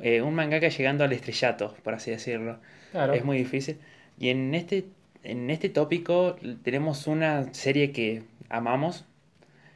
Eh, 0.00 0.22
un 0.22 0.34
mangaka 0.34 0.68
llegando 0.68 1.04
al 1.04 1.12
estrellato, 1.12 1.74
por 1.82 1.94
así 1.94 2.10
decirlo. 2.10 2.58
Claro. 2.92 3.12
Es 3.12 3.24
muy 3.24 3.36
difícil. 3.38 3.78
Y 4.18 4.30
en 4.30 4.54
este, 4.54 4.86
en 5.22 5.50
este 5.50 5.68
tópico 5.68 6.36
tenemos 6.62 7.06
una 7.06 7.52
serie 7.54 7.92
que 7.92 8.22
amamos, 8.48 9.04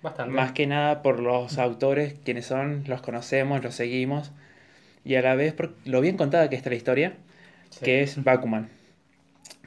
Bastante. 0.02 0.32
más 0.34 0.52
que 0.52 0.66
nada 0.66 1.02
por 1.02 1.20
los 1.20 1.58
autores, 1.58 2.14
quienes 2.24 2.46
son, 2.46 2.84
los 2.86 3.00
conocemos, 3.02 3.62
los 3.62 3.74
seguimos, 3.74 4.32
y 5.04 5.14
a 5.16 5.22
la 5.22 5.34
vez 5.34 5.52
por 5.52 5.74
lo 5.84 6.00
bien 6.00 6.16
contada 6.16 6.48
que 6.50 6.56
está 6.56 6.70
la 6.70 6.76
historia, 6.76 7.14
Sí. 7.70 7.84
que 7.84 8.02
es 8.02 8.22
Bakuman. 8.22 8.68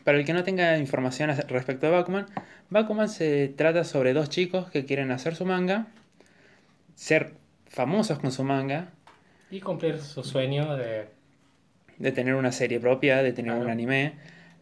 para 0.03 0.17
el 0.17 0.25
que 0.25 0.31
no 0.33 0.43
tenga 0.43 0.77
información 0.77 1.29
respecto 1.49 1.87
a 1.87 1.89
Bakuman, 1.89 2.25
Bakuman 2.69 3.09
se 3.09 3.49
trata 3.49 3.83
sobre 3.83 4.13
dos 4.13 4.29
chicos 4.29 4.69
que 4.71 4.85
quieren 4.85 5.11
hacer 5.11 5.35
su 5.35 5.45
manga, 5.45 5.87
ser 6.95 7.33
famosos 7.67 8.19
con 8.19 8.31
su 8.31 8.43
manga, 8.43 8.89
Y 9.49 9.59
cumplir 9.61 9.99
su 9.99 10.23
sueño 10.23 10.75
de. 10.75 11.07
de 11.97 12.11
tener 12.11 12.35
una 12.35 12.51
serie 12.51 12.79
propia, 12.79 13.23
de 13.23 13.31
tener 13.33 13.53
un 13.53 13.69
anime, 13.69 14.13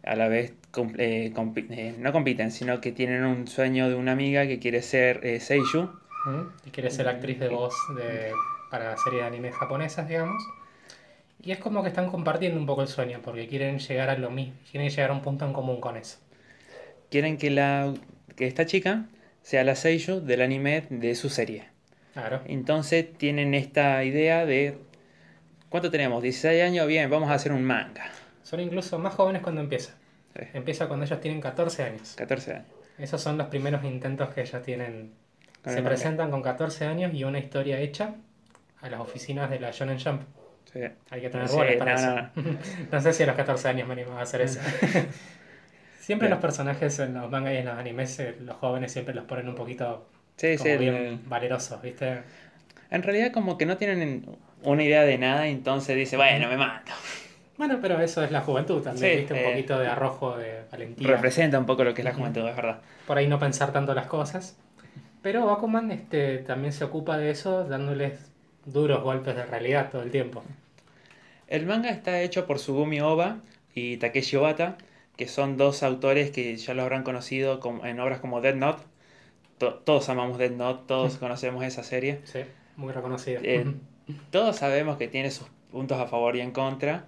a 0.04 0.14
la 0.16 0.28
vez 0.28 0.54
eh, 0.98 1.32
compi- 1.34 1.66
eh, 1.70 1.94
no 1.98 2.12
compiten, 2.12 2.50
sino 2.50 2.80
que 2.80 2.92
tienen 2.92 3.24
un 3.24 3.46
sueño 3.46 3.88
de 3.88 3.94
una 3.94 4.12
amiga 4.12 4.46
que 4.46 4.58
quiere 4.58 4.82
ser 4.82 5.20
eh. 5.22 5.40
Y 6.64 6.70
quiere 6.70 6.90
ser 6.90 7.08
actriz 7.08 7.38
de 7.38 7.48
voz 7.48 7.74
de, 7.96 8.32
para 8.70 8.96
series 8.96 9.22
de 9.22 9.28
anime 9.28 9.52
japonesas, 9.52 10.08
digamos. 10.08 10.42
Y 11.42 11.52
es 11.52 11.58
como 11.58 11.82
que 11.82 11.88
están 11.88 12.10
compartiendo 12.10 12.58
un 12.58 12.66
poco 12.66 12.82
el 12.82 12.88
sueño, 12.88 13.20
porque 13.22 13.46
quieren 13.46 13.78
llegar 13.78 14.10
a 14.10 14.18
lo 14.18 14.30
mismo, 14.30 14.54
quieren 14.70 14.90
llegar 14.90 15.10
a 15.10 15.12
un 15.12 15.22
punto 15.22 15.44
en 15.46 15.52
común 15.52 15.80
con 15.80 15.96
eso. 15.96 16.18
Quieren 17.10 17.36
que, 17.38 17.50
la, 17.50 17.94
que 18.34 18.46
esta 18.46 18.66
chica 18.66 19.06
sea 19.42 19.62
la 19.62 19.76
Seiyuu 19.76 20.20
del 20.20 20.42
anime 20.42 20.84
de 20.90 21.14
su 21.14 21.28
serie. 21.28 21.68
Claro. 22.14 22.40
Entonces 22.46 23.12
tienen 23.16 23.54
esta 23.54 24.02
idea 24.02 24.44
de... 24.44 24.78
¿Cuánto 25.68 25.90
tenemos? 25.90 26.22
16 26.22 26.62
años, 26.62 26.86
bien, 26.86 27.08
vamos 27.10 27.30
a 27.30 27.34
hacer 27.34 27.52
un 27.52 27.62
manga. 27.62 28.10
Son 28.42 28.58
incluso 28.60 28.98
más 28.98 29.14
jóvenes 29.14 29.42
cuando 29.42 29.60
empieza. 29.60 29.94
Sí, 30.38 30.44
Empieza 30.54 30.86
cuando 30.88 31.04
ellos 31.06 31.20
tienen 31.20 31.40
14 31.40 31.82
años. 31.82 32.14
14 32.16 32.52
años. 32.54 32.66
Esos 32.98 33.20
son 33.20 33.36
los 33.38 33.48
primeros 33.48 33.84
intentos 33.84 34.30
que 34.34 34.42
ellos 34.42 34.62
tienen. 34.62 35.12
Con 35.62 35.72
Se 35.72 35.78
el 35.80 35.84
presentan 35.84 36.30
con 36.30 36.42
14 36.42 36.86
años 36.86 37.12
y 37.14 37.24
una 37.24 37.38
historia 37.38 37.78
hecha 37.80 38.14
a 38.80 38.88
las 38.90 39.00
oficinas 39.00 39.50
de 39.50 39.60
la 39.60 39.70
Shonen 39.70 39.98
Jump. 39.98 40.22
Sí. 40.72 40.80
Hay 41.10 41.20
que 41.20 41.30
tener 41.30 41.48
Sí, 41.48 41.56
bolas 41.56 41.76
para 41.76 41.94
no, 41.94 41.98
eso. 42.00 42.30
no, 42.42 42.58
No 42.92 43.00
sé 43.00 43.12
si 43.12 43.22
a 43.22 43.26
los 43.26 43.36
14 43.36 43.68
años 43.68 43.86
me 43.86 43.94
animaba 43.94 44.20
a 44.20 44.22
hacer 44.22 44.40
eso. 44.42 44.60
siempre 46.00 46.28
Bien. 46.28 46.30
los 46.36 46.40
personajes 46.40 46.98
en 46.98 47.14
los 47.14 47.30
mangas 47.30 47.54
y 47.54 47.56
en 47.58 47.64
los 47.66 47.74
animes, 47.78 48.18
eh, 48.20 48.36
los 48.40 48.56
jóvenes 48.56 48.92
siempre 48.92 49.14
los 49.14 49.24
ponen 49.24 49.48
un 49.48 49.54
poquito 49.54 50.08
Sí, 50.36 50.56
como 50.56 50.70
sí, 50.70 50.76
bien 50.76 50.94
el- 50.94 51.18
valerosos, 51.24 51.80
¿viste? 51.82 52.20
En 52.90 53.02
realidad 53.02 53.32
como 53.32 53.58
que 53.58 53.66
no 53.66 53.76
tienen 53.76 54.24
una 54.62 54.82
idea 54.84 55.02
de 55.02 55.18
nada, 55.18 55.46
entonces 55.48 55.96
dice, 55.96 56.16
bueno, 56.16 56.48
me 56.48 56.56
mato. 56.56 56.92
Bueno, 57.58 57.78
pero 57.80 58.00
eso 58.00 58.22
es 58.22 58.30
la 58.30 58.40
juventud 58.42 58.82
también, 58.82 59.12
Sí, 59.12 59.18
¿viste? 59.20 59.32
Un 59.34 59.40
eh, 59.40 59.50
poquito 59.50 59.78
de 59.78 59.86
arrojo, 59.88 60.36
de 60.36 60.62
valentía. 60.70 61.08
Representa 61.08 61.58
un 61.58 61.66
poco 61.66 61.84
lo 61.84 61.94
que 61.94 62.02
es 62.02 62.04
la 62.04 62.14
juventud, 62.14 62.46
es 62.46 62.54
verdad. 62.56 62.80
Por 63.06 63.16
ahí 63.18 63.26
no 63.28 63.38
pensar 63.38 63.72
tanto 63.72 63.94
las 63.94 64.06
cosas. 64.06 64.56
Pero 65.22 65.46
Bakuman 65.46 65.90
este, 65.90 66.38
también 66.38 66.72
se 66.72 66.84
ocupa 66.84 67.16
de 67.18 67.30
eso, 67.30 67.64
dándoles 67.64 68.30
duros 68.64 69.02
golpes 69.02 69.34
de 69.34 69.44
realidad 69.46 69.90
todo 69.90 70.02
el 70.02 70.10
tiempo. 70.10 70.42
El 71.48 71.66
manga 71.66 71.90
está 71.90 72.20
hecho 72.20 72.46
por 72.46 72.58
Sugumi 72.58 73.00
Oba 73.00 73.38
y 73.74 73.96
Takeshi 73.98 74.36
Obata, 74.36 74.76
que 75.16 75.28
son 75.28 75.56
dos 75.56 75.82
autores 75.82 76.30
que 76.30 76.56
ya 76.56 76.74
lo 76.74 76.82
habrán 76.82 77.02
conocido 77.04 77.60
en 77.84 78.00
obras 78.00 78.20
como 78.20 78.40
Dead 78.40 78.54
Note. 78.54 78.82
To- 79.58 79.74
todos 79.74 80.08
amamos 80.08 80.38
Dead 80.38 80.50
Note, 80.50 80.82
todos 80.86 81.16
conocemos 81.16 81.64
esa 81.64 81.82
serie. 81.82 82.20
Sí, 82.24 82.40
muy 82.76 82.92
reconocido. 82.92 83.40
Eh. 83.42 83.64
Todos 84.30 84.56
sabemos 84.56 84.98
que 84.98 85.08
tiene 85.08 85.30
sus 85.30 85.48
puntos 85.72 85.98
a 85.98 86.06
favor 86.06 86.36
y 86.36 86.40
en 86.40 86.50
contra, 86.52 87.04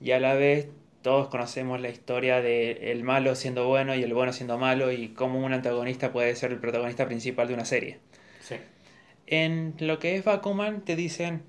y 0.00 0.12
a 0.12 0.20
la 0.20 0.34
vez 0.34 0.68
todos 1.02 1.28
conocemos 1.28 1.80
la 1.80 1.88
historia 1.88 2.40
de 2.40 2.92
el 2.92 3.04
malo 3.04 3.34
siendo 3.34 3.66
bueno 3.66 3.94
y 3.94 4.02
el 4.02 4.12
bueno 4.12 4.32
siendo 4.32 4.58
malo, 4.58 4.92
y 4.92 5.08
cómo 5.08 5.38
un 5.44 5.52
antagonista 5.52 6.12
puede 6.12 6.34
ser 6.36 6.52
el 6.52 6.58
protagonista 6.58 7.06
principal 7.06 7.48
de 7.48 7.54
una 7.54 7.64
serie. 7.64 7.98
Sí. 8.40 8.56
En 9.26 9.74
lo 9.78 9.98
que 9.98 10.16
es 10.16 10.24
Bakuman 10.24 10.84
te 10.84 10.96
dicen, 10.96 11.42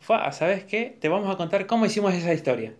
"Fua, 0.00 0.30
¿sabes 0.32 0.64
qué? 0.64 0.96
Te 0.98 1.08
vamos 1.08 1.32
a 1.32 1.36
contar 1.36 1.66
cómo 1.66 1.86
hicimos 1.86 2.14
esa 2.14 2.32
historia. 2.32 2.74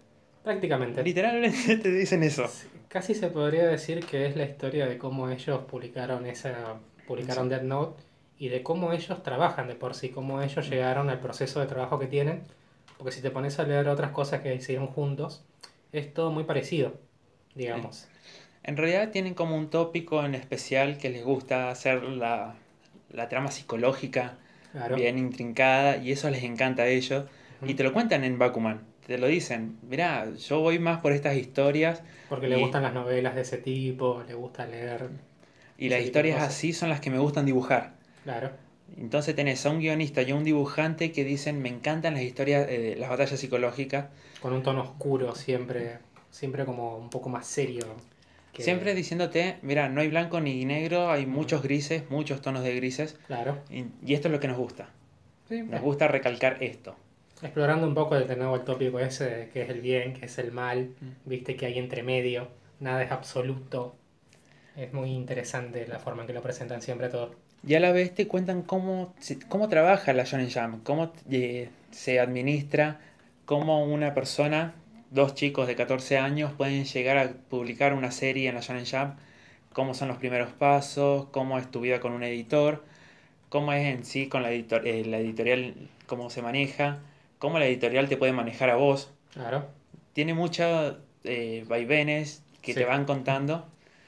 Prácticamente. 0.44 1.02
Literalmente 1.02 1.76
te 1.82 1.90
dicen 1.90 2.22
eso. 2.22 2.46
Casi 2.88 3.14
se 3.14 3.28
podría 3.28 3.66
decir 3.66 4.06
que 4.06 4.26
es 4.26 4.36
la 4.36 4.44
historia 4.44 4.86
de 4.86 4.96
cómo 4.96 5.28
ellos 5.28 5.62
publicaron 5.68 6.24
esa 6.24 6.76
publicaron 7.06 7.48
Death 7.48 7.62
Note 7.62 8.02
y 8.38 8.48
de 8.48 8.62
cómo 8.62 8.92
ellos 8.92 9.22
trabajan 9.22 9.68
de 9.68 9.74
por 9.74 9.94
sí, 9.94 10.10
cómo 10.10 10.42
ellos 10.42 10.68
llegaron 10.68 11.08
al 11.08 11.20
proceso 11.20 11.60
de 11.60 11.66
trabajo 11.66 11.98
que 11.98 12.06
tienen, 12.06 12.42
porque 12.98 13.12
si 13.12 13.20
te 13.22 13.30
pones 13.30 13.58
a 13.58 13.64
leer 13.64 13.88
otras 13.88 14.10
cosas 14.12 14.40
que 14.40 14.54
hicieron 14.54 14.86
juntos, 14.88 15.44
es 15.92 16.12
todo 16.12 16.30
muy 16.30 16.44
parecido, 16.44 16.94
digamos. 17.54 18.08
En 18.62 18.76
realidad 18.76 19.10
tienen 19.10 19.34
como 19.34 19.56
un 19.56 19.70
tópico 19.70 20.24
en 20.24 20.34
especial 20.34 20.98
que 20.98 21.08
les 21.10 21.24
gusta 21.24 21.70
hacer 21.70 22.02
la, 22.02 22.54
la 23.10 23.28
trama 23.28 23.50
psicológica 23.50 24.38
Claro. 24.72 24.96
bien 24.96 25.16
intrincada 25.18 25.96
y 25.96 26.12
eso 26.12 26.28
les 26.28 26.42
encanta 26.42 26.82
a 26.82 26.86
ellos. 26.88 27.24
Y 27.66 27.74
te 27.74 27.82
lo 27.82 27.94
cuentan 27.94 28.24
en 28.24 28.38
Bakuman. 28.38 28.82
Te 29.06 29.16
lo 29.16 29.26
dicen. 29.26 29.78
Mirá, 29.82 30.28
yo 30.34 30.60
voy 30.60 30.78
más 30.78 31.00
por 31.00 31.12
estas 31.12 31.36
historias 31.36 32.02
Porque 32.28 32.46
le 32.48 32.58
y- 32.58 32.60
gustan 32.60 32.82
las 32.82 32.92
novelas 32.92 33.34
de 33.34 33.40
ese 33.42 33.56
tipo, 33.56 34.22
le 34.26 34.34
gusta 34.34 34.66
leer, 34.66 35.08
y 35.78 35.88
las 35.88 36.02
historias 36.02 36.42
así 36.42 36.72
son 36.72 36.88
las 36.90 37.00
que 37.00 37.10
me 37.10 37.18
gustan 37.18 37.46
dibujar. 37.46 37.94
claro. 38.24 38.50
Entonces 38.96 39.34
tenés 39.34 39.64
a 39.66 39.70
un 39.70 39.78
guionista 39.80 40.22
y 40.22 40.30
a 40.30 40.34
un 40.34 40.44
dibujante 40.44 41.12
que 41.12 41.24
dicen, 41.24 41.60
me 41.60 41.68
encantan 41.68 42.14
las 42.14 42.22
historias, 42.22 42.66
eh, 42.68 42.94
las 42.98 43.10
batallas 43.10 43.38
psicológicas. 43.38 44.06
Con 44.40 44.52
un 44.52 44.62
tono 44.62 44.82
oscuro 44.82 45.34
siempre, 45.34 45.98
siempre 46.30 46.64
como 46.64 46.96
un 46.96 47.10
poco 47.10 47.28
más 47.28 47.46
serio. 47.46 47.84
que- 48.52 48.62
Siempre 48.62 48.94
diciéndote, 48.94 49.56
mira, 49.60 49.90
no 49.90 50.00
hay 50.00 50.08
blanco 50.08 50.40
ni 50.40 50.64
negro, 50.64 51.10
hay 51.10 51.26
muchos 51.26 51.62
grises, 51.62 52.08
muchos 52.10 52.40
tonos 52.40 52.62
de 52.64 52.74
grises. 52.74 53.18
Claro. 53.26 53.58
Y, 53.70 53.84
y 54.04 54.14
esto 54.14 54.28
es 54.28 54.32
lo 54.32 54.40
que 54.40 54.48
nos 54.48 54.56
gusta. 54.56 54.88
Sí, 55.48 55.60
Nos 55.62 55.82
gusta 55.82 56.08
recalcar 56.08 56.62
esto. 56.62 56.96
Explorando 57.42 57.86
un 57.86 57.94
poco 57.94 58.18
de 58.18 58.34
nuevo 58.34 58.56
el 58.56 58.62
tópico 58.64 58.98
ese 58.98 59.50
qué 59.52 59.62
es 59.62 59.68
el 59.68 59.82
bien, 59.82 60.14
qué 60.14 60.24
es 60.24 60.38
el 60.38 60.52
mal, 60.52 60.94
Mm. 61.00 61.28
viste 61.28 61.54
que 61.54 61.66
hay 61.66 61.78
entre 61.78 62.02
medio, 62.02 62.48
nada 62.80 63.02
es 63.02 63.12
absoluto. 63.12 63.94
Es 64.74 64.90
muy 64.94 65.10
interesante 65.10 65.86
la 65.86 65.98
forma 65.98 66.22
en 66.22 66.28
que 66.28 66.32
lo 66.32 66.40
presentan 66.40 66.80
siempre 66.80 67.10
todo. 67.10 67.34
Y 67.66 67.74
a 67.74 67.80
la 67.80 67.90
vez 67.92 68.14
te 68.14 68.28
cuentan 68.28 68.62
cómo, 68.62 69.12
cómo 69.48 69.68
trabaja 69.68 70.12
la 70.12 70.24
Shonen 70.24 70.50
Jump, 70.50 70.84
cómo 70.84 71.12
eh, 71.30 71.68
se 71.90 72.20
administra, 72.20 73.00
cómo 73.44 73.84
una 73.84 74.14
persona, 74.14 74.74
dos 75.10 75.34
chicos 75.34 75.66
de 75.66 75.74
14 75.74 76.18
años, 76.18 76.52
pueden 76.52 76.84
llegar 76.84 77.18
a 77.18 77.32
publicar 77.50 77.92
una 77.94 78.12
serie 78.12 78.48
en 78.48 78.54
la 78.54 78.60
Shonen 78.60 78.86
Jump, 78.86 79.18
cómo 79.72 79.94
son 79.94 80.08
los 80.08 80.18
primeros 80.18 80.50
pasos, 80.52 81.26
cómo 81.32 81.58
es 81.58 81.68
tu 81.70 81.80
vida 81.80 81.98
con 81.98 82.12
un 82.12 82.22
editor, 82.22 82.84
cómo 83.48 83.72
es 83.72 83.84
en 83.92 84.04
sí 84.04 84.28
con 84.28 84.42
la, 84.44 84.52
editor- 84.52 84.86
eh, 84.86 85.04
la 85.04 85.18
editorial, 85.18 85.74
cómo 86.06 86.30
se 86.30 86.42
maneja, 86.42 87.00
cómo 87.40 87.58
la 87.58 87.66
editorial 87.66 88.08
te 88.08 88.16
puede 88.16 88.32
manejar 88.32 88.70
a 88.70 88.76
vos. 88.76 89.10
Claro. 89.34 89.66
Tiene 90.12 90.34
muchos 90.34 90.96
eh, 91.24 91.64
vaivenes 91.68 92.42
que 92.62 92.72
Sí. 92.74 92.78
te 92.78 92.84
van 92.84 93.04
contando. 93.06 93.66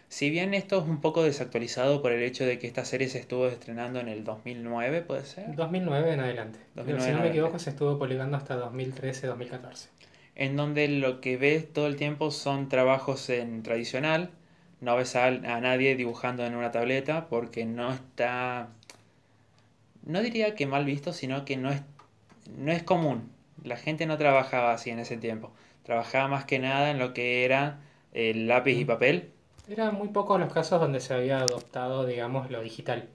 Si 0.09 0.31
bien 0.31 0.55
esto 0.55 0.81
es 0.81 0.89
un 0.89 1.03
poco 1.03 1.23
desactualizado 1.23 2.01
por 2.01 2.13
el 2.13 2.23
hecho 2.23 2.47
de 2.47 2.59
que 2.59 2.67
esta 2.67 2.87
serie 2.87 3.09
se 3.09 3.19
estuvo 3.19 3.47
estrenando 3.47 4.01
en 4.01 4.09
el 4.09 4.25
2009, 4.25 5.03
¿puede 5.03 5.25
ser? 5.25 5.55
2009 5.55 6.15
en 6.15 6.21
adelante. 6.21 6.59
2009 6.77 7.11
si 7.11 7.17
no 7.17 7.23
me 7.23 7.29
equivoco 7.29 7.59
se 7.59 7.71
estuvo 7.71 8.03
hasta 8.35 8.59
2013-2014. 8.59 9.89
En 10.35 10.57
donde 10.57 10.89
lo 10.89 11.21
que 11.21 11.37
ves 11.37 11.71
todo 11.71 11.87
el 11.87 11.97
tiempo 11.97 12.31
son 12.31 12.71
trabajos 12.71 13.29
en 13.29 13.63
tradicional. 13.63 14.31
No 14.81 14.97
ves 14.97 15.15
a, 15.15 15.27
a 15.27 15.61
nadie 15.61 15.95
dibujando 15.95 16.47
en 16.47 16.55
una 16.55 16.71
tableta 16.71 17.29
porque 17.29 17.67
no 17.67 17.93
está... 17.93 18.69
No 20.07 20.23
diría 20.23 20.55
que 20.55 20.67
mal 20.67 20.87
visto, 20.87 21.13
sino 21.13 21.45
que 21.45 21.59
no 21.59 21.71
es, 21.71 21.83
no 22.57 22.73
es 22.73 22.83
común. 22.83 23.31
La 23.63 23.77
gente 23.77 24.07
no 24.07 24.17
trabajaba 24.17 24.73
así 24.73 24.89
en 24.89 25.01
ese 25.01 25.19
tiempo. 25.19 25.53
Trabajaba 25.83 26.29
más 26.29 26.47
que 26.47 26.59
nada 26.59 26.91
en 26.91 26.99
lo 26.99 27.13
que 27.13 27.45
era 27.45 27.81
el 28.13 28.49
lápiz 28.49 28.79
y 28.79 28.87
papel. 28.87 29.33
Eran 29.69 29.95
muy 29.95 30.09
pocos 30.09 30.41
los 30.41 30.53
casos 30.53 30.81
donde 30.81 31.01
se 31.01 31.13
había 31.15 31.41
adoptado, 31.41 32.07
digamos, 32.07 32.51
lo 32.51 32.63
digital. 32.63 33.09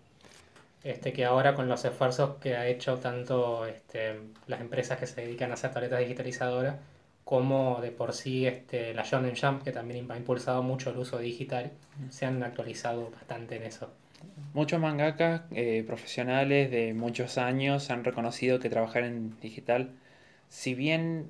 Este, 0.84 1.14
que 1.14 1.24
ahora 1.24 1.56
con 1.56 1.70
los 1.70 1.86
esfuerzos 1.86 2.36
que 2.42 2.58
ha 2.58 2.68
hecho 2.68 2.98
tanto 2.98 3.66
este, 3.66 4.20
las 4.48 4.60
empresas 4.60 5.00
que 5.00 5.08
se 5.08 5.22
dedican 5.22 5.52
a 5.52 5.54
hacer 5.54 5.72
tabletas 5.72 6.00
digitalizadoras, 6.00 6.76
como 7.24 7.80
de 7.82 7.92
por 7.92 8.14
sí 8.14 8.46
este, 8.46 8.94
la 8.94 9.04
Shonen 9.04 9.36
Jump, 9.36 9.64
que 9.64 9.72
también 9.72 10.12
ha 10.12 10.18
impulsado 10.18 10.62
mucho 10.62 10.90
el 10.90 10.98
uso 10.98 11.20
digital, 11.20 11.72
se 12.10 12.26
han 12.26 12.44
actualizado 12.44 13.10
bastante 13.12 13.56
en 13.56 13.64
eso. 13.64 13.90
Muchos 14.54 14.80
mangakas 14.80 15.44
eh, 15.52 15.84
profesionales 15.88 16.70
de 16.70 16.94
muchos 16.94 17.38
años 17.38 17.90
han 17.90 18.04
reconocido 18.04 18.60
que 18.60 18.70
trabajar 18.70 19.04
en 19.04 19.40
digital, 19.40 19.92
si 20.50 20.76
bien 20.76 21.30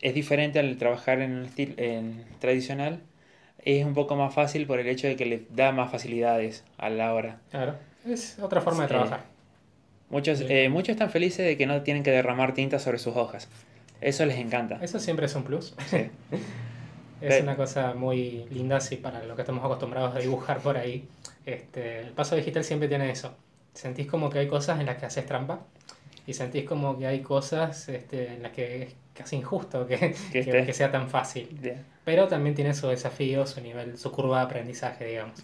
es 0.00 0.14
diferente 0.14 0.58
al 0.58 0.76
trabajar 0.76 1.20
en 1.20 1.32
el 1.38 1.44
estilo 1.46 1.74
en 1.78 2.24
tradicional, 2.38 3.00
es 3.64 3.84
un 3.84 3.94
poco 3.94 4.16
más 4.16 4.34
fácil 4.34 4.66
por 4.66 4.78
el 4.80 4.88
hecho 4.88 5.06
de 5.06 5.16
que 5.16 5.26
le 5.26 5.42
da 5.50 5.72
más 5.72 5.90
facilidades 5.90 6.64
a 6.78 6.90
la 6.90 7.14
hora. 7.14 7.38
Claro, 7.50 7.76
es 8.06 8.38
otra 8.40 8.60
forma 8.60 8.82
de 8.82 8.88
trabajar. 8.88 9.24
Muchos, 10.10 10.38
Sí. 10.40 10.46
eh, 10.48 10.68
muchos 10.68 10.90
están 10.90 11.10
felices 11.10 11.46
de 11.46 11.56
que 11.56 11.66
no 11.66 11.82
tienen 11.82 12.02
que 12.02 12.10
derramar 12.10 12.54
tinta 12.54 12.78
sobre 12.78 12.98
sus 12.98 13.16
hojas. 13.16 13.48
Eso 14.00 14.26
les 14.26 14.38
encanta. 14.38 14.78
Eso 14.82 14.98
siempre 14.98 15.26
es 15.26 15.34
un 15.34 15.44
plus. 15.44 15.74
Sí. 15.86 16.08
Es 17.20 17.40
una 17.40 17.54
cosa 17.54 17.94
muy 17.94 18.46
linda, 18.50 18.80
sí, 18.80 18.96
para 18.96 19.22
lo 19.22 19.36
que 19.36 19.42
estamos 19.42 19.64
acostumbrados 19.64 20.12
a 20.16 20.18
dibujar 20.18 20.58
por 20.58 20.76
ahí. 20.76 21.06
Este, 21.46 22.00
el 22.00 22.08
paso 22.10 22.34
digital 22.34 22.64
siempre 22.64 22.88
tiene 22.88 23.12
eso. 23.12 23.32
Sentís 23.74 24.08
como 24.08 24.28
que 24.28 24.40
hay 24.40 24.48
cosas 24.48 24.80
en 24.80 24.86
las 24.86 24.96
que 24.96 25.06
haces 25.06 25.24
trampa 25.24 25.60
y 26.26 26.34
sentís 26.34 26.64
como 26.64 26.98
que 26.98 27.06
hay 27.06 27.20
cosas 27.20 27.88
este, 27.88 28.26
en 28.34 28.42
las 28.42 28.50
que 28.50 28.82
es 28.82 28.94
casi 29.14 29.36
injusto 29.36 29.86
que, 29.86 29.98
que- 30.32 30.44
estés- 30.44 30.66
que 30.66 30.72
sea 30.72 30.90
tan 30.90 31.08
fácil. 31.08 31.48
Bien. 31.62 31.84
Pero 32.04 32.28
también 32.28 32.54
tiene 32.54 32.74
su 32.74 32.88
desafío, 32.88 33.46
su 33.46 33.60
nivel, 33.60 33.96
su 33.96 34.10
curva 34.10 34.38
de 34.38 34.44
aprendizaje, 34.44 35.04
digamos. 35.06 35.42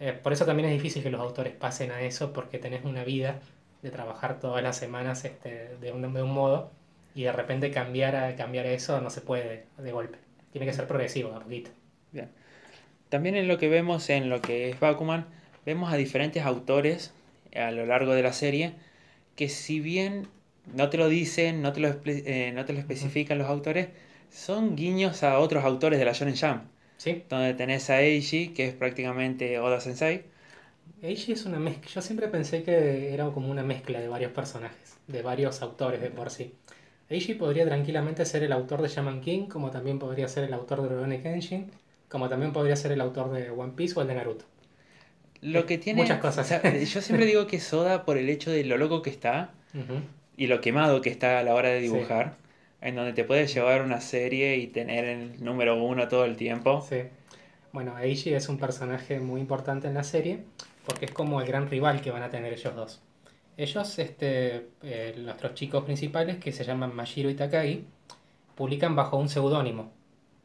Eh, 0.00 0.12
por 0.12 0.32
eso 0.32 0.44
también 0.44 0.68
es 0.68 0.74
difícil 0.74 1.02
que 1.02 1.10
los 1.10 1.20
autores 1.20 1.54
pasen 1.54 1.90
a 1.90 2.02
eso, 2.02 2.32
porque 2.32 2.58
tenés 2.58 2.84
una 2.84 3.04
vida 3.04 3.40
de 3.82 3.90
trabajar 3.90 4.40
todas 4.40 4.62
las 4.62 4.76
semanas 4.76 5.24
este, 5.24 5.76
de, 5.80 5.92
un, 5.92 6.12
de 6.12 6.22
un 6.22 6.32
modo 6.32 6.70
y 7.14 7.22
de 7.22 7.32
repente 7.32 7.70
cambiar 7.70 8.16
a 8.16 8.34
cambiar 8.34 8.66
eso 8.66 9.00
no 9.00 9.10
se 9.10 9.20
puede 9.20 9.66
de 9.78 9.92
golpe. 9.92 10.18
Tiene 10.52 10.66
que 10.66 10.72
ser 10.72 10.86
progresivo, 10.86 11.34
a 11.34 11.40
poquito. 11.40 11.70
Bien. 12.12 12.28
También 13.08 13.36
en 13.36 13.48
lo 13.48 13.58
que 13.58 13.68
vemos 13.68 14.10
en 14.10 14.28
lo 14.28 14.40
que 14.40 14.70
es 14.70 14.80
Bakuman, 14.80 15.26
vemos 15.64 15.92
a 15.92 15.96
diferentes 15.96 16.44
autores 16.44 17.12
a 17.54 17.70
lo 17.70 17.86
largo 17.86 18.12
de 18.14 18.22
la 18.22 18.32
serie 18.32 18.74
que 19.36 19.48
si 19.48 19.80
bien 19.80 20.28
no 20.74 20.90
te 20.90 20.96
lo 20.96 21.08
dicen, 21.08 21.62
no 21.62 21.72
te 21.72 21.80
lo, 21.80 21.94
eh, 22.04 22.52
no 22.54 22.64
te 22.64 22.72
lo 22.72 22.78
especifican 22.78 23.38
los 23.38 23.48
autores, 23.48 23.88
son 24.34 24.74
guiños 24.74 25.22
a 25.22 25.38
otros 25.38 25.64
autores 25.64 25.98
de 25.98 26.04
la 26.04 26.12
Shonen 26.12 26.36
Jump. 26.36 26.64
¿Sí? 26.96 27.22
Donde 27.28 27.54
tenés 27.54 27.88
a 27.90 28.00
Eiji, 28.00 28.48
que 28.48 28.66
es 28.66 28.74
prácticamente 28.74 29.58
Oda 29.58 29.80
Sensei. 29.80 30.24
Eiji 31.02 31.32
es 31.32 31.46
una 31.46 31.58
mezcla. 31.58 31.90
Yo 31.90 32.02
siempre 32.02 32.28
pensé 32.28 32.62
que 32.62 33.12
era 33.14 33.26
como 33.26 33.50
una 33.50 33.62
mezcla 33.62 34.00
de 34.00 34.08
varios 34.08 34.32
personajes, 34.32 34.96
de 35.06 35.22
varios 35.22 35.62
autores 35.62 36.00
de 36.00 36.10
por 36.10 36.30
sí. 36.30 36.54
Eiji 37.08 37.34
podría 37.34 37.64
tranquilamente 37.64 38.24
ser 38.24 38.42
el 38.42 38.52
autor 38.52 38.82
de 38.82 38.88
Shaman 38.88 39.20
King, 39.20 39.46
como 39.46 39.70
también 39.70 39.98
podría 39.98 40.26
ser 40.28 40.44
el 40.44 40.54
autor 40.54 40.82
de 40.82 40.88
Rurouni 40.88 41.18
Kenshin, 41.18 41.70
como 42.08 42.28
también 42.28 42.52
podría 42.52 42.76
ser 42.76 42.92
el 42.92 43.00
autor 43.00 43.30
de 43.30 43.50
One 43.50 43.74
Piece 43.76 43.98
o 43.98 44.02
el 44.02 44.08
de 44.08 44.14
Naruto. 44.14 44.46
Lo 45.42 45.66
que 45.66 45.78
tiene. 45.78 46.02
Muchas 46.02 46.20
cosas. 46.20 46.48
yo 46.92 47.00
siempre 47.02 47.26
digo 47.26 47.46
que 47.46 47.60
Soda, 47.60 48.04
por 48.04 48.16
el 48.16 48.28
hecho 48.30 48.50
de 48.50 48.64
lo 48.64 48.78
loco 48.78 49.02
que 49.02 49.10
está 49.10 49.50
y 50.36 50.46
lo 50.46 50.60
quemado 50.60 51.02
que 51.02 51.10
está 51.10 51.38
a 51.38 51.42
la 51.42 51.54
hora 51.54 51.68
de 51.68 51.80
dibujar, 51.80 52.36
en 52.84 52.94
donde 52.94 53.14
te 53.14 53.24
puedes 53.24 53.52
llevar 53.52 53.82
una 53.82 54.00
serie 54.00 54.58
y 54.58 54.68
tener 54.68 55.04
el 55.04 55.42
número 55.42 55.82
uno 55.82 56.06
todo 56.06 56.24
el 56.24 56.36
tiempo. 56.36 56.84
Sí. 56.88 56.98
Bueno, 57.72 57.98
Eiji 57.98 58.34
es 58.34 58.48
un 58.48 58.58
personaje 58.58 59.18
muy 59.18 59.40
importante 59.40 59.88
en 59.88 59.94
la 59.94 60.04
serie 60.04 60.44
porque 60.86 61.06
es 61.06 61.10
como 61.10 61.40
el 61.40 61.46
gran 61.46 61.68
rival 61.68 62.02
que 62.02 62.10
van 62.10 62.22
a 62.22 62.30
tener 62.30 62.52
ellos 62.52 62.76
dos. 62.76 63.02
Ellos, 63.56 63.98
este, 63.98 64.68
eh, 64.82 65.14
nuestros 65.18 65.54
chicos 65.54 65.84
principales, 65.84 66.36
que 66.36 66.52
se 66.52 66.64
llaman 66.64 66.94
Mashiro 66.94 67.30
y 67.30 67.34
Takagi, 67.34 67.84
publican 68.54 68.94
bajo 68.94 69.16
un 69.16 69.28
seudónimo 69.28 69.90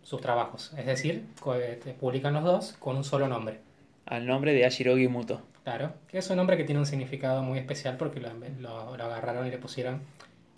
sus 0.02 0.22
trabajos. 0.22 0.72
Es 0.78 0.86
decir, 0.86 1.26
eh, 1.56 1.96
publican 2.00 2.34
los 2.34 2.44
dos 2.44 2.76
con 2.80 2.96
un 2.98 3.04
solo 3.04 3.28
nombre. 3.28 3.60
Al 4.06 4.26
nombre 4.26 4.54
de 4.54 4.66
Ashirogi 4.66 5.08
Muto. 5.08 5.42
Claro, 5.64 5.94
que 6.08 6.20
es 6.20 6.30
un 6.30 6.38
nombre 6.38 6.56
que 6.56 6.64
tiene 6.64 6.80
un 6.80 6.86
significado 6.86 7.44
muy 7.44 7.60
especial 7.60 7.98
porque 7.98 8.20
lo, 8.20 8.32
lo, 8.60 9.04
agarraron 9.04 9.46
y 9.46 9.52
le 9.52 9.58
pusieron, 9.58 10.02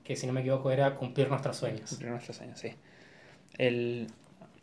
que 0.03 0.15
si 0.15 0.27
no 0.27 0.33
me 0.33 0.41
equivoco 0.41 0.71
era 0.71 0.95
cumplir 0.95 1.29
nuestros 1.29 1.57
sueños. 1.57 1.89
Cumplir 1.89 2.11
nuestros 2.11 2.37
sueños, 2.37 2.59
sí. 2.59 2.73
El, 3.57 4.07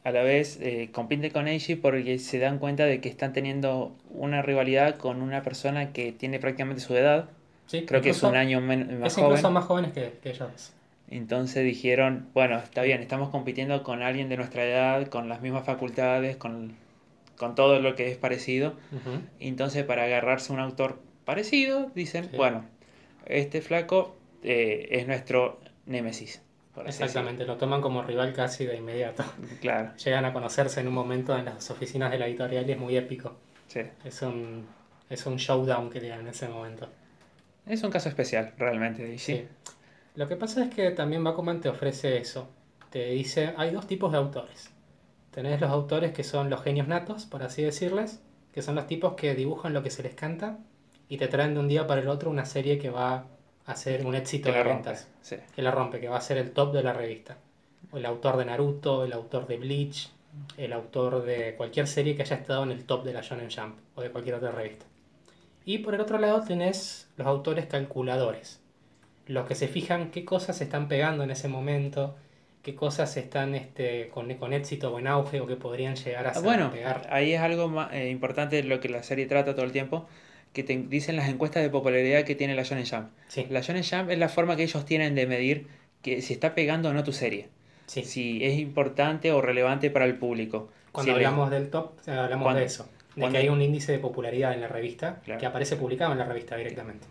a 0.05 0.11
la 0.11 0.23
vez 0.23 0.59
eh, 0.61 0.91
compite 0.93 1.31
con 1.31 1.49
Eiji 1.49 1.75
porque 1.77 2.19
se 2.19 2.39
dan 2.39 2.59
cuenta 2.59 2.85
de 2.85 3.01
que 3.01 3.09
están 3.09 3.33
teniendo 3.33 3.95
una 4.11 4.43
rivalidad 4.43 4.97
con 4.97 5.23
una 5.23 5.43
persona 5.43 5.93
que 5.93 6.13
tiene 6.13 6.39
prácticamente 6.39 6.81
su 6.81 6.97
edad. 6.97 7.29
Sí, 7.67 7.85
Creo 7.85 8.01
que 8.01 8.11
es 8.11 8.23
un 8.23 8.35
año 8.35 8.61
más 8.61 8.79
es 8.79 9.15
joven. 9.15 9.31
incluso 9.31 9.51
más 9.51 9.65
jóvenes 9.67 9.93
que, 9.93 10.19
que 10.23 10.31
ellos. 10.31 10.73
Entonces 11.11 11.65
dijeron, 11.65 12.29
bueno, 12.35 12.59
está 12.59 12.83
bien, 12.83 13.01
estamos 13.01 13.31
compitiendo 13.31 13.83
con 13.83 14.03
alguien 14.03 14.29
de 14.29 14.37
nuestra 14.37 14.65
edad, 14.65 15.07
con 15.09 15.29
las 15.29 15.41
mismas 15.41 15.65
facultades, 15.65 16.37
con, 16.37 16.75
con 17.37 17.55
todo 17.55 17.81
lo 17.81 17.95
que 17.95 18.11
es 18.11 18.17
parecido. 18.19 18.75
Entonces 19.41 19.85
para 19.85 20.05
agarrarse 20.05 20.53
un 20.53 20.61
autor 20.61 20.99
parecido, 21.25 21.91
dicen, 21.95 22.29
bueno, 22.37 22.65
este 23.27 23.61
flaco 23.63 24.17
eh, 24.43 24.89
es 24.91 25.07
nuestro 25.07 25.61
némesis. 25.87 26.43
Exactamente, 26.87 27.45
lo 27.45 27.57
toman 27.57 27.81
como 27.81 28.03
rival 28.03 28.33
casi 28.33 28.65
de 28.67 28.77
inmediato. 28.77 29.25
Claro. 29.61 29.97
Llegan 29.97 30.25
a 30.25 30.33
conocerse 30.33 30.81
en 30.81 30.89
un 30.89 30.95
momento 30.95 31.37
en 31.37 31.47
las 31.47 31.71
oficinas 31.71 32.11
de 32.11 32.19
la 32.19 32.27
editorial 32.27 32.69
y 32.69 32.73
es 32.73 32.79
muy 32.79 32.97
épico. 32.97 33.37
Sí. 33.67 33.81
Es 34.05 34.23
un, 34.23 34.67
es 35.11 35.27
un 35.27 35.37
showdown 35.37 35.91
que 35.91 36.01
dan 36.01 36.21
en 36.21 36.29
ese 36.29 36.49
momento. 36.49 36.89
Es 37.67 37.83
un 37.83 37.91
caso 37.91 38.09
especial, 38.09 38.55
realmente, 38.57 39.19
sí. 39.19 39.47
Lo 40.15 40.27
que 40.29 40.37
pasa 40.37 40.65
es 40.65 40.75
que 40.75 40.91
también 40.91 41.23
Bakuman 41.23 41.61
te 41.61 41.69
ofrece 41.69 42.17
eso. 42.17 42.49
Te 42.91 43.11
dice, 43.11 43.53
hay 43.57 43.71
dos 43.71 43.87
tipos 43.87 44.11
de 44.13 44.19
autores. 44.19 44.71
Tenés 45.33 45.61
los 45.61 45.71
autores 45.71 46.13
que 46.13 46.25
son 46.25 46.49
los 46.49 46.63
genios 46.63 46.89
natos, 46.89 47.27
por 47.27 47.43
así 47.43 47.63
decirles, 47.63 48.23
que 48.53 48.63
son 48.63 48.75
los 48.75 48.87
tipos 48.87 49.15
que 49.15 49.35
dibujan 49.35 49.75
lo 49.75 49.83
que 49.83 49.91
se 49.91 50.03
les 50.03 50.15
canta 50.15 50.59
y 51.09 51.19
te 51.19 51.29
traen 51.29 51.55
de 51.55 51.61
un 51.61 51.69
día 51.69 51.87
para 51.87 52.01
el 52.01 52.09
otro 52.09 52.31
una 52.31 52.45
serie 52.45 52.79
que 52.79 52.91
va 52.91 53.27
a 53.69 53.77
ser 53.77 54.07
un 54.07 54.15
éxito 54.15 54.51
de 54.51 54.63
ventas. 54.63 55.09
Que 55.55 55.63
la 55.63 55.71
rompe, 55.71 56.01
que 56.01 56.09
va 56.09 56.17
a 56.17 56.23
ser 56.23 56.39
el 56.39 56.53
top 56.53 56.73
de 56.73 56.83
la 56.83 56.95
revista. 56.95 57.37
El 57.93 58.07
autor 58.07 58.39
de 58.39 58.47
Naruto, 58.47 59.05
el 59.05 59.13
autor 59.13 59.47
de 59.47 59.59
Bleach, 59.59 60.11
el 60.57 60.73
autor 60.73 61.23
de 61.23 61.55
cualquier 61.55 61.87
serie 61.87 62.17
que 62.17 62.23
haya 62.23 62.37
estado 62.37 62.63
en 62.63 62.73
el 62.73 62.85
top 62.85 63.05
de 63.05 63.13
la 63.13 63.21
Shonen 63.21 63.51
Jump 63.51 63.77
o 63.95 64.01
de 64.01 64.11
cualquier 64.11 64.37
otra 64.37 64.53
revista. 64.53 64.87
Y 65.65 65.79
por 65.79 65.95
el 65.95 66.01
otro 66.01 66.19
lado 66.19 66.43
tenés 66.43 67.09
los 67.19 67.27
autores 67.27 67.67
calculadores, 67.67 68.61
los 69.27 69.47
que 69.47 69.55
se 69.55 69.69
fijan 69.69 70.11
qué 70.11 70.25
cosas 70.25 70.57
se 70.57 70.65
están 70.65 70.89
pegando 70.89 71.23
en 71.23 71.31
ese 71.31 71.49
momento, 71.49 72.17
qué 72.63 72.75
cosas 72.75 73.15
están 73.19 73.55
este, 73.55 74.09
con, 74.09 74.33
con 74.35 74.55
éxito 74.55 74.95
o 74.95 74.99
en 74.99 75.07
auge 75.07 75.41
o 75.41 75.47
que 75.47 75.57
podrían 75.57 75.95
llegar 75.97 76.27
a, 76.27 76.35
ser, 76.35 76.43
bueno, 76.43 76.73
Ahí 77.11 77.35
es 77.35 77.41
algo 77.41 77.69
más, 77.69 77.93
eh, 77.93 78.09
importante 78.09 78.63
lo 78.63 78.81
que 78.81 78.89
la 78.89 79.03
serie 79.03 79.27
trata 79.27 79.55
todo 79.55 79.67
el 79.67 79.73
tiempo, 79.73 80.07
que 80.53 80.63
te 80.63 80.77
dicen 80.77 81.17
las 81.17 81.29
encuestas 81.29 81.63
de 81.63 81.71
popularidad 81.71 82.25
que 82.25 82.35
tiene 82.35 82.55
la 82.55 82.63
Shonen 82.63 82.87
Jump. 82.87 83.09
La 83.51 83.61
Shonen 83.61 83.85
Jump 83.85 84.11
es 84.11 84.19
la 84.19 84.29
forma 84.29 84.57
que 84.57 84.65
ellos 84.65 84.85
tienen 84.85 85.15
de 85.15 85.27
medir 85.27 85.67
que 86.03 86.23
si 86.23 86.33
está 86.33 86.55
pegando 86.55 86.89
o 86.89 86.93
no 86.93 87.05
tu 87.05 87.13
serie. 87.13 87.49
Si 87.87 88.45
es 88.45 88.59
importante 88.59 89.33
o 89.33 89.41
relevante 89.41 89.91
para 89.91 90.05
el 90.05 90.17
público. 90.17 90.69
Cuando 90.93 91.13
hablamos 91.13 91.51
del 91.51 91.71
top, 91.71 91.93
hablamos 92.07 92.55
de 92.55 92.65
eso. 92.65 92.89
De 93.17 93.29
que 93.31 93.39
hay 93.39 93.49
un 93.49 93.61
índice 93.63 93.93
de 93.93 93.99
popularidad 93.99 94.53
en 94.53 94.61
la 94.61 94.69
revista 94.69 95.21
que 95.39 95.47
aparece 95.47 95.77
publicado 95.77 96.13
en 96.13 96.19
la 96.19 96.25
revista 96.25 96.57
directamente. 96.57 97.07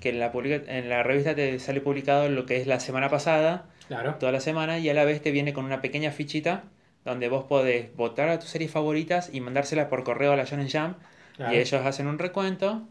Que 0.00 0.08
en 0.08 0.18
la, 0.18 0.32
en 0.34 0.88
la 0.88 1.02
revista 1.02 1.34
te 1.34 1.58
sale 1.60 1.80
publicado 1.80 2.28
lo 2.28 2.46
que 2.46 2.56
es 2.56 2.66
la 2.66 2.80
semana 2.80 3.08
pasada, 3.08 3.66
claro. 3.86 4.16
toda 4.16 4.32
la 4.32 4.40
semana, 4.40 4.80
y 4.80 4.88
a 4.88 4.94
la 4.94 5.04
vez 5.04 5.22
te 5.22 5.30
viene 5.30 5.52
con 5.52 5.64
una 5.64 5.80
pequeña 5.80 6.10
fichita 6.10 6.64
donde 7.04 7.28
vos 7.28 7.44
podés 7.44 7.94
votar 7.96 8.28
a 8.28 8.38
tus 8.38 8.48
series 8.48 8.70
favoritas 8.70 9.30
y 9.32 9.40
mandárselas 9.40 9.86
por 9.86 10.02
correo 10.04 10.32
a 10.32 10.36
la 10.36 10.44
Shonen 10.44 10.68
Jump 10.70 10.96
y 11.38 11.56
ellos 11.56 11.84
hacen 11.84 12.06
un 12.06 12.18
recuento, 12.18 12.82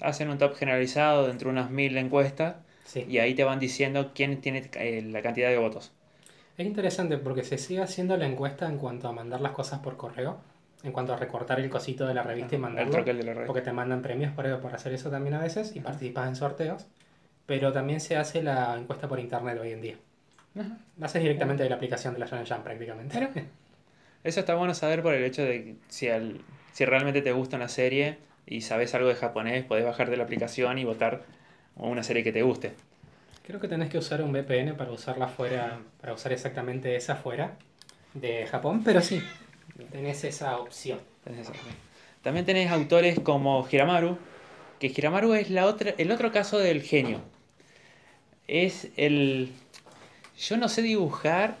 hacen 0.00 0.30
un 0.30 0.38
top 0.38 0.54
generalizado 0.54 1.26
de 1.26 1.32
entre 1.32 1.48
unas 1.48 1.70
mil 1.70 1.96
encuestas 1.96 2.56
y 2.94 3.18
ahí 3.18 3.34
te 3.34 3.44
van 3.44 3.58
diciendo 3.58 4.12
quién 4.14 4.40
tiene 4.40 4.70
eh, 4.74 5.02
la 5.02 5.22
cantidad 5.22 5.48
de 5.48 5.58
votos. 5.58 5.92
Es 6.58 6.66
interesante 6.66 7.16
porque 7.16 7.44
se 7.44 7.58
sigue 7.58 7.80
haciendo 7.80 8.16
la 8.16 8.26
encuesta 8.26 8.66
en 8.66 8.76
cuanto 8.76 9.08
a 9.08 9.12
mandar 9.12 9.40
las 9.40 9.52
cosas 9.52 9.80
por 9.80 9.96
correo, 9.96 10.38
en 10.82 10.92
cuanto 10.92 11.14
a 11.14 11.16
recortar 11.16 11.60
el 11.60 11.70
cosito 11.70 12.06
de 12.06 12.14
la 12.14 12.22
revista 12.22 12.56
y 12.56 12.58
mandarlo. 12.58 12.92
porque 13.46 13.62
te 13.62 13.72
mandan 13.72 14.02
premios 14.02 14.32
por, 14.32 14.60
por 14.60 14.74
hacer 14.74 14.92
eso 14.92 15.10
también 15.10 15.34
a 15.34 15.40
veces 15.40 15.74
y 15.74 15.80
participas 15.80 16.28
en 16.28 16.36
sorteos. 16.36 16.86
Pero 17.46 17.72
también 17.72 18.00
se 18.00 18.16
hace 18.16 18.42
la 18.42 18.76
encuesta 18.78 19.08
por 19.08 19.18
internet 19.18 19.58
hoy 19.60 19.72
en 19.72 19.80
día. 19.80 19.96
Lo 20.54 21.06
haces 21.06 21.22
directamente 21.22 21.62
de 21.62 21.70
la 21.70 21.76
aplicación 21.76 22.14
de 22.14 22.20
la 22.20 22.26
Shonen 22.26 22.46
Jump 22.46 22.62
prácticamente. 22.62 23.18
Eso 24.24 24.40
está 24.40 24.54
bueno 24.54 24.74
saber 24.74 25.02
por 25.02 25.14
el 25.14 25.24
hecho 25.24 25.42
de 25.42 25.76
si 25.88 26.08
al 26.08 26.40
si 26.72 26.84
realmente 26.84 27.22
te 27.22 27.32
gusta 27.32 27.56
una 27.56 27.68
serie 27.68 28.18
y 28.46 28.62
sabes 28.62 28.94
algo 28.94 29.08
de 29.08 29.14
japonés, 29.14 29.64
podés 29.64 29.84
bajarte 29.84 30.16
la 30.16 30.24
aplicación 30.24 30.78
y 30.78 30.84
votar 30.84 31.22
una 31.76 32.02
serie 32.02 32.24
que 32.24 32.32
te 32.32 32.42
guste. 32.42 32.72
Creo 33.46 33.60
que 33.60 33.68
tenés 33.68 33.90
que 33.90 33.98
usar 33.98 34.22
un 34.22 34.32
VPN 34.32 34.76
para 34.76 34.92
usarla 34.92 35.28
fuera, 35.28 35.80
para 36.00 36.12
usar 36.12 36.32
exactamente 36.32 36.94
esa 36.96 37.16
fuera 37.16 37.56
de 38.14 38.46
Japón, 38.46 38.82
pero 38.84 39.00
sí, 39.00 39.22
tenés 39.90 40.22
esa 40.24 40.58
opción. 40.58 41.00
También 42.22 42.46
tenés 42.46 42.70
autores 42.70 43.18
como 43.20 43.66
Hiramaru, 43.70 44.16
que 44.78 44.88
Hiramaru 44.88 45.34
es 45.34 45.50
la 45.50 45.66
otra, 45.66 45.94
el 45.98 46.10
otro 46.10 46.30
caso 46.30 46.58
del 46.58 46.82
genio. 46.82 47.20
Es 48.46 48.88
el... 48.96 49.52
Yo 50.38 50.56
no 50.56 50.68
sé 50.68 50.82
dibujar, 50.82 51.56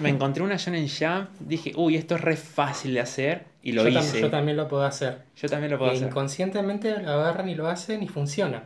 me 0.00 0.08
encontré 0.08 0.42
una 0.42 0.56
Shonen 0.56 0.88
Jump, 0.88 1.30
dije, 1.40 1.72
uy, 1.76 1.96
esto 1.96 2.14
es 2.14 2.20
re 2.20 2.36
fácil 2.36 2.94
de 2.94 3.00
hacer, 3.00 3.44
y 3.62 3.72
lo 3.72 3.86
hice. 3.86 4.20
yo 4.20 4.30
también 4.30 4.56
lo 4.56 4.68
puedo 4.68 4.84
hacer. 4.84 5.22
Yo 5.36 5.48
también 5.48 5.72
lo 5.72 5.78
puedo 5.78 5.92
hacer. 5.92 6.08
Inconscientemente 6.08 7.02
lo 7.02 7.10
agarran 7.10 7.48
y 7.48 7.54
lo 7.54 7.68
hacen 7.68 8.02
y 8.02 8.08
funciona. 8.08 8.64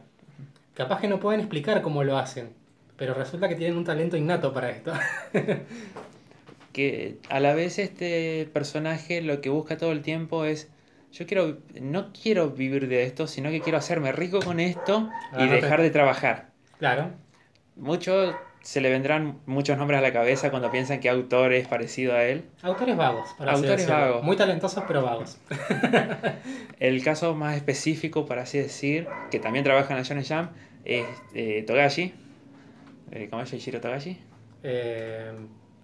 Capaz 0.74 1.00
que 1.00 1.08
no 1.08 1.20
pueden 1.20 1.40
explicar 1.40 1.82
cómo 1.82 2.04
lo 2.04 2.18
hacen, 2.18 2.50
pero 2.96 3.14
resulta 3.14 3.48
que 3.48 3.54
tienen 3.54 3.76
un 3.76 3.84
talento 3.84 4.16
innato 4.16 4.52
para 4.52 4.70
esto. 4.70 4.92
que 6.72 7.18
a 7.28 7.40
la 7.40 7.54
vez 7.54 7.78
este 7.78 8.48
personaje 8.52 9.22
lo 9.22 9.40
que 9.40 9.48
busca 9.48 9.76
todo 9.76 9.92
el 9.92 10.02
tiempo 10.02 10.44
es 10.44 10.70
yo 11.12 11.26
quiero 11.26 11.58
no 11.80 12.12
quiero 12.12 12.50
vivir 12.50 12.88
de 12.88 13.04
esto, 13.04 13.28
sino 13.28 13.50
que 13.50 13.60
quiero 13.60 13.78
hacerme 13.78 14.10
rico 14.10 14.40
con 14.40 14.58
esto 14.58 15.08
y 15.38 15.46
dejar 15.46 15.80
de 15.80 15.90
trabajar. 15.90 16.50
Claro. 16.78 17.12
Mucho 17.76 18.34
se 18.64 18.80
le 18.80 18.88
vendrán 18.88 19.40
muchos 19.44 19.76
nombres 19.76 19.98
a 19.98 20.00
la 20.00 20.10
cabeza 20.10 20.50
cuando 20.50 20.70
piensan 20.70 20.98
que 20.98 21.10
autor 21.10 21.52
es 21.52 21.68
parecido 21.68 22.14
a 22.14 22.24
él. 22.24 22.44
Autores 22.62 22.96
vagos, 22.96 23.28
para 23.36 23.52
Autores 23.52 23.86
vagos. 23.86 24.22
Muy 24.24 24.36
talentosos, 24.36 24.82
pero 24.88 25.02
vagos. 25.02 25.38
el 26.80 27.04
caso 27.04 27.34
más 27.34 27.56
específico, 27.56 28.24
para 28.24 28.42
así 28.42 28.56
decir, 28.56 29.06
que 29.30 29.38
también 29.38 29.64
trabaja 29.66 29.92
en 29.92 29.98
la 29.98 30.02
Shonen 30.02 30.24
Jump, 30.24 30.50
es 30.86 31.04
eh, 31.34 31.62
Togashi. 31.66 32.14
Eh, 33.12 33.28
¿Cómo 33.28 33.42
es 33.42 33.52
Shiro 33.52 33.82
Togashi? 33.82 34.18
Eh, 34.62 35.30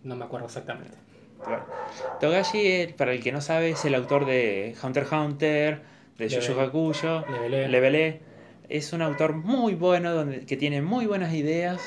no 0.02 0.16
me 0.16 0.24
acuerdo 0.24 0.46
exactamente. 0.46 0.96
Bueno, 1.44 1.66
Togashi, 2.18 2.66
eh, 2.66 2.94
para 2.96 3.12
el 3.12 3.22
que 3.22 3.30
no 3.30 3.42
sabe, 3.42 3.70
es 3.70 3.84
el 3.84 3.94
autor 3.94 4.24
de 4.24 4.74
Hunter 4.82 5.02
x 5.02 5.12
Hunter, 5.12 5.82
de 6.16 6.28
Yu 6.30 6.40
Yu 6.40 6.54
Level- 6.54 6.64
Hakusho, 6.68 7.26
Level 7.30 7.54
E. 7.54 7.68
Level 7.68 7.94
E. 7.94 8.20
Es 8.70 8.94
un 8.94 9.02
autor 9.02 9.34
muy 9.34 9.74
bueno, 9.74 10.14
donde, 10.14 10.46
que 10.46 10.56
tiene 10.56 10.80
muy 10.80 11.04
buenas 11.04 11.34
ideas. 11.34 11.78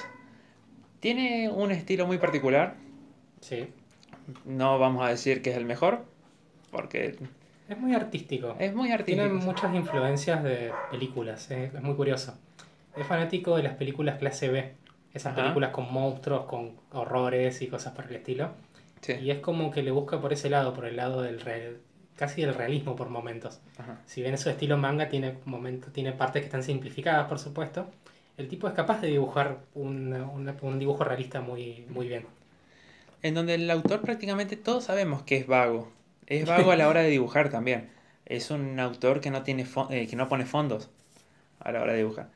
Tiene 1.07 1.49
un 1.49 1.69
estilo 1.73 2.07
muy 2.07 2.17
particular. 2.17 2.75
Sí. 3.41 3.67
No 4.45 4.79
vamos 4.79 5.05
a 5.05 5.09
decir 5.09 5.41
que 5.41 5.49
es 5.49 5.57
el 5.57 5.65
mejor, 5.65 6.05
porque 6.71 7.17
Es 7.67 7.77
muy 7.77 7.93
artístico. 7.93 8.55
es 8.57 8.73
muy 8.73 8.87
Tiene 9.03 9.23
artístico. 9.23 9.45
muchas 9.45 9.75
influencias 9.75 10.41
de 10.45 10.71
películas, 10.91 11.51
eh, 11.51 11.71
es 11.75 11.81
muy 11.83 11.95
curioso. 11.95 12.37
Es 12.95 13.05
fanático 13.05 13.57
de 13.57 13.63
las 13.63 13.73
películas 13.75 14.17
clase 14.17 14.47
B, 14.47 14.75
esas 15.13 15.33
Ajá. 15.33 15.41
películas 15.41 15.71
con 15.71 15.91
monstruos, 15.91 16.45
con 16.45 16.77
horrores 16.93 17.61
y 17.61 17.67
cosas 17.67 17.93
por 17.93 18.05
el 18.05 18.15
estilo. 18.15 18.51
Sí. 19.01 19.11
Y 19.21 19.31
es 19.31 19.39
como 19.39 19.71
que 19.71 19.83
le 19.83 19.91
busca 19.91 20.21
por 20.21 20.31
ese 20.31 20.49
lado, 20.49 20.73
por 20.73 20.85
el 20.85 20.95
lado 20.95 21.21
del 21.21 21.41
real- 21.41 21.79
casi 22.15 22.43
del 22.43 22.53
realismo 22.53 22.95
por 22.95 23.09
momentos. 23.09 23.59
Ajá. 23.77 23.97
Si 24.05 24.21
bien 24.21 24.35
eso 24.35 24.49
estilo 24.49 24.77
manga 24.77 25.09
tiene 25.09 25.35
momentos, 25.43 25.91
tiene 25.91 26.13
partes 26.13 26.43
que 26.43 26.45
están 26.45 26.63
simplificadas, 26.63 27.27
por 27.27 27.39
supuesto, 27.39 27.87
el 28.37 28.47
tipo 28.47 28.67
es 28.67 28.73
capaz 28.73 29.01
de 29.01 29.07
dibujar 29.07 29.59
un, 29.75 30.13
un- 30.13 30.55
un 30.61 30.79
dibujo 30.79 31.03
realista 31.03 31.41
muy, 31.41 31.85
muy 31.89 32.07
bien. 32.07 32.25
En 33.21 33.33
donde 33.35 33.55
el 33.55 33.69
autor 33.71 34.01
prácticamente 34.01 34.57
todos 34.57 34.85
sabemos 34.85 35.23
que 35.23 35.37
es 35.37 35.47
vago. 35.47 35.91
Es 36.27 36.47
vago 36.47 36.71
a 36.71 36.75
la 36.77 36.87
hora 36.89 37.01
de 37.01 37.09
dibujar 37.09 37.49
también. 37.49 37.89
Es 38.25 38.51
un 38.51 38.79
autor 38.79 39.21
que 39.21 39.31
no 39.31 39.43
tiene 39.43 39.65
eh, 39.89 40.07
que 40.07 40.15
no 40.15 40.27
pone 40.29 40.45
fondos 40.45 40.89
a 41.59 41.71
la 41.71 41.81
hora 41.81 41.93
de 41.93 41.99
dibujar. 41.99 42.29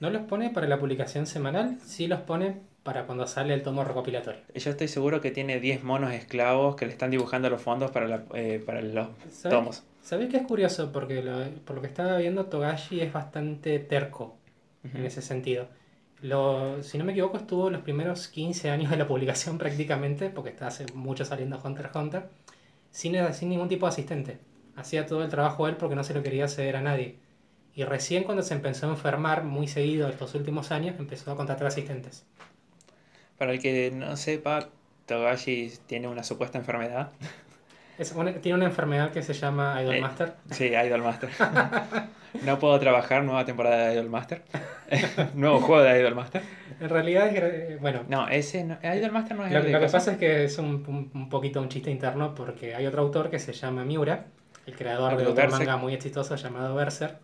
No 0.00 0.10
los 0.10 0.22
pone 0.22 0.50
para 0.50 0.66
la 0.66 0.78
publicación 0.78 1.26
semanal, 1.26 1.78
sí 1.84 2.06
los 2.06 2.20
pone 2.20 2.56
para 2.82 3.04
cuando 3.04 3.26
sale 3.26 3.52
el 3.52 3.62
tomo 3.62 3.84
recopilatorio. 3.84 4.40
Yo 4.54 4.70
estoy 4.70 4.88
seguro 4.88 5.20
que 5.20 5.30
tiene 5.30 5.60
10 5.60 5.84
monos 5.84 6.12
esclavos 6.12 6.76
que 6.76 6.86
le 6.86 6.92
están 6.92 7.10
dibujando 7.10 7.50
los 7.50 7.60
fondos 7.60 7.90
para, 7.90 8.08
la- 8.08 8.24
eh, 8.34 8.62
para 8.64 8.80
los 8.80 9.08
tomos. 9.42 9.82
¿Sabés 10.02 10.30
qué 10.30 10.38
es 10.38 10.46
curioso? 10.46 10.90
Porque 10.92 11.22
lo- 11.22 11.44
por 11.66 11.76
lo 11.76 11.82
que 11.82 11.88
estaba 11.88 12.16
viendo, 12.16 12.46
Togashi 12.46 13.00
es 13.00 13.12
bastante 13.12 13.78
terco 13.78 14.36
en 14.94 15.04
Ujú. 15.04 15.06
ese 15.06 15.22
sentido. 15.22 15.68
Lo, 16.22 16.82
si 16.82 16.98
no 16.98 17.04
me 17.04 17.12
equivoco, 17.12 17.36
estuvo 17.38 17.70
los 17.70 17.82
primeros 17.82 18.28
15 18.28 18.70
años 18.70 18.90
de 18.90 18.96
la 18.96 19.08
publicación 19.08 19.58
prácticamente, 19.58 20.30
porque 20.30 20.50
está 20.50 20.68
hace 20.68 20.86
mucho 20.94 21.24
saliendo 21.24 21.60
Hunter 21.62 21.86
x 21.86 21.96
Hunter, 21.96 22.30
sin, 22.90 23.34
sin 23.34 23.48
ningún 23.50 23.68
tipo 23.68 23.86
de 23.86 23.90
asistente. 23.90 24.38
Hacía 24.76 25.06
todo 25.06 25.22
el 25.24 25.30
trabajo 25.30 25.68
él 25.68 25.76
porque 25.76 25.96
no 25.96 26.04
se 26.04 26.14
lo 26.14 26.22
quería 26.22 26.48
ceder 26.48 26.76
a 26.76 26.82
nadie. 26.82 27.18
Y 27.74 27.84
recién 27.84 28.24
cuando 28.24 28.42
se 28.42 28.54
empezó 28.54 28.86
a 28.86 28.90
enfermar 28.90 29.44
muy 29.44 29.68
seguido 29.68 30.08
estos 30.08 30.34
últimos 30.34 30.72
años, 30.72 30.96
empezó 30.98 31.32
a 31.32 31.36
contratar 31.36 31.66
asistentes. 31.68 32.26
Para 33.38 33.52
el 33.52 33.60
que 33.60 33.90
no 33.90 34.16
sepa, 34.16 34.68
Togashi 35.06 35.72
tiene 35.86 36.08
una 36.08 36.22
supuesta 36.22 36.58
enfermedad. 36.58 37.12
Es 38.00 38.12
una- 38.12 38.32
tiene 38.32 38.56
una 38.56 38.64
enfermedad 38.64 39.10
que 39.12 39.22
se 39.22 39.34
llama 39.34 39.78
Idol 39.82 39.96
Eh, 39.96 40.00
Master. 40.00 40.32
Sí, 40.50 40.68
Idol 40.68 41.02
Master. 41.02 41.28
no 42.46 42.58
puedo 42.58 42.78
trabajar, 42.80 43.22
nueva 43.24 43.44
temporada 43.44 43.88
de 43.88 43.94
Idol 43.94 44.08
Master. 44.08 44.42
Nuevo 45.34 45.60
juego 45.60 45.82
de 45.82 46.00
Idol 46.00 46.14
Master. 46.14 46.40
En 46.80 46.88
realidad 46.88 47.26
es... 47.28 47.34
gra- 47.34 47.78
Bueno, 47.80 48.00
No, 48.08 48.26
ese 48.28 48.64
no- 48.64 48.78
Idol 48.82 49.12
Master 49.12 49.36
no 49.36 49.44
es 49.46 49.52
Lo, 49.52 49.62
lo 49.62 49.80
que 49.80 49.88
pasa 49.88 50.12
es 50.12 50.16
que 50.18 50.44
es 50.44 50.56
un, 50.58 51.10
un- 51.14 51.28
poquito 51.28 51.60
un 51.60 51.68
chiste 51.68 51.90
interno 51.90 52.34
porque 52.34 52.74
hay 52.74 52.86
otro 52.86 53.02
autor 53.02 53.28
que 53.28 53.38
se 53.38 53.52
llama 53.52 53.84
Miura, 53.84 54.24
el 54.66 54.74
creador 54.74 55.16
de 55.18 55.26
otro 55.26 55.48
manga 55.50 55.76
muy 55.76 55.92
exitoso 55.92 56.36
llamado 56.36 56.74
Berserk, 56.74 57.16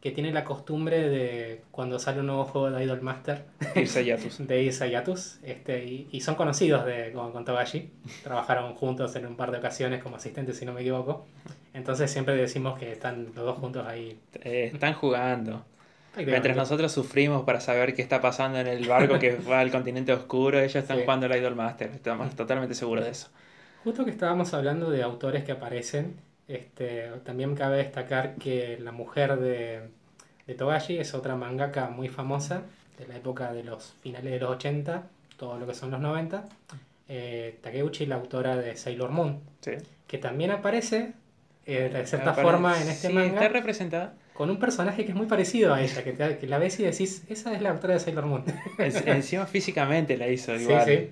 que 0.00 0.12
tiene 0.12 0.32
la 0.32 0.44
costumbre 0.44 1.08
de 1.08 1.62
cuando 1.72 1.98
sale 1.98 2.20
un 2.20 2.26
nuevo 2.26 2.44
juego 2.44 2.70
de 2.70 2.84
Idol 2.84 3.02
Master 3.02 3.44
Irse 3.74 4.04
Yatus. 4.04 4.46
de 4.46 4.62
Isayatus, 4.62 5.38
este, 5.42 5.84
y, 5.84 6.08
y 6.12 6.20
son 6.20 6.36
conocidos 6.36 6.84
de, 6.86 7.10
con, 7.12 7.32
con 7.32 7.44
Togashi, 7.44 7.90
trabajaron 8.22 8.74
juntos 8.74 9.14
en 9.16 9.26
un 9.26 9.36
par 9.36 9.50
de 9.50 9.58
ocasiones 9.58 10.02
como 10.02 10.16
asistentes 10.16 10.56
si 10.56 10.64
no 10.64 10.72
me 10.72 10.82
equivoco, 10.82 11.26
entonces 11.74 12.10
siempre 12.10 12.34
decimos 12.36 12.78
que 12.78 12.92
están 12.92 13.26
los 13.34 13.44
dos 13.44 13.58
juntos 13.58 13.86
ahí. 13.86 14.18
Eh, 14.42 14.70
están 14.72 14.94
jugando. 14.94 15.64
Mientras 16.16 16.56
nosotros 16.56 16.90
sufrimos 16.90 17.44
para 17.44 17.60
saber 17.60 17.94
qué 17.94 18.02
está 18.02 18.20
pasando 18.20 18.58
en 18.58 18.66
el 18.66 18.88
barco 18.88 19.18
que 19.20 19.36
va 19.50 19.60
al 19.60 19.70
continente 19.70 20.12
oscuro, 20.12 20.58
ellos 20.58 20.74
están 20.74 20.96
Sí. 20.96 21.02
jugando 21.04 21.26
al 21.26 21.36
Idol 21.36 21.54
Master. 21.54 21.90
Estamos 21.94 22.34
totalmente 22.34 22.74
seguros 22.74 23.04
de 23.04 23.10
eso. 23.12 23.28
Justo 23.84 24.04
que 24.04 24.10
estábamos 24.10 24.52
hablando 24.52 24.90
de 24.90 25.02
autores 25.04 25.44
que 25.44 25.52
aparecen, 25.52 26.16
este, 26.48 27.10
también 27.24 27.54
cabe 27.54 27.76
destacar 27.78 28.34
que 28.36 28.78
la 28.80 28.92
mujer 28.92 29.36
de, 29.38 29.80
de 30.46 30.54
Togashi 30.54 30.98
es 30.98 31.14
otra 31.14 31.36
mangaka 31.36 31.88
muy 31.90 32.08
famosa 32.08 32.62
de 32.98 33.06
la 33.06 33.16
época 33.16 33.52
de 33.52 33.64
los 33.64 33.94
finales 34.02 34.32
de 34.32 34.40
los 34.40 34.50
80, 34.50 35.04
todo 35.36 35.58
lo 35.58 35.66
que 35.66 35.74
son 35.74 35.90
los 35.90 36.00
90. 36.00 36.44
eh, 37.10 37.58
Takeuchi, 37.62 38.04
la 38.06 38.16
autora 38.16 38.56
de 38.56 38.76
Sailor 38.76 39.10
Moon, 39.10 39.40
Sí. 39.60 39.72
que 40.06 40.18
también 40.18 40.50
aparece 40.50 41.12
eh, 41.66 41.90
de 41.92 42.06
cierta 42.06 42.34
Apare- 42.34 42.42
forma 42.42 42.80
en 42.82 42.88
este 42.88 43.08
sí, 43.08 43.12
manga 43.14 43.34
Está 43.34 43.48
representada. 43.48 44.14
con 44.34 44.48
un 44.50 44.58
personaje 44.58 45.04
que 45.04 45.10
es 45.12 45.16
muy 45.16 45.26
parecido 45.26 45.74
a 45.74 45.82
ella, 45.82 46.02
que, 46.02 46.12
te- 46.12 46.38
que 46.38 46.46
la 46.46 46.58
ves 46.58 46.80
y 46.80 46.84
decís, 46.84 47.24
esa 47.28 47.54
es 47.54 47.60
la 47.62 47.70
autora 47.70 47.94
de 47.94 48.00
Sailor 48.00 48.24
Moon. 48.26 48.44
En- 48.78 49.08
Encima 49.08 49.46
físicamente 49.46 50.16
la 50.16 50.28
hizo 50.28 50.54
igual. 50.56 50.84
sí. 50.86 51.10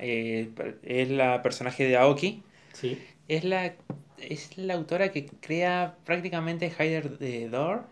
Eh, 0.00 0.50
es 0.82 1.10
la 1.10 1.42
personaje 1.42 1.84
de 1.86 1.96
Aoki. 1.96 2.42
sí, 2.72 3.02
Es 3.28 3.44
la, 3.44 3.72
es 4.18 4.56
la 4.58 4.74
autora 4.74 5.10
que 5.12 5.26
crea 5.26 5.96
prácticamente 6.04 6.70
Hider 6.78 7.18
the 7.18 7.48
Door, 7.48 7.84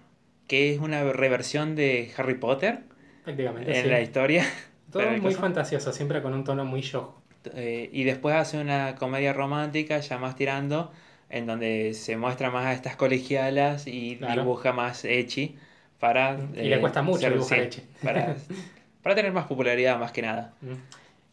que 0.48 0.72
es 0.74 0.78
una 0.80 1.02
reversión 1.12 1.74
de 1.76 2.10
Harry 2.16 2.34
Potter 2.34 2.80
prácticamente. 3.24 3.76
en 3.78 3.84
sí. 3.84 3.90
la 3.90 4.00
historia. 4.00 4.44
Todo 4.92 5.10
muy 5.18 5.34
fantasioso, 5.34 5.92
siempre 5.92 6.20
con 6.22 6.34
un 6.34 6.44
tono 6.44 6.64
muy 6.64 6.82
yo. 6.82 7.16
Eh, 7.54 7.88
y 7.92 8.04
después 8.04 8.34
hace 8.36 8.58
una 8.60 8.94
comedia 8.96 9.32
romántica 9.32 9.98
ya 10.00 10.18
más 10.18 10.36
tirando, 10.36 10.92
en 11.30 11.46
donde 11.46 11.94
se 11.94 12.16
muestra 12.16 12.50
más 12.50 12.66
a 12.66 12.72
estas 12.74 12.96
colegialas 12.96 13.86
y 13.86 14.16
Claro. 14.16 14.42
dibuja 14.42 14.72
más 14.72 15.04
ecchi 15.04 15.56
para... 15.98 16.38
Y 16.54 16.68
le 16.68 16.80
cuesta 16.80 17.02
mucho 17.02 17.20
ser- 17.20 17.32
dibujar 17.32 17.58
sí, 17.58 17.64
ecchi. 17.64 17.82
Para, 18.02 18.36
para 19.02 19.14
tener 19.14 19.32
más 19.32 19.46
popularidad 19.46 19.98
más 19.98 20.12
que 20.12 20.22
nada. 20.22 20.52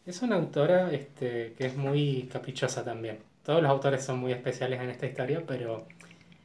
Es 0.06 0.22
una 0.22 0.36
autora 0.36 0.90
este, 0.92 1.54
que 1.56 1.66
es 1.66 1.76
muy 1.76 2.28
caprichosa 2.32 2.84
también. 2.84 3.18
Todos 3.44 3.62
los 3.62 3.70
autores 3.70 4.04
son 4.04 4.18
muy 4.18 4.32
especiales 4.32 4.80
en 4.80 4.90
esta 4.90 5.06
historia, 5.06 5.42
pero 5.46 5.86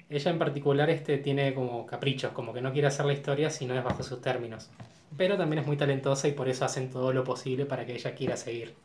ella 0.09 0.31
en 0.31 0.39
particular 0.39 0.89
este, 0.89 1.17
tiene 1.17 1.53
como 1.53 1.85
caprichos, 1.85 2.31
como 2.31 2.53
que 2.53 2.61
no 2.61 2.71
quiere 2.71 2.87
hacer 2.87 3.05
la 3.05 3.13
historia 3.13 3.49
si 3.49 3.65
no 3.65 3.75
es 3.75 3.83
bajo 3.83 4.03
sus 4.03 4.21
términos. 4.21 4.69
Pero 5.17 5.37
también 5.37 5.61
es 5.61 5.67
muy 5.67 5.77
talentosa 5.77 6.27
y 6.27 6.31
por 6.31 6.47
eso 6.47 6.65
hacen 6.65 6.89
todo 6.89 7.13
lo 7.13 7.23
posible 7.23 7.65
para 7.65 7.85
que 7.85 7.93
ella 7.93 8.13
quiera 8.15 8.37
seguir. 8.37 8.75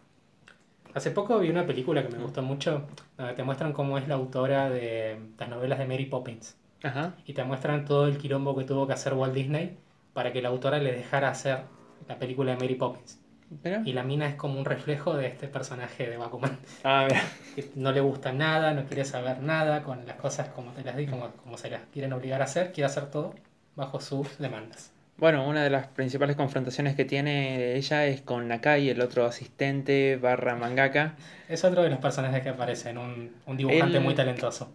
Hace 0.95 1.13
poco 1.13 1.39
vi 1.39 1.51
una 1.51 1.67
película 1.67 2.03
que 2.03 2.09
me 2.15 2.23
gustó 2.23 2.43
mucho, 2.43 2.87
donde 3.17 3.35
te 3.35 3.45
muestran 3.45 3.73
cómo 3.73 3.97
es 3.97 4.09
la 4.09 4.17
autora 4.17 4.71
de 4.71 5.21
las 5.39 5.49
novelas 5.49 5.79
de 5.79 5.87
Mary 5.87 6.07
Poppins. 6.07 6.57
Ajá. 6.83 7.15
Y 7.27 7.35
te 7.35 7.45
muestran 7.45 7.85
todo 7.85 8.09
el 8.09 8.19
quilombo 8.19 8.57
que 8.57 8.65
tuvo 8.65 8.87
que 8.87 8.95
hacer 8.95 9.15
Walt 9.15 9.35
Disney 9.35 9.77
para 10.13 10.33
que 10.33 10.43
la 10.43 10.49
autora 10.49 10.79
le 10.79 10.93
dejara 10.93 11.29
hacer 11.29 11.61
la 12.09 12.19
película 12.19 12.53
de 12.53 12.59
Mary 12.59 12.75
Poppins. 12.75 13.21
Pero- 13.63 13.83
Y 13.85 13.93
la 13.93 14.05
mina 14.05 14.29
es 14.29 14.35
como 14.37 14.59
un 14.59 14.65
reflejo 14.65 15.15
de 15.17 15.27
este 15.27 15.49
personaje 15.49 16.09
de 16.09 16.17
Bakuman. 16.17 16.57
Ah, 16.85 17.07
mira. 17.09 17.23
Que 17.57 17.69
no 17.75 17.91
le 17.91 18.01
gusta 18.01 18.33
nada, 18.33 18.73
no 18.75 18.85
quiere 18.85 19.05
saber 19.05 19.41
nada 19.43 19.83
con 19.83 20.07
las 20.07 20.17
cosas 20.17 20.49
como 20.49 20.71
te 20.73 20.85
las 20.85 20.97
di, 20.97 21.07
como, 21.07 21.31
como 21.33 21.59
se 21.59 21.69
las 21.69 21.81
quieren 21.93 22.13
obligar 22.13 22.41
a 22.43 22.45
hacer, 22.45 22.71
quiere 22.73 22.87
hacer 22.87 23.11
todo 23.11 23.35
bajo 23.75 24.01
sus 24.01 24.39
demandas. 24.39 24.93
Bueno, 25.17 25.47
una 25.47 25.63
de 25.65 25.69
las 25.71 25.87
principales 25.89 26.37
confrontaciones 26.37 26.95
que 26.95 27.05
tiene 27.05 27.75
ella 27.75 28.07
es 28.07 28.23
con 28.23 28.47
Nakai, 28.49 28.89
el 28.89 29.01
otro 29.03 29.27
asistente 29.27 30.17
barra 30.17 30.55
mangaka. 30.57 31.15
Es 31.49 31.65
otro 31.65 31.83
de 31.83 31.91
los 31.91 31.99
personajes 31.99 32.43
que 32.45 32.49
aparecen, 32.51 32.97
un, 32.97 33.33
un 33.47 33.57
dibujante 33.57 33.99
muy 33.99 34.15
talentoso. 34.15 34.71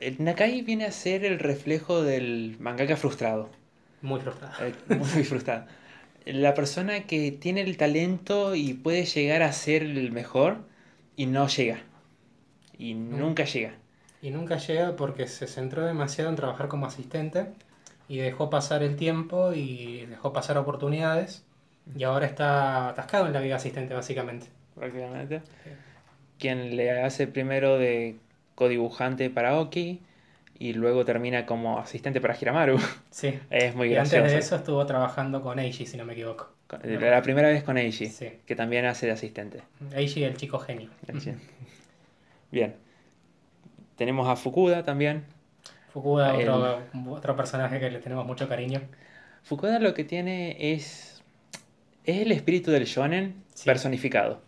El 0.00 0.22
Nakai 0.22 0.60
viene 0.62 0.84
a 0.84 0.92
ser 0.92 1.24
el 1.24 1.38
reflejo 1.38 2.02
del 2.02 2.56
mangaka 2.60 2.96
frustrado. 2.96 3.48
Muy 4.02 4.20
frustrado. 4.20 4.52
Eh, 4.66 4.74
muy 4.94 5.24
frustrado. 5.24 5.64
La 6.24 6.54
persona 6.54 7.06
que 7.06 7.32
tiene 7.32 7.60
el 7.60 7.76
talento 7.76 8.54
y 8.54 8.74
puede 8.74 9.04
llegar 9.04 9.42
a 9.42 9.52
ser 9.52 9.82
el 9.82 10.10
mejor 10.10 10.58
y 11.16 11.26
no 11.26 11.48
llega. 11.48 11.82
Y 12.78 12.94
nunca 12.94 13.44
llega. 13.44 13.74
Y 14.22 14.30
nunca 14.30 14.56
llega 14.56 14.96
porque 14.96 15.26
se 15.26 15.46
centró 15.46 15.84
demasiado 15.84 16.30
en 16.30 16.36
trabajar 16.36 16.68
como 16.68 16.86
asistente 16.86 17.46
y 18.08 18.18
dejó 18.18 18.48
pasar 18.48 18.82
el 18.82 18.96
tiempo 18.96 19.52
y 19.52 20.06
dejó 20.06 20.32
pasar 20.32 20.56
oportunidades 20.56 21.44
y 21.96 22.04
ahora 22.04 22.26
está 22.26 22.88
atascado 22.88 23.26
en 23.26 23.32
la 23.32 23.40
vida 23.40 23.56
asistente 23.56 23.94
básicamente. 23.94 24.46
prácticamente. 24.74 25.42
Quien 26.38 26.76
le 26.76 27.02
hace 27.02 27.26
primero 27.26 27.78
de 27.78 28.16
codibujante 28.54 29.30
para 29.30 29.58
Oki 29.58 30.00
y 30.58 30.72
luego 30.72 31.04
termina 31.04 31.46
como 31.46 31.78
asistente 31.78 32.20
para 32.20 32.36
Hiramaru. 32.40 32.78
Sí. 33.10 33.38
Es 33.50 33.74
muy 33.74 33.92
y 33.92 33.96
antes 33.96 34.12
de 34.32 34.38
eso 34.38 34.56
estuvo 34.56 34.84
trabajando 34.86 35.42
con 35.42 35.58
Eiji, 35.58 35.86
si 35.86 35.96
no 35.96 36.04
me 36.04 36.12
equivoco. 36.14 36.50
La 36.70 37.22
primera 37.22 37.48
vez 37.48 37.62
con 37.62 37.78
Eiji, 37.78 38.06
Sí. 38.06 38.30
que 38.46 38.56
también 38.56 38.84
hace 38.86 39.06
de 39.06 39.12
asistente. 39.12 39.62
Eiji, 39.94 40.24
el 40.24 40.36
chico 40.36 40.58
genio. 40.58 40.90
Bien. 41.12 41.40
Bien. 42.50 42.74
Tenemos 43.96 44.28
a 44.28 44.36
Fukuda 44.36 44.82
también. 44.82 45.24
Fukuda, 45.92 46.34
El- 46.36 46.48
otro, 46.48 46.80
otro 47.10 47.36
personaje 47.36 47.78
que 47.78 47.90
le 47.90 47.98
tenemos 48.00 48.26
mucho 48.26 48.48
cariño. 48.48 48.80
Fukuda 49.44 49.78
lo 49.78 49.94
que 49.94 50.04
tiene 50.04 50.56
es. 50.72 51.22
Es 52.04 52.18
el 52.20 52.32
espíritu 52.32 52.70
del 52.70 52.84
shonen 52.84 53.34
Sí. 53.54 53.64
personificado. 53.66 54.40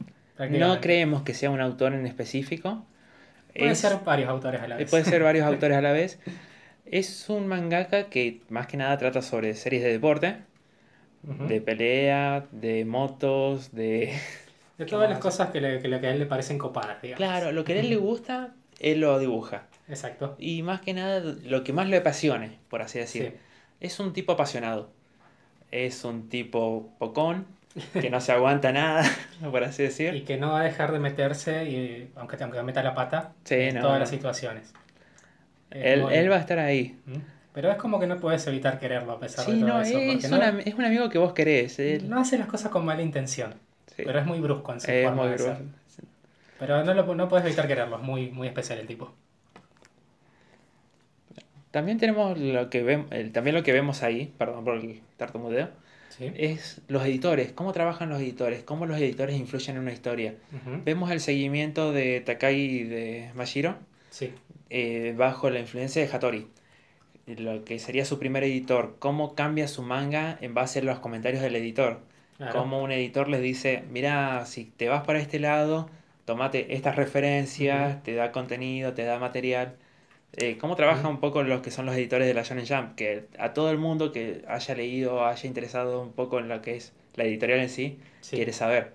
No 0.50 0.80
creemos 0.80 1.22
que 1.22 1.32
sea 1.32 1.50
un 1.50 1.60
autor 1.60 1.94
en 1.94 2.06
específico. 2.06 2.84
Puede 3.58 3.72
Es- 3.72 3.78
ser 3.78 3.98
varios 4.04 4.28
autores 4.28 4.60
a 4.60 4.68
la 4.68 4.76
vez. 4.76 4.90
puede 4.90 5.04
ser 5.04 5.22
varios 5.22 5.46
autores 5.46 5.76
a 5.76 5.80
la 5.82 5.92
vez. 5.92 6.18
Es 6.84 7.28
un 7.28 7.46
mangaka 7.48 8.08
que 8.10 8.40
más 8.48 8.66
que 8.66 8.76
nada 8.76 8.96
trata 8.98 9.22
sobre 9.22 9.54
series 9.54 9.82
de 9.82 9.90
deporte, 9.92 10.36
de 11.22 11.60
pelea, 11.60 12.46
de 12.52 12.84
motos, 12.84 13.72
de... 13.72 14.12
De 14.78 14.84
¿Qué 14.84 14.90
todas 14.90 15.08
las 15.10 15.18
cosas 15.18 15.50
que, 15.50 15.60
le- 15.60 15.80
que, 15.80 15.88
lo 15.88 16.00
que 16.00 16.06
a 16.06 16.12
él 16.12 16.18
le 16.20 16.26
parecen 16.26 16.58
copadas, 16.58 17.02
digamos. 17.02 17.16
Claro, 17.18 17.50
lo 17.52 17.64
que 17.64 17.72
a 17.72 17.80
él 17.80 17.90
le 17.90 17.96
gusta, 18.10 18.54
él 18.78 19.00
lo 19.00 19.18
dibuja. 19.18 19.66
Exacto. 19.88 20.36
Y 20.38 20.62
más 20.62 20.80
que 20.82 20.94
nada, 20.94 21.20
lo 21.44 21.64
que 21.64 21.72
más 21.72 21.88
le 21.88 21.96
apasione, 21.96 22.58
por 22.68 22.82
así 22.82 22.98
decir. 23.00 23.32
Sí. 23.32 23.38
Es 23.80 23.98
un 24.00 24.12
tipo 24.12 24.32
apasionado. 24.32 24.90
Es 25.72 26.04
un 26.04 26.28
tipo 26.28 26.92
pocón, 26.98 27.46
que 28.00 28.10
no 28.10 28.20
se 28.20 28.32
aguanta 28.32 28.72
nada, 28.72 29.04
por 29.50 29.64
así 29.64 29.82
Y 29.82 29.86
decir. 29.86 30.24
que 30.24 30.36
no 30.36 30.52
va 30.52 30.60
a 30.60 30.64
dejar 30.64 30.92
de 30.92 30.98
meterse, 30.98 31.64
y, 31.64 32.10
aunque, 32.16 32.36
aunque 32.42 32.62
meta 32.62 32.82
la 32.82 32.94
pata, 32.94 33.32
Sí, 33.44 33.54
en 33.54 33.74
no, 33.76 33.80
todas 33.82 33.94
no. 33.94 34.00
las 34.00 34.10
situaciones. 34.10 34.72
Es 35.70 35.84
Él, 35.86 36.02
muy- 36.02 36.14
él 36.14 36.30
va 36.30 36.36
a 36.36 36.40
estar 36.40 36.58
ahí. 36.58 36.96
¿Mm? 37.06 37.16
Pero 37.52 37.70
es 37.70 37.76
como 37.78 37.98
que 37.98 38.06
no 38.06 38.18
puedes 38.18 38.46
evitar 38.46 38.78
quererlo 38.78 39.12
a 39.12 39.20
pesar 39.20 39.44
Sí, 39.44 39.52
de 39.52 39.58
todo 39.60 39.68
no, 39.68 39.80
eso. 39.80 39.98
es, 39.98 40.24
un 40.24 40.38
no, 40.38 40.44
am- 40.44 40.60
es 40.64 40.74
un 40.74 40.84
amigo 40.84 41.08
que 41.08 41.18
vos 41.18 41.32
querés. 41.32 41.78
él- 41.78 42.08
no 42.08 42.20
hace 42.20 42.38
las 42.38 42.48
cosas 42.48 42.70
con 42.70 42.84
mala 42.84 43.02
intención. 43.02 43.54
sí, 43.94 44.02
Pero 44.04 44.18
es 44.18 44.26
muy 44.26 44.40
brusco 44.40 44.72
en 44.72 44.80
su 44.80 44.90
es 44.90 45.04
forma 45.04 45.22
muy 45.22 45.32
de 45.32 45.38
ser. 45.38 45.56
Pero 46.58 46.84
no, 46.84 46.94
lo, 46.94 47.14
no 47.14 47.28
puedes 47.28 47.46
evitar 47.46 47.66
quererlo, 47.66 47.96
es 47.96 48.02
muy, 48.02 48.30
muy 48.30 48.46
especial 48.48 48.78
el 48.78 48.86
tipo. 48.86 49.12
También 51.70 51.98
tenemos 51.98 52.38
lo 52.38 52.70
que 52.70 52.82
vemos, 52.82 53.10
también 53.32 53.54
lo 53.54 53.62
que 53.62 53.72
vemos 53.72 54.02
ahí, 54.02 54.32
perdón 54.38 54.64
por 54.64 54.76
el 54.76 55.00
tartamudeo, 55.18 55.68
¿Sí? 56.18 56.32
es 56.36 56.80
los 56.88 57.04
editores, 57.04 57.52
cómo 57.52 57.72
trabajan 57.72 58.08
los 58.08 58.20
editores, 58.20 58.62
cómo 58.62 58.86
los 58.86 58.98
editores 58.98 59.36
influyen 59.36 59.76
en 59.76 59.82
una 59.82 59.92
historia. 59.92 60.34
Vemos 60.84 61.10
el 61.10 61.20
seguimiento 61.20 61.92
de 61.92 62.20
Takagi 62.20 62.56
y 62.56 62.84
de 62.84 63.30
Mashiro 63.34 63.76
Sí, 64.10 64.32
eh, 64.70 65.14
bajo 65.16 65.50
la 65.50 65.60
influencia 65.60 66.00
de 66.00 66.08
Hattori, 66.10 66.48
lo 67.26 67.64
que 67.64 67.78
sería 67.78 68.04
su 68.04 68.18
primer 68.18 68.44
editor, 68.44 68.96
cómo 68.98 69.34
cambia 69.34 69.68
su 69.68 69.82
manga 69.82 70.38
en 70.40 70.54
base 70.54 70.78
a 70.78 70.82
los 70.82 71.00
comentarios 71.00 71.42
del 71.42 71.56
editor. 71.56 72.00
claro. 72.36 72.60
Cómo 72.60 72.82
un 72.82 72.92
editor 72.92 73.28
les 73.28 73.42
dice, 73.42 73.84
mira, 73.90 74.46
si 74.46 74.64
te 74.64 74.88
vas 74.88 75.04
para 75.04 75.18
este 75.18 75.38
lado, 75.38 75.90
tomate 76.24 76.74
estas 76.74 76.96
referencias, 76.96 78.02
te 78.02 78.14
da 78.14 78.32
contenido, 78.32 78.94
te 78.94 79.04
da 79.04 79.18
material. 79.18 79.76
Eh, 80.32 80.58
cómo 80.58 80.76
trabaja 80.76 81.08
un 81.08 81.18
poco 81.20 81.42
los 81.42 81.62
que 81.62 81.70
son 81.70 81.86
los 81.86 81.94
editores 81.96 82.26
de 82.28 82.34
la 82.34 82.42
Shonen 82.42 82.66
Jump, 82.66 82.94
que 82.94 83.26
a 83.38 83.54
todo 83.54 83.70
el 83.70 83.78
mundo 83.78 84.12
que 84.12 84.44
haya 84.48 84.74
leído, 84.74 85.24
haya 85.24 85.46
interesado 85.48 86.00
un 86.02 86.12
poco 86.12 86.38
en 86.38 86.48
lo 86.48 86.60
que 86.62 86.76
es 86.76 86.92
la 87.14 87.24
editorial 87.24 87.60
en 87.60 87.70
sí, 87.70 87.98
Sí. 88.20 88.36
quiere 88.36 88.52
saber 88.52 88.92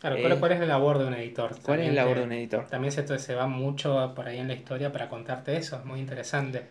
Claro, 0.00 0.16
eh, 0.16 0.36
¿cuál, 0.38 0.52
es 0.52 0.60
la 0.60 0.66
labor 0.66 0.98
de 0.98 1.06
un 1.06 1.14
editor? 1.14 1.50
cuál 1.62 1.80
es 1.80 1.86
También 1.86 1.94
la 1.96 2.02
labor 2.02 2.18
de 2.18 2.24
un 2.24 2.32
editor. 2.32 2.66
También 2.68 2.92
se, 2.92 3.18
se 3.18 3.34
va 3.34 3.46
mucho 3.46 4.12
por 4.14 4.28
ahí 4.28 4.38
en 4.38 4.48
la 4.48 4.54
historia 4.54 4.92
para 4.92 5.08
contarte 5.08 5.56
eso, 5.56 5.76
es 5.76 5.84
muy 5.84 6.00
interesante. 6.00 6.66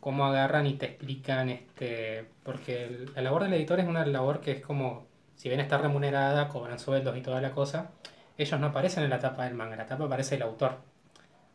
Cómo 0.00 0.24
agarran 0.26 0.66
y 0.66 0.74
te 0.74 0.86
explican, 0.86 1.48
este, 1.50 2.24
porque 2.44 2.84
el- 2.84 3.12
la 3.14 3.22
labor 3.22 3.44
del 3.44 3.54
editor 3.54 3.80
es 3.80 3.86
una 3.88 4.06
labor 4.06 4.40
que 4.40 4.52
es 4.52 4.60
como, 4.62 5.06
si 5.36 5.48
bien 5.48 5.60
está 5.60 5.78
remunerada, 5.78 6.48
cobran 6.48 6.78
sueldos 6.78 7.16
y 7.16 7.22
toda 7.22 7.40
la 7.40 7.50
cosa, 7.52 7.90
ellos 8.38 8.60
no 8.60 8.68
aparecen 8.68 9.04
en 9.04 9.10
la 9.10 9.18
tapa 9.20 9.44
del 9.44 9.54
manga, 9.54 9.72
en 9.72 9.78
la 9.80 9.86
tapa 9.86 10.04
aparece 10.04 10.36
el 10.36 10.42
autor. 10.42 10.76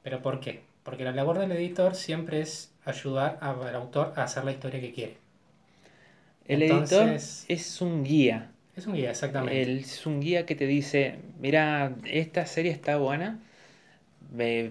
¿Pero 0.03 0.21
por 0.21 0.39
qué? 0.39 0.63
Porque 0.85 1.03
la 1.03 1.11
labor 1.11 1.39
del 1.39 1.51
editor 1.51 1.95
siempre 1.95 2.39
es 2.39 2.71
ayudar 2.85 3.37
al 3.41 3.75
autor 3.75 4.13
a 4.15 4.23
hacer 4.23 4.45
la 4.45 4.51
historia 4.51 4.79
que 4.79 4.93
quiere. 4.93 5.17
El 6.47 6.61
Entonces- 6.61 7.45
editor 7.49 7.51
es 7.57 7.81
un 7.81 8.03
guía. 8.05 8.51
Es 8.77 8.85
un 8.87 8.93
guía, 8.93 9.09
exactamente. 9.09 9.61
Es 9.79 10.05
un 10.05 10.21
guía 10.21 10.45
que 10.45 10.53
te 10.55 10.67
dice, 10.67 11.15
mira, 11.39 11.91
esta 12.05 12.45
serie 12.45 12.71
está 12.71 12.97
buena, 12.97 13.39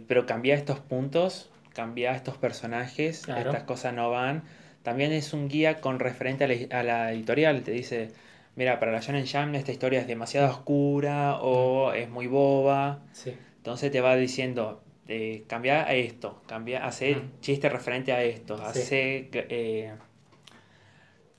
pero 0.07 0.25
cambia 0.27 0.55
estos 0.55 0.79
puntos, 0.79 1.51
cambia 1.75 2.15
estos 2.15 2.37
personajes, 2.37 3.23
Claro. 3.25 3.51
estas 3.51 3.65
cosas 3.65 3.93
no 3.95 4.11
van. 4.11 4.43
También 4.85 5.13
es 5.13 5.33
un 5.33 5.49
guía 5.49 5.81
con 5.81 5.99
referente 5.99 6.45
a 6.45 6.49
la, 6.49 6.79
a 6.79 6.83
la 6.83 7.13
editorial, 7.13 7.63
te 7.63 7.71
dice, 7.73 8.11
mira, 8.55 8.79
para 8.79 8.93
la 8.93 9.01
Shonen 9.01 9.27
Jam 9.27 9.55
esta 9.57 9.73
historia 9.73 10.01
es 10.01 10.07
demasiado 10.07 10.49
oscura 10.51 11.39
o 11.41 11.93
es 11.93 12.09
muy 12.09 12.27
boba. 12.29 13.01
Sí, 13.13 13.33
Entonces 13.57 13.91
te 13.91 14.01
va 14.03 14.15
diciendo, 14.17 14.84
eh, 15.09 15.45
cambia 15.47 15.85
a 15.87 15.95
esto, 15.95 16.43
cambia, 16.47 16.87
hace 16.87 17.17
Mm. 17.17 17.41
chiste 17.41 17.69
referente 17.69 18.13
a 18.13 18.23
esto, 18.23 18.57
Sí. 18.57 18.63
hace, 18.65 19.29
eh, 19.33 19.93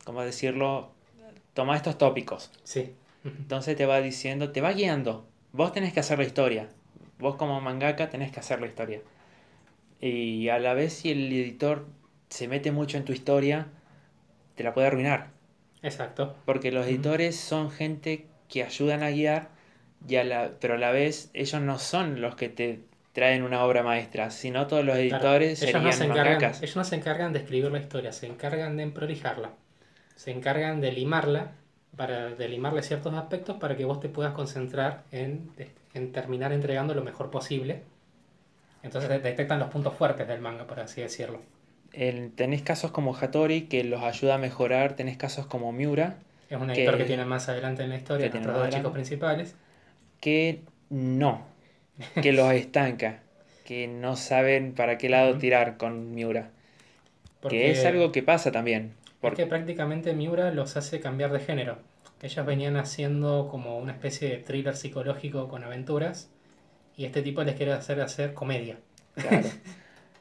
¿cómo 0.04 0.22
decirlo? 0.22 0.92
Toma 1.54 1.76
estos 1.76 1.98
tópicos. 1.98 2.52
sí. 2.64 2.94
Entonces 3.24 3.76
te 3.76 3.88
va 3.88 4.02
diciendo, 4.02 4.52
te 4.52 4.62
va 4.62 4.72
guiando. 4.74 5.26
Vos 5.52 5.74
tenés 5.74 5.94
que 5.94 6.00
hacer 6.00 6.20
la 6.20 6.26
historia. 6.26 6.70
Vos 7.18 7.38
como 7.38 7.60
mangaka 7.60 8.08
tenés 8.12 8.32
que 8.32 8.40
hacer 8.40 8.62
la 8.62 8.68
historia. 8.68 9.02
Y 10.00 10.50
a 10.50 10.60
la 10.60 10.76
vez 10.76 10.94
si 10.94 11.10
el 11.10 11.32
editor 11.34 11.88
se 12.30 12.48
mete 12.48 12.72
mucho 12.72 12.98
en 12.98 13.06
tu 13.06 13.14
historia, 13.14 13.66
te 14.54 14.64
la 14.64 14.76
puede 14.76 14.86
arruinar. 14.88 15.30
Exacto. 15.82 16.36
Porque 16.46 16.72
los 16.72 16.86
editores 16.86 17.36
son 17.36 17.72
gente 17.72 18.28
que 18.48 18.64
ayudan 18.64 19.02
a 19.02 19.10
guiar, 19.10 19.50
y 20.08 20.18
a 20.18 20.24
la, 20.24 20.52
pero 20.60 20.76
a 20.76 20.78
la 20.78 20.92
vez 20.92 21.32
ellos 21.34 21.60
no 21.64 21.80
son 21.80 22.22
los 22.22 22.36
que 22.36 22.50
te 22.50 22.82
traen 23.16 23.42
una 23.42 23.64
obra 23.64 23.82
maestra, 23.82 24.30
sino 24.30 24.68
todos 24.68 24.86
los 24.86 24.96
Claro, 24.98 25.16
editores 25.16 25.48
ellos, 25.48 25.60
serían 25.72 25.84
no 25.86 25.92
se 25.92 26.04
encargan, 26.06 26.54
ellos 26.62 26.76
no 26.76 26.84
se 26.84 26.96
encargan 26.98 27.34
de 27.34 27.40
escribir 27.40 27.72
la 27.72 27.80
historia, 27.80 28.12
se 28.12 28.28
encargan 28.28 28.78
de 28.78 28.84
emprolijarla. 28.84 29.50
Se 30.16 30.30
encargan 30.32 30.82
de 30.82 30.92
limarla, 30.92 31.52
para 31.96 32.36
de 32.36 32.50
limarle 32.50 32.84
ciertos 32.84 33.14
aspectos 33.14 33.56
para 33.58 33.76
que 33.78 33.86
vos 33.86 34.00
te 34.02 34.10
puedas 34.10 34.34
concentrar 34.34 35.04
en, 35.12 35.50
en 35.94 36.12
terminar 36.12 36.52
entregando 36.52 36.94
lo 36.94 37.04
mejor 37.04 37.32
posible. 37.32 37.82
Entonces 38.84 39.10
de- 39.10 39.20
detectan 39.20 39.60
los 39.60 39.70
puntos 39.70 39.94
fuertes 39.96 40.28
del 40.28 40.42
manga, 40.42 40.68
por 40.68 40.80
así 40.80 41.02
decirlo. 41.02 41.40
El- 41.94 42.32
tenés 42.34 42.62
casos 42.62 42.92
como 42.92 43.16
Hattori 43.16 43.64
que 43.64 43.84
los 43.86 44.04
ayuda 44.04 44.36
a 44.36 44.38
mejorar, 44.38 44.94
tenés 44.98 45.16
casos 45.18 45.46
como 45.48 45.72
Miura 45.72 46.18
Es 46.50 46.60
un 46.60 46.68
Que- 46.68 46.74
editor 46.84 46.98
que, 46.98 47.06
tiene 47.06 47.26
más 47.26 47.48
adelante 47.50 47.84
en 47.84 47.90
la 47.90 47.96
historia, 47.96 48.30
que 48.30 48.40
más 48.42 48.48
dos 48.58 48.70
chicos 48.70 48.92
principales. 48.92 49.56
que 50.20 50.62
no, 50.90 51.42
que 52.22 52.32
los 52.34 52.52
estanca, 52.54 53.24
que 53.66 53.88
no 53.88 54.16
saben 54.16 54.74
para 54.74 54.98
qué 54.98 55.10
lado 55.10 55.38
tirar 55.38 55.78
con 55.78 56.14
Miura. 56.14 56.52
Porque 57.42 57.58
Que 57.58 57.72
es 57.72 57.86
algo 57.86 58.12
que 58.12 58.24
pasa 58.24 58.52
también. 58.52 58.94
Porque 59.22 59.44
Porque, 59.44 59.46
prácticamente 59.46 60.14
Miura 60.14 60.52
los 60.52 60.78
hace 60.78 61.00
cambiar 61.00 61.32
de 61.32 61.40
género. 61.40 61.80
Ellos 62.22 62.46
venían 62.46 62.78
haciendo 62.78 63.48
como 63.50 63.78
una 63.78 63.92
especie 63.94 64.30
de 64.30 64.38
thriller 64.38 64.76
psicológico 64.76 65.48
con 65.48 65.64
aventuras 65.64 66.30
y 66.98 67.06
este 67.06 67.22
tipo 67.22 67.44
les 67.44 67.56
quiere 67.56 67.74
hacer 67.74 68.02
hacer 68.02 68.34
comedia 68.34 68.80
claro. 69.16 69.50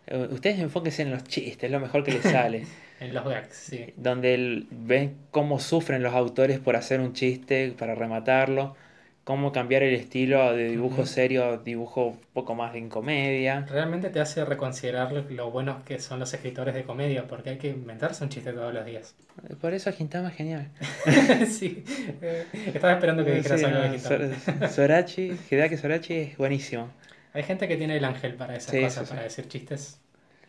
Eh, 0.06 0.28
Ustedes 0.30 0.58
enfóquense 0.58 1.02
en 1.02 1.10
los 1.12 1.24
chistes, 1.24 1.64
es 1.64 1.70
lo 1.70 1.80
mejor 1.80 2.04
que 2.04 2.12
les 2.12 2.26
sale. 2.26 2.66
en 3.00 3.14
los 3.14 3.24
gags, 3.24 3.56
sí. 3.56 3.94
donde 3.96 4.34
el- 4.34 4.66
ven 4.70 5.16
cómo 5.30 5.58
sufren 5.60 6.02
los 6.02 6.14
autores 6.14 6.58
por 6.60 6.76
hacer 6.76 7.00
un 7.00 7.12
chiste, 7.14 7.72
para 7.78 7.94
rematarlo, 7.94 8.76
cómo 9.24 9.52
cambiar 9.52 9.82
el 9.82 9.94
estilo 9.94 10.54
de 10.54 10.68
dibujo 10.68 11.06
serio 11.06 11.44
a 11.44 11.56
dibujo 11.56 12.06
un 12.08 12.18
poco 12.32 12.54
más 12.54 12.72
de 12.72 12.86
comedia. 12.88 13.64
Realmente 13.68 14.10
te 14.10 14.20
hace 14.20 14.44
reconsiderar 14.44 15.12
lo 15.12 15.50
buenos 15.50 15.82
que 15.84 15.98
son 15.98 16.20
los 16.20 16.32
escritores 16.34 16.74
de 16.74 16.84
comedia, 16.84 17.26
porque 17.26 17.50
hay 17.50 17.58
que 17.58 17.68
inventarse 17.68 18.22
un 18.22 18.30
chiste 18.30 18.52
todos 18.52 18.72
los 18.72 18.84
días. 18.84 19.14
Por 19.60 19.74
eso 19.74 19.90
Gintama 19.92 20.28
es 20.28 20.36
genial. 20.36 20.68
sí, 21.48 21.82
eh, 22.22 22.44
estaba 22.66 22.92
esperando 22.94 23.24
que 23.24 23.32
dijeras 23.32 23.58
Sí, 23.60 23.66
algo 23.66 23.80
de 23.82 23.98
Gintama. 23.98 24.36
Sor- 24.60 24.68
Sorachi, 24.70 25.36
Hideaki 25.50 25.76
Sorachi 25.76 26.14
es 26.14 26.36
buenísimo. 26.36 26.88
Hay 27.32 27.42
gente 27.42 27.66
que 27.66 27.76
tiene 27.76 27.96
el 27.96 28.04
ángel 28.04 28.34
para 28.34 28.54
esas 28.56 28.70
Sí, 28.70 28.80
cosas, 28.80 29.08
sí, 29.08 29.10
para 29.14 29.22
decir 29.24 29.48
chistes. 29.48 29.98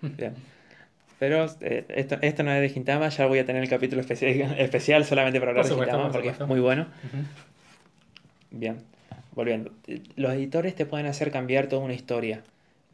Bien. 0.01 0.35
Pero 1.17 1.45
eh, 1.61 1.85
esto, 1.89 2.17
esto 2.21 2.43
no 2.43 2.51
es 2.51 2.61
de 2.61 2.69
Gintama, 2.69 3.07
ya 3.09 3.25
voy 3.25 3.39
a 3.39 3.45
tener 3.45 3.63
el 3.63 3.69
capítulo 3.69 4.01
especial, 4.01 4.31
especial 4.59 5.05
solamente 5.05 5.39
para 5.39 5.51
hablar 5.51 5.65
Por 5.65 5.71
de 5.77 5.81
Gintama 5.83 6.03
por 6.03 6.11
porque 6.11 6.29
es 6.29 6.39
muy 6.41 6.59
bueno. 6.59 6.87
Bien, 8.51 8.77
volviendo. 9.33 9.71
Los 10.15 10.33
editores 10.33 10.75
te 10.75 10.85
pueden 10.85 11.05
hacer 11.07 11.31
cambiar 11.31 11.67
toda 11.67 11.81
una 11.83 11.93
historia, 11.93 12.43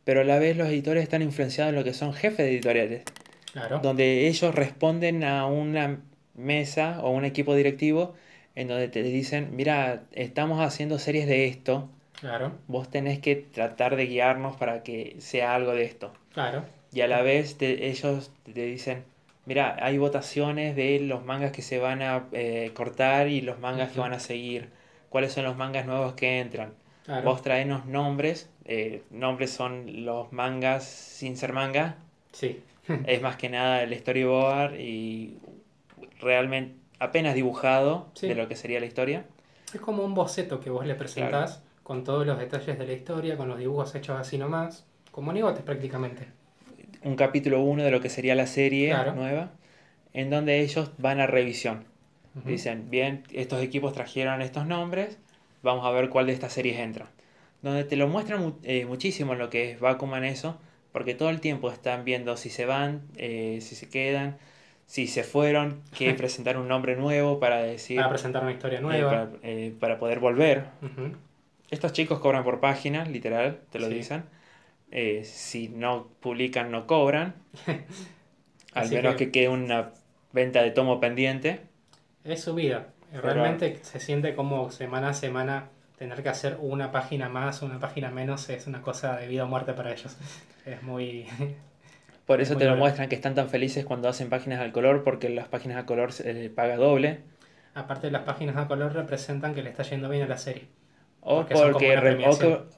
pero 0.03 0.21
a 0.21 0.23
la 0.23 0.39
vez 0.39 0.57
los 0.57 0.67
editores 0.67 1.03
están 1.03 1.21
influenciados 1.21 1.71
en 1.71 1.75
lo 1.79 1.83
que 1.83 1.93
son 1.93 2.13
jefes 2.13 2.39
de 2.45 2.51
editoriales, 2.53 3.03
Claro. 3.53 3.79
donde 3.79 4.27
ellos 4.27 4.55
responden 4.55 5.23
a 5.23 5.45
una 5.45 5.99
mesa 6.35 6.99
o 7.03 7.11
un 7.11 7.25
equipo 7.25 7.53
directivo 7.55 8.15
en 8.55 8.67
donde 8.67 8.87
te 8.87 9.03
dicen, 9.03 9.55
mira, 9.55 10.03
estamos 10.13 10.61
haciendo 10.61 10.99
series 10.99 11.27
de 11.27 11.47
esto, 11.47 11.89
Claro, 12.19 12.53
vos 12.67 12.89
tenés 12.89 13.19
que 13.19 13.35
tratar 13.35 13.95
de 13.95 14.05
guiarnos 14.05 14.55
para 14.55 14.83
que 14.83 15.15
sea 15.19 15.55
algo 15.55 15.73
de 15.73 15.83
esto. 15.83 16.13
claro. 16.33 16.63
Y 16.93 17.01
a 17.01 17.07
la 17.07 17.21
vez 17.21 17.57
te- 17.57 17.89
ellos 17.89 18.31
te 18.53 18.65
dicen, 18.65 19.03
mira, 19.45 19.77
hay 19.81 19.97
votaciones 19.97 20.75
de 20.75 20.99
los 20.99 21.25
mangas 21.25 21.51
que 21.51 21.61
se 21.61 21.77
van 21.79 22.01
a 22.01 22.25
eh, 22.33 22.71
cortar 22.73 23.27
y 23.29 23.41
los 23.41 23.59
mangas 23.59 23.91
que 23.91 23.99
van 23.99 24.13
a 24.13 24.19
seguir. 24.19 24.69
¿Cuáles 25.11 25.31
son 25.33 25.43
los 25.43 25.55
mangas 25.57 25.85
nuevos 25.85 26.13
que 26.13 26.39
entran? 26.39 26.73
claro. 27.05 27.29
Vos 27.29 27.41
traenos 27.43 27.85
nombres. 27.85 28.49
eh, 28.65 29.03
nombres 29.11 29.51
son 29.51 30.05
los 30.05 30.31
mangas 30.31 30.85
sin 30.85 31.35
ser 31.37 31.51
manga. 31.53 31.97
Sí, 32.31 32.61
es 33.05 33.21
más 33.21 33.35
que 33.35 33.49
nada 33.49 33.83
el 33.83 33.93
storyboard 33.95 34.79
y 34.79 35.37
realmente 36.21 36.75
apenas 36.99 37.35
dibujado 37.35 38.07
Sí. 38.13 38.27
de 38.29 38.35
lo 38.35 38.47
que 38.47 38.55
sería 38.55 38.79
la 38.79 38.85
historia. 38.85 39.25
es 39.73 39.81
como 39.81 40.03
un 40.05 40.13
boceto 40.13 40.59
que 40.61 40.69
vos 40.69 40.85
le 40.85 40.95
presentás 40.95 41.61
con 41.83 42.03
todos 42.05 42.25
los 42.25 42.37
detalles 42.39 42.79
de 42.79 42.85
la 42.87 42.93
historia, 42.93 43.35
con 43.35 43.49
los 43.49 43.57
dibujos 43.59 43.93
hechos 43.95 44.17
así 44.17 44.37
nomás, 44.37 44.85
como 45.11 45.31
anigotes 45.31 45.63
prácticamente. 45.63 46.27
Un 47.03 47.15
capítulo 47.17 47.61
1 47.61 47.83
de 47.83 47.91
lo 47.91 47.99
que 47.99 48.09
sería 48.09 48.35
la 48.35 48.47
serie 48.47 48.89
Claro. 48.89 49.13
nueva, 49.15 49.51
en 50.13 50.29
donde 50.29 50.61
ellos 50.61 50.91
van 50.97 51.19
a 51.19 51.27
revisión. 51.27 51.83
Dicen, 52.45 52.89
bien, 52.89 53.23
estos 53.33 53.61
equipos 53.61 53.93
trajeron 53.93 54.41
estos 54.41 54.65
nombres, 54.65 55.17
vamos 55.63 55.85
a 55.85 55.91
ver 55.91 56.09
cuál 56.09 56.27
de 56.27 56.33
estas 56.33 56.53
series 56.53 56.79
entra. 56.79 57.07
Donde 57.61 57.83
te 57.83 57.95
lo 57.97 58.07
muestran 58.07 58.41
mu- 58.41 58.53
eh, 58.63 58.85
muchísimo 58.85 59.35
lo 59.35 59.49
que 59.49 59.71
es 59.71 59.79
Bakuman 59.79 60.23
eso, 60.23 60.57
porque 60.93 61.13
todo 61.13 61.29
el 61.29 61.41
tiempo 61.41 61.69
están 61.71 62.05
viendo 62.05 62.37
si 62.37 62.49
se 62.49 62.65
van, 62.65 63.01
eh, 63.17 63.59
si 63.61 63.75
se 63.75 63.89
quedan, 63.89 64.37
si 64.87 65.07
se 65.07 65.23
fueron, 65.23 65.81
que 65.97 66.13
presentar 66.15 66.57
un 66.57 66.67
nombre 66.67 66.95
nuevo 66.95 67.39
para 67.39 67.61
decir, 67.61 67.97
Para 67.97 68.09
presentar 68.09 68.43
una 68.43 68.53
historia 68.53 68.79
eh, 68.79 68.81
nueva. 68.81 69.09
para, 69.09 69.29
eh, 69.43 69.73
para 69.79 69.99
poder 69.99 70.19
volver. 70.19 70.65
Ujú. 70.81 71.15
Estos 71.69 71.93
chicos 71.93 72.19
cobran 72.19 72.43
por 72.43 72.59
página, 72.59 73.05
literal, 73.05 73.59
te 73.71 73.79
lo 73.79 73.87
Sí. 73.87 73.95
dicen. 73.95 74.23
Eh, 74.91 75.23
si 75.25 75.69
no 75.69 76.07
publican, 76.21 76.71
no 76.71 76.87
cobran. 76.87 77.35
Al 78.73 78.89
menos 78.89 79.15
que- 79.15 79.25
que 79.27 79.31
quede 79.31 79.49
una 79.49 79.91
venta 80.33 80.61
de 80.63 80.71
tomo 80.71 80.99
pendiente. 80.99 81.61
Es 82.23 82.41
su 82.43 82.53
vida. 82.53 82.87
Pero- 83.11 83.23
Realmente 83.23 83.79
se 83.83 83.99
siente 83.99 84.35
como 84.35 84.71
semana 84.71 85.09
a 85.09 85.13
semana 85.13 85.69
tener 85.97 86.23
que 86.23 86.29
hacer 86.29 86.57
una 86.61 86.91
página 86.91 87.29
más, 87.29 87.61
una 87.61 87.79
página 87.79 88.09
menos, 88.09 88.49
es 88.49 88.67
una 88.67 88.81
cosa 88.81 89.17
de 89.17 89.27
vida 89.27 89.43
o 89.43 89.47
muerte 89.47 89.73
para 89.73 89.91
ellos. 89.91 90.17
Es 90.65 90.81
muy... 90.83 91.27
Por 92.25 92.39
Es 92.39 92.49
eso 92.49 92.57
te 92.57 92.63
lo 92.65 92.71
bueno. 92.71 92.83
muestran 92.83 93.09
que 93.09 93.15
están 93.15 93.35
tan 93.35 93.49
felices 93.49 93.83
cuando 93.83 94.07
hacen 94.07 94.29
páginas 94.29 94.61
al 94.61 94.71
color, 94.71 95.03
porque 95.03 95.27
las 95.29 95.47
páginas 95.47 95.77
al 95.77 95.85
color 95.85 96.13
se 96.13 96.31
les 96.33 96.49
paga 96.49 96.77
doble. 96.77 97.21
Aparte 97.73 98.09
las 98.11 98.23
páginas 98.23 98.55
a 98.57 98.67
color 98.67 98.93
representan 98.93 99.53
que 99.53 99.63
le 99.63 99.69
está 99.69 99.83
yendo 99.83 100.07
bien 100.09 100.23
a 100.23 100.27
la 100.27 100.37
serie. 100.37 100.67
O 101.21 101.37
Porque 101.37 101.55
porque 101.55 101.95
re- 101.97 102.25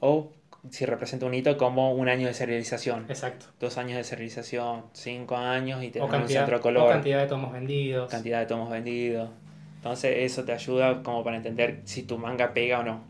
o 0.00 0.32
si 0.70 0.86
representa 0.86 1.26
un 1.26 1.34
hito 1.34 1.56
como 1.56 1.92
un 1.94 2.08
año 2.08 2.26
de 2.26 2.34
serialización. 2.34 3.06
Exacto. 3.08 3.46
Dos 3.60 3.78
años 3.78 3.96
de 3.96 4.04
serialización, 4.04 4.86
cinco 4.92 5.36
años 5.36 5.82
y 5.82 5.90
O 5.98 6.08
tener 6.08 6.12
un 6.12 6.26
cantidad, 6.26 6.40
centro 6.40 6.58
o 6.58 6.60
color, 6.60 6.88
cantidad 6.88 7.20
de 7.20 7.26
tomos 7.26 7.52
vendidos. 7.52 8.08
cantidad 8.08 8.40
de 8.40 8.46
tomos 8.46 8.70
vendidos. 8.70 9.30
Entonces 9.76 10.12
eso 10.18 10.44
te 10.44 10.52
ayuda 10.52 11.02
como 11.02 11.22
para 11.24 11.36
entender 11.36 11.82
si 11.84 12.04
tu 12.04 12.18
manga 12.18 12.52
pega 12.54 12.80
o 12.80 12.82
no. 12.84 13.04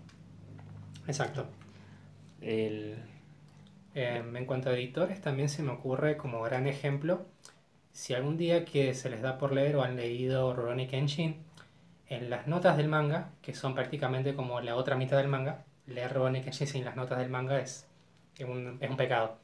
Exacto. 1.07 1.47
El, 2.41 2.97
Eh, 3.95 4.23
en 4.35 4.47
cuanto 4.47 4.71
a 4.71 4.75
editores, 4.75 5.21
también 5.21 5.49
se 5.49 5.63
me 5.63 5.71
ocurre 5.73 6.17
como 6.17 6.43
gran 6.43 6.67
ejemplo, 6.67 7.27
si 7.93 8.15
algún 8.15 8.37
día 8.37 8.65
que 8.65 8.95
se 8.95 9.11
les 9.11 9.23
da 9.23 9.39
por 9.39 9.53
leer 9.53 9.77
o 9.77 9.83
han 9.83 9.97
leído 9.97 10.55
Rurouni 10.55 10.87
Kenshin, 10.89 11.45
en 12.09 12.31
las 12.31 12.47
notas 12.49 12.77
del 12.77 12.89
manga, 12.89 13.33
que 13.43 13.55
son 13.55 13.75
prácticamente 13.75 14.35
como 14.35 14.61
la 14.61 14.77
otra 14.77 14.97
mitad 14.97 15.17
del 15.19 15.29
manga, 15.29 15.65
leer 15.87 16.13
Rurouni 16.13 16.43
Kenshin 16.43 16.67
sin 16.67 16.85
las 16.85 16.97
notas 16.97 17.19
del 17.19 17.31
manga 17.31 17.59
es, 17.61 17.87
es 18.39 18.47
un, 18.47 18.79
es 18.81 18.91
un 18.91 18.97
pecado. 18.97 19.39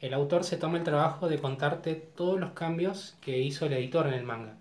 El 0.00 0.14
autor 0.14 0.44
se 0.44 0.56
toma 0.56 0.78
el 0.78 0.84
trabajo 0.84 1.28
de 1.28 1.38
contarte 1.38 1.94
todos 1.94 2.40
los 2.40 2.52
cambios 2.52 3.16
que 3.20 3.38
hizo 3.38 3.66
el 3.66 3.74
editor 3.74 4.06
en 4.06 4.14
el 4.14 4.24
manga. 4.24 4.56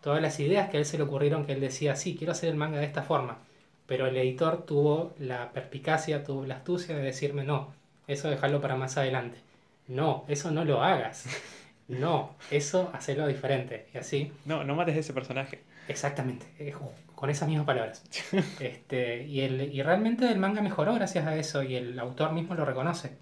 Todas 0.00 0.20
las 0.20 0.40
ideas 0.40 0.70
que 0.70 0.78
a 0.78 0.80
él 0.80 0.86
se 0.86 0.96
le 0.96 1.04
ocurrieron 1.04 1.44
que 1.44 1.52
él 1.52 1.60
decía, 1.60 1.94
sí, 1.94 2.16
quiero 2.16 2.32
hacer 2.32 2.48
el 2.48 2.56
manga 2.56 2.78
de 2.78 2.86
esta 2.86 3.02
forma. 3.02 3.38
Pero 3.86 4.06
el 4.06 4.16
editor 4.16 4.64
tuvo 4.64 5.14
la 5.18 5.52
perspicacia, 5.52 6.24
tuvo 6.24 6.46
la 6.46 6.56
astucia 6.56 6.96
de 6.96 7.02
decirme, 7.02 7.44
no, 7.44 7.72
eso 8.08 8.30
dejarlo 8.30 8.60
para 8.60 8.76
más 8.76 8.96
adelante. 8.96 9.38
No, 9.86 10.24
eso 10.28 10.50
no 10.50 10.64
lo 10.64 10.82
hagas. 10.82 11.26
No, 11.90 12.36
eso 12.52 12.88
hacerlo 12.94 13.26
diferente. 13.26 13.88
Y 13.92 13.98
así, 13.98 14.30
no, 14.44 14.62
no 14.62 14.76
mates 14.76 14.94
a 14.94 15.00
ese 15.00 15.12
personaje. 15.12 15.60
Exactamente, 15.90 16.46
eh, 16.58 16.72
con 17.14 17.28
esas 17.30 17.48
mismas 17.48 17.66
palabras. 17.66 18.02
Este, 18.60 19.24
y, 19.24 19.40
el, 19.42 19.72
y 19.74 19.82
realmente 19.82 20.30
el 20.30 20.38
manga 20.38 20.62
mejoró 20.62 20.94
gracias 20.94 21.26
a 21.26 21.36
eso 21.36 21.62
y 21.62 21.76
el 21.76 21.98
autor 21.98 22.32
mismo 22.32 22.54
lo 22.54 22.64
reconoce. 22.64 23.12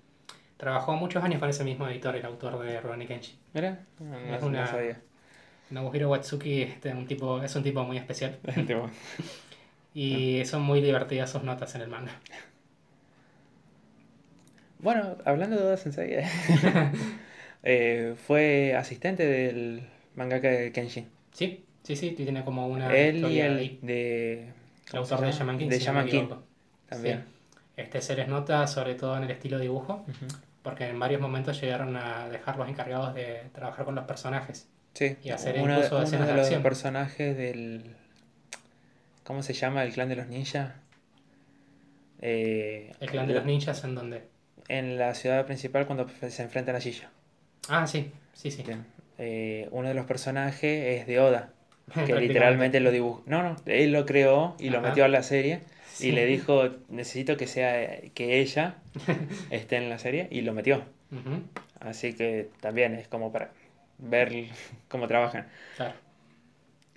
Trabajó 0.56 0.94
muchos 0.96 1.22
años 1.24 1.38
con 1.40 1.48
ese 1.48 1.64
mismo 1.64 1.88
editor, 1.88 2.16
el 2.16 2.24
autor 2.26 2.58
de 2.60 2.80
Rurouni 2.80 3.06
Kenshin. 3.06 3.36
Mira, 3.54 3.80
no, 4.00 4.06
no- 4.20 4.34
Es 4.34 4.40
no 4.42 4.46
una- 4.48 4.66
sabía. 4.66 5.00
Nobuhiro 5.70 6.08
Watsuki 6.10 6.62
este, 6.62 6.92
un 6.94 7.06
tipo, 7.06 7.42
es 7.42 7.54
un 7.54 7.62
tipo 7.62 7.84
muy 7.84 7.98
especial 7.98 8.38
y 9.94 10.42
son 10.46 10.62
muy 10.62 10.80
divertidas 10.80 11.30
sus 11.30 11.42
notas 11.42 11.74
en 11.74 11.82
el 11.82 11.88
manga. 11.88 12.12
Bueno, 14.78 15.16
hablando 15.24 15.56
de 15.56 15.62
Oda 15.64 15.76
Sensei, 15.76 16.24
eh, 17.64 18.14
fue 18.26 18.74
asistente 18.76 19.26
del 19.26 19.88
mangaka 20.14 20.48
de 20.48 20.72
Kenshin. 20.72 21.08
Sí, 21.32 21.64
sí, 21.82 21.96
sí, 21.96 22.10
tiene 22.12 22.44
como 22.44 22.66
una 22.68 22.94
Él 22.94 23.24
y 23.26 23.40
el 23.40 23.56
ahí. 23.58 23.78
de... 23.82 24.42
El 24.44 24.52
¿cómo 24.90 25.04
se 25.04 25.14
autor 25.14 25.26
de? 25.26 25.32
Shaman 25.32 25.58
King. 25.58 25.68
De 25.68 25.78
si 25.78 25.80
no 25.80 25.86
Shaman 25.86 26.06
King 26.08 26.28
también. 26.88 27.24
Sí. 27.26 27.60
Este 27.76 28.00
se 28.00 28.16
les 28.16 28.28
nota 28.28 28.66
sobre 28.66 28.94
todo 28.94 29.16
en 29.16 29.24
el 29.24 29.30
estilo 29.30 29.58
dibujo, 29.58 30.04
porque 30.62 30.88
en 30.88 30.98
varios 30.98 31.20
momentos 31.20 31.60
llegaron 31.60 31.96
a 31.96 32.28
dejarlos 32.28 32.68
encargados 32.68 33.14
de 33.14 33.42
trabajar 33.52 33.84
con 33.84 33.94
los 33.94 34.04
personajes. 34.04 34.66
Sí, 34.94 35.16
Y 35.22 35.30
hacer 35.30 35.60
uno, 35.60 35.74
incluso 35.74 35.96
uno 35.96 36.04
escenas 36.04 36.26
de 36.26 36.32
de 36.32 36.36
los 36.38 36.46
acción. 36.46 36.62
personajes 36.62 37.36
del... 37.36 37.94
¿Cómo 39.24 39.42
se 39.42 39.52
llama? 39.52 39.84
El 39.84 39.92
clan 39.92 40.08
de 40.08 40.16
los 40.16 40.26
ninjas. 40.26 40.72
Eh, 42.20 42.92
El 43.00 43.10
clan 43.10 43.28
de 43.28 43.34
los 43.34 43.44
ninjas 43.44 43.84
en 43.84 43.94
donde... 43.94 44.24
En 44.68 44.98
la 44.98 45.14
ciudad 45.14 45.46
principal 45.46 45.86
cuando 45.86 46.08
se 46.28 46.42
enfrentan 46.42 46.74
a 46.76 46.78
Shisha. 46.78 47.10
Ah, 47.68 47.86
sí, 47.86 48.10
sí, 48.34 48.50
sí. 48.50 48.64
Eh, 49.18 49.68
uno 49.70 49.88
de 49.88 49.94
los 49.94 50.06
personajes 50.06 51.00
es 51.00 51.06
de 51.06 51.20
Oda, 51.20 51.50
que 52.06 52.14
literalmente 52.14 52.80
lo 52.80 52.90
dibujó. 52.90 53.22
No, 53.26 53.42
no, 53.42 53.56
él 53.66 53.92
lo 53.92 54.06
creó 54.06 54.54
y 54.58 54.70
lo 54.70 54.78
Ajá. 54.78 54.88
metió 54.88 55.04
a 55.04 55.08
la 55.08 55.22
serie 55.22 55.60
Sí. 55.94 56.08
y 56.08 56.12
le 56.12 56.26
dijo, 56.26 56.68
necesito 56.88 57.36
que 57.36 57.46
sea 57.46 58.00
que 58.14 58.40
ella 58.40 58.76
esté 59.50 59.76
en 59.76 59.88
la 59.90 59.98
serie 59.98 60.28
y 60.30 60.42
lo 60.42 60.52
metió. 60.52 60.82
Ujú, 61.10 61.42
Así 61.80 62.14
que 62.14 62.50
también 62.60 62.94
es 62.94 63.08
como 63.08 63.32
para 63.32 63.50
ver 63.98 64.46
cómo 64.88 65.06
trabajan. 65.08 65.48
Claro. 65.76 65.94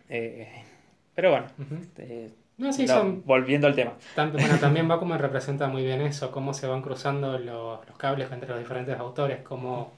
Eh, 0.09 0.47
pero 1.15 1.31
bueno, 1.31 1.47
Ujú. 1.57 1.75
eh, 1.97 2.29
No, 2.57 2.71
sí, 2.73 2.85
no, 2.87 2.93
son... 2.93 3.23
volviendo 3.25 3.67
al 3.67 3.75
tema. 3.75 3.93
tam- 4.15 4.31
bueno, 4.31 4.59
también 4.59 4.87
Bakuman 4.87 5.19
representa 5.19 5.67
muy 5.67 5.83
bien 5.83 6.01
eso, 6.01 6.31
cómo 6.31 6.53
se 6.53 6.67
van 6.67 6.81
cruzando 6.81 7.37
los, 7.39 7.85
los 7.87 7.97
cables 7.97 8.31
entre 8.31 8.49
los 8.49 8.59
diferentes 8.59 8.97
autores, 8.99 9.41
cómo, 9.43 9.91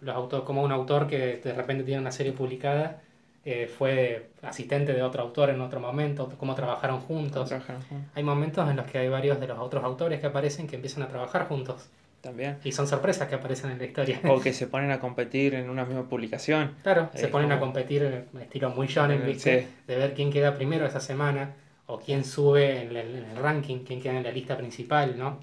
los 0.00 0.14
autor, 0.14 0.44
como 0.44 0.62
un 0.62 0.72
autor 0.72 1.06
que 1.08 1.36
de 1.38 1.52
repente 1.54 1.84
tiene 1.84 2.00
una 2.00 2.12
serie 2.12 2.32
publicada 2.32 3.02
eh, 3.46 3.66
fue 3.66 4.30
asistente 4.42 4.94
de 4.94 5.02
otro 5.02 5.22
autor 5.22 5.50
en 5.50 5.60
otro 5.60 5.78
momento, 5.78 6.32
cómo 6.38 6.54
trabajaron 6.54 7.00
juntos. 7.00 7.48
Trabajaron. 7.48 7.82
Hay 8.14 8.22
momentos 8.22 8.68
en 8.70 8.76
los 8.76 8.86
que 8.86 8.98
hay 8.98 9.08
varios 9.08 9.38
de 9.38 9.46
los 9.46 9.58
otros 9.58 9.84
autores 9.84 10.20
que 10.20 10.26
aparecen 10.26 10.66
que 10.66 10.76
empiezan 10.76 11.02
a 11.02 11.08
trabajar 11.08 11.46
juntos. 11.46 11.88
También. 12.22 12.56
Y 12.64 12.72
son 12.72 12.88
sorpresas 12.88 13.28
que 13.28 13.34
aparecen 13.34 13.70
en 13.70 13.78
la 13.78 13.84
historia. 13.84 14.18
O 14.30 14.40
que 14.40 14.52
se 14.54 14.66
ponen 14.66 14.90
a 14.90 14.98
competir 14.98 15.54
en 15.54 15.68
una 15.68 15.84
misma 15.84 16.08
publicación. 16.08 16.72
Claro, 16.82 17.10
se 17.14 17.28
ponen 17.28 17.52
a 17.52 17.60
competir 17.60 18.02
en 18.02 18.40
estilo 18.40 18.70
muy 18.70 18.86
shonen, 18.86 19.26
¿viste? 19.26 19.60
sí. 19.60 19.68
De 19.86 19.96
ver 19.96 20.14
quién 20.14 20.32
queda 20.32 20.54
primero 20.54 20.86
esa 20.86 21.00
semana 21.00 21.52
o 21.84 22.00
quién 22.00 22.24
sube 22.24 22.80
en 22.80 22.96
el, 22.96 22.96
en 22.96 23.24
el 23.30 23.36
ranking, 23.36 23.80
quién 23.80 24.00
queda 24.00 24.16
en 24.16 24.22
la 24.22 24.30
lista 24.30 24.56
principal, 24.56 25.18
¿no? 25.18 25.40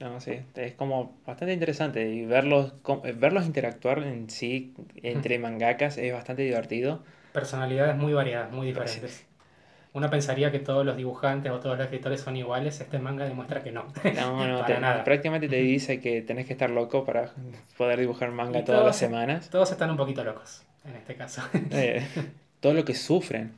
No, 0.00 0.20
sí, 0.20 0.40
es 0.56 0.74
como 0.74 1.16
bastante 1.26 1.54
interesante 1.54 2.08
y 2.10 2.26
verlos, 2.26 2.74
eh, 3.04 3.12
verlos 3.16 3.46
interactuar 3.46 4.00
en 4.00 4.28
sí 4.28 4.74
entre 5.02 5.38
mangakas 5.38 5.96
es 5.98 6.12
bastante 6.12 6.42
divertido. 6.42 7.02
Personalidades 7.32 7.96
muy 7.96 8.12
variadas, 8.12 8.50
muy 8.52 8.66
diferentes. 8.66 9.24
Uno 9.92 10.10
pensaría 10.10 10.50
que 10.50 10.58
todos 10.58 10.84
los 10.84 10.96
dibujantes 10.96 11.52
o 11.52 11.60
todos 11.60 11.76
los 11.78 11.84
escritores 11.84 12.20
son 12.20 12.36
iguales, 12.36 12.80
este 12.80 12.98
manga 12.98 13.24
demuestra 13.24 13.62
que 13.62 13.70
no. 13.70 13.84
No, 14.16 14.46
no, 14.46 14.58
Para 14.62 14.74
te- 14.74 14.80
nada. 14.80 15.04
prácticamente 15.04 15.48
te 15.48 15.56
dice 15.56 16.00
que 16.00 16.20
tenés 16.22 16.46
que 16.46 16.52
estar 16.54 16.68
loco 16.70 17.04
para 17.04 17.30
poder 17.78 18.00
dibujar 18.00 18.32
manga 18.32 18.58
Y 18.60 18.64
todas 18.64 18.80
todos- 18.80 18.86
las 18.88 18.96
semanas. 18.96 19.50
Todos 19.50 19.70
están 19.70 19.90
un 19.90 19.96
poquito 19.96 20.24
locos, 20.24 20.64
en 20.84 20.96
este 20.96 21.14
caso. 21.14 21.42
Eh, 21.70 22.04
todo 22.58 22.74
lo 22.74 22.84
que 22.84 22.94
sufren. 22.94 23.52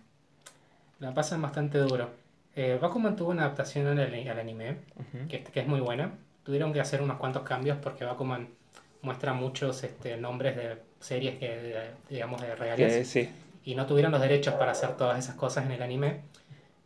La 1.01 1.15
pasan 1.15 1.41
bastante 1.41 1.79
duro. 1.79 2.11
Eh, 2.55 2.79
Bakuman 2.81 3.17
tuvo 3.17 3.31
una 3.31 3.43
adaptación 3.45 3.87
al, 3.87 3.99
al 4.01 4.39
anime, 4.39 4.77
que 5.29 5.43
es 5.55 5.67
muy 5.67 5.81
buena. 5.81 6.13
Tuvieron 6.47 6.73
que 6.73 6.81
hacer 6.81 7.03
unos 7.03 7.17
cuantos 7.19 7.43
cambios 7.43 7.77
porque 7.83 8.05
Bakuman 8.05 8.49
muestra 9.03 9.33
muchos 9.33 9.83
este, 9.83 10.17
nombres 10.17 10.57
de 10.57 10.79
series 11.01 11.39
que, 11.39 11.49
de- 11.49 11.91
digamos, 12.09 12.41
de. 12.41 12.55
Que 12.77 13.05
sí, 13.05 13.05
y 13.65 13.75
no 13.75 13.85
tuvieron 13.87 14.13
los 14.13 14.21
derechos 14.21 14.55
para 14.55 14.71
hacer 14.71 14.97
todas 14.97 15.19
esas 15.19 15.35
cosas 15.35 15.67
en 15.67 15.73
el 15.73 15.83
anime. 15.83 16.21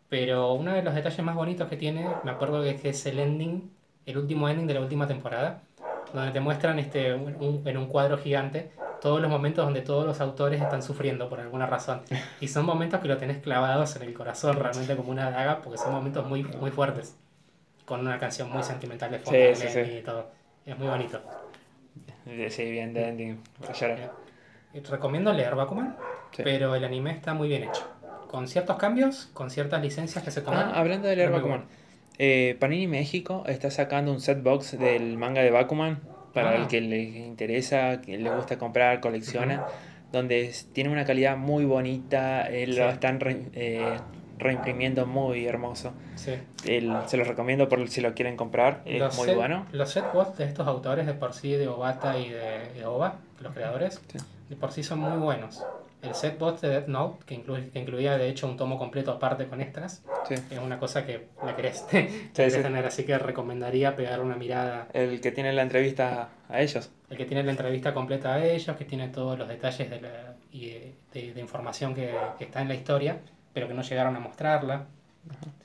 Pero 0.09 0.55
uno 0.55 0.73
de 0.73 0.82
los 0.82 0.95
detalles 0.95 1.23
más 1.23 1.37
bonitos 1.37 1.69
que 1.69 1.77
tiene, 1.77 2.09
me 2.24 2.31
acuerdo 2.31 2.62
que 2.62 2.70
es, 2.70 2.81
que 2.81 2.89
es 2.89 3.05
el 3.07 3.19
ending, 3.19 3.70
el 4.07 4.16
último 4.19 4.49
ending 4.49 4.66
de 4.66 4.74
la 4.74 4.81
última 4.81 5.07
temporada, 5.07 5.61
donde 6.15 6.32
te 6.32 6.41
muestran 6.41 6.78
este, 6.78 7.12
un- 7.15 7.37
un- 7.39 7.62
en 7.69 7.77
un 7.77 7.87
cuadro 7.87 8.16
gigante 8.19 8.70
todos 9.01 9.20
los 9.20 9.31
momentos 9.31 9.65
donde 9.65 9.82
todos 9.82 10.05
los 10.07 10.20
autores 10.20 10.61
están 10.61 10.82
sufriendo 10.82 11.28
por 11.28 11.39
alguna 11.41 11.66
razón. 11.66 12.01
Y 12.41 12.49
son 12.49 12.65
momentos 12.65 13.01
que 13.01 13.09
lo 13.09 13.19
tenés 13.19 13.39
clavados 13.43 13.95
en 13.97 14.03
el 14.03 14.15
corazón, 14.15 14.57
realmente 14.57 14.97
como 14.97 15.11
una 15.11 15.31
daga, 15.31 15.61
porque 15.61 15.77
son 15.78 15.93
momentos 15.93 16.27
muy, 16.27 16.43
muy 16.45 16.70
fuertes. 16.70 17.15
Con 17.91 18.03
una 18.07 18.21
canción 18.21 18.49
muy 18.53 18.62
sentimental 18.62 19.11
de 19.11 19.19
fondo 19.19 19.37
Sí, 19.53 19.67
sí, 19.69 19.81
y 19.99 20.01
todo. 20.03 20.31
Es 20.65 20.79
muy 20.79 20.87
bonito. 20.87 21.21
Eh, 22.25 22.47
sí, 22.49 22.71
bien 22.71 22.95
de 22.95 23.09
ending. 23.09 23.43
llorar. 23.75 24.12
Eh, 24.73 24.81
Recomiendo 24.89 25.33
leer 25.33 25.57
Bakuman, 25.57 25.97
pero 26.37 26.77
el 26.77 26.85
anime 26.85 27.11
está 27.11 27.35
muy 27.35 27.49
bien 27.49 27.65
hecho. 27.65 27.91
Con 28.29 28.47
ciertos 28.47 28.77
cambios, 28.77 29.29
con 29.33 29.51
ciertas 29.51 29.83
licencias 29.83 30.23
que 30.23 30.31
se 30.31 30.41
tomaron. 30.41 30.71
Ah, 30.73 30.79
hablando 30.79 31.09
de 31.09 31.17
leer 31.17 31.33
Bakuman. 31.33 31.65
Eh, 32.17 32.57
Panini 32.61 32.87
México 32.87 33.43
está 33.49 33.73
sacando 33.73 34.12
un 34.12 34.21
set 34.21 34.41
box 34.41 34.79
del 34.79 35.19
manga 35.19 35.43
de 35.43 35.51
Bakuman 35.51 35.99
para 36.33 36.51
Ah. 36.51 36.55
el 36.55 36.69
que 36.69 36.81
le 36.81 37.01
interesa, 37.03 38.01
que 38.03 38.19
le 38.19 38.31
gusta 38.31 38.57
comprar, 38.57 39.01
colecciona, 39.01 39.67
donde 40.12 40.55
tiene 40.73 40.91
una 40.91 41.05
calidad 41.05 41.37
muy 41.37 41.65
bonita, 41.65 42.49
eh, 42.49 42.69
lo 42.69 42.89
están 42.89 43.19
re- 43.19 43.47
eh, 43.55 43.97
reimprimiendo 44.41 45.07
muy 45.07 45.47
hermoso. 45.47 45.93
Sí. 46.17 46.33
El- 46.67 46.95
se 47.07 47.17
los 47.17 47.29
recomiendo 47.29 47.69
por 47.69 47.89
si 47.89 48.01
lo 48.01 48.15
quieren 48.15 48.37
comprar, 48.37 48.83
es 48.85 48.99
Los 49.01 49.17
muy 49.17 49.27
set- 49.29 49.37
bueno. 49.37 49.67
Los 49.73 49.91
setbots 49.91 50.37
de 50.39 50.45
estos 50.45 50.67
autores 50.67 51.07
de 51.07 51.15
por 51.15 51.33
sí, 51.33 51.53
de 51.53 51.69
Obata 51.69 52.19
y 52.19 52.31
de, 52.31 52.73
de 52.75 52.87
Oba, 52.87 53.17
los 53.41 53.55
creadores, 53.55 54.01
Sí. 54.09 54.19
de 54.49 54.57
por 54.57 54.73
sí 54.73 54.83
son 54.83 54.99
muy 55.01 55.19
buenos. 55.19 55.62
El 56.03 56.15
setbot 56.15 56.59
de 56.62 56.69
Death 56.71 56.87
Note, 56.87 57.25
que, 57.27 57.35
incluye, 57.35 57.69
que 57.69 57.79
incluía 57.79 58.17
de 58.17 58.31
hecho 58.31 58.47
un 58.49 58.57
tomo 58.57 58.79
completo 58.79 59.11
aparte 59.12 59.47
con 59.47 59.61
extras, 59.61 60.03
Sí. 60.27 60.33
es 60.35 60.59
una 60.59 60.79
cosa 60.79 61.05
que 61.05 61.27
la 61.45 61.55
querés, 61.55 61.87
tener, 62.33 62.87
así 62.87 63.05
que 63.05 63.19
recomendaría 63.19 63.95
pegar 63.97 64.21
una 64.21 64.35
mirada. 64.37 64.89
El 64.95 65.21
que 65.21 65.31
tiene 65.31 65.53
la 65.53 65.61
entrevista 65.61 66.31
a 66.49 66.61
ellos. 66.62 66.91
El 67.11 67.19
que 67.19 67.27
tiene 67.27 67.43
la 67.43 67.51
entrevista 67.51 67.93
completa 67.93 68.33
a 68.35 68.43
ellos, 68.47 68.75
que 68.79 68.87
tiene 68.87 69.09
todos 69.09 69.39
los 69.39 69.47
detalles 69.47 69.91
de, 69.91 70.01
la, 70.01 70.09
y 70.51 70.71
de, 70.71 70.95
de- 71.12 71.35
de 71.35 71.41
información 71.41 71.95
que, 71.95 72.15
que 72.39 72.45
está 72.45 72.62
en 72.62 72.69
la 72.69 72.75
historia, 72.75 73.19
pero 73.52 73.68
que 73.68 73.74
no 73.74 73.82
llegaron 73.82 74.16
a 74.16 74.20
mostrarla. 74.20 74.86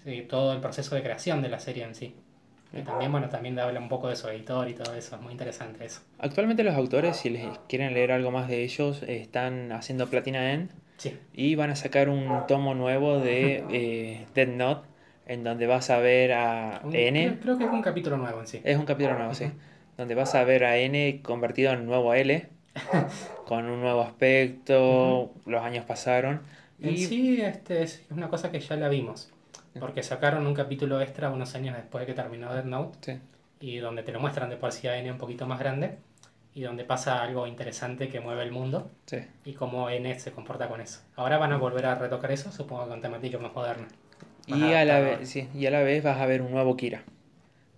Sí, 0.04 0.26
todo 0.30 0.54
el 0.54 0.62
proceso 0.62 0.96
de 0.96 1.02
creación 1.04 1.42
de 1.42 1.50
la 1.50 1.60
serie 1.60 1.84
en 1.84 1.96
sí. 1.96 2.16
Y 2.74 2.82
también, 2.82 3.12
bueno, 3.12 3.30
también 3.30 3.58
habla 3.58 3.80
un 3.80 3.90
poco 3.90 4.10
de 4.10 4.16
su 4.16 4.28
editor 4.28 4.68
y 4.70 4.74
todo 4.74 4.94
eso, 4.94 5.16
es 5.16 5.22
muy 5.22 5.32
interesante 5.32 5.86
eso. 5.86 6.02
Actualmente 6.20 6.64
los 6.64 6.76
autores, 6.76 7.16
si 7.18 7.30
les 7.30 7.58
quieren 7.70 7.94
leer 7.94 8.12
algo 8.12 8.32
más 8.32 8.48
de 8.48 8.64
ellos, 8.64 9.02
están 9.04 9.72
haciendo 9.72 10.08
Platina 10.08 10.52
N 10.54 10.68
Sí, 10.98 11.18
y 11.34 11.56
van 11.56 11.70
a 11.70 11.76
sacar 11.76 12.10
un 12.10 12.28
tomo 12.48 12.74
nuevo 12.74 13.20
de 13.20 13.64
eh, 13.70 14.26
Dead 14.34 14.48
Note 14.48 14.88
en 15.28 15.44
donde 15.44 15.68
vas 15.68 15.90
a 15.90 16.00
ver 16.00 16.34
a 16.34 16.82
un- 16.84 16.96
N. 16.96 17.24
creo, 17.24 17.40
creo 17.40 17.58
que 17.58 17.64
es 17.66 17.72
un 17.72 17.82
capítulo 17.82 18.18
nuevo 18.18 18.40
en 18.42 18.48
sí. 18.48 18.62
Es 18.64 18.78
un 18.78 18.86
capítulo 18.86 19.18
nuevo, 19.18 19.34
sí. 19.34 19.46
Donde 19.98 20.16
vas 20.16 20.36
a 20.36 20.44
ver 20.44 20.66
a 20.66 20.78
N 20.78 21.22
convertido 21.24 21.74
en 21.74 21.86
nuevo 21.86 22.14
L, 22.14 22.48
con 23.46 23.66
un 23.70 23.82
nuevo 23.82 24.02
aspecto, 24.02 25.32
los 25.46 25.64
años 25.64 25.86
pasaron. 25.86 26.42
En 26.82 26.94
Y 26.94 26.98
sí, 26.98 27.42
este 27.42 27.84
es 27.84 28.04
una 28.10 28.30
cosa 28.30 28.52
que 28.52 28.60
ya 28.60 28.76
la 28.76 28.90
vimos, 28.90 29.32
porque 29.80 30.04
sacaron 30.04 30.46
un 30.46 30.54
capítulo 30.54 31.02
extra 31.02 31.30
unos 31.30 31.56
años 31.56 31.76
después 31.76 32.02
de 32.02 32.08
que 32.08 32.14
terminó 32.14 32.54
Death 32.54 32.66
Note, 32.66 32.98
sí, 33.02 33.20
y 33.60 33.78
donde 33.78 34.04
te 34.04 34.12
lo 34.12 34.20
muestran 34.20 34.50
de 34.50 34.58
por 34.58 34.72
sí 34.72 34.88
a 34.88 34.98
N 34.98 35.12
un 35.12 35.18
poquito 35.18 35.46
más 35.48 35.60
grande, 35.60 35.98
y 36.54 36.62
donde 36.62 36.84
pasa 36.84 37.22
algo 37.22 37.48
interesante 37.48 38.10
que 38.10 38.20
mueve 38.20 38.44
el 38.44 38.52
mundo, 38.52 38.92
sí. 39.06 39.18
y 39.44 39.54
cómo 39.54 39.90
N 39.90 40.20
se 40.20 40.32
comporta 40.32 40.68
con 40.68 40.82
eso. 40.82 41.02
Ahora 41.16 41.38
van 41.38 41.54
a 41.54 41.58
volver 41.58 41.86
a 41.86 41.96
retocar 41.96 42.32
eso, 42.32 42.52
supongo 42.52 42.88
con 42.88 43.02
temática 43.02 43.38
más 43.38 43.54
moderna. 43.54 43.88
Y 44.48 44.74
a, 44.74 44.86
la 44.86 44.98
adaptado. 44.98 45.20
vez, 45.20 45.30
sí, 45.30 45.50
y 45.56 45.66
a 45.66 45.72
la 45.72 45.82
vez 45.82 46.04
vas 46.04 46.18
a 46.20 46.26
ver 46.26 46.42
un 46.42 46.52
nuevo 46.52 46.78
Kira. 46.78 47.04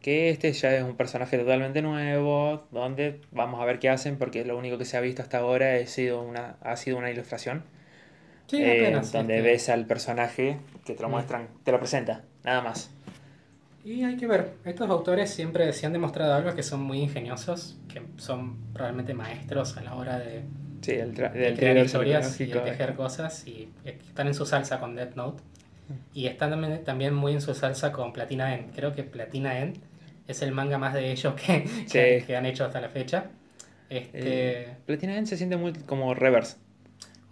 Que 0.02 0.30
este 0.30 0.52
ya 0.54 0.76
es 0.76 0.84
un 0.84 0.96
personaje 0.96 1.38
totalmente 1.38 1.82
nuevo, 1.82 2.68
donde 2.72 3.22
vamos 3.32 3.62
a 3.62 3.66
ver 3.66 3.80
qué 3.80 3.90
hacen, 3.90 4.18
porque 4.18 4.46
lo 4.46 4.58
único 4.58 4.78
que 4.78 4.86
se 4.86 4.96
ha 4.98 5.02
visto 5.02 5.22
hasta 5.22 5.40
ahora 5.40 5.76
ha 5.76 5.86
sido 5.88 6.22
una, 6.22 6.58
ha 6.62 6.76
sido 6.78 6.98
una 6.98 7.10
ilustración. 7.10 7.64
Sí, 8.48 8.58
eh, 8.64 8.82
apenas. 8.86 9.12
donde 9.12 9.38
este, 9.38 9.50
ves 9.52 9.70
al 9.70 9.86
personaje 9.86 10.58
que 10.86 10.94
te 10.94 11.02
lo 11.02 11.10
Mm. 11.10 11.12
muestran, 11.12 11.48
te 11.64 11.72
lo 11.72 11.80
presenta, 11.80 12.24
nada 12.44 12.62
más. 12.62 12.90
Y 13.84 14.04
hay 14.04 14.18
que 14.18 14.28
ver, 14.28 14.54
estos 14.66 14.90
autores 14.90 15.30
siempre 15.30 15.72
se 15.74 15.86
han 15.86 15.94
demostrado 15.94 16.34
algo 16.34 16.54
que 16.56 16.64
son 16.64 16.82
muy 16.82 17.00
ingeniosos, 17.02 17.78
que 17.92 18.02
son 18.18 18.58
realmente 18.74 19.14
maestros 19.14 19.78
a 19.78 19.82
la 19.82 19.96
hora 19.96 20.20
de, 20.20 20.42
Sí, 20.82 20.92
el 20.92 21.14
de 21.16 21.54
crear 21.56 21.78
historias 21.78 22.26
y 22.40 22.46
de 22.46 22.46
psicológico. 22.52 22.62
tejer 22.62 22.96
cosas 22.96 23.48
y 23.48 23.70
están 23.86 24.28
en 24.28 24.34
su 24.34 24.46
salsa 24.46 24.80
con 24.80 24.96
Death 24.96 25.16
Note 25.16 25.42
y 26.14 26.28
están 26.28 26.50
también, 26.52 26.84
también 26.84 27.14
muy 27.14 27.34
en 27.34 27.42
su 27.42 27.54
salsa 27.54 27.92
con 27.94 28.12
Platina 28.14 28.54
End. 28.56 28.76
Creo 28.76 28.94
que 28.94 29.04
Platina 29.04 29.58
End 29.60 29.78
es 30.28 30.42
el 30.42 30.52
manga 30.52 30.78
más 30.78 30.94
de 30.94 31.10
ellos 31.12 31.34
que, 31.36 32.24
que 32.28 32.36
han 32.36 32.46
hecho 32.46 32.66
hasta 32.66 32.82
la 32.82 32.90
fecha. 32.90 33.26
Este, 33.90 34.12
Eh, 34.64 34.68
Platina 34.86 35.18
End 35.18 35.28
se 35.28 35.38
siente 35.38 35.56
muy 35.56 35.72
como 35.74 36.14
reverse. 36.14 36.58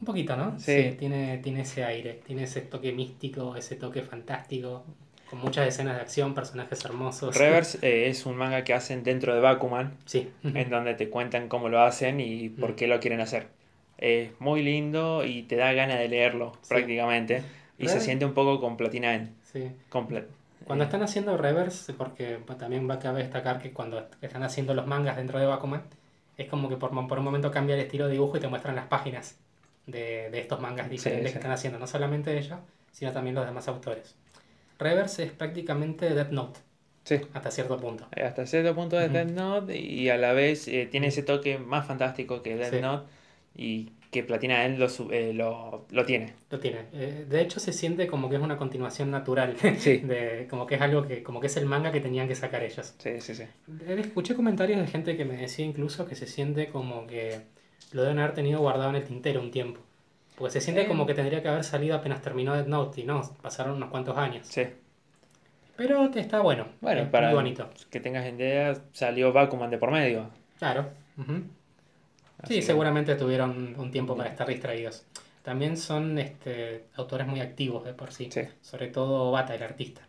Un 0.02 0.06
poquito, 0.06 0.36
¿no? 0.36 0.60
sí. 0.60 0.96
tiene, 1.00 1.38
tiene 1.40 1.62
ese 1.62 1.84
aire, 1.86 2.20
tiene 2.26 2.44
ese 2.44 2.62
toque 2.62 2.92
místico, 2.92 3.56
ese 3.56 3.76
toque 3.76 4.02
fantástico, 4.02 4.84
con 5.30 5.40
muchas 5.40 5.68
escenas 5.68 5.96
de 5.96 6.02
acción, 6.02 6.34
personajes 6.34 6.84
hermosos. 6.86 7.36
Reverse 7.38 7.80
eh, 7.82 8.10
es 8.10 8.26
un 8.26 8.36
manga 8.36 8.64
que 8.64 8.74
hacen 8.74 9.04
dentro 9.04 9.34
de 9.34 9.42
Bakuman, 9.42 9.98
Sí. 10.06 10.30
en 10.44 10.70
donde 10.70 10.94
te 10.94 11.10
cuentan 11.10 11.48
cómo 11.48 11.70
lo 11.70 11.82
hacen 11.82 12.20
y 12.20 12.50
por 12.50 12.76
qué 12.76 12.88
lo 12.88 13.00
quieren 13.00 13.22
hacer. 13.22 13.48
Es 13.98 14.30
muy 14.40 14.62
lindo 14.62 15.24
y 15.26 15.44
te 15.44 15.56
da 15.56 15.72
ganas 15.74 15.98
de 16.00 16.10
leerlo 16.10 16.54
Sí. 16.62 16.70
prácticamente. 16.70 17.42
Y 17.78 17.88
se 17.88 18.00
siente 18.00 18.26
un 18.26 18.34
poco 18.34 18.60
con 18.62 18.78
Platina 18.78 19.16
End. 19.16 19.32
sí. 19.52 19.72
Cuando 19.90 20.84
eh, 20.84 20.88
están 20.88 21.04
haciendo 21.04 21.38
reverse, 21.38 21.94
porque 21.94 22.40
pues, 22.46 22.58
también 22.58 22.90
va 22.90 22.96
a 22.96 23.00
cabe 23.00 23.22
destacar 23.22 23.62
que 23.62 23.72
cuando 23.72 24.08
están 24.22 24.44
haciendo 24.44 24.74
los 24.74 24.88
mangas 24.88 25.18
dentro 25.18 25.40
de 25.40 25.46
Bakuman, 25.46 25.84
es 26.38 26.48
como 26.48 26.70
que 26.70 26.76
por, 26.78 26.90
por 27.08 27.20
un 27.20 27.26
momento 27.26 27.52
cambia 27.52 27.76
el 27.76 27.82
estilo 27.82 28.06
de 28.08 28.14
dibujo 28.14 28.38
y 28.38 28.40
te 28.40 28.48
muestran 28.48 28.76
las 28.76 28.86
páginas 28.88 29.38
de, 29.88 30.30
de 30.32 30.40
estos 30.40 30.60
mangas 30.62 30.90
diferentes 30.90 31.30
sí. 31.30 31.34
que 31.34 31.40
están 31.40 31.52
haciendo, 31.52 31.80
no 31.80 31.88
solamente 31.88 32.38
ellos, 32.38 32.58
sino 32.92 33.12
también 33.12 33.36
los 33.36 33.46
demás 33.46 33.68
autores. 33.68 34.16
Reverse 34.80 35.24
es 35.24 35.32
prácticamente 35.32 36.14
Death 36.14 36.32
Note, 36.32 36.60
Sí, 37.04 37.20
hasta 37.34 37.52
cierto 37.52 37.78
punto. 37.80 38.08
eh, 38.16 38.24
hasta 38.24 38.46
cierto 38.48 38.74
punto 38.74 38.98
de 38.98 39.06
Ujú. 39.06 39.14
Death 39.14 39.30
Note 39.32 39.78
y 39.80 40.10
a 40.10 40.18
la 40.18 40.34
vez 40.34 40.68
eh, 40.68 40.88
tiene 40.90 41.08
ese 41.08 41.22
toque 41.24 41.58
más 41.60 41.86
fantástico 41.86 42.42
que 42.42 42.56
Death. 42.56 42.82
Note 42.82 43.06
y 43.56 43.92
que 44.12 44.24
Platina 44.24 44.66
End 44.66 44.80
lo, 44.80 44.88
eh, 45.12 45.34
lo, 45.34 45.86
lo 45.92 46.06
tiene. 46.06 46.34
Lo 46.50 46.60
tiene. 46.60 46.86
Eh, 46.94 47.26
de 47.30 47.42
hecho, 47.42 47.60
se 47.60 47.74
siente 47.74 48.08
como 48.08 48.30
que 48.30 48.38
es 48.38 48.42
una 48.42 48.58
continuación 48.58 49.12
natural, 49.12 49.56
Sí. 49.78 49.98
de, 49.98 50.48
como 50.50 50.66
que 50.66 50.76
es 50.76 50.82
algo 50.82 51.06
que, 51.06 51.22
como 51.22 51.40
que 51.42 51.48
es 51.48 51.58
el 51.58 51.66
manga 51.66 51.92
que 51.92 52.00
tenían 52.02 52.28
que 52.28 52.36
sacar 52.36 52.64
ellos. 52.64 52.96
Sí, 52.98 53.20
sí, 53.22 53.36
sí. 53.36 53.44
Escuché 53.88 54.34
comentarios 54.36 54.80
de 54.80 54.88
gente 54.88 55.16
que 55.18 55.26
me 55.26 55.36
decía 55.38 55.66
incluso 55.66 56.06
que 56.08 56.16
se 56.16 56.28
siente 56.28 56.70
como 56.70 57.06
que 57.08 57.42
lo 57.92 58.02
deben 58.04 58.20
haber 58.20 58.34
tenido 58.34 58.60
guardado 58.60 58.90
en 58.90 58.96
el 58.98 59.04
tintero 59.04 59.42
un 59.42 59.52
tiempo. 59.52 59.80
Porque 60.38 60.52
se 60.52 60.62
siente 60.62 60.84
Eh. 60.84 60.88
como 60.88 61.06
que 61.06 61.14
tendría 61.14 61.42
que 61.42 61.48
haber 61.48 61.64
salido 61.64 61.96
apenas 61.96 62.22
terminó 62.22 62.54
Death 62.54 62.68
Note 62.68 63.02
y 63.02 63.04
no, 63.06 63.22
pasaron 63.42 63.76
unos 63.78 63.90
cuantos 63.90 64.18
años. 64.18 64.46
Sí. 64.48 64.64
Pero 65.78 66.10
te 66.10 66.20
está 66.22 66.40
bueno, 66.42 66.68
Bueno, 66.82 67.02
es 67.02 67.10
para 67.10 67.28
muy 67.28 67.36
bonito. 67.36 67.70
que 67.90 68.00
tengas 68.00 68.26
idea, 68.26 68.76
salió 68.94 69.32
Bakuman 69.34 69.70
de 69.70 69.78
por 69.78 69.92
medio. 69.92 70.30
Claro. 70.60 70.90
Sí, 72.48 72.56
que- 72.56 72.62
seguramente 72.62 73.16
tuvieron 73.16 73.76
un 73.78 73.92
tiempo 73.92 74.16
para 74.16 74.30
estar 74.30 74.48
distraídos. 74.48 75.06
También 75.42 75.78
son 75.78 76.18
este, 76.18 76.86
autores 76.96 77.28
muy 77.28 77.40
activos 77.40 77.84
de 77.86 77.94
por 77.94 78.12
sí. 78.12 78.30
Sí. 78.32 78.42
Sobre 78.62 78.88
todo 78.88 79.30
Obata, 79.30 79.54
el 79.56 79.64
artista. 79.64 80.02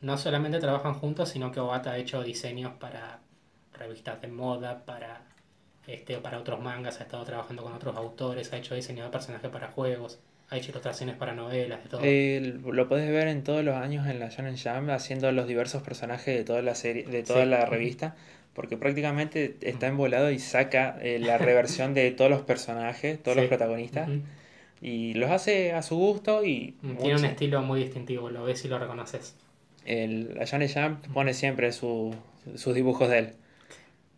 No 0.00 0.16
solamente 0.18 0.58
trabajan 0.60 0.94
juntos, 0.94 1.28
sino 1.30 1.50
que 1.50 1.60
Obata 1.60 1.92
ha 1.92 1.98
hecho 1.98 2.22
diseños 2.22 2.72
para 2.78 3.18
revistas 3.72 4.20
de 4.20 4.28
moda, 4.28 4.84
para, 4.84 5.22
este, 5.86 6.16
para 6.18 6.38
otros 6.38 6.60
mangas, 6.60 7.00
ha 7.00 7.04
estado 7.04 7.24
trabajando 7.24 7.62
con 7.62 7.72
otros 7.72 7.96
autores, 7.96 8.52
ha 8.52 8.56
hecho 8.56 8.74
diseño 8.74 9.04
de 9.04 9.10
personajes 9.10 9.50
para 9.50 9.68
juegos, 9.68 10.18
ha 10.50 10.56
hecho 10.56 10.70
ilustraciones 10.70 11.16
para 11.16 11.34
novelas, 11.34 11.82
de 11.82 11.88
todo. 11.90 12.00
Eh, 12.04 12.58
lo 12.64 12.88
puedes 12.88 13.10
ver 13.10 13.28
en 13.28 13.42
todos 13.42 13.64
los 13.64 13.74
años 13.76 14.06
en 14.06 14.18
la 14.20 14.28
Shonen 14.28 14.56
Jump 14.56 14.90
haciendo 14.90 15.30
los 15.32 15.46
diversos 15.48 15.82
personajes 15.82 16.36
de 16.36 16.44
toda 16.44 16.62
la 16.62 16.74
serie, 16.74 17.04
de 17.04 17.22
toda 17.22 17.44
Sí. 17.44 17.48
la 17.50 17.66
revista, 17.66 18.14
porque 18.54 18.76
prácticamente 18.76 19.56
está 19.62 19.86
envolado 19.88 20.30
y 20.30 20.38
saca 20.38 20.96
eh, 21.02 21.18
la 21.18 21.38
reversión 21.38 21.92
de 21.94 22.10
todos 22.12 22.30
los 22.30 22.42
personajes, 22.42 23.22
todos 23.22 23.36
los 23.36 23.46
protagonistas, 23.46 24.08
y 24.80 25.14
los 25.14 25.30
hace 25.30 25.72
a 25.72 25.82
su 25.82 25.96
gusto 25.96 26.44
y 26.44 26.76
Tiene 27.00 27.16
un 27.16 27.24
estilo 27.24 27.62
muy 27.62 27.80
distintivo, 27.82 28.28
lo 28.30 28.44
ves 28.44 28.64
y 28.64 28.68
lo 28.68 28.78
reconoces. 28.78 29.34
el, 29.86 30.34
la 30.34 30.44
Shonen 30.44 30.68
Jump 30.72 31.06
pone 31.12 31.34
siempre 31.34 31.72
su- 31.72 32.14
sus 32.54 32.74
dibujos 32.74 33.08
de 33.08 33.18
él. 33.18 33.32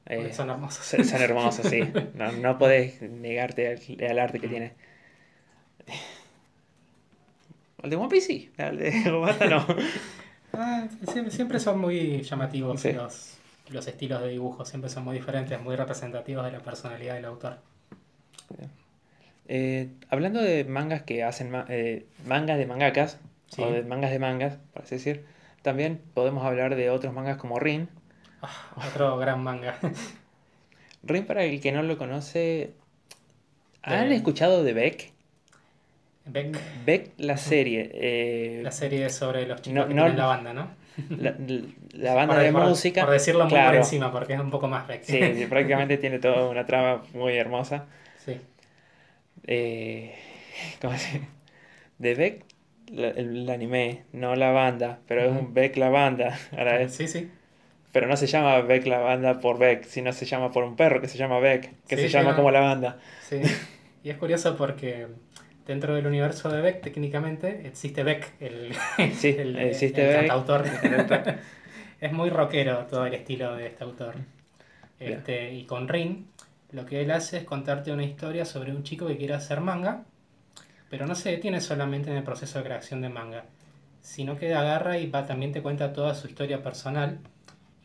Eh, 0.09 0.33
son 0.33 0.51
hermosos. 0.51 0.87
son 0.87 1.23
hermosos, 1.23 1.67
sí. 1.67 1.81
No, 2.15 2.31
no 2.33 2.59
podés 2.59 3.03
negarte 3.03 3.69
al, 3.69 4.11
al 4.11 4.19
arte 4.19 4.39
que 4.41 4.47
Mm. 4.47 4.51
tiene. 4.51 4.73
El 7.83 7.91
de 7.91 7.97
One 7.97 8.09
Piece 8.09 8.27
sí, 8.27 8.51
el 8.57 8.79
de 8.79 9.11
Obata 9.13 9.47
no. 9.47 9.67
Ah, 10.53 10.87
siempre, 11.13 11.31
siempre 11.33 11.61
son 11.61 11.79
muy 11.81 12.23
llamativos 12.23 12.81
Sí. 12.81 12.93
los, 12.93 13.37
los 13.71 13.87
estilos 13.87 14.23
de 14.23 14.29
dibujo, 14.31 14.65
siempre 14.65 14.89
son 14.91 15.05
muy 15.05 15.17
diferentes, 15.17 15.61
muy 15.61 15.77
representativos 15.77 16.45
de 16.45 16.53
la 16.53 16.61
personalidad 16.61 17.15
del 17.15 17.27
autor. 17.27 17.59
Eh, 19.49 19.91
hablando 20.09 20.41
de 20.43 20.65
mangas 20.65 21.03
que 21.03 21.23
hacen 21.23 21.51
ma- 21.51 21.67
eh, 21.69 22.07
mangas 22.27 22.59
de 22.59 22.67
mangakas, 22.67 23.19
Sí. 23.49 23.63
o 23.63 23.71
de 23.71 23.83
mangas 23.83 24.11
de 24.11 24.19
mangas, 24.19 24.59
por 24.73 24.83
así 24.83 24.97
decir, 24.97 25.25
también 25.63 26.01
podemos 26.15 26.45
hablar 26.45 26.75
de 26.75 26.91
otros 26.91 27.13
mangas 27.15 27.37
como 27.37 27.61
Rin. 27.61 27.89
Otro 28.89 29.17
gran 29.19 29.43
manga. 29.43 29.79
Rin, 31.03 31.25
para 31.27 31.45
el 31.45 31.61
que 31.61 31.73
no 31.73 31.83
lo 31.83 31.97
conoce, 31.99 32.73
¿han 33.83 34.09
De- 34.09 34.17
escuchado 34.17 34.65
de 34.65 34.73
Beck? 34.73 35.13
Beck, 36.29 36.59
Beck, 36.85 37.11
la 37.19 37.37
serie, 37.37 37.89
eh, 37.95 38.61
la 38.65 38.73
serie 38.73 39.09
sobre 39.11 39.47
los 39.47 39.63
chicos 39.63 39.75
No- 39.77 39.87
que 39.89 39.95
no- 39.95 40.03
tienen 40.03 40.19
la 40.19 40.27
banda, 40.27 40.53
¿no? 40.53 40.71
la, 41.11 41.37
la 41.93 42.15
banda 42.15 42.35
Por- 42.37 42.43
de 42.45 42.53
por- 42.53 42.65
música. 42.67 43.03
Por 43.05 43.13
decirlo 43.13 43.45
muy 43.45 43.51
por 43.51 43.59
claro. 43.61 43.77
encima, 43.77 44.11
porque 44.11 44.33
es 44.35 44.41
un 44.41 44.51
poco 44.51 44.67
más 44.67 44.89
Beck. 44.89 45.05
Sí, 45.05 45.47
prácticamente 45.49 45.99
tiene 45.99 46.19
toda 46.19 46.49
una 46.49 46.67
trama 46.67 47.03
muy 47.15 47.37
hermosa. 47.37 47.85
Sí. 48.25 48.41
Eh, 49.47 50.15
¿cómo 50.81 50.97
se 50.99 51.21
De 51.99 52.15
Beck 52.15 52.45
la- 52.91 53.09
el, 53.11 53.49
anime, 53.49 54.03
no 54.13 54.35
la 54.35 54.51
banda, 54.51 54.99
pero 55.07 55.23
es 55.23 55.31
un 55.31 55.55
Beck 55.55 55.77
la 55.77 55.91
banda 55.91 56.37
a 56.57 56.65
la 56.65 56.79
vez. 56.79 56.95
Sí, 56.95 57.07
sí. 57.07 57.31
Pero 57.97 58.09
no 58.09 58.17
se 58.19 58.27
llama 58.27 58.61
Beck 58.61 58.87
la 58.89 58.99
banda 58.99 59.41
por 59.41 59.59
Beck, 59.59 59.85
sino 59.85 60.13
se 60.13 60.27
llama 60.27 60.53
por 60.53 60.65
un 60.65 60.77
perro 60.77 61.01
que 61.01 61.09
se 61.09 61.17
llama 61.17 61.39
Beck, 61.39 61.73
que 61.89 61.97
Sí, 61.97 62.03
se 62.03 62.09
llama 62.11 62.33
no. 62.33 62.37
como 62.37 62.51
la 62.51 62.61
banda. 62.61 62.99
Sí. 63.23 63.41
Y 64.05 64.11
es 64.11 64.19
curioso 64.19 64.55
porque 64.55 65.07
dentro 65.67 65.95
del 65.95 66.07
universo 66.07 66.51
de 66.51 66.61
Beck, 66.61 66.83
técnicamente, 66.83 67.67
existe 67.67 68.03
Beck, 68.03 68.35
el, 68.39 68.75
Sí, 69.17 69.35
el, 69.39 69.59
existe 69.59 70.03
el 70.03 70.09
Beck. 70.09 70.17
cantautor. 70.29 70.67
es 72.03 72.13
muy 72.13 72.29
rockero 72.29 72.85
todo 72.85 73.07
el 73.07 73.15
estilo 73.15 73.57
de 73.57 73.69
este 73.69 73.85
autor. 73.85 74.17
Este, 75.01 75.55
y 75.55 75.65
con 75.65 75.89
Rin, 75.89 76.29
lo 76.73 76.85
que 76.85 77.01
él 77.01 77.11
hace 77.13 77.39
es 77.39 77.45
contarte 77.45 77.93
una 77.93 78.05
historia 78.05 78.45
sobre 78.45 78.73
un 78.73 78.83
chico 78.83 79.07
que 79.07 79.17
quiere 79.17 79.33
hacer 79.33 79.63
manga, 79.63 80.05
pero 80.91 81.07
no 81.07 81.15
se 81.15 81.31
detiene 81.31 81.63
solamente 81.63 82.11
en 82.11 82.19
el 82.19 82.25
proceso 82.25 82.59
de 82.59 82.65
creación 82.67 83.01
de 83.01 83.09
manga, 83.09 83.47
sino 84.03 84.37
que 84.37 84.53
agarra 84.55 84.99
y 84.99 85.09
va, 85.09 85.25
también 85.25 85.53
te 85.53 85.63
cuenta 85.63 85.95
toda 85.95 86.15
su 86.15 86.27
historia 86.27 86.63
personal 86.63 87.21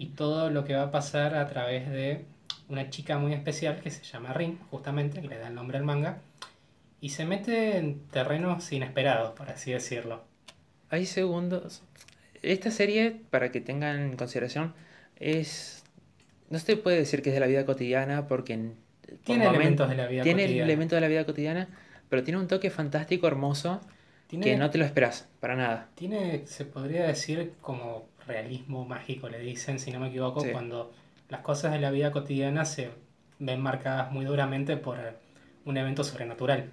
y 0.01 0.07
todo 0.07 0.49
lo 0.49 0.63
que 0.65 0.73
va 0.75 0.83
a 0.83 0.91
pasar 0.91 1.35
a 1.35 1.47
través 1.47 1.87
de 1.91 2.25
una 2.69 2.89
chica 2.89 3.19
muy 3.19 3.33
especial 3.33 3.79
que 3.81 3.91
se 3.91 4.03
llama 4.03 4.33
Rin, 4.33 4.57
justamente, 4.71 5.21
que 5.21 5.27
le 5.27 5.37
da 5.37 5.47
el 5.49 5.53
nombre 5.53 5.77
al 5.77 5.83
manga, 5.83 6.21
y 6.99 7.09
se 7.09 7.23
mete 7.25 7.77
en 7.77 7.99
terrenos 8.07 8.71
inesperados, 8.71 9.31
por 9.37 9.49
así 9.49 9.71
decirlo. 9.71 10.23
Hay 10.89 11.05
segundos. 11.05 11.83
Esta 12.41 12.71
serie, 12.71 13.21
para 13.29 13.51
que 13.51 13.61
tengan 13.61 13.99
en 13.99 14.15
consideración, 14.17 14.73
es. 15.17 15.83
No 16.49 16.57
se 16.57 16.75
puede 16.77 16.97
decir 16.97 17.21
que 17.21 17.29
es 17.29 17.35
de 17.35 17.39
la 17.39 17.47
vida 17.47 17.63
cotidiana 17.65 18.27
porque. 18.27 18.53
en- 18.53 18.75
por 19.07 19.17
Tiene 19.23 19.45
elementos 19.47 19.87
de 19.87 19.95
la 19.95 20.07
vida 20.07 20.23
Tiene 20.23 20.43
cotidiana. 20.43 20.65
elementos 20.65 20.97
de 20.97 21.01
la 21.01 21.07
vida 21.09 21.25
cotidiana, 21.25 21.67
pero 22.09 22.23
tiene 22.23 22.39
un 22.39 22.47
toque 22.47 22.69
fantástico, 22.71 23.27
hermoso, 23.27 23.81
Tiene, 24.27 24.45
que 24.45 24.57
no 24.57 24.69
te 24.71 24.77
lo 24.79 24.85
esperas, 24.85 25.27
para 25.39 25.55
nada. 25.55 25.89
tiene, 25.95 26.47
se 26.47 26.65
podría 26.65 27.03
decir, 27.07 27.53
como 27.61 28.07
realismo 28.27 28.85
mágico, 28.85 29.29
le 29.29 29.39
dicen, 29.39 29.79
si 29.79 29.91
no 29.91 29.99
me 29.99 30.07
equivoco, 30.09 30.41
Sí. 30.41 30.51
cuando 30.51 30.91
las 31.29 31.41
cosas 31.41 31.71
de 31.71 31.79
la 31.79 31.91
vida 31.91 32.11
cotidiana 32.11 32.65
se 32.65 32.91
ven 33.39 33.61
marcadas 33.61 34.11
muy 34.11 34.25
duramente 34.25 34.77
por 34.77 34.97
un 35.65 35.77
evento 35.77 36.03
sobrenatural. 36.03 36.69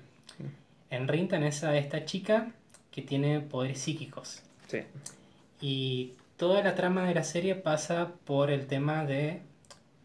En 0.90 1.06
Rin 1.08 1.28
tenés 1.28 1.64
a 1.64 1.76
esta 1.76 2.04
chica 2.04 2.50
que 2.90 3.02
tiene 3.02 3.40
poderes 3.40 3.78
psíquicos. 3.80 4.42
Sí. 4.66 4.78
Y 5.60 6.14
toda 6.36 6.62
la 6.62 6.74
trama 6.74 7.06
de 7.06 7.14
la 7.14 7.24
serie 7.24 7.54
pasa 7.54 8.12
por 8.24 8.50
el 8.50 8.66
tema 8.66 9.04
de, 9.04 9.42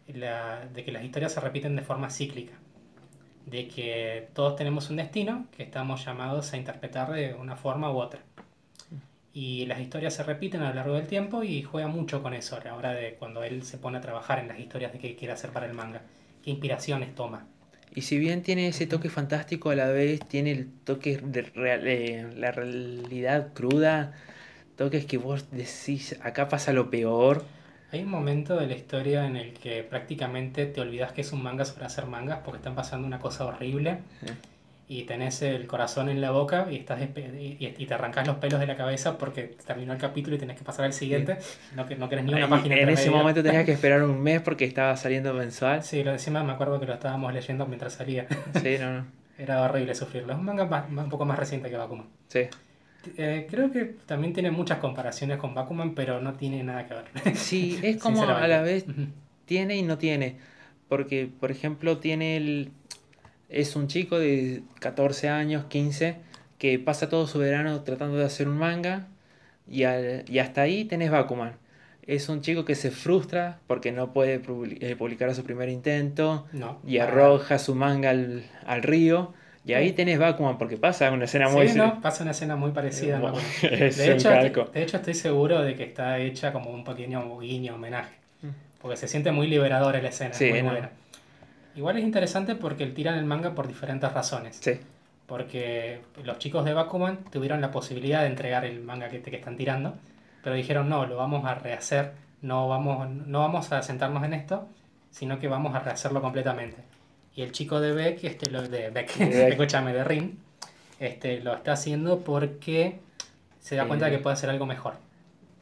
la, 0.07 0.65
de 0.73 0.83
que 0.83 0.91
las 0.91 1.03
historias 1.03 1.31
se 1.33 1.39
repiten 1.39 1.75
de 1.75 1.81
forma 1.81 2.09
cíclica. 2.09 2.53
De 3.45 3.67
que 3.67 4.29
todos 4.33 4.55
tenemos 4.55 4.89
un 4.89 4.97
destino 4.97 5.47
que 5.55 5.63
estamos 5.63 6.03
llamados 6.05 6.53
a 6.53 6.57
interpretar 6.57 7.11
de 7.11 7.33
una 7.33 7.55
forma 7.55 7.91
u 7.91 7.97
otra. 7.97 8.21
Y 9.33 9.65
las 9.65 9.79
historias 9.79 10.13
se 10.13 10.23
repiten 10.23 10.61
a 10.61 10.69
lo 10.69 10.75
largo 10.75 10.93
del 10.95 11.07
tiempo 11.07 11.43
y 11.43 11.63
juega 11.63 11.87
mucho 11.87 12.21
con 12.21 12.33
eso 12.33 12.55
a 12.55 12.63
la 12.63 12.75
hora 12.75 12.93
de 12.93 13.15
cuando 13.15 13.43
él 13.43 13.63
se 13.63 13.77
pone 13.77 13.97
a 13.97 14.01
trabajar 14.01 14.39
en 14.39 14.47
las 14.47 14.59
historias 14.59 14.93
de 14.93 14.99
que 14.99 15.15
quiere 15.15 15.33
hacer 15.33 15.49
para 15.49 15.65
el 15.65 15.73
manga. 15.73 16.01
¿Qué 16.43 16.51
inspiraciones 16.51 17.15
toma? 17.15 17.45
Y 17.95 18.01
si 18.01 18.17
bien 18.17 18.41
tiene 18.41 18.67
ese 18.67 18.87
toque 18.87 19.09
fantástico, 19.09 19.69
a 19.69 19.75
la 19.75 19.87
vez 19.89 20.19
tiene 20.27 20.51
el 20.51 20.67
toque 20.83 21.17
de 21.17 21.41
real- 21.43 21.87
eh, 21.87 22.27
la 22.35 22.51
realidad 22.51 23.53
cruda, 23.53 24.13
toques 24.77 25.05
que 25.05 25.17
vos 25.17 25.51
decís, 25.51 26.17
acá 26.21 26.47
pasa 26.47 26.73
lo 26.73 26.89
peor. 26.89 27.43
Hay 27.91 28.01
un 28.01 28.09
momento 28.09 28.55
de 28.57 28.65
la 28.67 28.75
historia 28.75 29.27
en 29.27 29.37
el 29.37 29.53
que 29.53 29.83
prácticamente 29.83 30.65
te 30.65 30.81
olvidas 30.81 31.11
que 31.11 31.21
es 31.21 31.31
un 31.31 31.43
manga 31.43 31.65
sobre 31.65 31.85
hacer 31.85 32.07
mangas 32.07 32.39
porque 32.43 32.57
están 32.57 32.75
pasando 32.75 33.05
una 33.05 33.19
cosa 33.19 33.45
horrible. 33.45 33.99
Y 34.87 35.03
tenés 35.03 35.41
el 35.41 35.65
corazón 35.65 36.09
en 36.09 36.19
la 36.21 36.31
boca 36.31 36.67
y, 36.69 36.75
estás 36.75 37.01
y, 37.01 37.57
y 37.77 37.85
te 37.85 37.93
arrancas 37.93 38.27
los 38.27 38.35
pelos 38.37 38.59
de 38.59 38.67
la 38.67 38.75
cabeza 38.75 39.17
porque 39.17 39.55
terminó 39.65 39.93
el 39.93 39.99
capítulo 39.99 40.35
y 40.35 40.39
tenés 40.39 40.57
que 40.57 40.63
pasar 40.63 40.85
al 40.85 40.93
siguiente. 40.93 41.37
No, 41.75 41.85
que, 41.85 41.95
no 41.95 42.09
querés 42.09 42.25
ni 42.25 42.33
una 42.33 42.45
Y 42.45 42.49
página 42.49 42.75
en 42.75 42.89
ese 42.89 43.09
momento 43.09 43.41
tenías 43.41 43.65
que 43.65 43.71
esperar 43.73 44.03
un 44.03 44.21
mes 44.21 44.41
porque 44.41 44.65
estaba 44.65 44.95
saliendo 44.97 45.33
mensual. 45.33 45.83
Sí, 45.83 46.03
lo 46.03 46.11
encima 46.11 46.43
me 46.43 46.51
acuerdo 46.51 46.79
que 46.79 46.85
lo 46.85 46.93
estábamos 46.93 47.33
leyendo 47.33 47.65
mientras 47.65 47.93
salía. 47.93 48.27
Sí, 48.61 48.77
no, 48.79 48.93
no. 48.99 49.05
Era 49.37 49.61
horrible 49.63 49.95
sufrirlo. 49.95 50.33
Es 50.33 50.39
un 50.39 50.45
manga 50.45 50.65
más- 50.65 50.89
más- 50.91 51.05
un 51.05 51.09
poco 51.09 51.25
más 51.25 51.39
reciente 51.39 51.69
que 51.69 51.77
Bakuman. 51.77 52.07
Sí. 52.27 52.41
Eh, 53.17 53.47
creo 53.49 53.71
que 53.71 53.95
también 54.05 54.31
tiene 54.31 54.51
muchas 54.51 54.77
comparaciones 54.77 55.37
con 55.37 55.53
Bakuman, 55.53 55.95
pero 55.95 56.21
no 56.21 56.33
tiene 56.33 56.63
nada 56.63 56.85
que 56.87 56.93
ver. 56.93 57.35
Sí, 57.35 57.79
es 57.81 57.97
como 58.01 58.23
a 58.23 58.47
la 58.47 58.61
vez 58.61 58.85
tiene 59.45 59.75
y 59.77 59.81
no 59.81 59.97
tiene. 59.97 60.37
Porque, 60.87 61.27
por 61.39 61.49
ejemplo, 61.51 61.97
tiene 61.97 62.37
el. 62.37 62.71
Es 63.49 63.75
un 63.75 63.87
chico 63.87 64.17
de 64.19 64.63
14 64.79 65.29
años, 65.29 65.65
15, 65.65 66.15
que 66.57 66.79
pasa 66.79 67.09
todo 67.09 67.27
su 67.27 67.39
verano 67.39 67.81
tratando 67.81 68.17
de 68.17 68.25
hacer 68.25 68.47
un 68.47 68.57
manga. 68.57 69.07
Y, 69.69 69.83
al- 69.83 70.25
y 70.27 70.39
hasta 70.39 70.61
ahí 70.61 70.85
tenés 70.85 71.11
Bakuman. 71.11 71.53
Es 72.05 72.27
un 72.27 72.41
chico 72.41 72.65
que 72.65 72.75
se 72.75 72.91
frustra 72.91 73.59
porque 73.67 73.91
no 73.93 74.11
puede 74.11 74.41
eh, 74.81 74.95
publicar 74.97 75.29
a 75.29 75.33
su 75.35 75.43
primer 75.43 75.69
intento. 75.69 76.45
No. 76.51 76.79
Y 76.85 76.97
arroja 76.97 77.59
su 77.59 77.75
manga 77.75 78.09
al, 78.09 78.43
al 78.65 78.83
río. 78.83 79.33
Y 79.65 79.71
ahí 79.73 79.93
tenés 79.93 80.19
Bakuman 80.19 80.57
porque 80.57 80.75
pasa 80.75 81.09
una 81.11 81.23
escena 81.25 81.47
muy. 81.47 81.69
Sí, 81.69 81.77
no, 81.77 82.01
pasa 82.01 82.23
una 82.23 82.31
escena 82.31 82.57
muy 82.57 82.71
parecida. 82.71 83.21
Es 83.61 83.97
De 83.97 84.11
hecho, 84.13 84.29
calco. 84.29 84.65
de 84.73 84.83
hecho, 84.83 84.97
estoy 84.97 85.13
seguro 85.13 85.61
de 85.61 85.75
que 85.75 85.83
está 85.83 86.19
hecha 86.19 86.51
como 86.51 86.71
un 86.71 86.83
pequeño 86.83 87.39
guiño, 87.39 87.75
homenaje. 87.75 88.11
Mm. 88.41 88.47
Porque 88.81 88.97
se 88.97 89.07
siente 89.07 89.31
muy 89.31 89.47
liberadora 89.47 90.01
la 90.01 90.09
escena. 90.09 90.33
Sí, 90.33 90.49
muy 90.49 90.61
buena. 90.61 90.89
Igual 91.75 91.97
es 91.97 92.03
interesante 92.03 92.55
porque 92.55 92.85
tiran 92.87 93.17
el 93.17 93.25
manga 93.25 93.55
por 93.55 93.67
diferentes 93.67 94.11
razones. 94.11 94.57
Sí, 94.61 94.79
Porque 95.25 96.01
los 96.23 96.37
chicos 96.37 96.65
de 96.65 96.73
Bakuman 96.73 97.17
tuvieron 97.31 97.61
la 97.61 97.71
posibilidad 97.71 98.21
de 98.21 98.27
entregar 98.27 98.65
el 98.65 98.81
manga 98.81 99.09
que, 99.09 99.21
que 99.21 99.35
están 99.35 99.57
tirando, 99.57 99.95
pero 100.43 100.55
dijeron 100.55 100.89
no, 100.89 101.05
lo 101.05 101.15
vamos 101.15 101.45
a 101.45 101.55
rehacer, 101.55 102.11
no 102.41 102.67
vamos, 102.67 103.09
no 103.09 103.39
vamos 103.39 103.71
a 103.71 103.81
sentarnos 103.81 104.23
en 104.23 104.33
esto, 104.33 104.67
sino 105.11 105.39
que 105.39 105.47
vamos 105.47 105.73
a 105.75 105.79
rehacerlo 105.79 106.21
completamente. 106.21 106.77
Y 107.35 107.41
el 107.41 107.51
chico 107.51 107.79
de 107.79 107.93
Beck, 107.93 108.23
este, 108.23 108.51
lo, 108.51 108.61
de 108.61 108.89
Beck, 108.89 109.15
De 109.15 109.25
Beck. 109.25 109.49
escúchame, 109.51 109.93
de 109.93 110.03
Rin, 110.03 110.39
este, 110.99 111.39
lo 111.39 111.55
está 111.55 111.73
haciendo 111.73 112.19
porque 112.19 112.99
se 113.59 113.75
da 113.75 113.85
cuenta 113.85 114.05
de 114.05 114.11
que 114.11 114.17
puede 114.19 114.35
hacer 114.35 114.49
algo 114.49 114.65
mejor. 114.65 114.95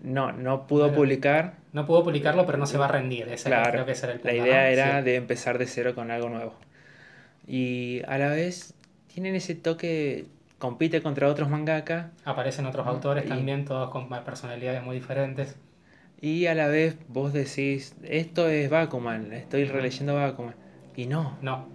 No, 0.03 0.32
no 0.32 0.68
pudo 0.68 0.84
Bueno. 0.84 0.95
publicar. 0.98 1.53
No 1.73 1.86
pudo 1.86 2.03
publicarlo, 2.03 2.45
pero 2.45 2.57
no 2.57 2.65
se 2.65 2.78
va 2.78 2.86
a 2.86 2.90
rendir. 2.90 3.28
Ese 3.30 3.49
Claro, 3.49 3.72
creo 3.72 3.86
que 3.86 3.91
ese 3.94 4.06
era 4.07 4.14
el 4.14 4.19
La 4.23 4.32
punto, 4.32 4.45
idea 4.45 4.61
¿no? 4.61 4.68
era 4.68 4.99
Sí. 4.99 5.06
de 5.06 5.15
empezar 5.15 5.57
de 5.57 5.65
cero 5.68 5.95
con 5.95 6.11
algo 6.11 6.30
nuevo. 6.30 6.53
Y 7.48 8.02
a 8.07 8.18
la 8.18 8.30
vez 8.30 8.73
tienen 9.14 9.36
ese 9.36 9.56
toque, 9.56 10.26
compite 10.60 11.02
contra 11.02 11.28
otros 11.28 11.49
mangaka 11.49 12.11
Aparecen 12.23 12.65
otros 12.65 12.86
autores 12.88 13.26
Y- 13.26 13.30
también, 13.30 13.65
todos 13.65 13.90
con 13.90 14.07
personalidades 14.23 14.84
muy 14.84 14.95
diferentes. 14.95 15.56
y 16.22 16.45
a 16.45 16.53
la 16.53 16.68
vez 16.68 16.98
vos 17.07 17.34
decís, 17.34 17.95
esto 18.03 18.48
es 18.48 18.69
Bakuman, 18.69 19.34
estoy 19.34 19.65
releyendo 19.65 20.14
Bakuman. 20.15 20.53
Y 20.95 21.07
no, 21.07 21.38
No. 21.41 21.68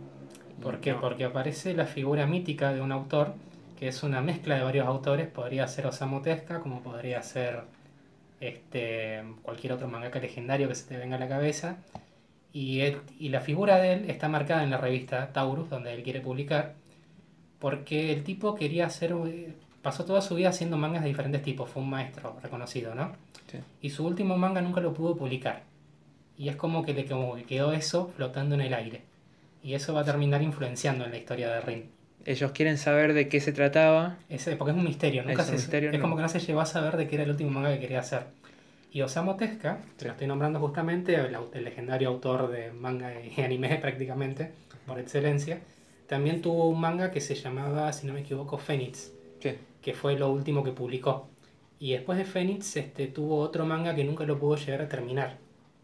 ¿Por 0.62 0.80
qué? 0.80 0.92
No. 0.92 1.00
Porque 1.00 1.24
aparece 1.24 1.74
la 1.74 1.84
figura 1.86 2.26
mítica 2.26 2.72
de 2.72 2.80
un 2.80 2.90
autor 2.92 3.34
que 3.78 3.88
es 3.88 4.02
una 4.02 4.20
mezcla 4.22 4.54
de 4.56 4.62
varios 4.62 4.86
autores. 4.86 5.26
Podría 5.28 5.66
ser 5.68 5.86
Osamu 5.86 6.22
Tezuka, 6.22 6.60
como 6.60 6.80
podría 6.82 7.20
ser 7.22 7.62
este, 8.40 9.22
cualquier 9.42 9.72
otro 9.72 9.88
mangaka 9.88 10.18
legendario 10.20 10.68
que 10.68 10.74
se 10.74 10.86
te 10.88 10.96
venga 10.96 11.16
a 11.16 11.20
la 11.20 11.28
cabeza. 11.28 11.76
Y, 12.52 12.80
él- 12.80 13.00
y 13.18 13.28
la 13.28 13.40
figura 13.40 13.76
de 13.78 13.92
él 13.92 14.10
está 14.10 14.28
marcada 14.28 14.62
en 14.64 14.70
la 14.70 14.78
revista 14.78 15.32
Taurus, 15.32 15.68
donde 15.68 15.92
él 15.92 16.02
quiere 16.02 16.20
publicar, 16.20 16.74
porque 17.58 18.12
el 18.12 18.22
tipo 18.24 18.54
quería 18.54 18.86
hacer, 18.86 19.14
pasó 19.82 20.04
toda 20.04 20.20
su 20.22 20.34
vida 20.34 20.50
haciendo 20.50 20.76
mangas 20.76 21.02
de 21.02 21.08
diferentes 21.08 21.42
tipos, 21.42 21.68
fue 21.70 21.82
un 21.82 21.90
maestro 21.90 22.36
reconocido, 22.42 22.94
¿no? 22.94 23.12
Sí. 23.50 23.58
Y 23.82 23.90
su 23.90 24.06
último 24.06 24.36
manga 24.36 24.60
nunca 24.60 24.80
lo 24.80 24.92
pudo 24.94 25.16
publicar. 25.16 25.62
Y 26.38 26.48
es 26.48 26.56
como 26.56 26.84
que 26.84 26.92
le 26.94 27.06
como 27.06 27.34
que 27.34 27.44
quedó 27.44 27.72
eso 27.72 28.08
flotando 28.16 28.54
en 28.54 28.60
el 28.62 28.74
aire. 28.74 29.02
Y 29.62 29.74
eso 29.74 29.94
va 29.94 30.00
a 30.02 30.04
terminar 30.04 30.42
influenciando 30.42 31.04
en 31.04 31.10
la 31.10 31.16
historia 31.18 31.48
de 31.50 31.60
Rin. 31.60 31.90
Ellos 32.26 32.52
quieren 32.52 32.76
saber 32.78 33.14
de 33.14 33.28
qué 33.28 33.40
se 33.40 33.52
trataba. 33.52 34.16
Ese, 34.28 34.56
porque 34.56 34.72
es 34.72 34.76
un 34.76 34.84
misterio, 34.84 35.22
nunca 35.24 35.42
Es 35.42 35.48
un 35.50 35.58
se, 35.58 35.62
misterio, 35.62 35.90
es 35.90 35.98
no. 35.98 36.02
como 36.02 36.16
que 36.16 36.22
no 36.22 36.28
se 36.28 36.40
llegó 36.40 36.60
a 36.60 36.66
saber 36.66 36.96
de 36.96 37.08
qué 37.08 37.14
era 37.16 37.24
el 37.24 37.30
último 37.30 37.50
manga 37.50 37.72
que 37.74 37.80
quería 37.80 38.00
hacer. 38.00 38.24
Y 38.92 39.02
Osamu 39.02 39.36
Tezuka, 39.36 39.78
que 39.98 40.04
lo 40.06 40.12
estoy 40.12 40.26
nombrando 40.26 40.58
justamente, 40.60 41.14
el, 41.14 41.36
el 41.52 41.64
legendario 41.64 42.08
autor 42.08 42.50
de 42.50 42.72
manga 42.72 43.12
y 43.20 43.40
anime 43.42 43.76
prácticamente, 43.76 44.52
por 44.86 44.98
excelencia, 44.98 45.60
también 46.06 46.42
tuvo 46.42 46.68
un 46.68 46.80
manga 46.80 47.10
que 47.10 47.20
se 47.20 47.34
llamaba, 47.34 47.92
si 47.92 48.06
no 48.06 48.12
me 48.14 48.20
equivoco, 48.20 48.58
Phoenix, 48.58 49.12
que 49.40 49.94
fue 49.94 50.18
lo 50.18 50.30
último 50.30 50.64
que 50.64 50.72
publicó. 50.72 51.28
Y 51.78 51.92
después 51.92 52.18
de 52.18 52.24
Phoenix 52.24 52.76
este, 52.76 53.06
tuvo 53.06 53.38
otro 53.38 53.66
manga 53.66 53.94
que 53.94 54.02
nunca 54.04 54.24
lo 54.24 54.38
pudo 54.38 54.56
llegar 54.56 54.82
a 54.82 54.88
terminar. 54.88 55.38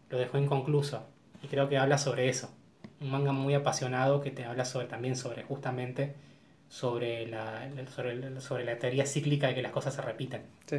Lo 0.09 0.17
dejó 0.17 0.37
inconcluso. 0.37 1.03
Y 1.41 1.47
creo 1.47 1.69
que 1.69 1.77
habla 1.77 1.97
sobre 1.97 2.29
eso. 2.29 2.49
Un 2.99 3.11
manga 3.11 3.31
muy 3.31 3.53
apasionado 3.53 4.21
que 4.21 4.31
te 4.31 4.43
habla 4.43 4.65
sobre, 4.65 4.87
también 4.87 5.15
sobre 5.15 5.43
justamente 5.43 6.15
sobre 6.73 7.27
la, 7.27 7.69
sobre, 7.93 8.41
sobre 8.41 8.65
la 8.65 8.79
teoría 8.79 9.05
cíclica 9.05 9.47
de 9.47 9.53
que 9.53 9.61
las 9.61 9.71
cosas 9.71 9.93
se 9.93 10.01
repiten. 10.01 10.41
Sí. 10.65 10.77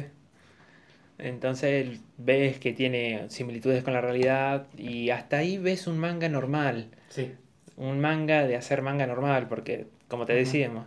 Entonces 1.17 2.01
ves 2.17 2.59
que 2.59 2.73
tiene 2.73 3.29
similitudes 3.29 3.81
con 3.81 3.93
la 3.93 4.01
realidad 4.01 4.67
y 4.77 5.11
hasta 5.11 5.37
ahí 5.37 5.57
ves 5.57 5.87
un 5.87 5.97
manga 5.97 6.27
normal. 6.27 6.89
Sí, 7.07 7.31
un 7.77 8.01
manga 8.01 8.45
de 8.45 8.57
hacer 8.57 8.81
manga 8.81 9.07
normal, 9.07 9.47
porque 9.47 9.87
como 10.09 10.25
te 10.25 10.33
Ujú. 10.33 10.39
decíamos, 10.39 10.85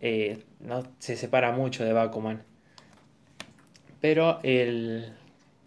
eh, 0.00 0.44
no 0.60 0.84
se 1.00 1.16
separa 1.16 1.50
mucho 1.50 1.84
de 1.84 1.92
Bakuman. 1.92 2.44
Pero 4.00 4.38
el, 4.44 5.14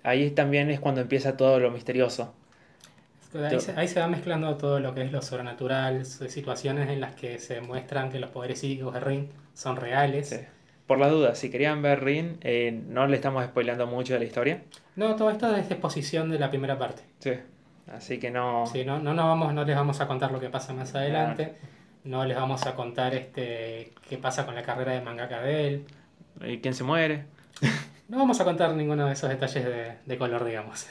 ahí 0.03 0.31
también 0.31 0.69
es 0.69 0.80
cuando 0.80 1.02
empieza 1.02 1.35
todo 1.35 1.60
lo 1.60 1.72
misterioso. 1.72 2.34
Ahí 3.34 3.60
se, 3.60 3.72
ahí 3.80 3.88
se 3.88 3.99
va 3.99 4.08
mezclando 4.08 4.58
todo 4.58 4.80
lo 4.80 4.94
que 4.94 5.03
es 5.03 5.12
lo 5.12 5.22
sobrenatural, 5.22 6.06
situaciones 6.06 6.90
en 6.90 6.99
las 6.99 7.16
que 7.16 7.40
se 7.40 7.56
demuestran 7.56 8.12
que 8.12 8.20
los 8.20 8.30
poderes 8.30 8.60
psíquicos 8.60 8.94
de 8.94 8.99
Rin 8.99 9.30
son 9.53 9.78
reales. 9.78 10.30
Sí. 10.30 10.40
Por 10.88 10.99
la 10.99 11.08
duda, 11.08 11.36
si 11.36 11.49
querían 11.49 11.82
ver 11.82 12.03
Rin, 12.03 12.38
eh, 12.41 12.82
no 12.88 13.08
le 13.08 13.16
estamos 13.16 13.45
spoileando 13.45 13.88
mucho 13.88 14.14
de 14.14 14.20
la 14.20 14.26
historia. 14.26 14.64
No, 14.98 15.16
todo 15.16 15.30
esto 15.30 15.56
es 15.56 15.72
exposición 15.72 16.30
de 16.30 16.40
la 16.40 16.49
primera 16.49 16.78
parte. 16.78 17.03
Sí. 17.20 17.34
Así 17.88 18.20
que 18.20 18.32
no. 18.32 18.66
Sí, 18.68 18.84
no, 18.84 18.99
no, 18.99 19.14
no, 19.14 19.28
vamos, 19.28 19.53
no 19.53 19.64
les 19.64 19.76
vamos 19.76 20.02
a 20.02 20.08
contar 20.08 20.32
lo 20.32 20.40
que 20.40 20.49
pasa 20.49 20.74
más 20.74 20.94
adelante. 20.95 21.56
No 22.03 22.26
les 22.26 22.36
vamos 22.36 22.66
a 22.66 22.76
contar 22.76 23.14
este 23.14 23.94
qué 24.10 24.18
pasa 24.18 24.45
con 24.45 24.56
la 24.56 24.64
carrera 24.64 24.94
de 24.94 25.02
mangaka 25.02 25.41
de 25.41 25.68
él. 25.68 25.86
¿Y 26.41 26.58
quién 26.60 26.74
se 26.74 26.84
muere? 26.84 27.26
No 28.10 28.18
vamos 28.18 28.41
a 28.41 28.44
contar 28.44 28.74
ninguno 28.74 29.06
de 29.06 29.14
esos 29.14 29.30
detalles 29.30 29.64
de, 29.64 29.94
de 30.06 30.18
color, 30.18 30.44
digamos. 30.44 30.88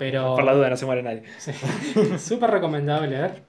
Pero, 0.00 0.34
Por 0.34 0.44
la 0.44 0.54
duda, 0.54 0.70
no 0.70 0.78
se 0.78 0.86
muere 0.86 1.02
nadie. 1.02 1.24
Sí. 1.36 1.52
Súper 2.18 2.50
recomendable 2.50 3.08
leer. 3.08 3.42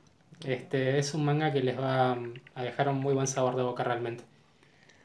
Este, 0.45 0.99
es 0.99 1.13
un 1.13 1.23
manga 1.23 1.53
que 1.53 1.61
les 1.61 1.79
va 1.79 2.17
a 2.55 2.61
dejar 2.63 2.89
un 2.89 2.99
muy 2.99 3.13
buen 3.13 3.25
sabor 3.25 3.55
de 3.55 3.63
boca 3.63 3.85
realmente. 3.85 4.25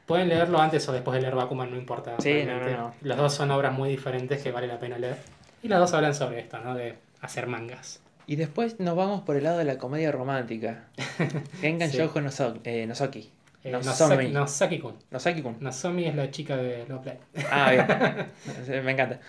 Pueden 0.05 0.27
leerlo 0.27 0.59
antes 0.59 0.85
o 0.89 0.91
después 0.91 1.15
de 1.15 1.21
leer 1.21 1.35
Bakuman, 1.35 1.71
no 1.71 1.77
importa. 1.77 2.15
Sí, 2.19 2.43
no, 2.45 2.59
no, 2.59 2.69
no. 2.69 2.93
Las 3.01 3.17
dos 3.17 3.33
son 3.33 3.49
obras 3.51 3.71
muy 3.73 3.87
diferentes 3.89 4.41
que 4.43 4.51
vale 4.51 4.67
la 4.67 4.77
pena 4.77 4.97
leer. 4.97 5.15
Y 5.63 5.69
las 5.69 5.79
dos 5.79 5.93
hablan 5.93 6.13
sobre 6.13 6.41
esto, 6.41 6.59
¿no? 6.59 6.75
De 6.75 6.95
hacer 7.21 7.47
mangas. 7.47 8.01
Y 8.25 8.35
después 8.35 8.81
nos 8.81 8.97
vamos 8.97 9.21
por 9.21 9.37
el 9.37 9.45
lado 9.45 9.57
de 9.57 9.63
la 9.63 9.77
comedia 9.77 10.11
romántica. 10.11 10.83
Gengan 11.61 11.89
Sí. 11.89 11.97
Shoujo 11.97 12.19
Noso- 12.19 12.59
eh, 12.65 12.85
Nozoki. 12.85 13.31
Eh, 13.63 13.71
Nozomi. 13.71 14.15
Nosaki- 14.25 14.31
Nosaki-kun. 14.33 14.95
Nosaki-kun. 15.11 15.57
Nozomi 15.61 16.05
es 16.07 16.15
la 16.15 16.29
chica 16.29 16.57
de 16.57 16.85
Love 16.89 17.05
Live. 17.05 17.19
Ah, 17.49 17.71
bien. 17.71 18.83
Me 18.83 18.91
encanta. 18.91 19.19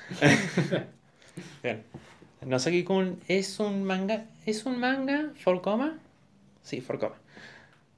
Bien. 1.63 1.83
Nosaki-kun 2.45 3.19
es 3.29 3.59
un 3.61 3.85
manga. 3.85 4.25
¿Es 4.47 4.65
un 4.67 4.79
manga? 4.79 5.31
¿For 5.37 5.61
coma? 5.61 5.99
Sí, 6.63 6.81
for 6.81 6.99
coma. 6.99 7.17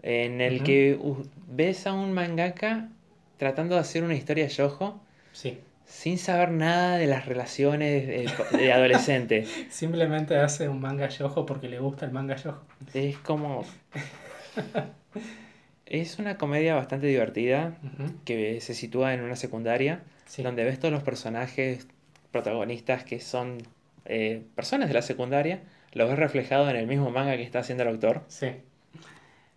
En 0.02 0.40
el 0.40 0.62
que 0.62 0.98
ves 1.48 1.86
a 1.86 1.92
un 1.92 2.12
mangaka 2.12 2.88
tratando 3.36 3.74
de 3.74 3.82
hacer 3.82 4.02
una 4.02 4.14
historia 4.14 4.46
yojo 4.48 5.00
Sí. 5.32 5.58
sin 5.86 6.16
saber 6.18 6.50
nada 6.52 6.96
de 6.96 7.06
las 7.06 7.26
relaciones 7.26 8.06
de, 8.06 8.58
de 8.58 8.72
adolescente. 8.72 9.44
Simplemente 9.70 10.36
hace 10.36 10.68
un 10.68 10.80
manga 10.80 11.08
yojo 11.08 11.44
porque 11.46 11.68
le 11.68 11.78
gusta 11.80 12.06
el 12.06 12.12
manga 12.12 12.36
yojo. 12.36 12.62
Es 12.94 13.18
como. 13.18 13.64
Es 15.86 16.18
una 16.18 16.36
comedia 16.38 16.74
bastante 16.76 17.06
divertida 17.08 17.76
que 18.24 18.60
se 18.60 18.74
sitúa 18.74 19.12
en 19.14 19.22
una 19.22 19.36
secundaria 19.36 20.02
Sí. 20.26 20.42
donde 20.44 20.62
ves 20.62 20.78
todos 20.78 20.92
los 20.92 21.02
personajes 21.02 21.88
protagonistas 22.30 23.04
que 23.04 23.20
son 23.20 23.58
eh, 24.04 24.42
personas 24.54 24.88
de 24.88 24.94
la 24.94 25.02
secundaria, 25.02 25.62
los 25.92 26.08
ves 26.08 26.18
reflejados 26.18 26.68
en 26.70 26.76
el 26.76 26.86
mismo 26.86 27.10
manga 27.10 27.36
que 27.36 27.42
está 27.42 27.60
haciendo 27.60 27.82
el 27.82 27.90
autor. 27.90 28.22
Sí. 28.28 28.52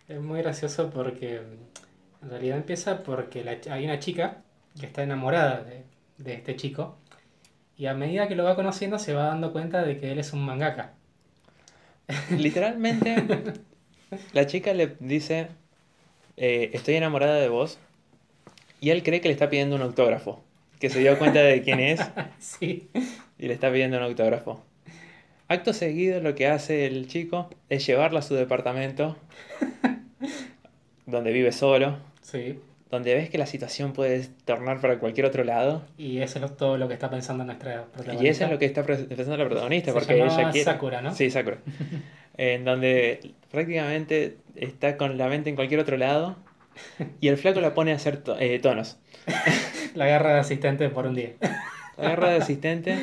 Es 0.08 0.20
muy 0.20 0.42
gracioso 0.42 0.90
porque 0.90 1.36
en 2.22 2.30
realidad 2.30 2.58
empieza 2.58 3.02
porque 3.02 3.44
la 3.44 3.58
hay 3.70 3.84
una 3.84 3.98
chica 3.98 4.42
que 4.78 4.86
está 4.86 5.02
enamorada 5.02 5.62
de, 5.62 5.84
de 6.18 6.34
este 6.34 6.56
chico 6.56 6.98
y 7.76 7.86
a 7.86 7.94
medida 7.94 8.28
que 8.28 8.34
lo 8.34 8.44
va 8.44 8.54
conociendo 8.54 8.98
se 8.98 9.14
va 9.14 9.24
dando 9.24 9.52
cuenta 9.52 9.82
de 9.82 9.98
que 9.98 10.12
él 10.12 10.18
es 10.18 10.32
un 10.32 10.44
mangaka. 10.44 10.92
Literalmente, 12.30 13.16
la 14.32 14.46
chica 14.46 14.74
le 14.74 14.96
dice, 15.00 15.48
eh, 16.36 16.70
estoy 16.72 16.94
enamorada 16.96 17.36
de 17.36 17.48
vos, 17.48 17.78
y 18.80 18.90
él 18.90 19.02
cree 19.02 19.20
que 19.20 19.28
le 19.28 19.32
está 19.32 19.48
pidiendo 19.48 19.76
un 19.76 19.82
autógrafo, 19.82 20.42
que 20.84 20.90
se 20.90 20.98
dio 21.00 21.18
cuenta 21.18 21.42
de 21.42 21.62
quién 21.62 21.80
es 21.80 21.98
Sí. 22.38 22.90
y 23.38 23.48
le 23.48 23.54
está 23.54 23.72
pidiendo 23.72 23.96
un 23.96 24.02
autógrafo. 24.02 24.62
Acto 25.48 25.72
seguido 25.72 26.20
lo 26.20 26.34
que 26.34 26.46
hace 26.46 26.84
el 26.84 27.08
chico 27.08 27.48
es 27.70 27.86
llevarla 27.86 28.18
a 28.18 28.22
su 28.22 28.34
departamento, 28.34 29.16
donde 31.06 31.32
vive 31.32 31.52
solo, 31.52 31.96
Sí. 32.20 32.58
donde 32.90 33.14
ves 33.14 33.30
que 33.30 33.38
la 33.38 33.46
situación 33.46 33.94
puede 33.94 34.26
tornar 34.44 34.82
para 34.82 34.98
cualquier 34.98 35.24
otro 35.24 35.42
lado. 35.42 35.82
Y 35.96 36.18
eso 36.18 36.44
es 36.44 36.54
todo 36.54 36.76
lo 36.76 36.86
que 36.86 36.92
está 36.92 37.08
pensando 37.08 37.44
nuestra 37.44 37.84
protagonista. 37.84 38.22
Y 38.22 38.28
eso 38.28 38.44
es 38.44 38.50
lo 38.50 38.58
que 38.58 38.66
está 38.66 38.82
pensando 38.84 39.38
la 39.38 39.46
protagonista, 39.46 39.90
Se 39.90 39.98
porque 39.98 40.22
ella 40.22 40.50
quiere... 40.50 40.64
Sakura, 40.64 41.00
¿no? 41.00 41.14
Sí, 41.14 41.30
Sakura. 41.30 41.56
en 42.36 42.66
donde 42.66 43.32
prácticamente 43.50 44.36
está 44.54 44.98
con 44.98 45.16
la 45.16 45.28
mente 45.28 45.48
en 45.48 45.56
cualquier 45.56 45.80
otro 45.80 45.96
lado 45.96 46.36
y 47.20 47.28
el 47.28 47.36
flaco 47.36 47.60
la 47.60 47.74
pone 47.74 47.92
a 47.92 47.96
hacer 47.96 48.18
to- 48.18 48.38
eh, 48.38 48.58
tonos. 48.58 48.98
La 49.94 50.06
guerra 50.06 50.34
de 50.34 50.40
asistente 50.40 50.88
por 50.88 51.06
un 51.06 51.14
día. 51.14 51.32
La 51.96 52.08
guerra 52.10 52.30
de 52.30 52.36
asistente, 52.38 52.98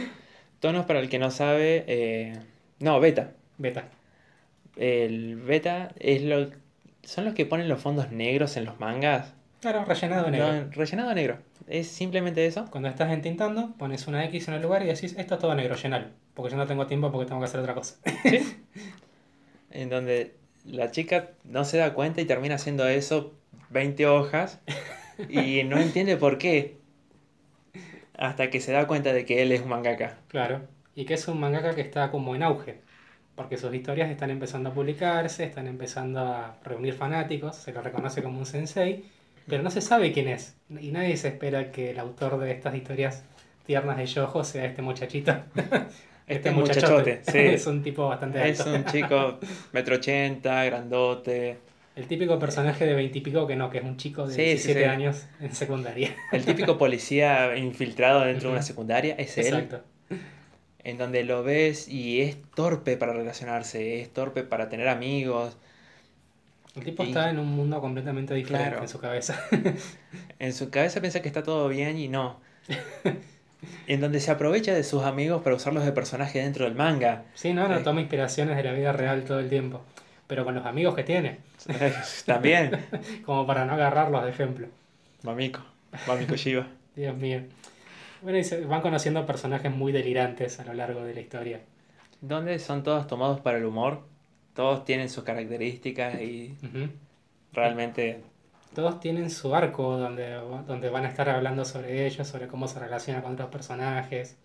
tonos 0.59 0.85
para 0.85 0.99
el 0.99 1.09
que 1.09 1.19
no 1.19 1.31
sabe... 1.31 1.85
eh, 1.87 2.37
no, 2.79 2.99
beta. 2.99 3.31
Beta. 3.57 3.85
El 4.75 5.37
beta 5.37 5.91
es 5.99 6.21
lo, 6.23 6.49
son 7.03 7.25
los 7.25 7.33
que 7.33 7.45
ponen 7.45 7.69
los 7.69 7.81
fondos 7.81 8.11
negros 8.11 8.57
en 8.57 8.65
los 8.65 8.79
mangas. 8.79 9.33
Claro, 9.61 9.85
rellenado 9.85 10.25
de 10.25 10.31
negro. 10.31 10.51
No, 10.53 10.71
rellenado 10.71 11.13
negro. 11.13 11.37
Es 11.67 11.87
simplemente 11.87 12.45
eso. 12.45 12.65
Cuando 12.71 12.89
estás 12.89 13.11
entintando, 13.11 13.73
pones 13.77 14.07
una 14.07 14.25
X 14.25 14.47
en 14.49 14.55
el 14.55 14.61
lugar 14.61 14.83
y 14.83 14.87
decís, 14.87 15.15
esto 15.17 15.35
es 15.35 15.39
todo 15.39 15.55
negro, 15.55 15.75
llenalo. 15.75 16.07
Porque 16.33 16.51
yo 16.51 16.57
no 16.57 16.65
tengo 16.67 16.87
tiempo 16.87 17.11
porque 17.11 17.27
tengo 17.27 17.39
que 17.39 17.45
hacer 17.45 17.59
otra 17.61 17.73
cosa. 17.75 17.95
En 19.71 19.89
donde 19.89 20.35
la 20.65 20.91
chica 20.91 21.29
no 21.45 21.63
se 21.63 21.77
da 21.77 21.93
cuenta 21.93 22.19
y 22.21 22.25
termina 22.25 22.55
haciendo 22.55 22.85
eso 22.87 23.33
20 23.71 24.05
hojas 24.07 24.59
y 25.29 25.63
no 25.63 25.79
entiende 25.79 26.17
por 26.17 26.37
qué. 26.37 26.77
Hasta 28.17 28.49
que 28.49 28.59
se 28.59 28.71
da 28.71 28.85
cuenta 28.85 29.13
de 29.13 29.25
que 29.25 29.41
él 29.41 29.51
es 29.51 29.61
un 29.61 29.69
mangaka. 29.69 30.17
Claro. 30.27 30.61
Y 30.95 31.05
que 31.05 31.15
es 31.15 31.27
un 31.27 31.39
mangaka 31.39 31.73
que 31.73 31.81
está 31.81 32.11
como 32.11 32.35
en 32.35 32.43
auge. 32.43 32.81
Porque 33.35 33.57
sus 33.57 33.73
historias 33.73 34.11
están 34.11 34.29
empezando 34.29 34.69
a 34.69 34.73
publicarse, 34.73 35.43
están 35.43 35.67
empezando 35.67 36.19
a 36.19 36.57
reunir 36.63 36.93
fanáticos, 36.93 37.55
se 37.55 37.71
lo 37.71 37.81
reconoce 37.81 38.21
como 38.21 38.37
un 38.37 38.45
sensei, 38.45 39.05
pero 39.47 39.63
no 39.63 39.71
se 39.71 39.81
sabe 39.81 40.11
quién 40.11 40.27
es. 40.27 40.55
Y 40.79 40.91
nadie 40.91 41.17
se 41.17 41.29
espera 41.29 41.71
que 41.71 41.91
el 41.91 41.99
autor 41.99 42.37
de 42.39 42.51
estas 42.51 42.75
historias 42.75 43.23
tiernas 43.65 43.97
de 43.97 44.05
Yojo 44.05 44.43
sea 44.43 44.65
este 44.65 44.81
muchachito. 44.81 45.33
Este 46.27 46.51
muchachote, 46.51 47.21
sí. 47.23 47.37
es 47.39 47.67
un 47.67 47.83
tipo 47.83 48.07
bastante 48.07 48.47
Es 48.47 48.65
un 48.65 48.85
chico 48.85 49.37
metro 49.73 49.95
ochenta, 49.95 50.63
grandote. 50.63 51.57
El 52.01 52.07
típico 52.07 52.39
personaje 52.39 52.85
de 52.85 52.95
veintipico 52.95 53.45
que 53.45 53.55
no, 53.55 53.69
que 53.69 53.77
es 53.77 53.83
un 53.83 53.95
chico 53.97 54.25
de 54.27 54.33
Sí, 54.33 54.41
sí, 54.41 54.73
17 54.73 54.79
sí. 54.79 54.85
años 54.85 55.25
en 55.39 55.53
secundaria. 55.53 56.15
El 56.31 56.43
típico 56.45 56.77
policía 56.77 57.55
infiltrado 57.57 58.21
dentro 58.21 58.49
de 58.49 58.55
una 58.55 58.63
secundaria 58.63 59.13
es 59.19 59.37
él. 59.37 59.45
Exacto. 59.53 59.83
En 60.83 60.97
donde 60.97 61.23
lo 61.23 61.43
ves 61.43 61.87
y 61.87 62.21
es 62.21 62.37
torpe 62.55 62.97
para 62.97 63.13
relacionarse, 63.13 64.01
es 64.01 64.11
torpe 64.11 64.41
para 64.43 64.67
tener 64.67 64.87
amigos. 64.87 65.55
El 66.75 66.83
tipo 66.85 67.03
Y- 67.03 67.09
está 67.09 67.29
en 67.29 67.37
un 67.37 67.47
mundo 67.49 67.79
completamente 67.81 68.33
diferente 68.33 68.69
Claro. 68.69 68.81
en 68.83 68.89
su 68.89 68.99
cabeza. 68.99 69.39
En 70.39 70.53
su 70.53 70.71
cabeza 70.71 70.99
piensa 71.01 71.21
que 71.21 71.27
está 71.27 71.43
todo 71.43 71.67
bien 71.67 71.99
y 71.99 72.07
no. 72.07 72.39
En 73.85 74.01
donde 74.01 74.19
se 74.19 74.31
aprovecha 74.31 74.73
de 74.73 74.83
sus 74.83 75.03
amigos 75.03 75.43
para 75.43 75.55
usarlos 75.55 75.85
de 75.85 75.91
personaje 75.91 76.39
dentro 76.39 76.65
del 76.65 76.73
manga. 76.73 77.25
Sí, 77.35 77.53
no, 77.53 77.67
no 77.67 77.77
Sí. 77.77 77.83
toma 77.83 78.01
inspiraciones 78.01 78.57
de 78.57 78.63
la 78.63 78.73
vida 78.73 78.91
real 78.91 79.23
todo 79.23 79.39
el 79.39 79.49
tiempo. 79.49 79.81
Pero 80.31 80.45
con 80.45 80.55
los 80.55 80.65
amigos 80.65 80.95
que 80.95 81.03
tiene, 81.03 81.39
También. 82.25 82.71
como 83.25 83.45
para 83.45 83.65
no 83.65 83.73
agarrarlos 83.73 84.23
de 84.23 84.29
ejemplo. 84.29 84.67
Mamiko. 85.23 85.59
Mamiko 86.07 86.37
Shiba. 86.37 86.67
Dios 86.95 87.17
mío. 87.17 87.41
Bueno, 88.21 88.37
y 88.37 88.45
se 88.45 88.61
van 88.61 88.79
conociendo 88.79 89.25
personajes 89.25 89.69
muy 89.69 89.91
delirantes 89.91 90.57
a 90.61 90.63
lo 90.63 90.73
largo 90.73 91.03
de 91.03 91.15
la 91.15 91.19
historia. 91.19 91.59
Donde 92.21 92.59
son 92.59 92.81
todos 92.81 93.07
tomados 93.07 93.41
para 93.41 93.57
el 93.57 93.65
humor. 93.65 94.03
Todos 94.53 94.85
tienen 94.85 95.09
sus 95.09 95.25
características 95.25 96.21
y 96.21 96.55
realmente 97.51 98.21
Todos 98.73 99.01
tienen 99.01 99.29
su 99.31 99.53
arco 99.53 99.97
donde, 99.97 100.35
donde 100.65 100.89
van 100.89 101.03
a 101.03 101.09
estar 101.09 101.27
hablando 101.27 101.65
sobre 101.65 102.07
ellos, 102.07 102.25
sobre 102.25 102.47
cómo 102.47 102.69
se 102.69 102.79
relaciona 102.79 103.21
con 103.21 103.33
otros 103.33 103.49
personajes. 103.49 104.37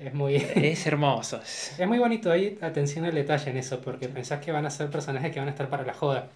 Es 0.00 0.12
muy, 0.14 0.34
es 0.56 0.86
hermoso. 0.86 1.40
es 1.78 1.86
muy 1.88 1.98
bonito 1.98 2.30
ahí, 2.30 2.58
atención 2.60 3.04
al 3.04 3.14
detalle 3.14 3.50
en 3.50 3.56
eso, 3.56 3.80
porque 3.80 4.08
pensás 4.08 4.40
que 4.44 4.52
van 4.52 4.66
a 4.66 4.70
ser 4.70 4.90
personajes 4.90 5.32
que 5.32 5.38
van 5.40 5.48
a 5.48 5.52
estar 5.52 5.68
para 5.68 5.84
la 5.84 5.94
joda. 5.94 6.28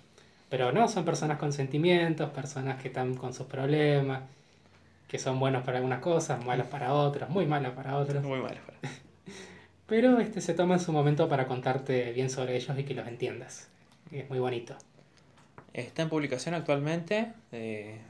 Pero 0.51 0.73
no, 0.73 0.89
son 0.89 1.05
personas 1.05 1.39
con 1.39 1.53
sentimientos, 1.53 2.31
personas 2.31 2.81
que 2.81 2.89
están 2.89 3.15
con 3.17 3.35
sus 3.35 3.47
problemas, 3.47 4.23
que 5.09 5.19
son 5.19 5.41
buenos 5.41 5.65
para 5.65 5.79
algunas 5.79 6.01
cosas, 6.01 6.45
malos 6.45 6.69
para 6.69 6.95
otras, 6.95 7.31
muy 7.31 7.47
malos 7.47 7.75
para 7.75 7.99
otras. 7.99 8.25
Muy 8.25 8.41
malo. 8.41 8.61
Pero 9.87 10.19
este 10.21 10.41
se 10.41 10.55
toma 10.55 10.75
en 10.75 10.81
su 10.81 10.93
momento 10.93 11.29
para 11.29 11.47
contarte 11.47 12.13
bien 12.13 12.31
sobre 12.31 12.57
ellos 12.57 12.79
y 12.79 12.85
que 12.85 12.95
los 12.95 13.07
entiendas. 13.09 13.69
Y 14.11 14.19
es 14.19 14.29
muy 14.31 14.39
bonito. 14.39 14.77
Está 15.75 16.03
en 16.03 16.09
publicación 16.09 16.55
actualmente. 16.55 17.33
eh, 17.53 18.01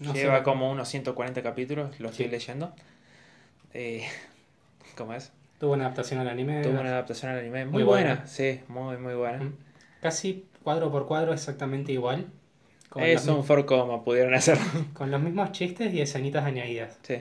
No 0.00 0.12
sé- 0.14 0.22
lleva 0.22 0.42
como 0.42 0.70
unos 0.70 0.88
140 0.88 1.42
capítulos, 1.42 1.98
lo 2.00 2.08
estoy 2.10 2.28
leyendo. 2.28 2.72
Eh, 3.74 4.06
¿Cómo 4.98 5.14
es? 5.14 5.32
Tuvo 5.60 5.72
una 5.74 5.84
adaptación 5.86 6.20
al 6.20 6.28
anime. 6.28 6.60
Tuvo 6.62 6.80
una 6.80 6.90
adaptación 6.90 7.32
al 7.32 7.38
anime 7.38 7.64
muy, 7.64 7.72
Muy 7.74 7.82
buena. 7.84 8.14
buena. 8.16 8.26
Sí, 8.26 8.60
muy, 8.68 8.96
muy 8.98 9.14
buena. 9.14 9.50
Casi 10.02 10.44
cuadro 10.62 10.90
por 10.90 11.06
cuadro 11.06 11.32
exactamente 11.32 11.92
igual. 11.92 12.26
Es 12.96 13.26
un 13.28 13.44
forcoma, 13.44 14.02
pudieron 14.02 14.34
hacerlo. 14.34 14.64
Con 14.94 15.10
los 15.10 15.20
mismos 15.20 15.52
chistes 15.52 15.92
y 15.94 16.00
escenitas 16.00 16.44
añadidas. 16.44 16.98
Sí. 17.02 17.14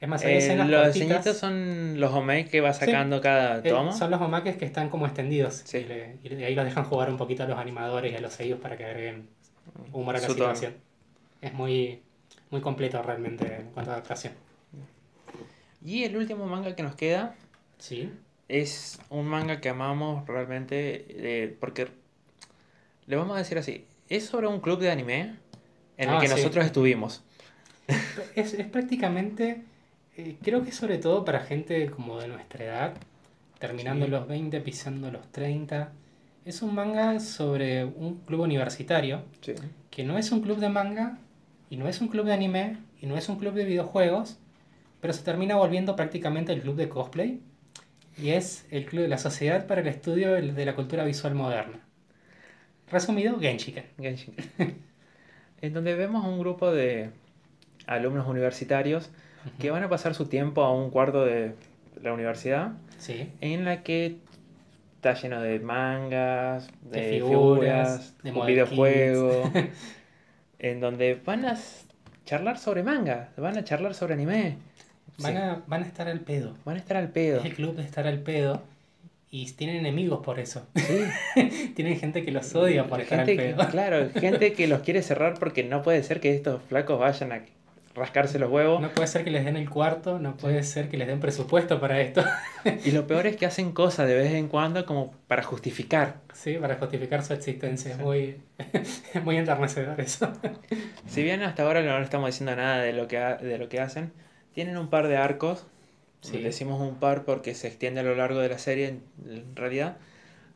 Es 0.00 0.08
más, 0.08 0.24
hay 0.24 0.34
Eh, 0.34 0.38
escenas 0.38 0.68
los 0.68 0.82
cortitas. 0.82 0.94
diseñitos 1.08 1.36
son 1.38 2.00
los 2.00 2.10
homeys 2.12 2.48
que 2.48 2.60
va 2.60 2.72
Sí. 2.72 2.84
sacando 2.86 3.20
cada 3.20 3.58
Eh, 3.58 3.70
tomo. 3.70 3.92
son 3.92 4.10
los 4.10 4.20
omakes 4.20 4.56
que 4.56 4.64
están 4.64 4.88
como 4.90 5.06
extendidos. 5.06 5.62
Sí. 5.64 5.78
Y, 5.78 5.84
le- 5.84 6.16
y 6.24 6.28
de 6.30 6.44
ahí 6.44 6.54
los 6.54 6.64
dejan 6.64 6.84
jugar 6.84 7.08
un 7.10 7.16
poquito 7.16 7.44
a 7.44 7.46
los 7.46 7.58
animadores 7.58 8.12
y 8.12 8.16
a 8.16 8.20
los 8.20 8.32
sellos 8.32 8.58
para 8.60 8.76
que 8.76 8.84
agreguen 8.84 9.28
humor 9.92 10.16
a 10.16 10.20
la 10.20 10.26
Su 10.26 10.34
tono. 10.34 10.54
situación. 10.54 10.74
Es 11.40 11.52
muy, 11.54 12.02
muy 12.50 12.60
completo 12.60 13.00
realmente 13.02 13.46
en 13.60 13.66
cuanto 13.70 13.92
a 13.92 13.94
adaptación. 13.94 14.32
Y 15.84 16.04
el 16.04 16.16
último 16.16 16.46
manga 16.46 16.74
que 16.76 16.82
nos 16.82 16.94
queda 16.94 17.34
Sí. 17.78 18.10
es 18.48 19.00
un 19.10 19.26
manga 19.26 19.60
que 19.60 19.68
amamos 19.68 20.26
realmente 20.26 21.04
eh, 21.08 21.56
porque 21.58 21.88
le 23.06 23.16
vamos 23.16 23.34
a 23.34 23.38
decir 23.38 23.58
así, 23.58 23.84
es 24.08 24.26
sobre 24.26 24.46
un 24.46 24.60
club 24.60 24.78
de 24.78 24.90
anime 24.90 25.36
en 25.96 26.08
el 26.08 26.16
Ah, 26.16 26.20
que 26.20 26.28
sí. 26.28 26.34
nosotros 26.34 26.64
estuvimos. 26.64 27.22
Es, 28.36 28.54
es 28.54 28.66
prácticamente, 28.68 29.62
eh, 30.16 30.36
creo 30.42 30.64
que 30.64 30.70
sobre 30.72 30.98
todo 30.98 31.24
para 31.24 31.40
gente 31.40 31.90
como 31.90 32.20
de 32.20 32.28
nuestra 32.28 32.64
edad, 32.64 32.94
terminando 33.58 34.06
Sí. 34.06 34.10
los 34.10 34.26
20, 34.28 34.60
pisando 34.60 35.10
los 35.10 35.30
30. 35.32 35.92
Es 36.44 36.62
un 36.62 36.74
manga 36.74 37.18
sobre 37.20 37.84
un 37.84 38.18
club 38.26 38.40
universitario 38.40 39.22
Sí. 39.40 39.54
que 39.90 40.04
no 40.04 40.18
es 40.18 40.30
un 40.32 40.40
club 40.42 40.58
de 40.58 40.68
manga 40.68 41.18
y 41.70 41.76
no 41.76 41.88
es 41.88 42.00
un 42.00 42.08
club 42.08 42.26
de 42.26 42.32
anime 42.32 42.78
y 43.00 43.06
no 43.06 43.16
es 43.16 43.28
un 43.28 43.36
club 43.38 43.54
de 43.54 43.64
videojuegos, 43.64 44.38
pero 45.02 45.12
se 45.12 45.22
termina 45.24 45.56
volviendo 45.56 45.96
prácticamente 45.96 46.52
el 46.52 46.62
club 46.62 46.76
de 46.76 46.88
cosplay 46.88 47.40
y 48.16 48.30
es 48.30 48.66
el 48.70 48.86
club 48.86 49.02
de 49.02 49.08
la 49.08 49.18
Sociedad 49.18 49.66
para 49.66 49.80
el 49.80 49.88
Estudio 49.88 50.32
de 50.32 50.64
la 50.64 50.74
Cultura 50.76 51.02
Visual 51.04 51.34
Moderna. 51.34 51.80
Resumido, 52.90 53.38
Genshiken. 53.40 53.84
Genshin. 53.98 54.34
en 55.60 55.72
donde 55.72 55.94
vemos 55.96 56.24
un 56.24 56.38
grupo 56.38 56.70
de 56.70 57.10
alumnos 57.86 58.28
universitarios 58.28 59.10
que 59.58 59.72
van 59.72 59.82
a 59.82 59.88
pasar 59.88 60.14
su 60.14 60.26
tiempo 60.26 60.62
a 60.62 60.72
un 60.72 60.90
cuarto 60.90 61.24
de 61.24 61.54
la 62.00 62.12
universidad 62.12 62.72
Sí. 62.98 63.28
en 63.40 63.64
la 63.64 63.82
que 63.82 64.18
está 64.94 65.14
lleno 65.14 65.40
de 65.40 65.58
mangas, 65.58 66.68
de, 66.82 67.00
De 67.00 67.10
figuras, 67.10 68.14
figuras, 68.22 68.22
de 68.22 68.30
un 68.40 68.46
videojuego, 68.46 69.50
en 70.60 70.80
donde 70.80 71.20
van 71.24 71.44
a 71.44 71.58
charlar 72.24 72.58
sobre 72.58 72.84
manga, 72.84 73.30
van 73.36 73.58
a 73.58 73.64
charlar 73.64 73.94
sobre 73.94 74.14
anime. 74.14 74.58
Van, 75.18 75.32
Sí, 75.32 75.38
a, 75.38 75.62
van 75.66 75.82
a 75.82 75.86
estar 75.86 76.08
al 76.08 76.20
pedo. 76.20 76.54
van 76.64 76.76
a 76.76 76.78
estar 76.78 76.96
al 76.96 77.08
pedo. 77.10 77.40
Es 77.40 77.44
el 77.46 77.54
club 77.54 77.76
de 77.76 77.82
estar 77.82 78.06
al 78.06 78.18
pedo 78.20 78.62
y 79.30 79.50
tienen 79.52 79.76
enemigos 79.76 80.24
por 80.24 80.38
eso. 80.40 80.66
Sí. 80.74 81.72
tienen 81.76 81.98
gente 81.98 82.24
que 82.24 82.30
los 82.32 82.54
odia 82.54 82.84
por 82.86 83.00
estar 83.00 83.20
al 83.20 83.26
que- 83.26 83.36
pedo. 83.36 83.68
claro, 83.70 84.08
gente 84.14 84.52
que 84.52 84.66
los 84.66 84.80
quiere 84.80 85.02
cerrar 85.02 85.34
porque 85.38 85.64
no 85.64 85.82
puede 85.82 86.02
ser 86.02 86.20
que 86.20 86.34
estos 86.34 86.62
flacos 86.62 86.98
vayan 86.98 87.32
a 87.32 87.40
rascarse 87.94 88.38
los 88.38 88.50
huevos. 88.50 88.80
No 88.80 88.88
puede 88.90 89.06
ser 89.06 89.22
que 89.22 89.30
les 89.30 89.44
den 89.44 89.56
el 89.58 89.68
cuarto, 89.68 90.18
no 90.18 90.34
puede 90.38 90.62
ser 90.62 90.88
que 90.88 90.96
les 90.96 91.06
den 91.06 91.20
presupuesto 91.20 91.78
para 91.78 92.00
esto. 92.00 92.24
Y 92.86 92.90
lo 92.92 93.06
peor 93.06 93.26
es 93.26 93.36
que 93.36 93.44
hacen 93.46 93.72
cosas 93.72 94.08
de 94.08 94.14
vez 94.14 94.32
en 94.32 94.48
cuando 94.48 94.86
como 94.86 95.12
para 95.28 95.42
justificar. 95.42 96.16
Sí, 96.32 96.54
para 96.54 96.76
justificar 96.76 97.22
su 97.22 97.34
existencia. 97.34 97.90
Es 97.92 97.98
muy, 97.98 98.36
muy 99.24 99.36
enternecedor 99.36 100.00
eso. 100.00 100.32
Si 101.06 101.22
bien 101.22 101.42
hasta 101.42 101.64
ahora 101.64 101.82
no 101.82 101.98
le 101.98 102.04
estamos 102.04 102.28
diciendo 102.28 102.56
nada 102.56 102.78
de 102.82 102.94
lo 102.94 103.06
que, 103.08 103.18
ha- 103.18 103.36
de 103.36 103.58
lo 103.58 103.68
que 103.68 103.78
hacen, 103.80 104.10
tienen 104.54 104.76
un 104.76 104.88
par 104.88 105.08
de 105.08 105.16
arcos. 105.16 105.66
Sí. 106.20 106.38
Decimos 106.40 106.80
un 106.80 106.96
par 106.96 107.24
porque 107.24 107.54
se 107.54 107.66
extiende 107.68 108.00
a 108.00 108.04
lo 108.04 108.14
largo 108.14 108.38
de 108.40 108.48
la 108.48 108.58
serie 108.58 108.88
en, 108.88 109.56
realidad. 109.56 109.96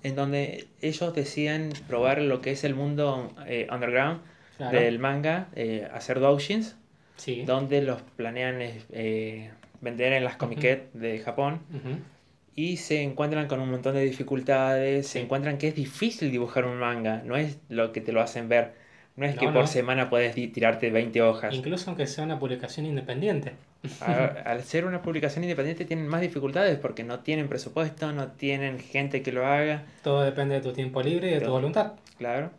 En 0.03 0.15
donde 0.15 0.67
ellos 0.81 1.15
deciden 1.15 1.73
probar 1.89 2.21
lo 2.23 2.41
que 2.41 2.53
es 2.53 2.63
el 2.65 2.75
mundo 2.75 3.33
eh, 3.47 3.67
underground 3.73 4.21
Claro. 4.57 4.81
del 4.81 4.99
manga, 4.99 5.49
eh, 5.55 5.87
hacer 5.93 6.19
doujins, 6.19 6.77
Sí. 7.17 7.43
donde 7.45 7.83
los 7.83 8.01
planean 8.17 8.57
eh, 8.61 9.51
vender 9.83 10.15
en 10.15 10.25
las 10.25 10.37
comiquet 10.37 10.91
de 10.95 11.19
Japón. 11.19 11.61
Ujú. 11.71 11.99
Y 12.55 12.79
se 12.79 13.03
encuentran 13.03 13.49
con 13.49 13.61
un 13.61 13.71
montón 13.71 13.95
de 13.97 14.03
dificultades, 14.03 15.09
se 15.09 15.21
encuentran 15.21 15.59
que 15.59 15.69
es 15.69 15.75
difícil 15.75 16.31
dibujar 16.31 16.65
un 16.65 16.79
manga, 16.79 17.23
no 17.23 17.37
es 17.37 17.59
lo 17.69 17.93
que 17.93 18.01
te 18.01 18.13
lo 18.13 18.23
hacen 18.23 18.49
ver. 18.49 18.73
No 19.17 19.25
es 19.25 19.35
No, 19.35 19.41
que 19.41 19.47
por 19.47 19.55
no. 19.63 19.67
semana 19.67 20.11
puedes 20.11 20.35
tirarte 20.35 20.91
20 20.91 21.23
hojas. 21.23 21.55
Incluso 21.55 21.89
aunque 21.91 22.07
sea 22.07 22.23
una 22.25 22.39
publicación 22.39 22.85
independiente. 22.85 23.53
A- 24.03 24.27
al 24.45 24.63
ser 24.63 24.85
una 24.85 25.01
publicación 25.01 25.43
independiente 25.45 25.85
tienen 25.87 26.07
más 26.07 26.21
dificultades 26.21 26.79
porque 26.79 27.03
no 27.03 27.21
tienen 27.21 27.49
presupuesto, 27.49 28.13
no 28.13 28.29
tienen 28.33 28.79
gente 28.79 29.23
que 29.23 29.33
lo 29.33 29.47
haga, 29.47 29.85
Todo 30.03 30.23
depende 30.23 30.57
de 30.57 30.61
tu 30.61 30.73
tiempo 30.73 31.03
libre 31.03 31.31
y 31.31 31.35
de 31.35 31.41
tu 31.41 31.51
voluntad. 31.51 31.93
claro. 32.19 32.51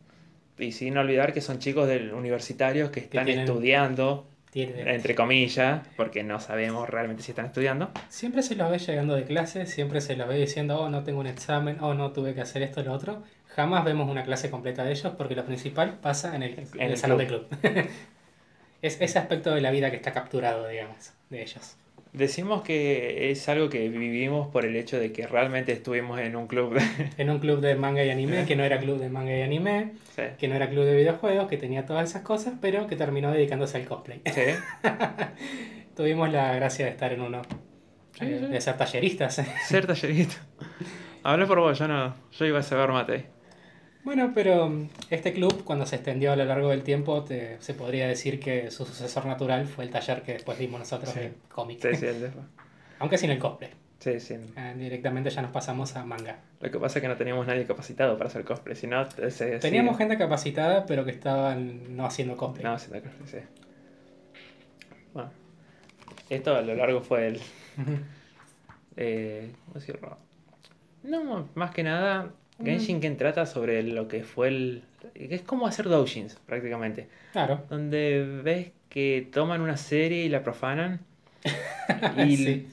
Y 0.60 0.72
sin 0.72 0.98
olvidar 0.98 1.34
que 1.34 1.42
son 1.42 1.60
chicos 1.60 1.88
del 1.88 2.12
universitarios 2.14 2.90
que 2.90 3.02
están 3.02 3.26
tienen- 3.26 3.46
estudiando, 3.46 4.26
entre 4.56 5.14
comillas, 5.14 5.82
porque 5.96 6.24
no 6.24 6.40
sabemos 6.40 6.90
realmente 6.90 7.22
si 7.22 7.30
están 7.32 7.46
estudiando. 7.46 7.92
Siempre 8.10 8.42
se 8.42 8.56
los 8.56 8.72
ve 8.72 8.80
llegando 8.80 9.14
de 9.14 9.24
clase, 9.26 9.68
siempre 9.68 10.02
se 10.02 10.16
los 10.16 10.28
ve 10.28 10.36
diciendo, 10.40 10.80
oh, 10.82 10.90
no 10.90 11.04
tengo 11.04 11.20
un 11.20 11.28
examen, 11.28 11.78
oh, 11.82 11.94
no 11.94 12.12
tuve 12.12 12.34
que 12.34 12.42
hacer 12.42 12.64
esto 12.64 12.82
o 12.82 12.84
lo 12.84 12.94
otro. 12.94 13.22
Jamás 13.58 13.84
vemos 13.84 14.08
una 14.10 14.24
clase 14.24 14.50
completa 14.52 14.84
de 14.86 14.92
ellos 14.92 15.12
porque 15.18 15.36
lo 15.36 15.44
principal 15.44 15.98
pasa 16.00 16.34
en 16.36 16.44
el, 16.44 16.52
en 16.60 16.68
el 16.80 16.92
el 16.92 16.98
salón 16.98 17.26
club. 17.26 17.50
de 17.50 17.58
club. 17.72 17.90
es 18.84 19.02
ese 19.02 19.18
aspecto 19.20 19.54
de 19.54 19.62
la 19.62 19.72
vida 19.72 19.90
que 19.90 19.96
está 19.98 20.14
capturado, 20.14 20.68
digamos, 20.68 21.12
de 21.32 21.42
ellos. 21.42 21.76
Decimos 22.14 22.62
que 22.62 23.32
es 23.32 23.50
algo 23.50 23.68
que 23.70 23.90
vivimos 23.90 24.48
por 24.48 24.64
el 24.66 24.76
hecho 24.76 24.98
de 25.00 25.12
que 25.12 25.28
realmente 25.28 25.72
estuvimos 25.72 26.20
en 26.20 26.36
un 26.36 26.48
club. 26.48 26.76
de- 26.76 27.10
En 27.18 27.30
un 27.32 27.40
club 27.40 27.60
de 27.60 27.76
manga 27.76 28.04
y 28.04 28.10
anime, 28.12 28.46
que 28.46 28.56
no 28.56 28.64
era 28.64 28.80
club 28.80 29.00
de 29.00 29.10
manga 29.10 29.36
y 29.36 29.42
anime, 29.42 29.94
Sí. 30.16 30.22
que 30.38 30.48
no 30.48 30.56
era 30.56 30.70
club 30.70 30.86
de 30.86 30.96
videojuegos, 30.96 31.48
que 31.48 31.58
tenía 31.58 31.86
todas 31.86 32.10
esas 32.12 32.22
cosas, 32.22 32.54
pero 32.62 32.86
que 32.88 32.96
terminó 32.96 33.32
dedicándose 33.32 33.78
al 33.78 33.86
cosplay. 33.86 34.22
Sí. 34.26 34.42
Tuvimos 35.96 36.32
la 36.32 36.54
gracia 36.56 36.86
de 36.86 36.92
estar 36.92 37.12
en 37.12 37.22
uno, 37.22 37.42
Sí, 38.20 38.26
eh, 38.26 38.40
de 38.52 38.62
ser 38.62 38.78
talleristas. 38.78 39.42
Ser 39.68 39.86
tallerito. 39.88 40.36
Habla 41.24 41.46
por 41.46 41.60
vos, 41.60 41.78
yo 41.78 41.88
no. 41.88 42.16
Yo 42.32 42.46
iba 42.46 42.60
a 42.60 42.64
saber 42.64 42.90
mate. 42.92 43.26
Bueno, 44.04 44.32
pero 44.34 44.70
mm, 44.70 44.90
este 45.10 45.34
club, 45.34 45.64
cuando 45.66 45.86
se 45.86 45.96
extendió 45.98 46.32
a 46.32 46.36
lo 46.36 46.46
largo 46.46 46.70
del 46.70 46.84
tiempo, 46.84 47.24
te- 47.24 47.58
se 47.62 47.74
podría 47.74 48.08
decir 48.08 48.40
que 48.40 48.72
su 48.72 48.86
sucesor 48.86 49.26
natural 49.26 49.66
fue 49.68 49.84
el 49.84 49.90
taller 49.90 50.22
que 50.22 50.34
después 50.34 50.58
dimos 50.60 50.80
nosotros 50.80 51.12
Sí. 51.14 51.20
de 51.20 51.34
cómic. 51.50 51.80
Sí, 51.82 51.96
sí, 51.96 52.06
el- 52.06 52.32
Aunque 53.00 53.18
sin 53.18 53.30
el 53.32 53.38
cosplay. 53.40 53.70
sí, 54.00 54.20
sí. 54.20 54.36
Eh, 54.56 54.74
directamente 54.78 55.30
ya 55.30 55.42
nos 55.42 55.52
pasamos 55.52 55.96
a 55.98 56.06
manga. 56.06 56.40
Lo 56.62 56.72
que 56.72 56.80
pasa 56.80 57.00
es 57.00 57.02
que 57.02 57.08
no 57.10 57.18
teníamos 57.18 57.46
nadie 57.48 57.66
capacitado 57.66 58.18
para 58.18 58.30
hacer 58.30 58.44
cosplay. 58.46 58.76
Si 58.76 58.88
no, 58.88 59.10
se- 59.12 59.30
se- 59.32 59.60
Teníamos 59.60 59.98
gente 59.98 60.18
capacitada, 60.18 60.86
pero 60.86 61.04
que 61.04 61.12
estaban 61.12 61.96
no 61.98 62.06
haciendo 62.06 62.38
cosplay. 62.38 62.64
No, 62.64 62.74
haciendo 62.74 63.02
cosplay, 63.02 63.28
sí. 63.42 63.48
Bueno. 65.14 65.32
Esto 66.30 66.56
a 66.56 66.62
lo 66.62 66.76
largo 66.76 67.02
fue 67.02 67.28
el. 67.28 67.42
Eh, 68.98 69.52
¿Cómo 69.66 69.74
decirlo? 69.76 70.18
No, 71.04 71.50
más 71.56 71.72
que 71.72 71.84
nada. 71.84 72.32
Mm. 72.60 72.66
Genshin 72.66 73.00
Ken 73.02 73.18
trata 73.18 73.46
sobre 73.46 73.84
lo 73.84 74.08
que 74.08 74.24
fue 74.24 74.48
el. 74.50 74.84
Es 75.16 75.42
como 75.42 75.68
hacer 75.68 75.88
doujins, 75.90 76.36
prácticamente. 76.46 77.08
Claro. 77.32 77.64
Donde 77.70 78.42
ves 78.44 78.72
que 78.90 79.28
toman 79.32 79.62
una 79.62 79.78
serie 79.78 80.24
y 80.26 80.30
la 80.30 80.44
profanan. 80.44 81.00
Y, 82.18 82.38
Sí. 82.38 82.68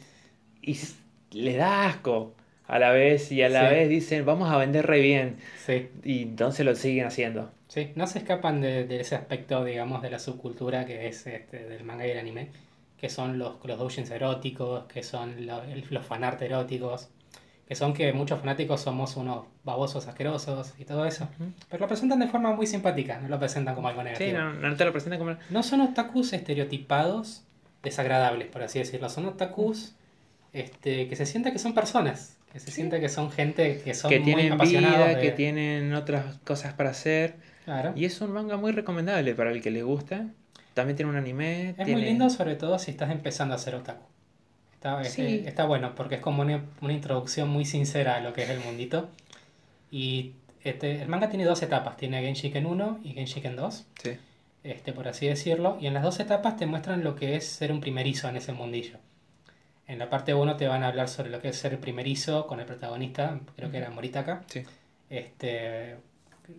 y 0.63 0.73
s- 0.73 0.95
le 1.33 1.57
da 1.57 1.87
asco 1.87 2.35
a 2.67 2.79
la 2.79 2.91
vez 2.91 3.31
y 3.31 3.43
a 3.43 3.49
la 3.49 3.69
Sí. 3.69 3.75
vez 3.75 3.89
dicen 3.89 4.25
vamos 4.25 4.51
a 4.51 4.57
vender 4.57 4.87
re 4.87 5.01
bien 5.01 5.37
Sí, 5.65 5.89
y 6.03 6.23
entonces 6.23 6.65
lo 6.67 6.75
siguen 6.75 7.07
haciendo. 7.07 7.51
sí. 7.69 7.91
No 7.95 8.07
se 8.07 8.19
escapan 8.19 8.61
de, 8.61 8.85
de 8.87 9.01
ese 9.01 9.15
aspecto, 9.15 9.65
digamos, 9.65 10.03
de 10.03 10.11
la 10.11 10.19
subcultura 10.19 10.87
que 10.87 11.07
es 11.09 11.27
este, 11.27 11.65
del 11.65 11.85
manga 11.85 12.07
y 12.07 12.11
el 12.11 12.19
anime, 12.19 12.49
que 12.99 13.09
son 13.09 13.39
los, 13.39 13.57
los 13.65 13.79
doujins 13.79 14.11
eróticos, 14.11 14.85
que 14.87 15.03
son 15.03 15.47
lo- 15.47 15.63
el- 15.65 15.85
los 15.91 16.05
fanart 16.07 16.41
eróticos, 16.43 17.09
que 17.67 17.75
son 17.75 17.95
que 17.95 18.13
muchos 18.13 18.39
fanáticos 18.41 18.83
somos 18.83 19.17
unos 19.17 19.47
babosos 19.65 20.07
asquerosos 20.07 20.75
y 20.79 20.85
todo 20.85 21.07
eso. 21.07 21.29
Pero 21.71 21.81
lo 21.83 21.89
presentan 21.89 22.19
de 22.21 22.29
forma 22.29 22.53
muy 22.55 22.67
simpática, 22.67 23.19
no 23.21 23.29
lo 23.29 23.39
presentan 23.39 23.75
como 23.75 23.89
algo 23.89 24.03
Sí, 24.03 24.05
negativo. 24.07 24.39
no, 24.39 24.53
no 24.55 24.77
te 24.77 24.85
lo 24.85 24.93
presentan 24.93 25.19
como... 25.19 25.37
No 25.51 25.63
son 25.63 25.81
otakus 25.81 26.33
estereotipados 26.35 27.43
desagradables, 27.83 28.49
por 28.49 28.63
así 28.63 28.79
decirlo. 28.79 29.09
Son 29.09 29.27
otakus 29.27 29.95
este, 30.53 31.09
que 31.09 31.17
se 31.17 31.27
siente 31.27 31.53
que 31.53 31.59
son 31.59 31.75
personas, 31.75 32.37
que 32.53 32.61
se 32.61 32.71
siente 32.71 33.01
que 33.01 33.09
son 33.09 33.31
gente 33.31 33.81
que 33.83 33.95
son 33.95 34.11
que 34.11 34.21
muy 34.21 34.25
tienen 34.35 34.53
apasionados 34.53 34.99
vida, 35.09 35.15
de- 35.17 35.21
que 35.23 35.31
tienen 35.33 35.95
otras 35.95 36.39
cosas 36.45 36.75
para 36.75 36.91
hacer. 36.91 37.37
Claro. 37.65 37.93
Y 37.97 38.05
es 38.05 38.21
un 38.21 38.31
manga 38.33 38.57
muy 38.59 38.73
recomendable 38.73 39.35
para 39.35 39.51
el 39.51 39.63
que 39.63 39.71
le 39.71 39.83
gusta. 39.83 40.27
También 40.75 40.97
tiene 40.97 41.11
un 41.11 41.17
anime. 41.17 41.71
Es 41.71 41.77
muy 41.79 41.85
tiene- 41.87 42.03
lindo, 42.03 42.29
sobre 42.31 42.57
todo 42.57 42.79
si 42.79 42.91
estás 42.91 43.11
empezando 43.11 43.55
a 43.55 43.59
ser 43.59 43.75
otaku. 43.75 44.05
Está, 44.85 45.01
es- 45.01 45.13
Sí. 45.15 45.43
está 45.47 45.65
bueno 45.65 45.95
porque 45.95 46.17
es 46.17 46.21
como 46.21 46.43
una, 46.43 46.63
una 46.83 46.93
introducción 46.93 47.49
muy 47.49 47.65
sincera 47.65 48.17
a 48.17 48.21
lo 48.21 48.33
que 48.35 48.43
es 48.43 48.51
el 48.51 48.61
mundito. 48.61 49.09
Y 49.91 50.33
este, 50.63 51.01
el 51.03 51.09
manga 51.09 51.31
tiene 51.31 51.45
dos 51.47 51.63
etapas: 51.63 51.97
tiene 51.97 52.21
Genshiken 52.21 52.67
1 52.67 53.01
y 53.03 53.15
Genshiken 53.15 53.57
2. 53.57 53.87
Sí. 54.03 54.17
este, 54.63 54.93
por 54.95 55.09
así 55.09 55.27
decirlo, 55.27 55.77
y 55.81 55.87
en 55.87 55.93
las 55.95 56.03
dos 56.03 56.21
etapas 56.21 56.57
te 56.57 56.65
muestran 56.67 57.05
lo 57.05 57.17
que 57.17 57.37
es 57.37 57.47
ser 57.47 57.71
un 57.71 57.81
primerizo 57.81 58.29
en 58.31 58.37
ese 58.37 58.53
mundillo. 58.53 58.97
En 59.87 59.99
la 59.99 60.09
parte 60.09 60.33
1 60.33 60.57
te 60.57 60.67
van 60.69 60.83
a 60.83 60.89
hablar 60.89 61.09
sobre 61.09 61.29
lo 61.29 61.41
que 61.43 61.49
es 61.49 61.57
ser 61.57 61.79
primerizo 61.81 62.47
con 62.47 62.61
el 62.61 62.67
protagonista, 62.67 63.39
creo 63.57 63.71
que 63.71 63.77
era 63.77 63.91
Moritaka. 63.91 64.43
Sí. 64.47 64.63
Este, 65.11 65.97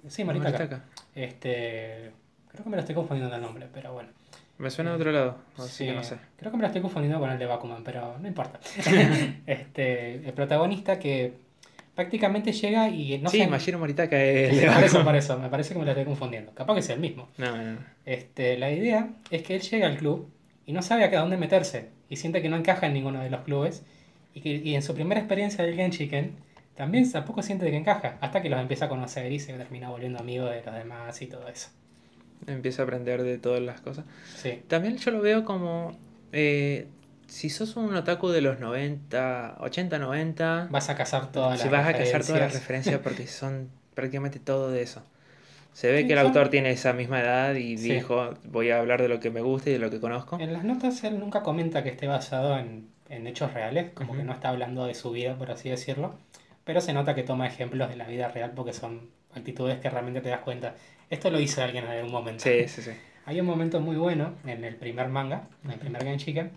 sí, 0.08 0.24
Moritaka. 0.24 0.52
Moritaka. 0.58 0.84
Este, 1.16 2.12
Creo 2.52 2.64
que 2.64 2.70
me 2.70 2.76
lo 2.78 2.82
estoy 2.82 2.96
confundiendo 2.96 3.36
el 3.36 3.42
nombre, 3.42 3.68
pero 3.74 3.92
bueno. 3.94 4.10
Me 4.57 4.69
suena 4.69 4.91
de 4.91 4.95
otro 4.95 5.11
lado, 5.11 5.38
así 5.57 5.69
Sí, 5.69 5.86
que 5.86 5.94
no 5.94 6.03
sé. 6.03 6.18
Creo 6.38 6.52
que 6.52 6.57
me 6.57 6.61
lo 6.61 6.68
estoy 6.68 6.82
confundiendo 6.82 7.19
con 7.19 7.30
el 7.30 7.38
de 7.38 7.45
Bakuman, 7.45 7.84
pero 7.84 8.18
no 8.19 8.27
importa. 8.27 8.60
este, 9.45 10.15
el 10.15 10.34
protagonista 10.34 10.98
que 10.98 11.34
prácticamente 11.94 12.52
llega 12.52 12.90
y 12.90 13.18
no 13.18 13.30
sí, 13.30 13.40
sé. 13.40 13.77
Moritaka 13.77 14.22
es 14.22 14.57
el 14.57 14.73
por 14.73 14.84
eso, 14.84 15.03
por 15.03 15.15
eso, 15.15 15.40
me 15.40 15.49
parece 15.49 15.73
que 15.73 15.80
me 15.80 15.86
lo 15.86 15.91
estoy 15.91 16.06
confundiendo. 16.06 16.53
Capaz 16.53 16.76
que 16.76 16.82
sea 16.82 16.95
el 16.95 17.02
mismo. 17.02 17.27
No, 17.38 17.56
no, 17.56 17.64
no. 17.64 17.80
Este, 18.06 18.57
la 18.57 18.72
idea 18.72 19.10
es 19.32 19.44
que 19.44 19.56
él 19.56 19.61
llega 19.61 19.88
al 19.88 19.98
club 19.98 20.30
y 20.65 20.73
no 20.73 20.82
sabe 20.82 21.03
a 21.03 21.19
dónde 21.19 21.38
meterse 21.38 21.90
y 22.10 22.18
siente 22.18 22.41
que 22.41 22.49
no 22.49 22.57
encaja 22.57 22.88
en 22.88 22.94
ninguno 22.94 23.22
de 23.22 23.30
los 23.30 23.41
clubes 23.41 23.84
y, 24.34 24.41
que, 24.41 24.49
y 24.49 24.76
en 24.76 24.84
su 24.84 24.94
primera 24.94 25.19
experiencia 25.19 25.64
del 25.64 25.76
Genshiken 25.76 26.36
también 26.76 27.10
tampoco 27.10 27.41
siente 27.41 27.69
que 27.69 27.77
encaja 27.77 28.18
hasta 28.19 28.41
que 28.41 28.49
los 28.49 28.60
empieza 28.60 28.86
a 28.86 28.90
conocer 28.90 29.32
y 29.32 29.40
se 29.40 29.53
termina 29.53 29.90
volviendo 29.90 30.19
amigo 30.19 30.45
de 30.45 30.61
los 30.64 30.76
demás 30.76 31.22
y 31.22 31.27
todo 31.27 31.48
eso. 31.48 31.69
Empieza 32.48 32.82
a 32.82 32.86
aprender 32.86 33.24
de 33.24 33.38
todas 33.38 33.62
las 33.62 33.82
cosas. 33.82 34.06
Sí, 34.36 34.62
También 34.68 34.98
yo 34.98 35.12
lo 35.12 35.22
veo 35.22 35.45
como. 35.45 35.98
eh, 36.32 36.88
si 37.28 37.49
sos 37.49 37.76
un 37.76 37.95
otaku 37.95 38.30
de 38.30 38.41
los 38.41 38.60
90, 38.60 39.57
80, 39.60 39.98
90, 39.99 40.68
vas 40.70 40.90
a 40.90 40.95
cazar 40.95 41.32
todas 41.32 41.57
si 41.60 41.64
las 41.66 41.72
vas 41.72 41.88
a 41.88 41.98
cazar 41.98 42.24
todas 42.24 42.41
las 42.41 42.53
referencias. 42.53 42.99
porque 43.02 43.26
son 43.28 43.70
prácticamente 43.95 44.40
todo 44.40 44.70
de 44.72 44.84
eso. 44.84 45.02
Se 45.74 45.91
ve 45.91 46.07
que 46.07 46.14
el 46.14 46.20
autor 46.20 46.49
tiene 46.49 46.72
esa 46.72 46.94
misma 46.94 47.20
edad 47.22 47.56
y 47.56 47.78
Sí. 47.78 47.95
dijo, 47.95 48.36
voy 48.45 48.70
a 48.70 48.80
hablar 48.80 49.02
de 49.02 49.10
lo 49.10 49.20
que 49.20 49.30
me 49.32 49.41
gusta 49.41 49.70
y 49.70 49.74
de 49.74 49.80
lo 49.80 49.90
que 49.90 49.99
conozco. 49.99 50.40
En 50.40 50.53
las 50.53 50.64
notas 50.64 51.03
él 51.03 51.20
nunca 51.20 51.44
comenta 51.44 51.84
que 51.84 51.90
esté 51.90 52.07
basado 52.07 52.57
en, 52.57 52.88
en 53.10 53.28
hechos 53.28 53.53
reales, 53.53 53.91
como 53.94 54.14
que 54.14 54.20
Ujú. 54.20 54.28
no 54.28 54.34
está 54.34 54.49
hablando 54.49 54.86
de 54.86 54.94
su 54.94 55.12
vida, 55.12 55.36
por 55.38 55.52
así 55.52 55.70
decirlo, 55.70 56.16
pero 56.64 56.80
se 56.80 56.94
nota 56.94 57.14
que 57.16 57.24
toma 57.24 57.48
ejemplos 57.48 57.90
de 57.90 57.95
la 57.98 58.06
vida 58.07 58.30
real 58.30 58.52
porque 58.56 58.72
son 58.74 59.10
actitudes 59.34 59.80
que 59.80 59.90
realmente 59.90 60.22
te 60.22 60.30
das 60.30 60.40
cuenta. 60.40 60.76
Esto 61.10 61.30
lo 61.30 61.40
hizo 61.40 61.64
alguien 61.64 61.86
en 61.86 61.91
algún 61.91 62.11
momento. 62.11 62.44
Sí, 62.44 62.68
sí, 62.68 62.82
sí. 62.82 62.91
Hay 63.26 63.40
un 63.40 63.45
momento 63.45 63.80
muy 63.80 63.95
bueno 63.95 64.36
en 64.45 64.64
el 64.64 64.76
primer 64.76 65.10
manga, 65.10 65.48
en 65.64 65.72
el 65.72 65.80
primer 65.80 66.03
Genshiken, 66.03 66.52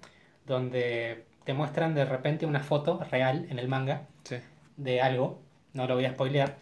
donde 0.46 1.24
te 1.44 1.54
muestran 1.54 1.94
de 1.94 2.04
repente 2.04 2.44
una 2.46 2.60
foto 2.60 3.00
real 3.10 3.46
en 3.50 3.58
el 3.58 3.68
manga 3.68 4.02
sí. 4.24 4.36
de 4.76 5.00
algo, 5.00 5.40
no 5.72 5.86
lo 5.86 5.94
voy 5.94 6.04
a 6.04 6.10
spoilear. 6.10 6.56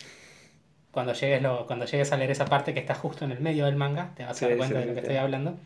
Cuando 0.92 1.12
llegues, 1.12 1.42
lo, 1.42 1.66
cuando 1.66 1.84
llegues 1.84 2.12
a 2.12 2.16
leer 2.16 2.30
esa 2.30 2.46
parte 2.46 2.72
que 2.72 2.80
está 2.80 2.94
justo 2.94 3.24
en 3.24 3.32
el 3.32 3.40
medio 3.40 3.66
del 3.66 3.76
manga, 3.76 4.12
te 4.16 4.24
vas 4.24 4.40
a 4.42 4.48
dar 4.48 4.56
cuenta 4.56 4.76
sí, 4.76 4.80
de 4.80 4.86
lo 4.86 4.94
que 4.94 5.00
estoy 5.00 5.16
hablando. 5.16 5.56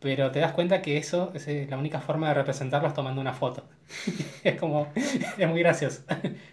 Pero 0.00 0.30
te 0.30 0.40
das 0.40 0.52
cuenta 0.52 0.82
que 0.82 0.98
eso 0.98 1.30
es 1.34 1.46
eh, 1.48 1.66
la 1.70 1.78
única 1.78 2.00
forma 2.00 2.28
de 2.28 2.34
representarlo 2.34 2.88
es 2.88 2.94
tomando 2.94 3.20
una 3.20 3.32
foto. 3.32 3.64
es 4.44 4.56
como, 4.56 4.88
es 5.38 5.48
muy 5.48 5.60
gracioso. 5.60 6.02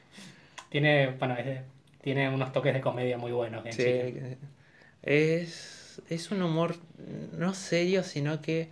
tiene, 0.70 1.08
bueno, 1.20 1.36
es- 1.38 1.62
tiene 2.02 2.30
unos 2.30 2.52
toques 2.54 2.74
de 2.74 2.82
comedia 2.82 3.18
muy 3.18 3.32
buenos. 3.32 3.64
Sí, 3.70 3.84
Genshiken. 3.84 4.38
Es, 5.04 6.02
es 6.10 6.32
un 6.32 6.42
humor 6.42 6.76
no 7.38 7.54
serio, 7.54 8.04
sino 8.04 8.42
que 8.42 8.70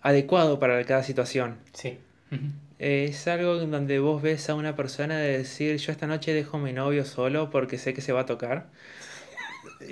adecuado 0.00 0.58
para 0.58 0.82
cada 0.84 1.02
situación. 1.02 1.56
Sí. 1.72 1.98
Es 2.78 3.26
algo 3.28 3.60
en 3.60 3.70
donde 3.70 3.98
vos 4.00 4.20
ves 4.22 4.50
a 4.50 4.54
una 4.54 4.76
persona 4.76 5.16
de 5.18 5.38
decir, 5.38 5.76
yo 5.78 5.92
esta 5.92 6.06
noche 6.06 6.34
dejo 6.34 6.58
a 6.58 6.60
mi 6.60 6.72
novio 6.72 7.04
solo 7.04 7.50
porque 7.50 7.78
sé 7.78 7.94
que 7.94 8.00
se 8.00 8.12
va 8.12 8.22
a 8.22 8.26
tocar. 8.26 8.66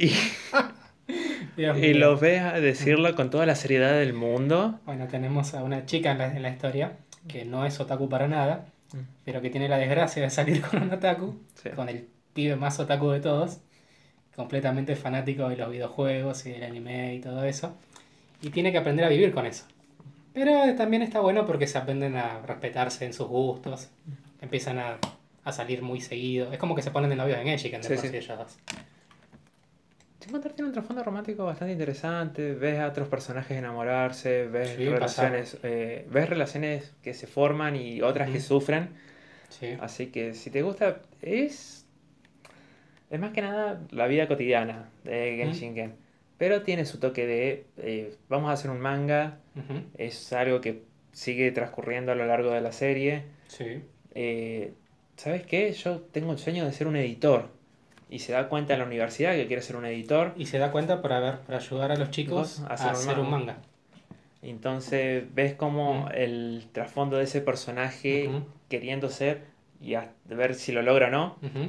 Y, 1.56 1.62
y 1.62 1.94
lo 1.94 2.16
ves 2.18 2.40
a 2.40 2.58
decirlo 2.60 3.14
con 3.14 3.28
toda 3.30 3.44
la 3.46 3.54
seriedad 3.54 3.92
del 3.92 4.14
mundo. 4.14 4.80
Bueno, 4.86 5.06
tenemos 5.06 5.52
a 5.54 5.62
una 5.62 5.84
chica 5.86 6.12
en 6.12 6.18
la, 6.18 6.34
en 6.34 6.42
la 6.42 6.48
historia 6.50 6.96
que 7.28 7.44
no 7.44 7.64
es 7.66 7.78
otaku 7.80 8.08
para 8.08 8.26
nada, 8.28 8.66
Mm. 8.92 8.98
pero 9.24 9.40
que 9.42 9.50
tiene 9.50 9.68
la 9.68 9.76
desgracia 9.78 10.22
de 10.22 10.30
salir 10.30 10.62
con 10.70 10.82
un 10.82 10.92
otaku, 10.92 11.34
Sí. 11.62 11.70
con 11.70 11.88
el 11.88 12.06
pibe 12.32 12.54
más 12.56 12.78
otaku 12.78 13.10
de 13.10 13.20
todos, 13.20 13.58
completamente 14.36 14.96
fanático 14.96 15.48
de 15.48 15.56
los 15.56 15.70
videojuegos 15.70 16.44
y 16.46 16.50
del 16.52 16.64
anime 16.64 17.14
y 17.14 17.20
todo 17.20 17.44
eso, 17.44 17.76
y 18.42 18.50
tiene 18.50 18.72
que 18.72 18.78
aprender 18.78 19.04
a 19.04 19.08
vivir 19.08 19.32
con 19.32 19.46
eso. 19.46 19.64
Pero 20.32 20.74
también 20.76 21.02
está 21.02 21.20
bueno 21.20 21.46
porque 21.46 21.66
se 21.66 21.78
aprenden 21.78 22.16
a 22.16 22.40
respetarse 22.40 23.04
en 23.06 23.12
sus 23.12 23.28
gustos, 23.28 23.88
empiezan 24.40 24.78
a, 24.78 24.98
a 25.44 25.52
salir 25.52 25.82
muy 25.82 26.00
seguido, 26.00 26.52
es 26.52 26.58
como 26.58 26.74
que 26.74 26.82
se 26.82 26.90
ponen 26.90 27.10
de 27.10 27.16
novios 27.16 27.38
en 27.38 27.44
Genshiken 27.44 27.80
de 27.82 27.88
Sí, 27.88 27.94
por 27.94 28.06
sí. 28.06 28.16
ellos 28.16 28.38
dos. 28.38 28.56
Sin 30.20 30.32
contar, 30.32 30.52
tiene 30.52 30.68
un 30.68 30.72
trasfondo 30.72 31.04
romántico 31.04 31.44
bastante 31.44 31.72
interesante. 31.72 32.54
Ves 32.54 32.78
a 32.80 32.88
otros 32.88 33.08
personajes 33.08 33.58
enamorarse, 33.58 34.46
ves 34.46 34.70
Sí, 34.76 34.88
relaciones, 34.88 35.58
eh, 35.62 36.06
ves 36.10 36.28
relaciones 36.30 36.92
que 37.02 37.12
se 37.12 37.26
forman 37.26 37.76
y 37.76 38.00
otras 38.00 38.30
que 38.30 38.40
sufren. 38.40 38.88
Sí. 39.50 39.76
Así 39.80 40.06
que 40.06 40.32
si 40.32 40.50
te 40.50 40.62
gusta, 40.62 41.02
es. 41.20 41.83
Es 43.14 43.20
más 43.20 43.30
que 43.30 43.42
nada 43.42 43.80
la 43.92 44.08
vida 44.08 44.26
cotidiana 44.26 44.88
de 45.04 45.36
Genshin 45.36 45.94
Pero 46.36 46.62
tiene 46.62 46.84
su 46.84 46.98
toque 46.98 47.28
de. 47.28 47.64
eh, 47.76 48.16
vamos 48.28 48.50
a 48.50 48.54
hacer 48.54 48.72
un 48.72 48.80
manga. 48.80 49.38
Es 49.96 50.32
algo 50.32 50.60
que 50.60 50.82
sigue 51.12 51.52
transcurriendo 51.52 52.10
a 52.10 52.16
lo 52.16 52.26
largo 52.26 52.50
de 52.50 52.60
la 52.60 52.72
serie. 52.72 53.22
Sí. 53.46 53.84
Eh, 54.16 54.72
¿Sabes 55.14 55.46
qué? 55.46 55.70
Yo 55.70 56.00
tengo 56.00 56.32
el 56.32 56.38
sueño 56.38 56.64
de 56.64 56.72
ser 56.72 56.88
un 56.88 56.96
editor. 56.96 57.50
Y 58.10 58.18
se 58.18 58.32
da 58.32 58.48
cuenta 58.48 58.72
en 58.72 58.80
la 58.80 58.86
universidad 58.86 59.36
que 59.36 59.46
quiere 59.46 59.62
ser 59.62 59.76
un 59.76 59.86
editor. 59.86 60.34
Y 60.36 60.46
se 60.46 60.58
da 60.58 60.72
cuenta 60.72 61.00
por 61.00 61.12
haber, 61.12 61.38
por 61.42 61.54
ayudar 61.54 61.92
a 61.92 61.96
los 61.96 62.10
chicos 62.10 62.64
a 62.68 62.74
hacer 62.74 63.20
un 63.20 63.30
manga. 63.30 63.52
manga. 63.52 63.56
Entonces 64.42 65.32
ves 65.32 65.54
como 65.54 66.08
el 66.12 66.66
trasfondo 66.72 67.18
de 67.18 67.24
ese 67.24 67.42
personaje 67.42 68.28
queriendo 68.68 69.08
ser 69.08 69.42
y 69.80 69.94
a 69.94 70.10
ver 70.26 70.56
si 70.56 70.72
lo 70.72 70.82
logra 70.82 71.06
o 71.06 71.10
no. 71.10 71.36
Debe 71.40 71.68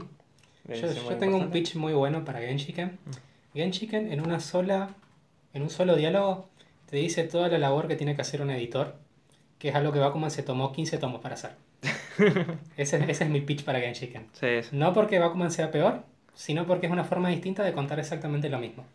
Yo, 0.67 0.91
yo 0.91 1.17
tengo 1.17 1.37
un 1.37 1.51
pitch 1.51 1.75
muy 1.75 1.93
bueno 1.93 2.25
para 2.25 2.39
Genshiken. 2.39 2.97
Mm. 3.05 3.57
Genshiken 3.57 4.11
en 4.11 4.21
una 4.21 4.39
sola, 4.39 4.89
en 5.53 5.61
un 5.61 5.69
solo 5.69 5.95
diálogo 5.95 6.49
te 6.89 6.97
dice 6.97 7.23
toda 7.23 7.47
la 7.47 7.57
labor 7.57 7.87
que 7.87 7.95
tiene 7.95 8.15
que 8.15 8.21
hacer 8.21 8.41
un 8.41 8.49
editor, 8.51 8.95
que 9.57 9.69
es 9.69 9.75
algo 9.75 9.91
que 9.91 9.99
Bakuman 9.99 10.31
se 10.31 10.43
tomó 10.43 10.71
15 10.71 10.97
tomos 10.97 11.21
para 11.21 11.35
hacer. 11.35 11.51
ese, 12.77 13.11
ese 13.11 13.23
es 13.23 13.29
mi 13.29 13.41
pitch 13.41 13.63
para 13.63 13.79
Genshiken. 13.79 14.27
Sí, 14.33 14.47
No 14.71 14.93
porque 14.93 15.19
Bakuman 15.19 15.51
sea 15.51 15.71
peor, 15.71 16.03
sino 16.33 16.65
porque 16.65 16.85
es 16.87 16.91
una 16.91 17.03
forma 17.03 17.29
distinta 17.29 17.63
de 17.63 17.73
contar 17.73 17.99
exactamente 17.99 18.49
lo 18.49 18.59
mismo. 18.59 18.85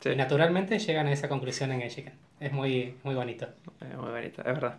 sí, 0.00 0.10
Y 0.10 0.16
naturalmente 0.16 0.78
llegan 0.78 1.06
a 1.06 1.12
esa 1.12 1.28
conclusión 1.28 1.72
en 1.72 1.80
Genshiken. 1.80 2.14
Es 2.40 2.52
muy, 2.52 2.96
muy 3.02 3.14
bonito. 3.14 3.48
es 3.80 3.96
muy 3.96 4.10
bonito, 4.10 4.42
es 4.42 4.46
verdad. 4.46 4.78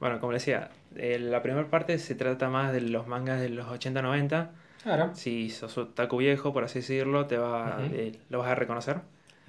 Bueno, 0.00 0.20
como 0.20 0.32
decía, 0.32 0.70
eh, 0.94 1.18
la 1.18 1.42
primera 1.42 1.68
parte 1.68 1.98
se 1.98 2.14
trata 2.14 2.48
más 2.48 2.72
de 2.72 2.82
los 2.82 3.06
mangas 3.06 3.40
de 3.40 3.48
los 3.48 3.66
80-90. 3.66 4.50
Claro. 4.86 5.10
Si 5.16 5.50
sos 5.50 5.76
otaku 5.78 6.18
viejo, 6.18 6.52
por 6.52 6.62
así 6.62 6.78
decirlo, 6.78 7.26
te 7.26 7.36
va, 7.36 7.80
Ujú. 7.84 7.94
eh, 7.94 8.12
lo 8.30 8.38
vas 8.38 8.48
a 8.50 8.54
reconocer. 8.54 8.98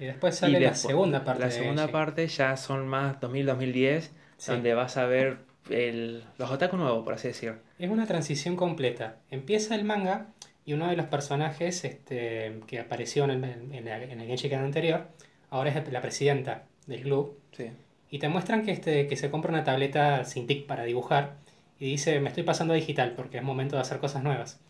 Y 0.00 0.04
después 0.06 0.36
sale 0.36 0.58
Y 0.58 0.62
la 0.62 0.70
después- 0.70 0.80
segunda 0.90 1.24
parte. 1.24 1.40
La 1.40 1.46
de 1.46 1.52
segunda 1.52 1.82
Genshiken. 1.82 1.92
parte 1.92 2.26
ya 2.26 2.56
son 2.56 2.88
más 2.88 3.20
2000-2010, 3.20 4.10
Sí. 4.36 4.50
donde 4.50 4.74
vas 4.74 4.96
a 4.96 5.06
ver 5.06 5.38
el, 5.70 6.24
los 6.38 6.50
otaku 6.50 6.76
nuevos, 6.76 7.04
por 7.04 7.14
así 7.14 7.28
decir. 7.28 7.54
Es 7.78 7.88
una 7.88 8.06
transición 8.06 8.56
completa. 8.56 9.16
Empieza 9.30 9.76
el 9.76 9.84
manga 9.84 10.26
y 10.64 10.72
uno 10.72 10.88
de 10.88 10.96
los 10.96 11.06
personajes 11.06 11.84
este, 11.84 12.58
que 12.66 12.80
apareció 12.80 13.24
en 13.24 13.30
el, 13.30 13.44
en 13.44 13.86
el, 13.88 14.02
en 14.10 14.20
el 14.20 14.54
anterior, 14.54 15.06
ahora 15.50 15.70
es 15.70 15.92
la 15.92 16.00
presidenta 16.00 16.64
del 16.86 17.02
club. 17.02 17.38
Sí. 17.52 17.70
Y 18.10 18.18
te 18.18 18.28
muestran 18.28 18.64
que, 18.64 18.72
este, 18.72 19.06
que 19.06 19.16
se 19.16 19.30
compra 19.30 19.50
una 19.52 19.62
tableta 19.62 20.24
sin 20.24 20.48
tic 20.48 20.66
para 20.66 20.82
dibujar 20.82 21.34
y 21.78 21.86
dice, 21.90 22.18
me 22.18 22.28
estoy 22.28 22.42
pasando 22.42 22.72
a 22.72 22.76
digital 22.76 23.12
porque 23.14 23.36
es 23.38 23.42
momento 23.44 23.76
de 23.76 23.82
hacer 23.82 23.98
cosas 23.98 24.22
nuevas. 24.24 24.60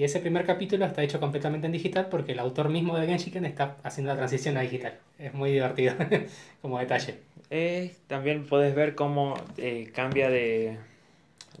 Y 0.00 0.04
ese 0.04 0.18
primer 0.20 0.46
capítulo 0.46 0.86
está 0.86 1.02
hecho 1.02 1.20
completamente 1.20 1.66
en 1.66 1.74
digital 1.74 2.06
porque 2.06 2.32
el 2.32 2.38
autor 2.38 2.70
mismo 2.70 2.96
de 2.96 3.06
Genshiken 3.06 3.44
está 3.44 3.76
haciendo 3.82 4.10
la 4.10 4.16
transición 4.16 4.56
a 4.56 4.62
digital. 4.62 4.94
Es 5.18 5.34
muy 5.34 5.50
divertido 5.50 5.94
como 6.62 6.78
detalle. 6.78 7.18
Eh, 7.50 7.94
también 8.06 8.46
puedes 8.46 8.74
ver 8.74 8.94
cómo 8.94 9.34
eh, 9.58 9.92
cambia 9.94 10.30
de... 10.30 10.78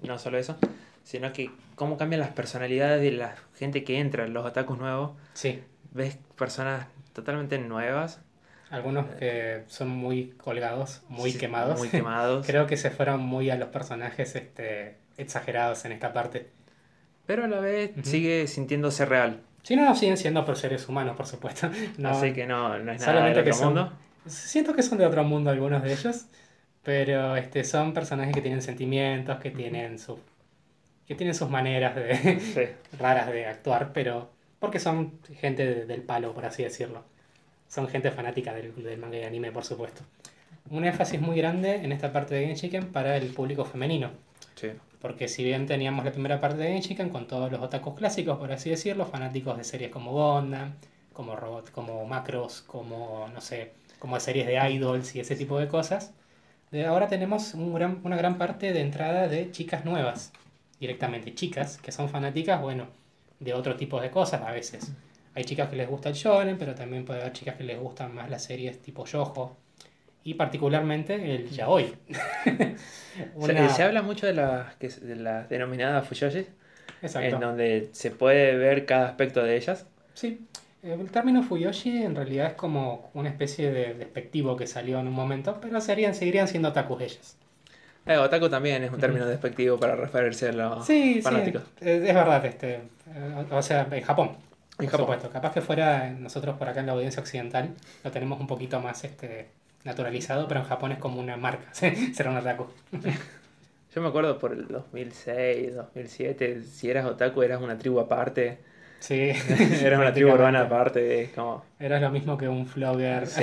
No 0.00 0.18
solo 0.18 0.38
eso, 0.38 0.56
sino 1.04 1.34
que 1.34 1.50
cómo 1.74 1.98
cambian 1.98 2.22
las 2.22 2.30
personalidades 2.30 3.02
de 3.02 3.12
la 3.12 3.36
gente 3.58 3.84
que 3.84 3.98
entra, 3.98 4.26
los 4.26 4.46
otakus 4.46 4.78
nuevos. 4.78 5.10
Sí, 5.34 5.62
Ves 5.90 6.16
personas 6.38 6.86
totalmente 7.12 7.58
nuevas. 7.58 8.22
algunos 8.70 9.04
que 9.16 9.64
son 9.66 9.90
muy 9.90 10.30
colgados, 10.38 11.02
muy 11.10 11.32
sí, 11.32 11.38
quemados. 11.38 11.78
Muy 11.78 11.88
quemados. 11.90 12.46
Creo 12.46 12.66
que 12.66 12.78
se 12.78 12.90
fueron 12.90 13.20
muy 13.20 13.50
a 13.50 13.56
los 13.56 13.68
personajes 13.68 14.34
este, 14.34 14.96
exagerados 15.18 15.84
en 15.84 15.92
esta 15.92 16.14
parte. 16.14 16.48
Pero 17.30 17.44
a 17.44 17.46
la 17.46 17.60
vez 17.60 17.92
sigue 18.02 18.48
sintiéndose 18.48 19.04
real. 19.06 19.38
Si 19.62 19.76
no, 19.76 19.94
siguen 19.94 20.16
siendo 20.16 20.44
por 20.44 20.56
seres 20.56 20.88
humanos, 20.88 21.16
por 21.16 21.26
supuesto. 21.26 21.70
No, 21.98 22.08
Así 22.08 22.32
que 22.32 22.44
no, 22.44 22.70
no 22.80 22.90
es 22.90 22.98
nada 23.00 23.12
solamente 23.12 23.44
que 23.44 23.50
otro 23.50 23.54
son- 23.54 23.74
mundo. 23.74 23.92
Siento 24.26 24.74
que 24.74 24.82
son 24.82 24.98
de 24.98 25.06
otro 25.06 25.22
mundo 25.22 25.48
algunos 25.50 25.80
de 25.84 25.92
ellos, 25.92 26.26
pero 26.82 27.36
este, 27.36 27.62
son 27.62 27.92
personajes 27.94 28.34
que 28.34 28.40
tienen 28.40 28.62
sentimientos, 28.62 29.38
que 29.38 29.52
tienen, 29.52 30.00
su, 30.00 30.18
que 31.06 31.14
tienen 31.14 31.36
sus 31.36 31.48
maneras 31.48 31.94
de, 31.94 32.40
Sí. 32.40 32.62
raras 32.98 33.28
de 33.28 33.46
actuar, 33.46 33.92
pero 33.92 34.28
porque 34.58 34.80
son 34.80 35.12
gente 35.40 35.64
de- 35.64 35.86
del 35.86 36.02
palo, 36.02 36.34
por 36.34 36.46
así 36.46 36.64
decirlo. 36.64 37.04
Son 37.68 37.86
gente 37.86 38.10
fanática 38.10 38.52
del, 38.54 38.74
del 38.82 38.98
manga 38.98 39.18
y 39.18 39.22
anime, 39.22 39.52
por 39.52 39.62
supuesto. 39.64 40.02
Un 40.68 40.84
énfasis 40.84 41.20
muy 41.20 41.36
grande 41.36 41.76
en 41.76 41.92
esta 41.92 42.12
parte 42.12 42.34
de 42.34 42.46
Genshiken 42.46 42.86
para 42.86 43.16
el 43.16 43.28
público 43.28 43.64
femenino. 43.64 44.10
Porque 45.00 45.28
si 45.28 45.44
bien 45.44 45.66
teníamos 45.66 46.04
la 46.04 46.12
primera 46.12 46.40
parte 46.40 46.58
de 46.58 46.72
Genshiken 46.72 47.10
con 47.10 47.26
todos 47.26 47.50
los 47.50 47.60
otakus 47.60 47.94
clásicos, 47.94 48.38
por 48.38 48.52
así 48.52 48.70
decirlo, 48.70 49.06
fanáticos 49.06 49.56
de 49.56 49.64
series 49.64 49.90
como 49.90 50.12
Gundam, 50.12 50.74
como 51.12 51.36
robots, 51.36 51.70
como 51.70 52.04
macros, 52.06 52.62
como, 52.62 53.28
no 53.32 53.40
sé, 53.40 53.72
como 53.98 54.18
series 54.20 54.46
de 54.46 54.56
idols 54.70 55.14
y 55.16 55.20
ese 55.20 55.36
tipo 55.36 55.58
de 55.58 55.68
cosas. 55.68 56.12
Ahora 56.86 57.08
tenemos 57.08 57.54
gran, 57.54 58.00
una 58.04 58.16
gran 58.16 58.38
parte 58.38 58.72
de 58.72 58.80
entrada 58.80 59.26
de 59.26 59.50
chicas 59.50 59.84
nuevas, 59.84 60.32
directamente 60.78 61.34
chicas, 61.34 61.78
que 61.78 61.92
son 61.92 62.08
fanáticas, 62.08 62.60
bueno, 62.60 62.86
de 63.40 63.54
otro 63.54 63.76
tipo 63.76 64.00
de 64.00 64.10
cosas 64.10 64.42
a 64.42 64.52
veces. 64.52 64.92
Hay 65.34 65.44
chicas 65.44 65.68
que 65.68 65.76
les 65.76 65.88
gusta 65.88 66.10
el 66.10 66.14
shonen, 66.14 66.58
pero 66.58 66.74
también 66.74 67.04
puede 67.04 67.20
haber 67.20 67.32
chicas 67.32 67.56
que 67.56 67.64
les 67.64 67.78
gustan 67.78 68.14
más 68.14 68.30
las 68.30 68.44
series 68.44 68.80
tipo 68.82 69.04
yojo 69.06 69.56
y 70.24 70.34
particularmente 70.34 71.14
el 71.14 71.50
yaoi. 71.50 71.94
se, 73.40 73.68
se, 73.70 73.82
habla 73.82 74.02
mucho 74.02 74.26
de 74.26 74.34
las, 74.34 74.78
de 74.78 75.16
las 75.16 75.48
denominadas 75.48 76.06
fuyoshi, 76.06 76.46
Exacto. 77.02 77.34
en 77.34 77.40
donde 77.40 77.88
se 77.92 78.10
puede 78.10 78.56
ver 78.56 78.86
cada 78.86 79.08
aspecto 79.08 79.42
de 79.42 79.56
ellas. 79.56 79.86
Sí, 80.14 80.46
el 80.82 81.10
término 81.10 81.42
Fuyoshi 81.42 82.02
en 82.02 82.16
realidad 82.16 82.48
es 82.48 82.52
como 82.54 83.10
una 83.12 83.28
especie 83.28 83.70
de 83.70 83.94
despectivo 83.94 84.56
que 84.56 84.66
salió 84.66 84.98
en 84.98 85.08
un 85.08 85.12
momento, 85.12 85.58
pero 85.60 85.80
serían, 85.80 86.14
seguirían 86.14 86.48
siendo 86.48 86.70
otakus 86.70 87.02
ellas. 87.02 87.36
Eh, 88.06 88.16
otaku 88.16 88.48
también 88.48 88.82
es 88.82 88.90
un 88.90 88.98
término 89.00 89.26
despectivo 89.26 89.78
para 89.78 89.94
referirse 89.94 90.48
a 90.48 90.52
los 90.52 90.86
sí, 90.86 91.20
fanáticos. 91.20 91.62
Sí, 91.78 91.88
es, 91.88 92.02
es 92.02 92.14
verdad, 92.14 92.44
este, 92.46 92.76
eh, 93.14 93.44
o 93.50 93.62
sea, 93.62 93.86
en 93.90 94.02
Japón. 94.02 94.36
En 94.78 94.86
por 94.86 94.86
Japón. 94.86 95.00
supuesto, 95.00 95.30
capaz 95.30 95.52
que 95.52 95.60
fuera 95.60 96.10
nosotros 96.10 96.56
por 96.56 96.66
acá 96.66 96.80
en 96.80 96.86
la 96.86 96.92
audiencia 96.92 97.20
occidental 97.20 97.74
lo 98.02 98.10
tenemos 98.10 98.40
un 98.40 98.46
poquito 98.46 98.80
más 98.80 99.04
este, 99.04 99.48
naturalizado, 99.84 100.46
pero 100.48 100.60
en 100.60 100.66
Japón 100.66 100.92
es 100.92 100.98
como 100.98 101.20
una 101.20 101.36
marca, 101.36 101.72
ser 101.74 102.28
un 102.28 102.36
otaku. 102.36 102.66
Yo 103.94 104.00
me 104.00 104.08
acuerdo 104.08 104.38
por 104.38 104.52
el 104.52 104.68
2006, 104.68 105.74
2007, 105.74 106.62
si 106.62 106.90
eras 106.90 107.06
otaku 107.06 107.42
eras 107.42 107.60
una 107.60 107.76
tribu 107.76 107.98
aparte. 107.98 108.58
Sí. 109.00 109.32
eras 109.82 109.98
una 109.98 110.12
tribu 110.12 110.30
urbana 110.30 110.60
aparte, 110.62 111.22
es 111.22 111.30
como... 111.30 111.64
Eras 111.78 112.02
lo 112.02 112.10
mismo 112.10 112.36
que 112.36 112.48
un 112.48 112.66
flogger. 112.66 113.26
Sí, 113.26 113.42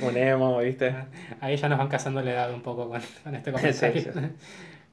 un 0.00 0.16
emo, 0.16 0.58
¿viste? 0.58 0.94
Ahí 1.40 1.56
ya 1.56 1.68
nos 1.68 1.78
van 1.78 1.88
cazando 1.88 2.22
la 2.22 2.32
edad 2.32 2.52
un 2.52 2.62
poco 2.62 2.88
con, 2.88 3.00
con 3.22 3.34
este 3.34 3.52
comentario. 3.52 4.02
Sí, 4.02 4.10
sí. 4.12 4.20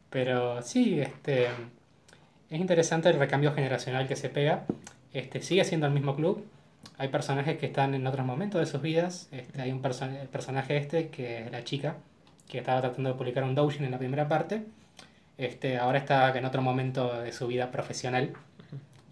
Pero 0.09 0.61
sí, 0.61 0.99
este, 0.99 1.45
es 2.49 2.59
interesante 2.59 3.09
el 3.09 3.17
recambio 3.17 3.53
generacional 3.53 4.07
que 4.07 4.15
se 4.15 4.29
pega. 4.29 4.65
Este, 5.13 5.41
sigue 5.41 5.63
siendo 5.63 5.87
el 5.87 5.93
mismo 5.93 6.15
club. 6.15 6.45
Hay 6.97 7.07
personajes 7.07 7.57
que 7.57 7.67
están 7.67 7.93
en 7.93 8.05
otros 8.07 8.25
momentos 8.25 8.59
de 8.59 8.65
sus 8.65 8.81
vidas. 8.81 9.29
Este, 9.31 9.61
hay 9.61 9.71
un 9.71 9.81
perso 9.81 10.05
el 10.05 10.27
personaje 10.27 10.77
este, 10.77 11.09
que 11.09 11.43
es 11.45 11.51
la 11.51 11.63
chica, 11.63 11.95
que 12.47 12.57
estaba 12.59 12.81
tratando 12.81 13.11
de 13.11 13.15
publicar 13.15 13.43
un 13.43 13.55
doujin 13.55 13.85
en 13.85 13.91
la 13.91 13.97
primera 13.97 14.27
parte. 14.27 14.63
Este, 15.37 15.77
ahora 15.77 15.99
está 15.99 16.37
en 16.37 16.43
otro 16.43 16.61
momento 16.61 17.21
de 17.21 17.31
su 17.31 17.47
vida 17.47 17.71
profesional. 17.71 18.33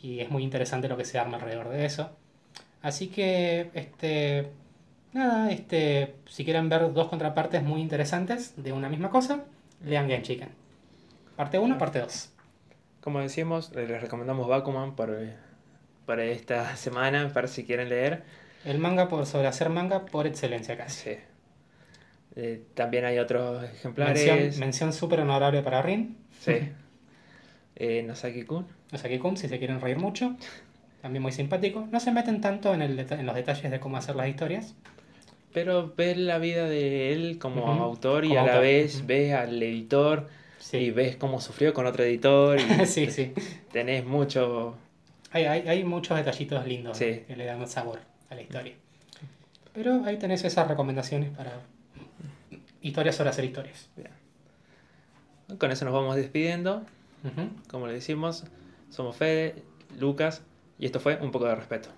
Y 0.02 0.20
es 0.20 0.30
muy 0.30 0.44
interesante 0.44 0.90
lo 0.90 0.98
que 0.98 1.06
se 1.06 1.18
arma 1.18 1.38
alrededor 1.38 1.70
de 1.70 1.86
eso. 1.86 2.12
Así 2.82 3.08
que, 3.08 3.72
este, 3.74 4.50
nada, 5.14 5.50
este, 5.52 6.16
si 6.28 6.44
quieren 6.44 6.70
ver 6.70 6.94
dos 6.94 7.08
contrapartes 7.08 7.64
muy 7.64 7.82
interesantes 7.82 8.54
de 8.62 8.74
una 8.74 8.90
misma 8.90 9.10
cosa, 9.10 9.44
lean 9.84 10.08
Game 10.08 10.24
Chicken. 10.24 10.50
Parte 11.36 11.60
1, 11.60 11.78
parte 11.78 12.00
2. 12.00 12.34
Como 13.02 13.20
decimos, 13.20 13.72
les 13.74 14.02
recomendamos 14.02 14.48
Bakuman 14.48 14.96
para, 14.96 15.14
para 16.08 16.24
esta 16.24 16.76
semana, 16.86 17.32
para 17.32 17.48
si 17.48 17.64
quieren 17.64 17.90
leer. 17.90 18.24
El 18.66 18.80
manga 18.80 19.08
por 19.08 19.28
sobre 19.28 19.48
hacer 19.48 19.70
manga 19.70 20.08
por 20.08 20.26
excelencia 20.26 20.76
casi. 20.76 21.12
Sí. 21.12 21.18
Eh, 22.36 22.62
también 22.74 23.06
hay 23.06 23.20
otros 23.20 23.64
ejemplares. 23.64 24.26
Mención, 24.26 24.60
mención 24.60 24.94
súper 24.94 25.20
honorable 25.20 25.62
para 25.62 25.84
Rin. 25.84 26.18
Sí. 26.40 26.54
Eh, 27.80 28.02
Nosaki-kun. 28.02 28.66
Nosaki-kun, 28.92 29.38
si 29.38 29.48
se 29.48 29.60
quieren 29.60 29.80
reír 29.80 29.98
mucho. 30.00 30.36
También 31.04 31.22
muy 31.22 31.32
simpático. 31.32 31.88
No 31.92 32.00
se 32.00 32.12
meten 32.12 32.42
tanto 32.42 32.74
en, 32.74 32.82
el 32.82 32.98
en 33.00 33.26
los 33.28 33.36
detalles 33.36 33.70
de 33.70 33.80
cómo 33.80 33.98
hacer 33.98 34.16
las 34.16 34.28
historias. 34.30 34.74
Pero 35.54 35.94
ves 35.96 36.18
la 36.18 36.40
vida 36.40 36.68
de 36.68 37.14
él 37.14 37.38
como 37.38 37.68
autor 37.84 38.26
y 38.26 38.30
como 38.30 38.40
a 38.40 38.44
la 38.46 38.56
autor, 38.56 38.62
vez 38.64 38.96
ujú. 38.98 39.06
ves 39.06 39.34
al 39.34 39.62
editor 39.62 40.28
y 40.28 40.64
Sí, 40.64 40.90
ves 40.90 41.18
cómo 41.18 41.40
sufrió 41.40 41.72
con 41.74 41.86
otro 41.86 42.04
editor 42.04 42.60
y 42.60 42.86
sí, 42.88 43.12
sí. 43.12 43.34
tenés 43.72 44.04
mucho... 44.06 44.76
Hay, 45.32 45.46
hay, 45.46 45.68
hay 45.68 45.84
muchos 45.84 46.18
detallitos 46.18 46.66
lindos 46.66 46.98
Sí. 46.98 47.24
que 47.28 47.36
le 47.36 47.46
dan 47.46 47.68
sabor 47.68 48.00
a 48.30 48.36
la 48.36 48.42
historia. 48.42 48.74
Pero 49.74 50.04
ahí 50.06 50.18
tenés 50.18 50.44
esas 50.44 50.68
recomendaciones 50.68 51.30
para 51.36 51.60
historias 52.82 53.16
sobre 53.16 53.30
hacer 53.30 53.46
historias. 53.46 53.90
Con 55.58 55.72
eso 55.72 55.86
nos 55.86 55.94
vamos 55.94 56.16
despidiendo. 56.16 56.84
Como 57.70 57.88
le 57.88 57.94
decimos, 57.94 58.46
somos 58.90 59.16
Fede, 59.18 59.56
Lucas 60.00 60.42
y 60.80 60.86
esto 60.86 61.00
fue 61.00 61.18
Un 61.22 61.32
poco 61.32 61.46
de 61.46 61.56
respeto. 61.56 61.90